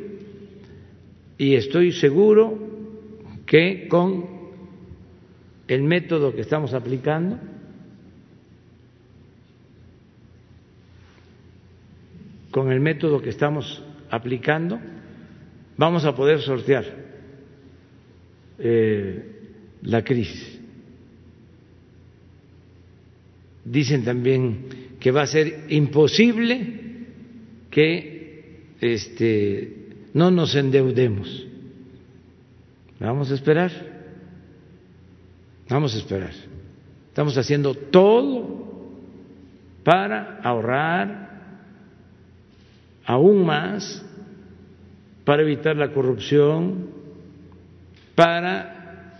y 1.38 1.54
estoy 1.54 1.92
seguro 1.92 2.58
que 3.46 3.86
con 3.88 4.24
el 5.68 5.82
método 5.82 6.34
que 6.34 6.40
estamos 6.40 6.74
aplicando 6.74 7.38
con 12.52 12.70
el 12.70 12.78
método 12.80 13.20
que 13.20 13.30
estamos 13.30 13.82
aplicando, 14.10 14.78
vamos 15.76 16.04
a 16.04 16.14
poder 16.14 16.40
sortear 16.40 16.84
eh, 18.58 19.24
la 19.82 20.04
crisis. 20.04 20.51
Dicen 23.64 24.04
también 24.04 24.96
que 24.98 25.10
va 25.10 25.22
a 25.22 25.26
ser 25.26 25.66
imposible 25.68 26.80
que 27.70 28.72
este, 28.80 29.76
no 30.14 30.30
nos 30.30 30.54
endeudemos. 30.54 31.46
Vamos 33.00 33.30
a 33.30 33.34
esperar, 33.34 33.70
vamos 35.68 35.94
a 35.94 35.98
esperar. 35.98 36.32
Estamos 37.08 37.36
haciendo 37.36 37.74
todo 37.74 38.68
para 39.84 40.38
ahorrar, 40.42 41.30
aún 43.04 43.44
más 43.44 44.04
para 45.24 45.42
evitar 45.42 45.76
la 45.76 45.92
corrupción, 45.92 46.90
para 48.14 49.18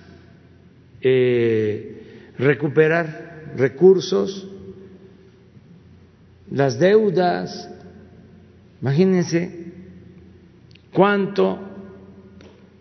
eh, 1.01 2.33
recuperar 2.39 3.22
recursos, 3.57 4.49
las 6.51 6.79
deudas. 6.79 7.69
Imagínense 8.81 9.73
cuánto 10.93 11.59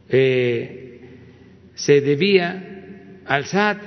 eh, 0.10 1.02
se 1.76 2.02
debía 2.02 3.22
al 3.26 3.46
SAT 3.46 3.78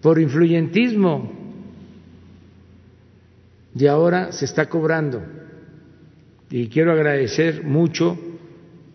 por 0.00 0.20
influyentismo 0.20 1.32
y 3.74 3.86
ahora 3.86 4.32
se 4.32 4.44
está 4.44 4.68
cobrando. 4.68 5.22
Y 6.50 6.68
quiero 6.68 6.92
agradecer 6.92 7.64
mucho 7.64 8.18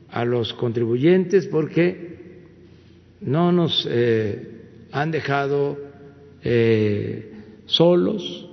a 0.10 0.24
los 0.24 0.54
contribuyentes 0.54 1.48
porque 1.48 2.44
no 3.22 3.52
nos 3.52 3.88
eh, 3.90 4.56
han 4.91 5.11
dejado 5.11 5.77
eh, 6.43 7.34
solos. 7.65 8.49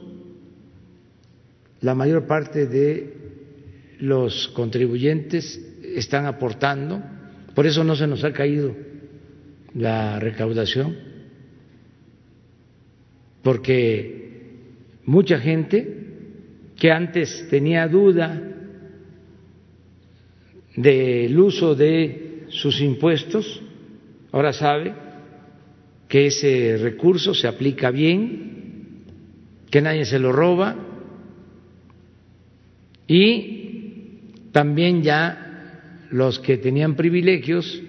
La 1.80 1.94
mayor 1.94 2.26
parte 2.26 2.66
de 2.66 3.14
los 4.00 4.48
contribuyentes 4.48 5.60
están 5.82 6.26
aportando, 6.26 7.02
por 7.54 7.66
eso 7.66 7.84
no 7.84 7.94
se 7.94 8.06
nos 8.06 8.24
ha 8.24 8.32
caído 8.32 8.74
la 9.74 10.18
recaudación, 10.18 10.96
porque 13.42 14.54
mucha 15.04 15.38
gente 15.38 16.04
que 16.76 16.90
antes 16.90 17.46
tenía 17.50 17.86
duda 17.86 18.42
del 20.76 21.38
uso 21.38 21.74
de 21.74 22.44
sus 22.48 22.80
impuestos, 22.80 23.62
ahora 24.32 24.52
sabe 24.52 25.03
que 26.08 26.26
ese 26.26 26.76
recurso 26.78 27.34
se 27.34 27.48
aplica 27.48 27.90
bien, 27.90 29.04
que 29.70 29.80
nadie 29.80 30.04
se 30.04 30.18
lo 30.18 30.32
roba 30.32 30.76
y 33.06 33.54
también 34.52 35.02
ya 35.02 36.06
los 36.10 36.38
que 36.38 36.58
tenían 36.58 36.94
privilegios 36.94 37.82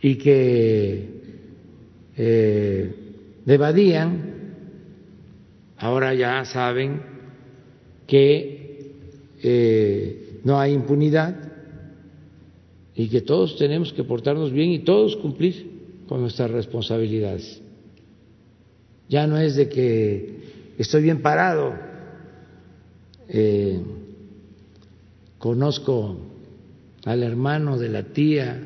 y 0.00 0.16
que 0.16 1.08
eh, 2.16 2.94
evadían, 3.46 4.54
ahora 5.78 6.14
ya 6.14 6.44
saben 6.44 7.02
que 8.06 8.92
eh, 9.42 10.40
no 10.44 10.60
hay 10.60 10.72
impunidad 10.72 11.34
y 12.94 13.08
que 13.08 13.22
todos 13.22 13.56
tenemos 13.58 13.92
que 13.92 14.04
portarnos 14.04 14.52
bien 14.52 14.70
y 14.70 14.80
todos 14.80 15.16
cumplir 15.16 15.71
con 16.08 16.20
nuestras 16.20 16.50
responsabilidades. 16.50 17.60
Ya 19.08 19.26
no 19.26 19.38
es 19.38 19.56
de 19.56 19.68
que 19.68 20.36
estoy 20.78 21.02
bien 21.02 21.22
parado, 21.22 21.74
eh, 23.28 23.80
conozco 25.38 26.18
al 27.04 27.22
hermano 27.22 27.78
de 27.78 27.88
la 27.88 28.04
tía, 28.04 28.60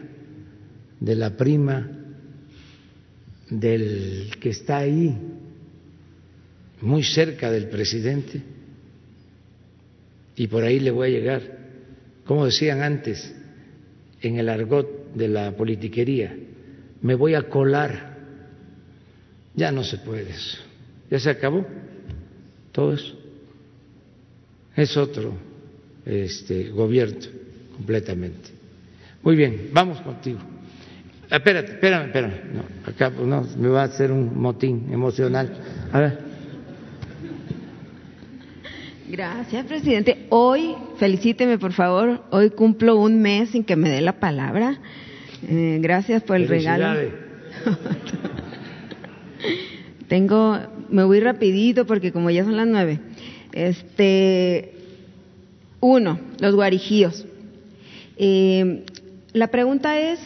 de 1.00 1.14
la 1.14 1.36
prima, 1.36 1.90
del 3.50 4.30
que 4.40 4.50
está 4.50 4.78
ahí, 4.78 5.16
muy 6.80 7.02
cerca 7.02 7.50
del 7.50 7.68
presidente, 7.68 8.42
y 10.36 10.46
por 10.48 10.64
ahí 10.64 10.80
le 10.80 10.90
voy 10.90 11.08
a 11.08 11.18
llegar, 11.18 11.58
como 12.24 12.44
decían 12.44 12.82
antes, 12.82 13.34
en 14.20 14.38
el 14.38 14.48
argot 14.48 15.14
de 15.14 15.28
la 15.28 15.56
politiquería, 15.56 16.36
me 17.06 17.14
voy 17.14 17.34
a 17.34 17.42
colar. 17.48 18.16
Ya 19.54 19.70
no 19.70 19.84
se 19.84 19.96
puede 19.98 20.28
eso, 20.28 20.58
ya 21.10 21.18
se 21.18 21.30
acabó 21.30 21.64
todo 22.72 22.92
eso. 22.92 23.14
Es 24.74 24.96
otro 24.96 25.32
este, 26.04 26.68
gobierno 26.68 27.26
completamente. 27.76 28.50
Muy 29.22 29.36
bien, 29.36 29.70
vamos 29.72 30.00
contigo. 30.02 30.40
Espérate, 31.30 31.72
espérame, 31.72 32.06
espérame. 32.06 32.34
No, 32.52 32.62
acá 32.90 33.10
pues, 33.10 33.26
no, 33.26 33.46
me 33.56 33.68
va 33.68 33.82
a 33.82 33.84
hacer 33.84 34.12
un 34.12 34.38
motín 34.38 34.88
emocional. 34.92 35.50
A 35.92 36.00
ver. 36.00 36.18
Gracias, 39.08 39.64
presidente. 39.64 40.26
Hoy, 40.28 40.74
felicíteme 40.98 41.58
por 41.58 41.72
favor, 41.72 42.24
hoy 42.30 42.50
cumplo 42.50 42.96
un 42.96 43.22
mes 43.22 43.50
sin 43.50 43.64
que 43.64 43.76
me 43.76 43.88
dé 43.88 44.00
la 44.00 44.20
palabra. 44.20 44.78
Eh, 45.48 45.78
gracias 45.80 46.22
por 46.22 46.36
el 46.36 46.48
regalo. 46.48 47.10
Tengo, 50.08 50.58
me 50.90 51.04
voy 51.04 51.20
rapidito 51.20 51.86
porque 51.86 52.12
como 52.12 52.30
ya 52.30 52.44
son 52.44 52.56
las 52.56 52.66
nueve. 52.66 53.00
Este, 53.52 54.72
uno, 55.80 56.18
los 56.40 56.54
guarijíos. 56.54 57.24
Eh, 58.16 58.84
la 59.32 59.48
pregunta 59.48 59.98
es, 59.98 60.20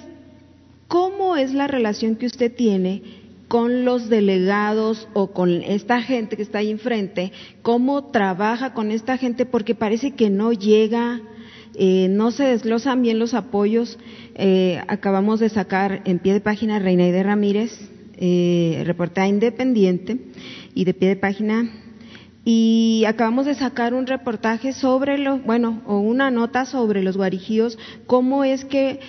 ¿cómo 0.89 1.37
es 1.37 1.53
la 1.53 1.67
relación 1.67 2.17
que 2.17 2.27
usted 2.27 2.55
tiene 2.55 3.03
con 3.49 3.85
los 3.85 4.09
delegados 4.09 5.09
o 5.13 5.33
con 5.33 5.63
esta 5.63 6.03
gente 6.03 6.37
que 6.37 6.43
está 6.43 6.59
ahí 6.59 6.71
enfrente? 6.71 7.33
¿Cómo 7.63 8.07
trabaja 8.07 8.75
con 8.75 8.91
esta 8.91 9.17
gente? 9.17 9.47
Porque 9.47 9.75
parece 9.75 10.13
que 10.13 10.31
no 10.31 10.53
llega, 10.53 11.21
eh, 11.83 12.09
no 12.11 12.31
se 12.31 12.45
desglosan 12.45 13.01
bien 13.01 13.19
los 13.19 13.33
apoyos. 13.33 13.99
Eh, 14.35 14.83
acabamos 14.87 15.41
de 15.41 15.49
sacar 15.49 16.03
en 16.05 16.19
pie 16.19 16.35
de 16.35 16.41
página 16.41 16.79
Reina 16.79 17.11
Ramírez, 17.23 17.73
eh, 18.19 18.83
reportada 18.85 19.27
independiente, 19.27 20.19
y 20.75 20.85
de 20.85 20.93
pie 20.93 21.09
de 21.09 21.17
página 21.17 21.71
y 22.45 23.05
acabamos 23.07 23.47
de 23.47 23.55
sacar 23.55 23.95
un 23.95 24.07
reportaje 24.07 24.75
sobre 24.75 25.17
los, 25.17 25.43
bueno, 25.45 25.83
o 25.87 26.01
una 26.01 26.31
nota 26.31 26.67
sobre 26.67 27.03
los 27.03 27.17
guarijíos, 27.17 27.79
cómo 28.07 28.45
es 28.45 28.67
que 28.67 29.01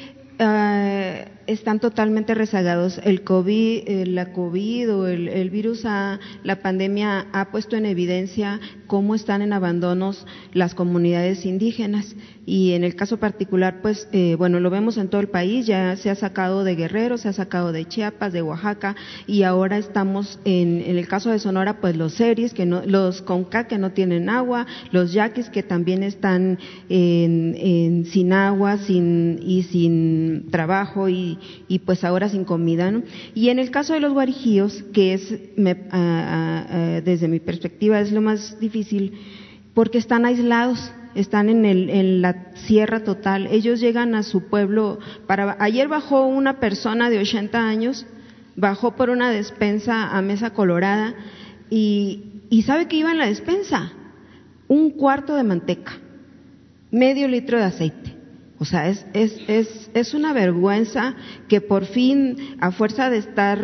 eh, 0.43 1.27
están 1.45 1.80
totalmente 1.80 2.34
rezagados. 2.34 2.99
El 3.03 3.23
COVID, 3.23 3.84
eh, 3.85 4.06
la 4.07 4.34
COVID 4.34 4.91
o 4.91 5.07
el, 5.07 5.49
virus, 5.52 5.84
la 5.84 6.61
pandemia 6.64 7.27
ha 7.31 7.52
puesto 7.52 7.76
en 7.76 7.85
evidencia 7.85 8.60
cómo 8.88 9.14
están 9.14 9.43
en 9.43 9.53
abandonos 9.53 10.26
las 10.52 10.73
comunidades 10.73 11.45
indígenas. 11.45 12.15
Y 12.51 12.73
en 12.73 12.83
el 12.83 12.97
caso 12.97 13.15
particular, 13.15 13.79
pues, 13.81 14.09
eh, 14.11 14.35
bueno, 14.37 14.59
lo 14.59 14.69
vemos 14.69 14.97
en 14.97 15.07
todo 15.07 15.21
el 15.21 15.29
país, 15.29 15.65
ya 15.65 15.95
se 15.95 16.09
ha 16.09 16.15
sacado 16.15 16.65
de 16.65 16.75
Guerrero, 16.75 17.17
se 17.17 17.29
ha 17.29 17.33
sacado 17.33 17.71
de 17.71 17.85
Chiapas, 17.85 18.33
de 18.33 18.41
Oaxaca, 18.41 18.97
y 19.25 19.43
ahora 19.43 19.77
estamos 19.77 20.37
en, 20.43 20.81
el 20.81 21.07
caso 21.07 21.29
de 21.29 21.39
Sonora, 21.39 21.79
pues 21.79 21.95
los 21.95 22.13
series, 22.15 22.53
que 22.53 22.65
no, 22.65 22.81
los 22.85 23.21
Conca 23.21 23.67
que 23.67 23.77
no 23.77 23.93
tienen 23.93 24.29
agua, 24.29 24.67
los 24.91 25.13
yaquis 25.13 25.49
que 25.49 25.63
también 25.63 26.03
están 26.03 26.59
en, 26.89 28.05
sin 28.11 28.33
agua 28.33 28.79
sin, 28.79 29.39
y 29.41 29.63
sin 29.63 30.51
trabajo 30.51 31.07
y, 31.07 31.39
y 31.69 31.79
pues 31.79 32.03
ahora 32.03 32.27
sin 32.27 32.43
comida, 32.43 32.91
¿no? 32.91 33.03
Y 33.33 33.47
en 33.47 33.59
el 33.59 33.71
caso 33.71 33.93
de 33.93 34.01
los 34.01 34.11
guarijíos, 34.11 34.83
que 34.91 35.13
es, 35.13 35.33
desde 35.55 37.27
mi 37.29 37.39
perspectiva, 37.39 38.01
es 38.01 38.11
lo 38.11 38.19
más 38.19 38.59
difícil, 38.59 39.13
porque 39.73 39.99
están 39.99 40.25
aislados, 40.25 40.91
están 41.15 41.49
en, 41.49 41.65
el, 41.65 41.89
en 41.89 42.21
la 42.21 42.51
sierra 42.55 43.03
total. 43.03 43.47
Ellos 43.47 43.79
llegan 43.79 44.15
a 44.15 44.23
su 44.23 44.47
pueblo. 44.47 44.99
Para, 45.27 45.57
ayer 45.59 45.88
bajó 45.88 46.25
una 46.25 46.59
persona 46.59 47.09
de 47.09 47.19
80 47.19 47.67
años, 47.67 48.05
bajó 48.55 48.95
por 48.95 49.09
una 49.09 49.29
despensa 49.29 50.15
a 50.15 50.21
Mesa 50.21 50.51
Colorada 50.51 51.13
y, 51.69 52.23
y 52.49 52.63
¿sabe 52.63 52.88
qué 52.88 52.97
iba 52.97 53.11
en 53.11 53.17
la 53.17 53.27
despensa? 53.27 53.91
Un 54.67 54.91
cuarto 54.91 55.35
de 55.35 55.43
manteca, 55.43 55.93
medio 56.91 57.27
litro 57.27 57.57
de 57.57 57.65
aceite. 57.65 58.00
O 58.61 58.65
sea, 58.65 58.89
es, 58.89 59.07
es, 59.13 59.39
es, 59.47 59.89
es, 59.95 60.13
una 60.13 60.33
vergüenza 60.33 61.15
que 61.47 61.61
por 61.61 61.85
fin, 61.85 62.57
a 62.59 62.69
fuerza 62.69 63.09
de 63.09 63.17
estar 63.17 63.59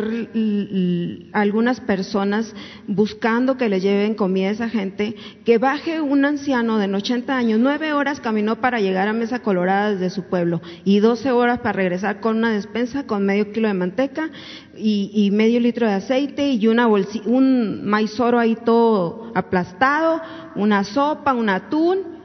algunas 1.32 1.80
personas 1.80 2.52
buscando 2.88 3.56
que 3.56 3.68
le 3.68 3.78
lleven 3.78 4.16
comida 4.16 4.48
a 4.48 4.50
esa 4.50 4.68
gente, 4.68 5.14
que 5.44 5.58
baje 5.58 6.00
un 6.00 6.24
anciano 6.24 6.78
de 6.78 6.92
80 6.92 7.36
años, 7.36 7.60
nueve 7.60 7.92
horas 7.92 8.18
caminó 8.18 8.60
para 8.60 8.80
llegar 8.80 9.06
a 9.06 9.12
Mesa 9.12 9.38
Colorada 9.38 9.92
desde 9.92 10.10
su 10.10 10.24
pueblo 10.24 10.60
y 10.84 10.98
doce 10.98 11.30
horas 11.30 11.60
para 11.60 11.74
regresar 11.74 12.18
con 12.18 12.36
una 12.36 12.50
despensa 12.50 13.06
con 13.06 13.24
medio 13.24 13.52
kilo 13.52 13.68
de 13.68 13.74
manteca 13.74 14.30
y, 14.76 15.12
y 15.14 15.30
medio 15.30 15.60
litro 15.60 15.86
de 15.86 15.94
aceite 15.94 16.50
y 16.50 16.66
una 16.66 16.88
un 16.88 17.84
maizoro 17.84 18.40
ahí 18.40 18.56
todo 18.64 19.30
aplastado, 19.36 20.20
una 20.56 20.82
sopa, 20.82 21.34
un 21.34 21.50
atún 21.50 22.17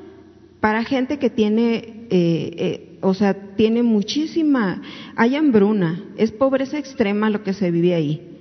para 0.63 0.85
gente 0.85 1.19
que 1.19 1.29
tiene, 1.29 2.05
eh, 2.09 2.55
eh, 2.57 2.97
o 3.01 3.13
sea, 3.13 3.33
tiene 3.57 3.83
muchísima, 3.83 4.81
hay 5.17 5.35
hambruna, 5.35 6.05
es 6.15 6.31
pobreza 6.31 6.77
extrema 6.77 7.29
lo 7.29 7.43
que 7.43 7.51
se 7.51 7.69
vive 7.69 7.93
ahí. 7.93 8.32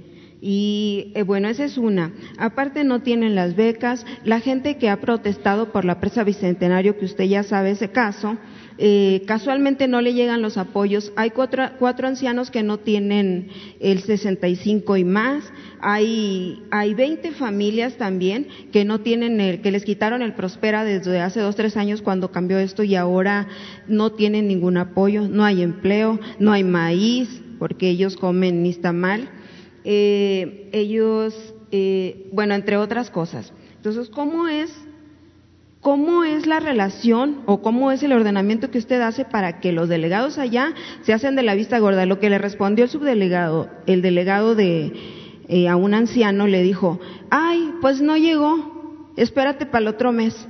Y 0.45 1.13
eh, 1.15 1.23
bueno, 1.23 1.47
esa 1.47 1.65
es 1.65 1.79
una. 1.79 2.11
Aparte 2.37 2.83
no 2.83 3.01
tienen 3.01 3.37
las 3.37 3.55
becas. 3.55 4.05
La 4.25 4.41
gente 4.41 4.77
que 4.77 4.91
ha 4.91 5.01
protestado 5.01 5.71
por 5.71 5.85
la 5.85 6.01
presa 6.01 6.25
Bicentenario, 6.25 6.99
que 6.99 7.05
usted 7.05 7.27
ya 7.27 7.45
sabe 7.45 7.71
ese 7.71 7.93
caso, 7.93 8.37
eh, 8.77 9.23
casualmente 9.25 9.87
no 9.87 10.01
le 10.01 10.15
llegan 10.15 10.43
los 10.43 10.59
apoyos. 10.59 11.13
Hay 11.15 11.31
cuatro, 11.31 11.63
cuatro, 11.79 12.09
ancianos 12.09 12.51
que 12.51 12.65
no 12.65 12.79
tienen 12.79 13.51
el 13.79 14.01
65 14.01 14.97
y 14.97 15.05
más. 15.05 15.45
Hay, 15.81 16.61
hay 16.73 16.93
20 16.95 17.31
familias 17.31 17.97
también 17.97 18.49
que 18.73 18.85
no 18.85 18.99
tienen 18.99 19.41
el, 19.41 19.61
que 19.61 19.71
les 19.71 19.85
quitaron 19.85 20.23
el 20.23 20.35
Prospera 20.35 20.83
desde 20.83 21.21
hace 21.21 21.39
dos, 21.39 21.55
tres 21.55 21.77
años 21.77 22.03
cuando 22.03 22.33
cambió 22.33 22.59
esto 22.59 22.83
y 22.83 22.97
ahora 22.97 23.47
no 23.87 24.11
tienen 24.11 24.49
ningún 24.49 24.77
apoyo. 24.77 25.29
No 25.29 25.45
hay 25.45 25.63
empleo, 25.63 26.19
no 26.41 26.51
hay 26.51 26.65
maíz, 26.65 27.29
porque 27.61 27.91
ellos 27.91 28.17
comen 28.17 28.65
ni 28.65 28.77
mal. 28.93 29.29
Eh, 29.85 30.69
ellos, 30.73 31.55
eh, 31.71 32.29
bueno, 32.33 32.55
entre 32.55 32.77
otras 32.77 33.11
cosas. 33.11 33.53
Entonces, 33.77 34.09
¿cómo 34.09 34.49
es 34.49 34.73
¿Cómo 35.83 36.23
es 36.23 36.47
la 36.47 36.61
relación 36.61 37.43
o 37.45 37.61
cómo 37.61 37.91
es 37.91 38.05
el 38.05 38.13
ordenamiento 38.13 38.71
que 38.71 38.79
usted 38.79 39.01
hace 39.01 39.25
para 39.25 39.59
que 39.59 39.73
los 39.73 39.89
delegados 39.89 40.39
allá 40.39 40.73
se 41.03 41.13
hacen 41.13 41.35
de 41.35 41.43
la 41.43 41.57
vista 41.57 41.81
gorda? 41.81 42.07
Lo 42.07 42.21
que 42.21 42.31
le 42.31 42.39
respondió 42.39 42.85
el 42.85 42.91
subdelegado, 42.91 43.69
el 43.87 44.01
delegado 44.01 44.55
de 44.55 44.93
eh, 45.49 45.69
a 45.69 45.75
un 45.75 45.93
anciano 45.93 46.47
le 46.47 46.63
dijo, 46.63 47.01
ay, 47.31 47.73
pues 47.81 48.01
no 48.01 48.17
llegó, 48.17 49.11
espérate 49.17 49.67
para 49.67 49.81
el 49.81 49.89
otro 49.89 50.13
mes. 50.13 50.47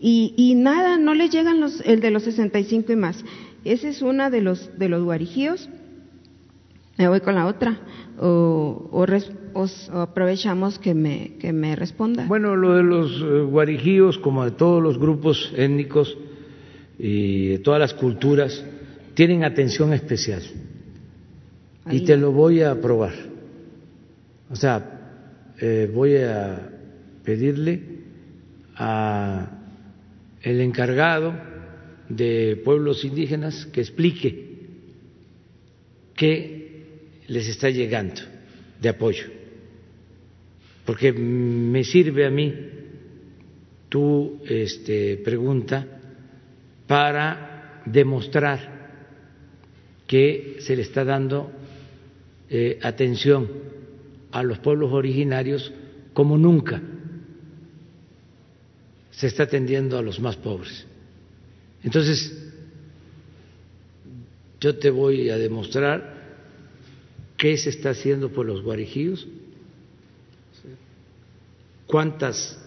Y, 0.00 0.32
y 0.38 0.54
nada, 0.54 0.96
no 0.96 1.12
le 1.12 1.28
llegan 1.28 1.60
los, 1.60 1.82
el 1.82 2.00
de 2.00 2.10
los 2.10 2.22
65 2.22 2.90
y 2.90 2.96
más. 2.96 3.22
Ese 3.66 3.90
es 3.90 4.00
una 4.00 4.30
de 4.30 4.40
los, 4.40 4.78
de 4.78 4.88
los 4.88 5.04
guarijíos. 5.04 5.68
me 6.96 7.06
voy 7.06 7.20
con 7.20 7.34
la 7.34 7.44
otra 7.44 7.78
o, 8.20 8.88
o, 8.92 9.06
res- 9.06 9.30
o 9.54 9.64
s- 9.64 9.90
o 9.92 10.00
aprovechamos 10.00 10.78
que 10.78 10.94
me, 10.94 11.36
que 11.38 11.52
me 11.52 11.76
responda. 11.76 12.26
Bueno, 12.26 12.56
lo 12.56 12.74
de 12.76 12.82
los 12.82 13.12
eh, 13.22 13.42
guarijíos, 13.42 14.18
como 14.18 14.44
de 14.44 14.50
todos 14.52 14.82
los 14.82 14.98
grupos 14.98 15.52
étnicos 15.56 16.16
y 16.98 17.48
de 17.48 17.58
todas 17.60 17.80
las 17.80 17.94
culturas, 17.94 18.64
tienen 19.14 19.44
atención 19.44 19.92
especial. 19.92 20.42
Y 21.90 22.00
te 22.04 22.16
lo 22.16 22.32
voy 22.32 22.60
a 22.62 22.78
probar. 22.80 23.14
O 24.50 24.56
sea, 24.56 25.54
eh, 25.60 25.90
voy 25.92 26.16
a 26.16 26.70
pedirle 27.24 27.82
a 28.76 29.50
el 30.42 30.60
encargado 30.60 31.34
de 32.08 32.60
pueblos 32.64 33.04
indígenas 33.04 33.66
que 33.66 33.80
explique 33.80 34.46
qué 36.14 36.57
les 37.28 37.48
está 37.48 37.70
llegando 37.70 38.20
de 38.80 38.88
apoyo 38.88 39.38
porque 40.88 41.12
me 41.12 41.84
sirve 41.84 42.24
a 42.24 42.30
mí 42.30 42.54
tu 43.90 44.40
este, 44.46 45.18
pregunta 45.18 45.86
para 46.86 47.82
demostrar 47.84 48.78
que 50.06 50.56
se 50.60 50.74
le 50.74 50.80
está 50.80 51.04
dando 51.04 51.52
eh, 52.48 52.78
atención 52.80 53.50
a 54.32 54.42
los 54.42 54.60
pueblos 54.60 54.90
originarios 54.90 55.70
como 56.14 56.38
nunca 56.38 56.80
se 59.10 59.26
está 59.26 59.42
atendiendo 59.42 59.98
a 59.98 60.02
los 60.02 60.20
más 60.20 60.36
pobres. 60.36 60.86
Entonces, 61.82 62.50
yo 64.58 64.78
te 64.78 64.88
voy 64.88 65.28
a 65.28 65.36
demostrar 65.36 66.17
qué 67.38 67.56
se 67.56 67.70
está 67.70 67.90
haciendo 67.90 68.30
por 68.30 68.44
los 68.44 68.62
guarijíos, 68.62 69.26
cuántas 71.86 72.60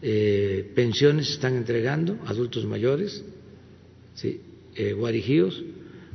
eh, 0.00 0.70
pensiones 0.74 1.28
están 1.30 1.56
entregando 1.56 2.18
a 2.24 2.30
adultos 2.30 2.64
mayores, 2.64 3.24
¿sí? 4.14 4.40
eh, 4.76 4.92
guarijíos, 4.92 5.62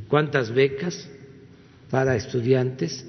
cuántas 0.07 0.51
becas 0.51 1.09
para 1.91 2.15
estudiantes 2.15 3.05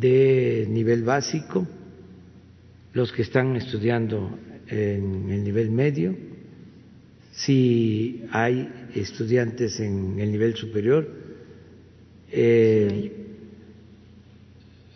de 0.00 0.66
nivel 0.68 1.02
básico, 1.02 1.66
los 2.94 3.12
que 3.12 3.22
están 3.22 3.56
estudiando 3.56 4.38
en 4.68 5.30
el 5.30 5.44
nivel 5.44 5.70
medio, 5.70 6.16
si 7.32 8.24
hay 8.30 8.68
estudiantes 8.94 9.80
en 9.80 10.18
el 10.18 10.32
nivel 10.32 10.54
superior, 10.54 11.08
eh, 12.30 13.21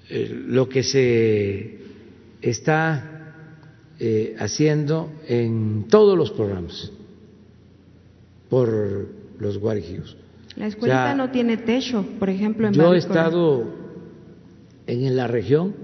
eh, 0.09 0.43
lo 0.47 0.69
que 0.69 0.83
se 0.83 1.79
está 2.41 3.33
eh, 3.99 4.37
haciendo 4.39 5.11
en 5.27 5.87
todos 5.89 6.17
los 6.17 6.31
programas 6.31 6.93
por 8.49 9.09
los 9.41 9.59
guarijíos. 9.59 10.17
la 10.57 10.67
escuelita 10.69 11.03
o 11.03 11.07
sea, 11.07 11.15
no 11.15 11.31
tiene 11.31 11.57
techo, 11.57 12.05
por 12.19 12.31
ejemplo, 12.31 12.69
en 12.69 12.75
Yo 12.75 12.83
he 12.83 12.85
Coral. 12.85 12.99
estado 12.99 13.65
en 14.87 15.17
la 15.17 15.27
región, 15.27 15.75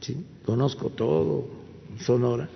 ¿sí? 0.00 0.24
conozco 0.44 0.90
todo 0.90 1.48
Sonora, 1.98 2.48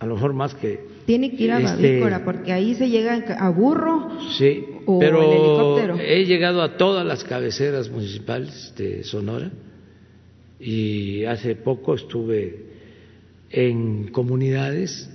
a 0.00 0.06
lo 0.06 0.14
mejor 0.14 0.32
más 0.32 0.54
que 0.54 0.80
Tiene 1.06 1.34
que 1.36 1.44
ir 1.44 1.52
a 1.52 1.60
este, 1.60 2.00
Babícora, 2.00 2.24
porque 2.24 2.52
ahí 2.52 2.74
se 2.74 2.88
llega 2.88 3.14
a 3.38 3.50
burro 3.50 4.08
Sí, 4.36 4.64
o 4.90 4.98
pero 4.98 5.20
helicóptero. 5.22 5.98
he 6.00 6.24
llegado 6.24 6.62
a 6.62 6.78
todas 6.78 7.04
las 7.04 7.22
cabeceras 7.24 7.90
municipales 7.90 8.72
de 8.76 9.04
Sonora 9.04 9.50
y 10.58 11.24
hace 11.26 11.54
poco 11.56 11.94
estuve 11.94 12.64
en 13.50 14.08
comunidades, 14.08 15.10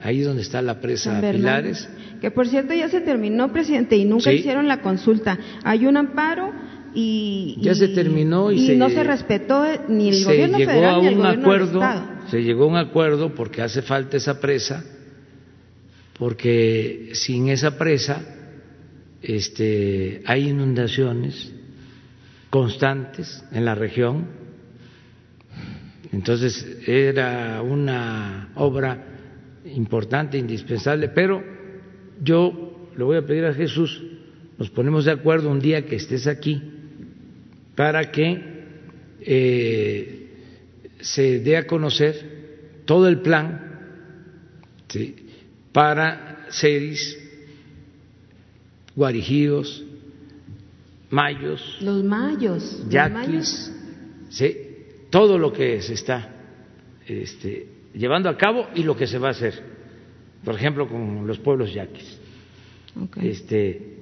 ahí 0.00 0.20
donde 0.20 0.42
está 0.42 0.62
la 0.62 0.80
presa. 0.80 1.20
Pilares, 1.20 1.88
Que 2.20 2.30
por 2.30 2.46
cierto 2.48 2.72
ya 2.72 2.88
se 2.88 3.00
terminó, 3.00 3.52
presidente, 3.52 3.96
y 3.96 4.04
nunca 4.04 4.30
Sí. 4.30 4.36
hicieron 4.38 4.68
la 4.68 4.80
consulta. 4.80 5.38
Hay 5.64 5.86
un 5.86 5.96
amparo 5.96 6.50
y. 6.94 7.56
Ya 7.60 7.72
y- 7.72 7.74
se 7.74 7.88
terminó 7.88 8.50
y 8.52 8.66
se- 8.66 8.76
no 8.76 8.88
se 8.88 9.02
respetó 9.04 9.64
ni 9.88 10.08
el 10.08 10.14
se 10.14 10.24
gobierno 10.24 10.56
llegó 10.58 10.70
federal 10.70 10.94
a 10.94 11.00
ni 11.00 11.06
el 11.08 11.14
un 11.14 11.20
gobierno 11.20 11.42
acuerdo, 11.42 11.80
del 11.80 11.88
Estado. 11.90 12.30
se 12.30 12.42
llegó 12.42 12.64
a 12.64 12.66
un 12.68 12.76
acuerdo 12.76 13.34
porque 13.34 13.60
hace 13.60 13.82
falta 13.82 14.16
esa 14.16 14.40
presa, 14.40 14.82
porque 16.18 17.10
sin 17.12 17.48
esa 17.48 17.76
presa 17.76 18.22
este, 19.26 20.22
hay 20.24 20.50
inundaciones 20.50 21.52
constantes 22.48 23.44
en 23.50 23.64
la 23.64 23.74
región, 23.74 24.26
entonces 26.12 26.78
era 26.86 27.60
una 27.60 28.52
obra 28.54 29.04
importante, 29.64 30.38
indispensable, 30.38 31.08
pero 31.08 31.42
yo 32.22 32.90
le 32.96 33.02
voy 33.02 33.16
a 33.16 33.26
pedir 33.26 33.44
a 33.46 33.52
Jesús, 33.52 34.00
nos 34.58 34.70
ponemos 34.70 35.04
de 35.04 35.10
acuerdo 35.10 35.50
un 35.50 35.60
día 35.60 35.84
que 35.84 35.96
estés 35.96 36.28
aquí 36.28 36.62
para 37.74 38.12
que 38.12 38.42
eh, 39.20 40.30
se 41.00 41.40
dé 41.40 41.56
a 41.56 41.66
conocer 41.66 42.36
todo 42.84 43.08
el 43.08 43.20
plan 43.20 43.66
para 45.72 46.46
Ceris, 46.50 47.25
Guarijíos, 48.96 49.84
Mayos, 51.10 51.78
Los 51.80 52.02
mayos. 52.02 52.80
los 52.80 52.84
mayos. 52.84 52.90
Yaquis, 52.90 53.72
¿sí? 54.30 54.56
todo 55.08 55.38
lo 55.38 55.52
que 55.52 55.80
se 55.80 55.94
está 55.94 56.34
este, 57.06 57.68
llevando 57.94 58.28
a 58.28 58.36
cabo 58.36 58.66
y 58.74 58.82
lo 58.82 58.96
que 58.96 59.06
se 59.06 59.18
va 59.18 59.28
a 59.28 59.30
hacer, 59.30 59.54
por 60.44 60.56
ejemplo, 60.56 60.88
con 60.88 61.24
los 61.26 61.38
pueblos 61.38 61.72
yaquis. 61.72 62.18
Este, 63.22 63.98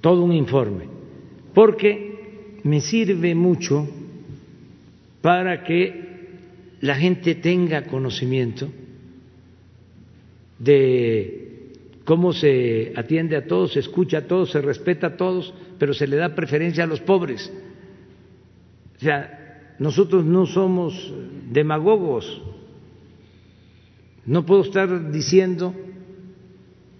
todo 0.00 0.22
un 0.24 0.32
informe, 0.32 0.86
porque 1.54 2.58
me 2.64 2.80
sirve 2.80 3.34
mucho 3.34 3.88
para 5.22 5.62
que 5.62 6.08
la 6.80 6.96
gente 6.96 7.36
tenga 7.36 7.84
conocimiento 7.84 8.68
de 10.58 11.39
cómo 12.10 12.32
se 12.32 12.92
atiende 12.96 13.36
a 13.36 13.46
todos, 13.46 13.74
se 13.74 13.78
escucha 13.78 14.18
a 14.18 14.26
todos, 14.26 14.50
se 14.50 14.60
respeta 14.60 15.06
a 15.06 15.16
todos, 15.16 15.54
pero 15.78 15.94
se 15.94 16.08
le 16.08 16.16
da 16.16 16.34
preferencia 16.34 16.82
a 16.82 16.86
los 16.88 16.98
pobres. 17.00 17.52
O 18.96 18.98
sea, 18.98 19.76
nosotros 19.78 20.24
no 20.24 20.44
somos 20.44 21.14
demagogos. 21.52 22.42
No 24.26 24.44
puedo 24.44 24.62
estar 24.62 25.12
diciendo 25.12 25.72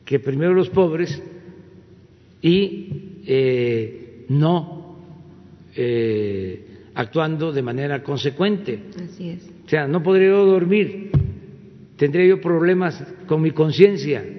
que 0.05 0.20
primero 0.20 0.55
los 0.55 0.70
pobres 0.70 1.20
y 2.41 3.23
eh, 3.27 4.27
no 4.28 4.97
eh, 5.74 6.66
actuando 6.95 7.51
de 7.51 7.62
manera 7.62 8.01
consecuente. 8.05 8.78
Así 8.95 9.31
es. 9.31 9.51
O 9.66 9.69
sea, 9.69 9.89
no 9.89 10.05
podría 10.05 10.28
yo 10.28 10.47
dormir, 10.47 11.11
tendría 11.97 12.27
yo 12.27 12.41
problemas 12.41 13.05
con 13.27 13.43
mi 13.43 13.51
conciencia, 13.51 14.37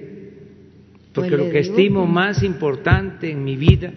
porque 1.12 1.30
Pues 1.30 1.40
lo 1.40 1.50
que 1.50 1.60
digo 1.62 1.72
estimo 1.74 2.06
más 2.06 2.42
importante 2.42 3.30
en 3.30 3.44
mi 3.44 3.56
vida 3.56 3.92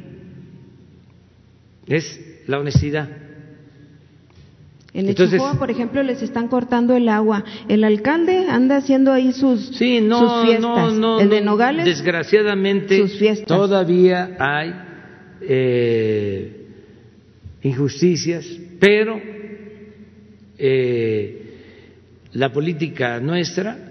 es 1.88 2.20
la 2.48 2.60
honestidad. 2.60 3.10
En 4.94 5.08
Entonces- 5.10 5.34
Echijoa, 5.36 5.60
por 5.60 5.70
ejemplo, 5.70 6.02
les 6.04 6.22
están 6.22 6.48
cortando 6.48 6.96
el 6.96 7.10
agua. 7.10 7.44
El 7.68 7.84
alcalde 7.84 8.46
anda 8.50 8.78
haciendo 8.78 9.12
ahí 9.12 9.34
sus, 9.34 9.76
Sí, 9.78 10.00
no, 10.02 10.20
sus 10.20 10.46
fiestas. 10.46 10.62
no, 10.62 10.92
no. 10.92 11.20
el 11.20 11.30
de 11.30 11.42
no. 11.42 11.52
Nogales, 11.52 11.86
Desgraciadamente, 11.86 12.98
sus 13.00 13.18
fiestas. 13.18 13.46
todavía 13.48 14.38
hay 14.40 14.74
eh, 15.42 16.66
injusticias, 17.62 18.46
pero 18.80 19.20
eh, 20.58 21.42
la 22.34 22.52
política 22.54 23.20
nuestra 23.20 23.85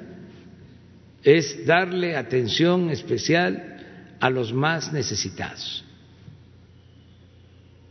es 1.25 1.67
darle 1.67 2.17
atención 2.17 2.91
especial 2.91 3.79
a 4.21 4.31
los 4.31 4.53
más 4.53 4.93
necesitados. 4.93 5.85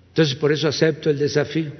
Entonces, 0.09 0.35
por 0.35 0.51
eso 0.51 0.67
acepto 0.67 1.09
el 1.09 1.17
desafío. 1.17 1.71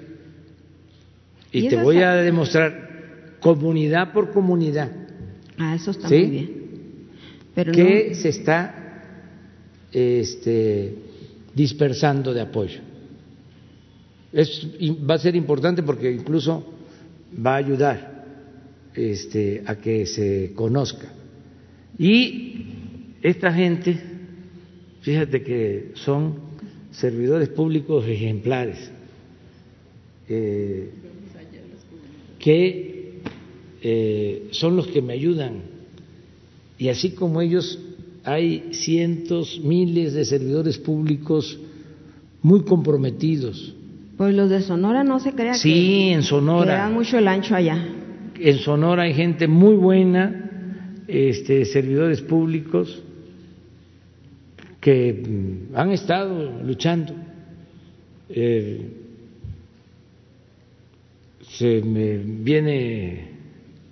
Y 1.52 1.68
Y 1.68 1.70
te 1.70 1.76
voy 1.76 2.02
a 2.02 2.16
demostrar 2.16 3.38
comunidad 3.40 4.12
por 4.12 4.32
comunidad 4.32 4.90
Ah, 5.58 5.76
eso 5.76 5.92
está 5.92 6.08
¿Sí? 6.08 6.16
muy 6.16 6.30
bien. 6.30 6.64
Pero 7.56 7.72
que 7.72 8.08
no, 8.10 8.16
se 8.16 8.30
está 8.30 9.04
este, 9.92 10.96
dispersando 11.54 12.34
de 12.34 12.42
apoyo. 12.42 12.80
Es, 14.32 14.68
va 15.08 15.16
a 15.16 15.20
ser 15.20 15.36
importante 15.36 15.84
porque 15.84 16.12
incluso 16.12 16.74
va 17.46 17.54
a 17.54 17.58
ayudar 17.58 18.26
este, 18.96 19.64
a 19.66 19.76
que 19.76 20.06
se 20.08 20.54
conozca. 20.56 21.08
Y 21.98 22.65
esta 23.22 23.53
gente, 23.53 23.99
fíjate 25.02 25.44
que 25.44 25.91
son 25.95 26.36
servidores 26.91 27.49
públicos 27.49 28.06
ejemplares 28.07 28.91
eh, 30.30 30.91
que 32.40 33.20
eh, 33.82 34.48
son 34.52 34.76
los 34.76 34.88
que 34.88 35.02
me 35.02 35.14
ayudan 35.14 35.74
y 36.78 36.90
así 36.90 37.11
como 37.11 37.41
ellos 37.41 37.80
hay 38.24 38.70
cientos, 38.72 39.60
miles 39.64 40.14
de 40.14 40.26
servidores 40.26 40.78
públicos 40.78 41.60
muy 42.41 42.64
comprometidos. 42.64 43.76
Pues 44.18 44.34
los 44.34 44.49
de 44.49 44.61
Sonora 44.61 45.03
no 45.03 45.20
se 45.20 45.34
crean 45.34 45.56
sí, 45.56 46.10
en 46.10 46.24
Sonora. 46.24 46.76
dan 46.76 46.94
mucho 46.94 47.18
el 47.18 47.28
ancho 47.28 47.56
allá. 47.56 47.78
En 48.40 48.57
Sonora 48.60 49.03
hay 49.03 49.14
gente 49.14 49.48
muy 49.48 49.76
buena, 49.76 50.43
este, 51.08 51.66
servidores 51.66 52.22
públicos 52.22 53.04
que 54.80 55.14
mm, 55.14 55.76
han 55.76 55.92
estado 55.92 56.62
luchando. 56.62 57.14
Eh, 58.30 58.82
se 61.42 61.82
me 61.82 62.18
viene 62.18 63.28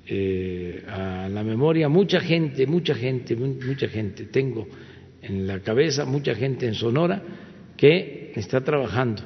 eh, 0.07 0.83
a 0.87 1.29
la 1.29 1.43
memoria 1.43 1.87
mucha 1.87 2.19
gente, 2.19 2.65
mucha 2.65 2.95
gente, 2.95 3.35
mucha 3.35 3.87
gente. 3.87 4.25
Tengo 4.25 4.67
en 5.21 5.47
la 5.47 5.59
cabeza 5.59 6.05
mucha 6.05 6.35
gente 6.35 6.65
en 6.65 6.73
Sonora 6.73 7.21
que 7.77 8.31
está 8.35 8.61
trabajando. 8.61 9.21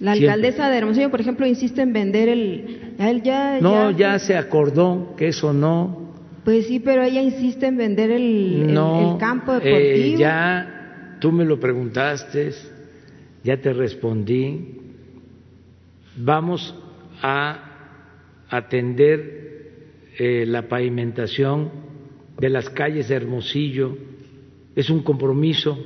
La 0.00 0.12
alcaldesa 0.12 0.70
de 0.70 0.78
Hermosillo, 0.78 1.10
por 1.10 1.20
ejemplo, 1.20 1.46
insiste 1.46 1.82
en 1.82 1.92
vender 1.92 2.28
el... 2.30 3.22
ya, 3.22 3.60
no, 3.60 3.90
ya, 3.90 4.18
se 4.18 4.34
acordó 4.34 5.14
que 5.16 5.28
eso 5.28 5.52
no. 5.52 5.99
Pues 6.44 6.66
sí, 6.66 6.80
pero 6.80 7.02
ella 7.02 7.20
insiste 7.20 7.66
en 7.66 7.76
vender 7.76 8.10
el, 8.10 8.70
el, 8.70 9.18
campo 9.18 9.52
eh, 9.56 9.60
deportivo. 9.60 10.18
ya 10.18 11.18
tú 11.20 11.32
me 11.32 11.44
lo 11.44 11.60
preguntaste, 11.60 12.52
ya 13.44 13.60
te 13.60 13.72
respondí. 13.72 14.78
Vamos 16.16 16.74
a 17.22 18.46
atender 18.48 19.40
eh, 20.18 20.44
la 20.46 20.68
pavimentación 20.68 21.70
de 22.38 22.48
las 22.48 22.70
calles 22.70 23.08
de 23.08 23.16
Hermosillo. 23.16 23.96
Es 24.74 24.88
un 24.90 25.02
compromiso 25.02 25.78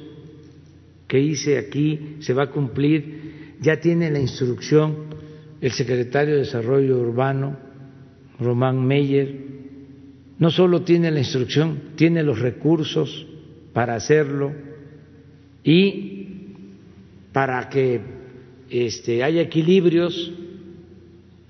que 1.09 1.21
hice 1.21 1.59
aquí, 1.59 2.17
se 2.21 2.33
va 2.33 2.45
a 2.45 2.51
cumplir. 2.51 3.57
Ya 3.61 3.81
tiene 3.81 4.11
la 4.11 4.21
instrucción 4.21 5.15
el 5.61 5.73
secretario 5.73 6.35
de 6.35 6.41
Desarrollo 6.41 6.99
Urbano, 6.99 7.57
Román 8.39 8.87
Meyer. 8.87 9.54
No 10.39 10.51
solo 10.51 10.83
tiene 10.83 11.11
la 11.11 11.21
instrucción, 11.21 11.93
tiene 11.97 12.23
los 12.23 12.41
recursos 12.41 13.27
para 13.73 13.95
hacerlo 13.95 14.53
y 15.63 16.29
para 17.33 17.69
que 17.69 18.01
este, 18.71 19.23
haya 19.23 19.43
equilibrios, 19.43 20.33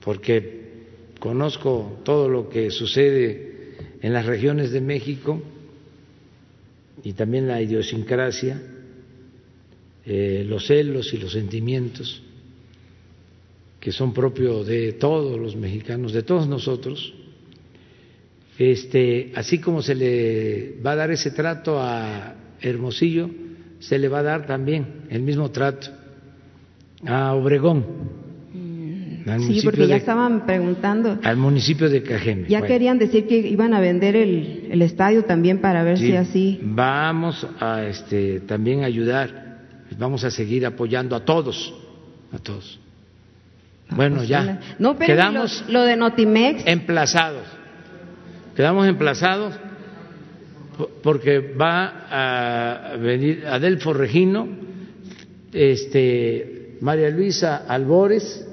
porque 0.00 0.64
conozco 1.18 2.00
todo 2.04 2.28
lo 2.28 2.48
que 2.48 2.70
sucede 2.70 3.74
en 4.02 4.12
las 4.12 4.26
regiones 4.26 4.70
de 4.70 4.80
México 4.80 5.42
y 7.02 7.12
también 7.14 7.48
la 7.48 7.60
idiosincrasia, 7.60 8.60
eh, 10.06 10.44
los 10.46 10.66
celos 10.66 11.12
y 11.14 11.18
los 11.18 11.32
sentimientos 11.32 12.22
que 13.84 13.92
son 13.92 14.14
propios 14.14 14.66
de 14.66 14.94
todos 14.94 15.38
los 15.38 15.56
mexicanos, 15.56 16.14
de 16.14 16.22
todos 16.22 16.48
nosotros. 16.48 17.12
Este, 18.58 19.32
así 19.34 19.58
como 19.58 19.82
se 19.82 19.94
le 19.94 20.80
va 20.84 20.92
a 20.92 20.96
dar 20.96 21.10
ese 21.10 21.30
trato 21.30 21.80
a 21.80 22.34
Hermosillo, 22.60 23.28
se 23.80 23.98
le 23.98 24.08
va 24.08 24.20
a 24.20 24.22
dar 24.22 24.46
también 24.46 25.06
el 25.10 25.22
mismo 25.22 25.50
trato 25.50 25.88
a 27.04 27.34
Obregón 27.34 28.24
sí, 29.38 29.60
porque 29.64 29.86
ya 29.86 29.96
estaban 29.96 30.46
preguntando. 30.46 31.18
Al 31.22 31.36
municipio 31.36 31.88
de 31.88 32.02
Cajeme. 32.02 32.48
Ya 32.48 32.62
querían 32.62 32.98
decir 32.98 33.26
que 33.26 33.38
iban 33.38 33.74
a 33.74 33.80
vender 33.80 34.16
el, 34.16 34.68
el 34.70 34.82
estadio 34.82 35.24
también 35.24 35.60
para 35.60 35.82
ver 35.82 35.98
si 35.98 36.14
así. 36.16 36.60
Vamos 36.62 37.46
a 37.60 37.84
este, 37.84 38.40
también 38.40 38.84
ayudar, 38.84 39.58
vamos 39.98 40.24
a 40.24 40.30
seguir 40.30 40.66
apoyando 40.66 41.16
a 41.16 41.24
todos, 41.24 41.74
a 42.32 42.38
todos. 42.38 42.78
bueno, 43.90 44.24
ya. 44.24 44.60
No, 44.78 44.96
pero 44.96 45.14
quedamos 45.14 45.64
lo, 45.68 45.82
de 45.82 45.96
Notimex. 45.96 46.62
Emplazados. 46.66 47.46
Quedamos 48.54 48.86
emplazados 48.86 49.54
porque 51.02 51.38
va 51.38 52.92
a 52.92 52.96
venir 52.96 53.46
Adelfo 53.46 53.92
Regino, 53.92 54.48
este, 55.52 56.76
María 56.80 57.10
Luisa 57.10 57.64
Albores 57.68 58.46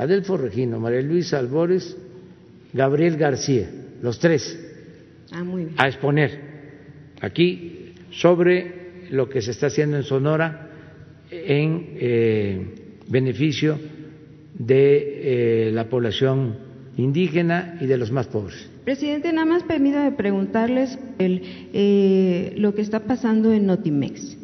Adelfo 0.00 0.38
Regino, 0.38 0.80
María 0.80 1.02
Luisa 1.02 1.38
Albores, 1.38 1.94
Gabriel 2.72 3.18
García, 3.18 3.70
los 4.00 4.18
tres, 4.18 4.58
ah, 5.30 5.44
a 5.76 5.88
exponer 5.88 6.40
aquí 7.20 7.92
sobre 8.10 9.08
lo 9.10 9.28
que 9.28 9.42
se 9.42 9.50
está 9.50 9.66
haciendo 9.66 9.98
en 9.98 10.04
Sonora 10.04 10.70
en 11.30 11.96
eh, 11.96 12.66
beneficio 13.08 13.78
de 14.54 15.68
eh, 15.68 15.70
la 15.72 15.84
población 15.90 16.56
indígena 16.96 17.76
y 17.78 17.86
de 17.86 17.98
los 17.98 18.10
más 18.10 18.26
pobres. 18.28 18.70
Presidente, 18.90 19.32
nada 19.32 19.46
más 19.46 19.62
permítame 19.62 20.10
preguntarles 20.10 20.98
el, 21.20 21.42
eh, 21.72 22.54
lo 22.56 22.74
que 22.74 22.82
está 22.82 22.98
pasando 22.98 23.52
en 23.52 23.66
Notimex. 23.66 24.36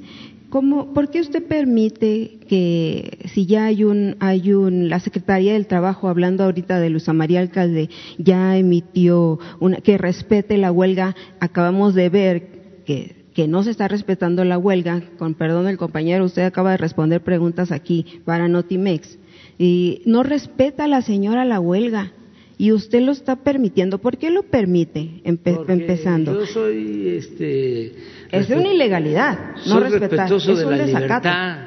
¿Por 0.50 1.10
qué 1.10 1.20
usted 1.20 1.44
permite 1.44 2.38
que, 2.48 3.28
si 3.34 3.46
ya 3.46 3.64
hay 3.64 3.82
un, 3.82 4.14
hay 4.20 4.52
un, 4.52 4.88
la 4.88 5.00
Secretaría 5.00 5.54
del 5.54 5.66
Trabajo, 5.66 6.08
hablando 6.08 6.44
ahorita 6.44 6.78
de 6.78 6.90
Luz 6.90 7.08
María 7.08 7.40
Alcalde, 7.40 7.90
ya 8.18 8.56
emitió 8.56 9.40
una, 9.58 9.78
que 9.78 9.98
respete 9.98 10.56
la 10.58 10.70
huelga, 10.70 11.16
acabamos 11.40 11.96
de 11.96 12.08
ver 12.08 12.82
que, 12.84 13.48
no 13.48 13.64
se 13.64 13.72
está 13.72 13.88
respetando 13.88 14.44
la 14.44 14.58
huelga, 14.58 15.02
con 15.18 15.34
perdón 15.34 15.66
del 15.66 15.76
compañero, 15.76 16.24
usted 16.24 16.44
acaba 16.44 16.70
de 16.70 16.76
responder 16.76 17.20
preguntas 17.20 17.72
aquí 17.72 18.20
para 18.24 18.46
Notimex, 18.46 19.18
y 19.58 20.02
no 20.06 20.22
respeta 20.22 20.84
a 20.84 20.88
la 20.88 21.02
señora 21.02 21.44
la 21.44 21.58
huelga 21.58 22.12
y 22.58 22.72
usted 22.72 23.00
lo 23.00 23.12
está 23.12 23.36
permitiendo. 23.36 23.98
¿Por 23.98 24.16
qué 24.16 24.30
lo 24.30 24.42
permite 24.44 25.20
empezando? 25.24 26.40
Yo 26.40 26.46
soy 26.46 27.08
este 27.08 27.94
es 28.30 28.50
una 28.50 28.72
ilegalidad, 28.72 29.56
no 29.66 29.80
soy 29.80 29.98
respetuoso 29.98 30.56
de 30.56 30.64
la 30.64 30.86
libertad. 30.86 31.58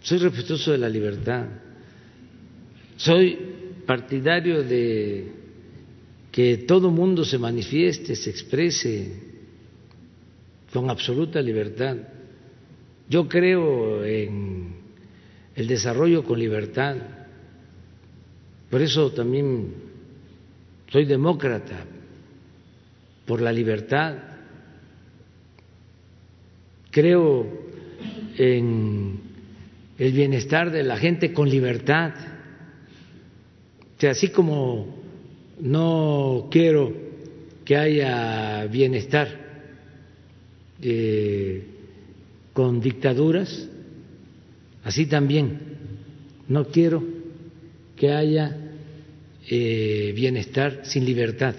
Soy 0.00 0.18
respetuoso 0.18 0.72
de 0.72 0.78
la 0.78 0.88
libertad. 0.88 1.46
Soy 2.96 3.38
partidario 3.86 4.62
de 4.62 5.32
que 6.32 6.58
todo 6.58 6.90
mundo 6.90 7.24
se 7.24 7.38
manifieste, 7.38 8.16
se 8.16 8.30
exprese 8.30 9.12
con 10.72 10.90
absoluta 10.90 11.40
libertad. 11.40 11.96
Yo 13.08 13.28
creo 13.28 14.04
en 14.04 14.74
el 15.54 15.66
desarrollo 15.66 16.24
con 16.24 16.38
libertad. 16.38 16.96
Por 18.72 18.80
eso 18.80 19.12
también 19.12 19.74
soy 20.90 21.04
demócrata, 21.04 21.84
por 23.26 23.42
la 23.42 23.52
libertad 23.52 24.14
creo 26.90 27.46
en 28.38 29.20
el 29.98 30.12
bienestar 30.12 30.70
de 30.70 30.84
la 30.84 30.96
gente 30.96 31.34
con 31.34 31.50
libertad. 31.50 32.14
O 34.02 34.06
así 34.06 34.30
como 34.30 35.02
no 35.60 36.48
quiero 36.50 36.94
que 37.66 37.76
haya 37.76 38.64
bienestar 38.68 39.28
eh, 40.80 41.62
con 42.54 42.80
dictaduras, 42.80 43.68
así 44.82 45.04
también 45.04 45.60
no 46.48 46.64
quiero 46.68 47.04
que 47.96 48.10
haya 48.10 48.61
eh, 49.48 50.12
bienestar 50.14 50.80
sin 50.84 51.04
libertad. 51.04 51.54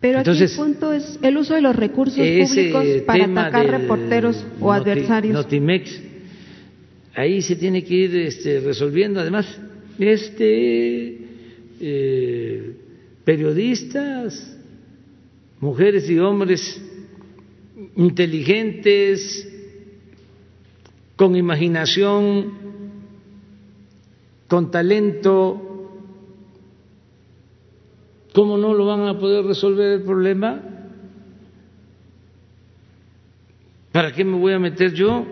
Pero 0.00 0.18
aquí 0.18 0.30
el 0.30 0.50
punto 0.50 0.92
es 0.92 1.18
el 1.22 1.36
uso 1.36 1.54
de 1.54 1.60
los 1.60 1.76
recursos 1.76 2.16
públicos 2.16 2.84
para 3.06 3.24
atacar 3.24 3.66
reporteros 3.66 4.44
o 4.60 4.72
adversarios. 4.72 5.32
Notimex, 5.32 6.00
ahí 7.14 7.40
se 7.40 7.54
tiene 7.54 7.84
que 7.84 7.94
ir 7.94 8.16
este, 8.16 8.60
resolviendo. 8.60 9.20
Además, 9.20 9.46
este 9.98 11.18
eh, 11.80 12.72
periodistas, 13.24 14.56
mujeres 15.60 16.08
y 16.10 16.18
hombres 16.18 16.80
inteligentes, 17.96 19.48
con 21.16 21.36
imaginación, 21.36 22.61
con 24.52 24.70
talento, 24.70 25.70
¿Cómo 28.34 28.58
no 28.58 28.74
lo 28.74 28.84
van 28.84 29.00
a 29.08 29.18
poder 29.18 29.46
resolver 29.46 29.92
el 29.92 30.02
problema? 30.02 30.62
¿Para 33.92 34.12
qué 34.12 34.24
me 34.24 34.36
voy 34.36 34.52
a 34.52 34.58
meter 34.58 34.92
yo? 34.92 35.24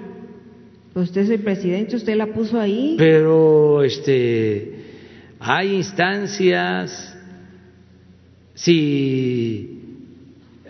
Pues 0.94 1.08
usted 1.08 1.20
es 1.20 1.30
el 1.30 1.40
presidente, 1.40 1.96
usted 1.96 2.16
la 2.16 2.28
puso 2.28 2.58
ahí. 2.58 2.94
Pero 2.96 3.82
este 3.82 4.84
hay 5.38 5.74
instancias 5.74 7.14
si 8.54 9.80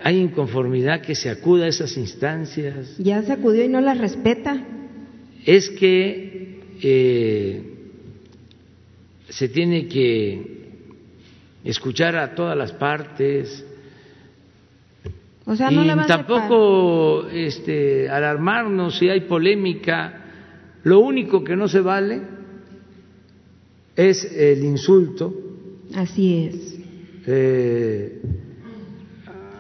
hay 0.03 0.19
inconformidad 0.19 1.03
que 1.03 1.15
se 1.15 1.31
acuda 1.31 1.67
a 1.67 1.69
esas 1.69 1.97
instancias. 1.97 2.99
Ya 2.99 3.23
se 3.23 3.33
acudió 3.33 3.65
y 3.65 3.69
no 3.69 3.81
las 3.81 3.99
respeta. 3.99 4.61
Es 5.47 5.71
que 5.71 6.63
eh, 6.83 7.70
se 9.31 9.49
tiene 9.49 9.87
que 9.87 10.61
escuchar 11.65 12.17
a 12.17 12.35
todas 12.35 12.57
las 12.57 12.73
partes. 12.73 13.65
O 15.47 15.57
sea, 15.57 15.71
no 15.71 15.83
y 15.83 15.87
la 15.87 15.95
va 15.95 16.03
a 16.03 16.07
tampoco 16.07 17.29
este, 17.29 18.09
alarmarnos 18.09 18.99
si 18.99 19.09
hay 19.09 19.23
polémica. 19.23 20.17
Lo 20.83 21.01
único 21.01 21.43
que 21.45 21.57
no 21.57 21.69
se 21.69 21.81
vale 21.81 22.21
es 23.97 24.25
el 24.25 24.65
insulto. 24.65 25.33
Así 25.95 26.45
es. 26.45 26.79
Eh, 27.27 28.21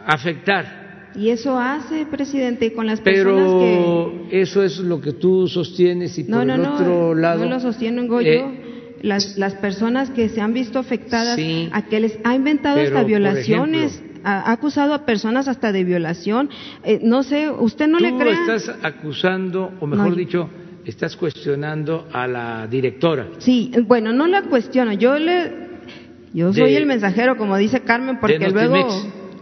afectar. 0.07 0.81
Y 1.15 1.31
eso 1.31 1.59
hace, 1.59 2.07
presidente, 2.07 2.73
con 2.73 2.87
las 2.87 3.01
personas 3.01 3.45
Pero 3.45 4.27
eso 4.31 4.63
es 4.63 4.79
lo 4.79 5.01
que 5.01 5.13
tú 5.13 5.49
sostienes 5.49 6.17
y 6.19 6.25
No, 6.25 6.39
por 6.39 6.47
no, 6.47 6.55
el 6.55 6.63
no, 6.63 6.75
otro 6.75 7.15
lado. 7.15 7.45
no 7.45 7.51
lo 7.51 7.61
sostengo 7.61 8.21
eh, 8.21 8.39
yo. 8.39 8.60
Las, 9.03 9.39
las 9.39 9.55
personas 9.55 10.11
que 10.11 10.29
se 10.29 10.41
han 10.43 10.53
visto 10.53 10.79
afectadas, 10.79 11.37
Sí, 11.37 11.69
a 11.73 11.83
que 11.87 12.01
les 12.01 12.19
ha 12.23 12.35
inventado 12.35 12.77
pero, 12.77 12.89
hasta 12.89 13.07
violaciones, 13.07 13.95
ejemplo, 13.97 14.21
ha, 14.25 14.53
acusado 14.53 14.93
a 14.93 15.07
personas 15.07 15.49
hasta 15.49 15.73
de 15.73 15.85
violación. 15.85 16.51
Eh, 16.85 17.01
no 17.03 17.23
sé, 17.23 17.51
usted 17.51 17.89
no 17.89 17.99
le 17.99 18.11
tú 18.11 18.19
crea. 18.19 18.33
estás 18.35 18.77
acusando, 18.83 19.73
o 19.81 19.87
mejor 19.87 20.11
No. 20.11 20.15
dicho, 20.17 20.51
estás 20.85 21.17
cuestionando 21.17 22.09
a 22.13 22.27
la 22.27 22.67
directora. 22.67 23.29
Sí, 23.39 23.73
bueno, 23.87 24.13
no 24.13 24.27
la 24.27 24.43
cuestiono. 24.43 24.93
Yo 24.93 25.19
le, 25.19 25.51
yo 26.35 26.53
De- 26.53 26.61
soy 26.61 26.75
el 26.75 26.85
mensajero, 26.85 27.39
como 27.39 27.57
dice 27.57 27.81
Carmen, 27.81 28.19
porque 28.21 28.51
luego, 28.51 28.87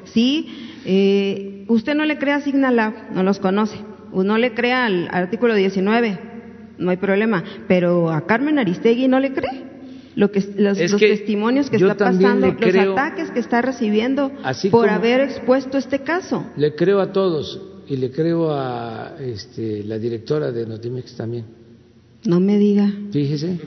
sí, 0.05 0.77
eh, 0.85 1.65
usted 1.67 1.97
no 1.97 2.05
le 2.05 2.17
crea 2.19 2.37
a 2.37 2.41
Signalab, 2.43 2.93
no 3.13 3.25
los 3.25 3.41
conoce. 3.41 3.77
No 4.13 4.39
le 4.39 4.55
crea 4.55 4.87
al, 4.87 5.09
al 5.11 5.25
artículo 5.25 5.55
19, 5.55 6.19
no 6.79 6.91
hay 6.91 6.97
problema. 6.97 7.45
Pero 7.67 8.11
a 8.11 8.27
Carmen 8.27 8.59
Aristegui 8.59 9.09
no 9.09 9.21
le 9.21 9.33
cree. 9.33 9.69
Lo 10.15 10.33
que, 10.33 10.41
los, 10.57 10.79
los 10.81 10.95
que 11.01 11.09
testimonios 11.11 11.71
que 11.71 11.77
está 11.77 11.95
pasando, 11.97 12.57
creo- 12.57 12.87
los 12.87 12.99
ataques 12.99 13.31
que 13.31 13.39
está 13.39 13.63
recibiendo 13.63 14.33
Así 14.43 14.69
por 14.69 14.89
haber 14.89 15.21
expuesto 15.21 15.79
este 15.79 16.01
caso. 16.01 16.45
Le 16.57 16.75
creo 16.75 17.01
a 17.01 17.13
todos 17.13 17.61
y 17.87 17.97
le 17.97 18.11
creo 18.11 18.51
a 18.51 19.15
este, 19.21 19.85
la 19.85 19.97
directora 19.99 20.51
de 20.51 20.67
Notimex 20.67 21.15
también. 21.17 21.45
No 22.25 22.41
me 22.41 22.59
diga. 22.59 22.93
Fíjese. 23.13 23.61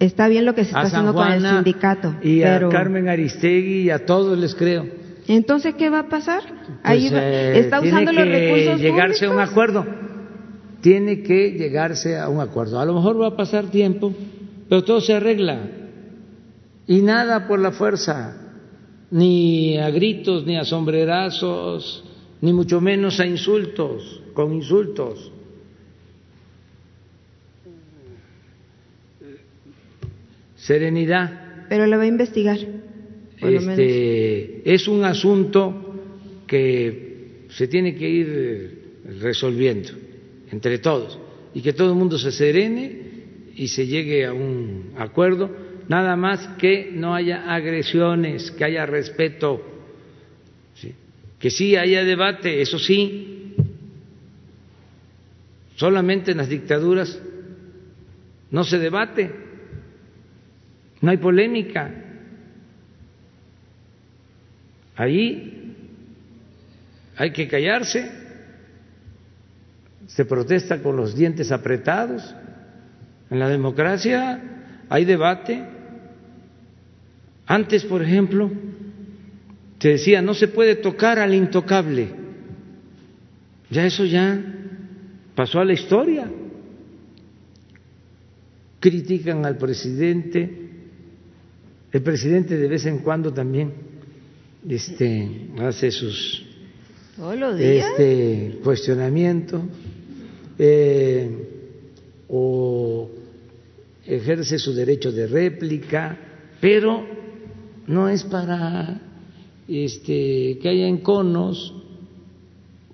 Está 0.00 0.28
bien 0.28 0.44
lo 0.44 0.54
que 0.54 0.62
se 0.62 0.68
está 0.68 0.82
haciendo 0.82 1.12
con 1.12 1.30
el 1.30 1.42
sindicato. 1.42 2.14
Y 2.22 2.40
pero... 2.40 2.68
a 2.68 2.70
Carmen 2.70 3.08
Aristegui 3.08 3.82
y 3.82 3.90
a 3.90 4.06
todos 4.06 4.38
les 4.38 4.54
creo. 4.54 4.86
Entonces, 5.28 5.74
¿qué 5.74 5.90
va 5.90 6.00
a 6.00 6.08
pasar? 6.08 6.42
Ahí 6.82 7.00
Pues, 7.08 7.12
va- 7.12 7.22
eh, 7.28 7.58
está 7.58 7.80
tiene 7.80 7.98
usando 7.98 8.12
los 8.12 8.24
que 8.24 8.30
recursos 8.30 8.80
llegarse 8.80 9.26
a 9.26 9.30
un 9.30 9.40
acuerdo. 9.40 9.86
Tiene 10.80 11.22
que 11.22 11.52
llegarse 11.52 12.16
a 12.18 12.28
un 12.28 12.40
acuerdo. 12.40 12.80
A 12.80 12.84
lo 12.86 12.94
mejor 12.94 13.20
va 13.20 13.28
a 13.28 13.36
pasar 13.36 13.66
tiempo, 13.66 14.12
pero 14.68 14.82
todo 14.84 15.00
se 15.00 15.12
arregla. 15.14 15.58
Y 16.86 17.02
nada 17.02 17.46
por 17.46 17.58
la 17.58 17.72
fuerza, 17.72 18.36
ni 19.10 19.76
a 19.76 19.90
gritos, 19.90 20.46
ni 20.46 20.56
a 20.56 20.64
sombrerazos, 20.64 22.04
ni 22.40 22.52
mucho 22.54 22.80
menos 22.80 23.20
a 23.20 23.26
insultos, 23.26 24.22
con 24.32 24.52
insultos. 24.54 25.30
Serenidad. 30.56 31.66
Pero 31.68 31.86
le 31.86 31.96
va 31.96 32.02
a 32.04 32.06
investigar. 32.06 32.58
Este, 33.40 34.62
es 34.64 34.88
un 34.88 35.04
asunto 35.04 35.94
que 36.46 37.46
se 37.50 37.68
tiene 37.68 37.94
que 37.94 38.08
ir 38.08 38.26
eh, 38.28 38.70
resolviendo 39.20 39.90
entre 40.50 40.78
todos 40.78 41.18
y 41.54 41.60
que 41.60 41.72
todo 41.72 41.90
el 41.90 41.98
mundo 41.98 42.18
se 42.18 42.32
serene 42.32 43.02
y 43.54 43.68
se 43.68 43.86
llegue 43.86 44.26
a 44.26 44.32
un 44.32 44.92
acuerdo, 44.96 45.50
nada 45.88 46.16
más 46.16 46.46
que 46.58 46.90
no 46.92 47.14
haya 47.14 47.52
agresiones, 47.52 48.50
que 48.52 48.64
haya 48.64 48.86
respeto, 48.86 49.62
que 51.38 51.50
sí 51.50 51.76
haya 51.76 52.04
debate, 52.04 52.60
eso 52.60 52.78
sí, 52.78 53.54
solamente 55.76 56.32
en 56.32 56.38
las 56.38 56.48
dictaduras 56.48 57.20
no 58.50 58.64
se 58.64 58.78
debate, 58.78 59.30
no 61.00 61.10
hay 61.10 61.16
polémica. 61.18 62.07
Ahí 64.98 65.76
hay 67.16 67.30
que 67.30 67.46
callarse, 67.46 68.10
se 70.08 70.24
protesta 70.24 70.82
con 70.82 70.96
los 70.96 71.14
dientes 71.14 71.52
apretados. 71.52 72.34
En 73.30 73.38
la 73.38 73.48
democracia 73.48 74.42
hay 74.88 75.04
debate. 75.04 75.64
Antes, 77.46 77.84
por 77.84 78.02
ejemplo, 78.02 78.50
se 79.78 79.90
decía 79.90 80.20
no 80.20 80.34
se 80.34 80.48
puede 80.48 80.74
tocar 80.74 81.20
al 81.20 81.32
intocable. 81.32 82.08
Ya 83.70 83.86
eso 83.86 84.04
ya 84.04 84.36
pasó 85.36 85.60
a 85.60 85.64
la 85.64 85.74
historia. 85.74 86.28
Critican 88.80 89.46
al 89.46 89.58
presidente. 89.58 90.70
El 91.92 92.02
presidente 92.02 92.56
de 92.56 92.66
vez 92.66 92.84
en 92.84 92.98
cuando 92.98 93.32
también 93.32 93.87
este, 94.66 95.50
hace 95.58 95.90
sus 95.90 96.44
este 97.58 98.60
cuestionamiento 98.62 99.62
eh, 100.58 101.30
o 102.28 103.10
ejerce 104.06 104.58
su 104.58 104.72
derecho 104.72 105.10
de 105.10 105.26
réplica, 105.26 106.16
pero 106.60 107.04
no 107.86 108.08
es 108.08 108.22
para 108.24 109.00
este, 109.66 110.58
que 110.62 110.68
haya 110.68 110.86
enconos, 110.86 111.74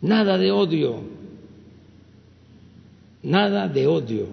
nada 0.01 0.39
de 0.39 0.51
odio, 0.51 1.03
nada 3.23 3.69
de 3.69 3.87
odio. 3.87 4.27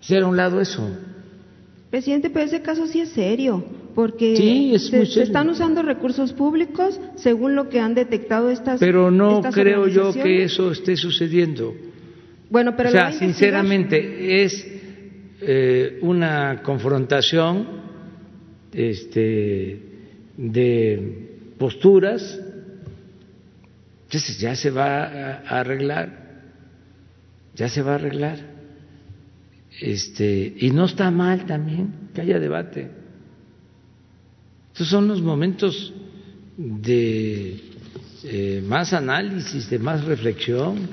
Hacer 0.00 0.22
a 0.22 0.26
un 0.26 0.36
lado 0.36 0.60
eso. 0.60 0.88
Presidente, 1.90 2.30
pero 2.30 2.46
ese 2.46 2.62
caso 2.62 2.86
sí 2.86 3.00
es 3.00 3.10
serio, 3.10 3.64
porque 3.94 4.36
Sí, 4.36 4.74
es 4.74 4.88
se, 4.88 5.22
están 5.22 5.48
usando 5.48 5.82
recursos 5.82 6.32
públicos 6.32 6.98
según 7.16 7.54
lo 7.54 7.68
que 7.68 7.80
han 7.80 7.94
detectado 7.94 8.50
estas 8.50 8.80
Pero 8.80 9.10
no 9.10 9.36
estas 9.36 9.54
creo 9.54 9.86
yo 9.88 10.12
que 10.12 10.44
eso 10.44 10.70
esté 10.72 10.96
sucediendo. 10.96 11.74
Bueno, 12.50 12.76
pero 12.76 12.90
o 12.90 12.92
sea, 12.92 13.12
sinceramente 13.12 14.44
es 14.44 14.66
eh, 15.40 15.98
una 16.02 16.62
confrontación 16.62 17.66
este, 18.72 19.80
de 20.36 21.28
posturas. 21.58 22.40
Entonces 24.04 24.38
ya 24.38 24.54
se 24.54 24.70
va 24.70 25.04
a 25.04 25.42
a 25.46 25.60
arreglar, 25.60 26.42
ya 27.54 27.68
se 27.68 27.82
va 27.82 27.92
a 27.92 27.94
arreglar. 27.94 28.38
Este, 29.80 30.54
y 30.58 30.70
no 30.70 30.84
está 30.84 31.10
mal 31.10 31.46
también 31.46 32.10
que 32.14 32.20
haya 32.20 32.38
debate. 32.38 33.01
Estos 34.72 34.88
son 34.88 35.06
los 35.06 35.20
momentos 35.20 35.92
de 36.56 37.60
eh, 38.24 38.64
más 38.66 38.94
análisis, 38.94 39.68
de 39.68 39.78
más 39.78 40.04
reflexión. 40.04 40.88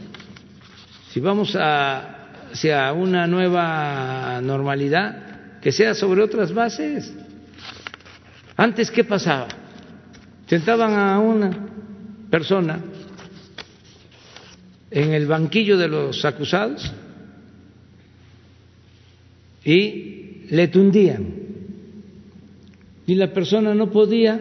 Si 1.12 1.22
vamos 1.22 1.56
a, 1.56 2.50
hacia 2.52 2.92
una 2.92 3.26
nueva 3.26 4.42
normalidad, 4.42 5.60
que 5.62 5.72
sea 5.72 5.94
sobre 5.94 6.22
otras 6.22 6.54
bases. 6.54 7.14
Antes, 8.58 8.92
¿qué 8.92 9.06
pasaba? 9.06 9.48
Sentaban 10.48 10.94
a 10.94 11.18
una 11.20 11.50
persona 12.30 12.80
en 14.92 15.14
el 15.14 15.26
banquillo 15.26 15.78
de 15.78 15.88
los 15.88 16.26
acusados 16.26 16.92
y 19.64 20.48
le 20.50 20.68
tundían. 20.68 21.39
Y 23.10 23.16
la 23.16 23.34
persona 23.34 23.74
no 23.74 23.90
podía 23.90 24.40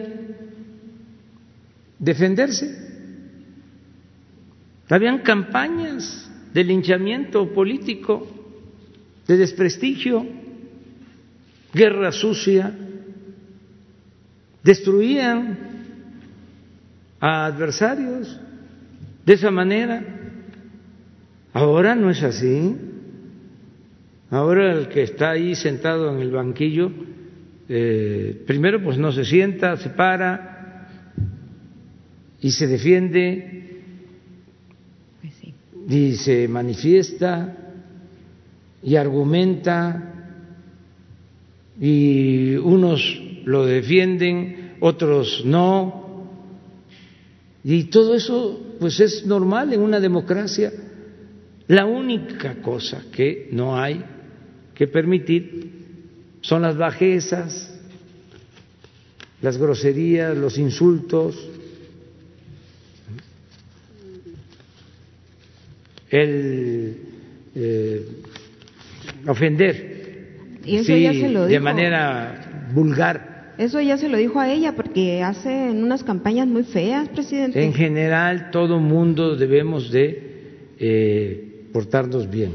defenderse. 1.97 2.69
Habían 4.87 5.23
campañas 5.23 6.29
de 6.53 6.63
linchamiento 6.63 7.51
político, 7.51 8.27
de 9.25 9.37
desprestigio, 9.37 10.23
guerra 11.73 12.11
sucia, 12.11 12.71
destruían 14.63 15.57
a 17.19 17.47
adversarios 17.47 18.39
de 19.25 19.33
esa 19.33 19.49
manera. 19.49 20.03
Ahora 21.53 21.95
no 21.95 22.11
es 22.11 22.21
así. 22.21 22.75
Ahora 24.29 24.73
el 24.73 24.89
que 24.89 25.01
está 25.01 25.31
ahí 25.31 25.55
sentado 25.55 26.15
en 26.15 26.19
el 26.21 26.29
banquillo, 26.29 26.91
eh, 27.69 28.43
primero 28.47 28.83
pues 28.83 28.97
no 28.97 29.11
se 29.11 29.23
sienta, 29.23 29.77
se 29.77 29.89
para 29.91 30.87
y 32.41 32.49
se 32.49 32.65
defiende 32.65 33.83
Pues 35.21 35.33
sí. 35.35 35.53
y 35.87 36.13
se 36.15 36.47
manifiesta 36.47 37.55
y 38.81 38.95
argumenta 38.95 40.09
y 41.79 42.55
unos 42.55 43.21
lo 43.45 43.65
defienden, 43.65 44.75
otros 44.79 45.43
no. 45.45 46.27
Y 47.63 47.85
todo 47.85 48.15
eso 48.15 48.75
pues 48.79 48.99
es 48.99 49.25
normal 49.25 49.73
en 49.73 49.81
una 49.81 49.99
democracia. 49.99 50.71
La 51.67 51.85
única 51.85 52.61
cosa 52.61 53.05
que 53.11 53.49
no 53.51 53.77
hay 53.79 54.03
que 54.73 54.87
permitir 54.87 55.78
son 56.41 56.61
las 56.61 56.77
bajezas, 56.77 57.73
las 59.41 59.57
groserías, 59.57 60.35
los 60.37 60.57
insultos, 60.57 61.35
el 66.09 66.97
eh, 67.55 68.05
ofender 69.27 70.59
Y 70.65 70.77
eso 70.77 70.85
sí, 70.85 71.03
ya 71.03 71.13
se 71.13 71.29
lo 71.29 71.43
de 71.43 71.49
dijo. 71.49 71.63
manera 71.63 72.69
vulgar. 72.73 73.53
Eso 73.57 73.81
ya 73.81 73.97
se 73.97 74.07
lo 74.07 74.17
dijo 74.17 74.39
a 74.39 74.49
ella 74.49 74.73
porque 74.73 75.21
hace 75.21 75.49
unas 75.49 76.03
campañas 76.03 76.47
muy 76.47 76.63
feas, 76.63 77.09
presidente. 77.09 77.61
En 77.61 77.73
general, 77.73 78.51
todo 78.51 78.79
mundo 78.79 79.35
debemos 79.35 79.91
de 79.91 80.73
eh, 80.79 81.65
portarnos 81.73 82.29
bien. 82.29 82.53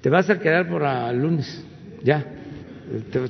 Te 0.00 0.10
vas 0.10 0.28
a 0.28 0.38
quedar 0.40 0.68
por 0.68 0.82
el 0.82 1.18
lunes, 1.18 1.64
ya, 2.02 2.26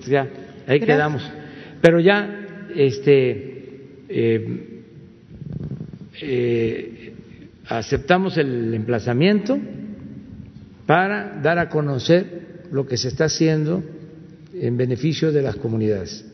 Ya, 0.07 0.23
ahí 0.67 0.79
Gracias. 0.79 0.87
quedamos. 0.87 1.33
Pero 1.81 2.01
ya, 2.01 2.47
este, 2.75 3.81
eh, 4.09 4.83
eh, 6.21 7.13
aceptamos 7.67 8.37
el 8.39 8.75
emplazamiento 8.75 9.59
para 10.87 11.39
dar 11.43 11.59
a 11.59 11.69
conocer 11.69 12.63
lo 12.73 12.87
que 12.87 12.97
se 12.97 13.09
está 13.09 13.27
haciendo 13.27 13.83
en 14.55 14.77
beneficio 14.77 15.33
de 15.33 15.43
las 15.43 15.57
comunidades. 15.57 16.25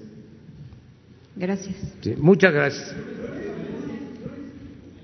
Gracias. 1.37 1.75
Sí, 2.01 2.15
muchas 2.17 2.53
gracias. 2.53 2.95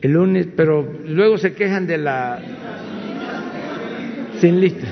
El 0.00 0.12
lunes, 0.12 0.48
pero 0.56 1.00
luego 1.04 1.36
se 1.36 1.52
quejan 1.52 1.86
de 1.86 1.98
la 1.98 2.40
sin 4.40 4.60
lista. 4.60 4.86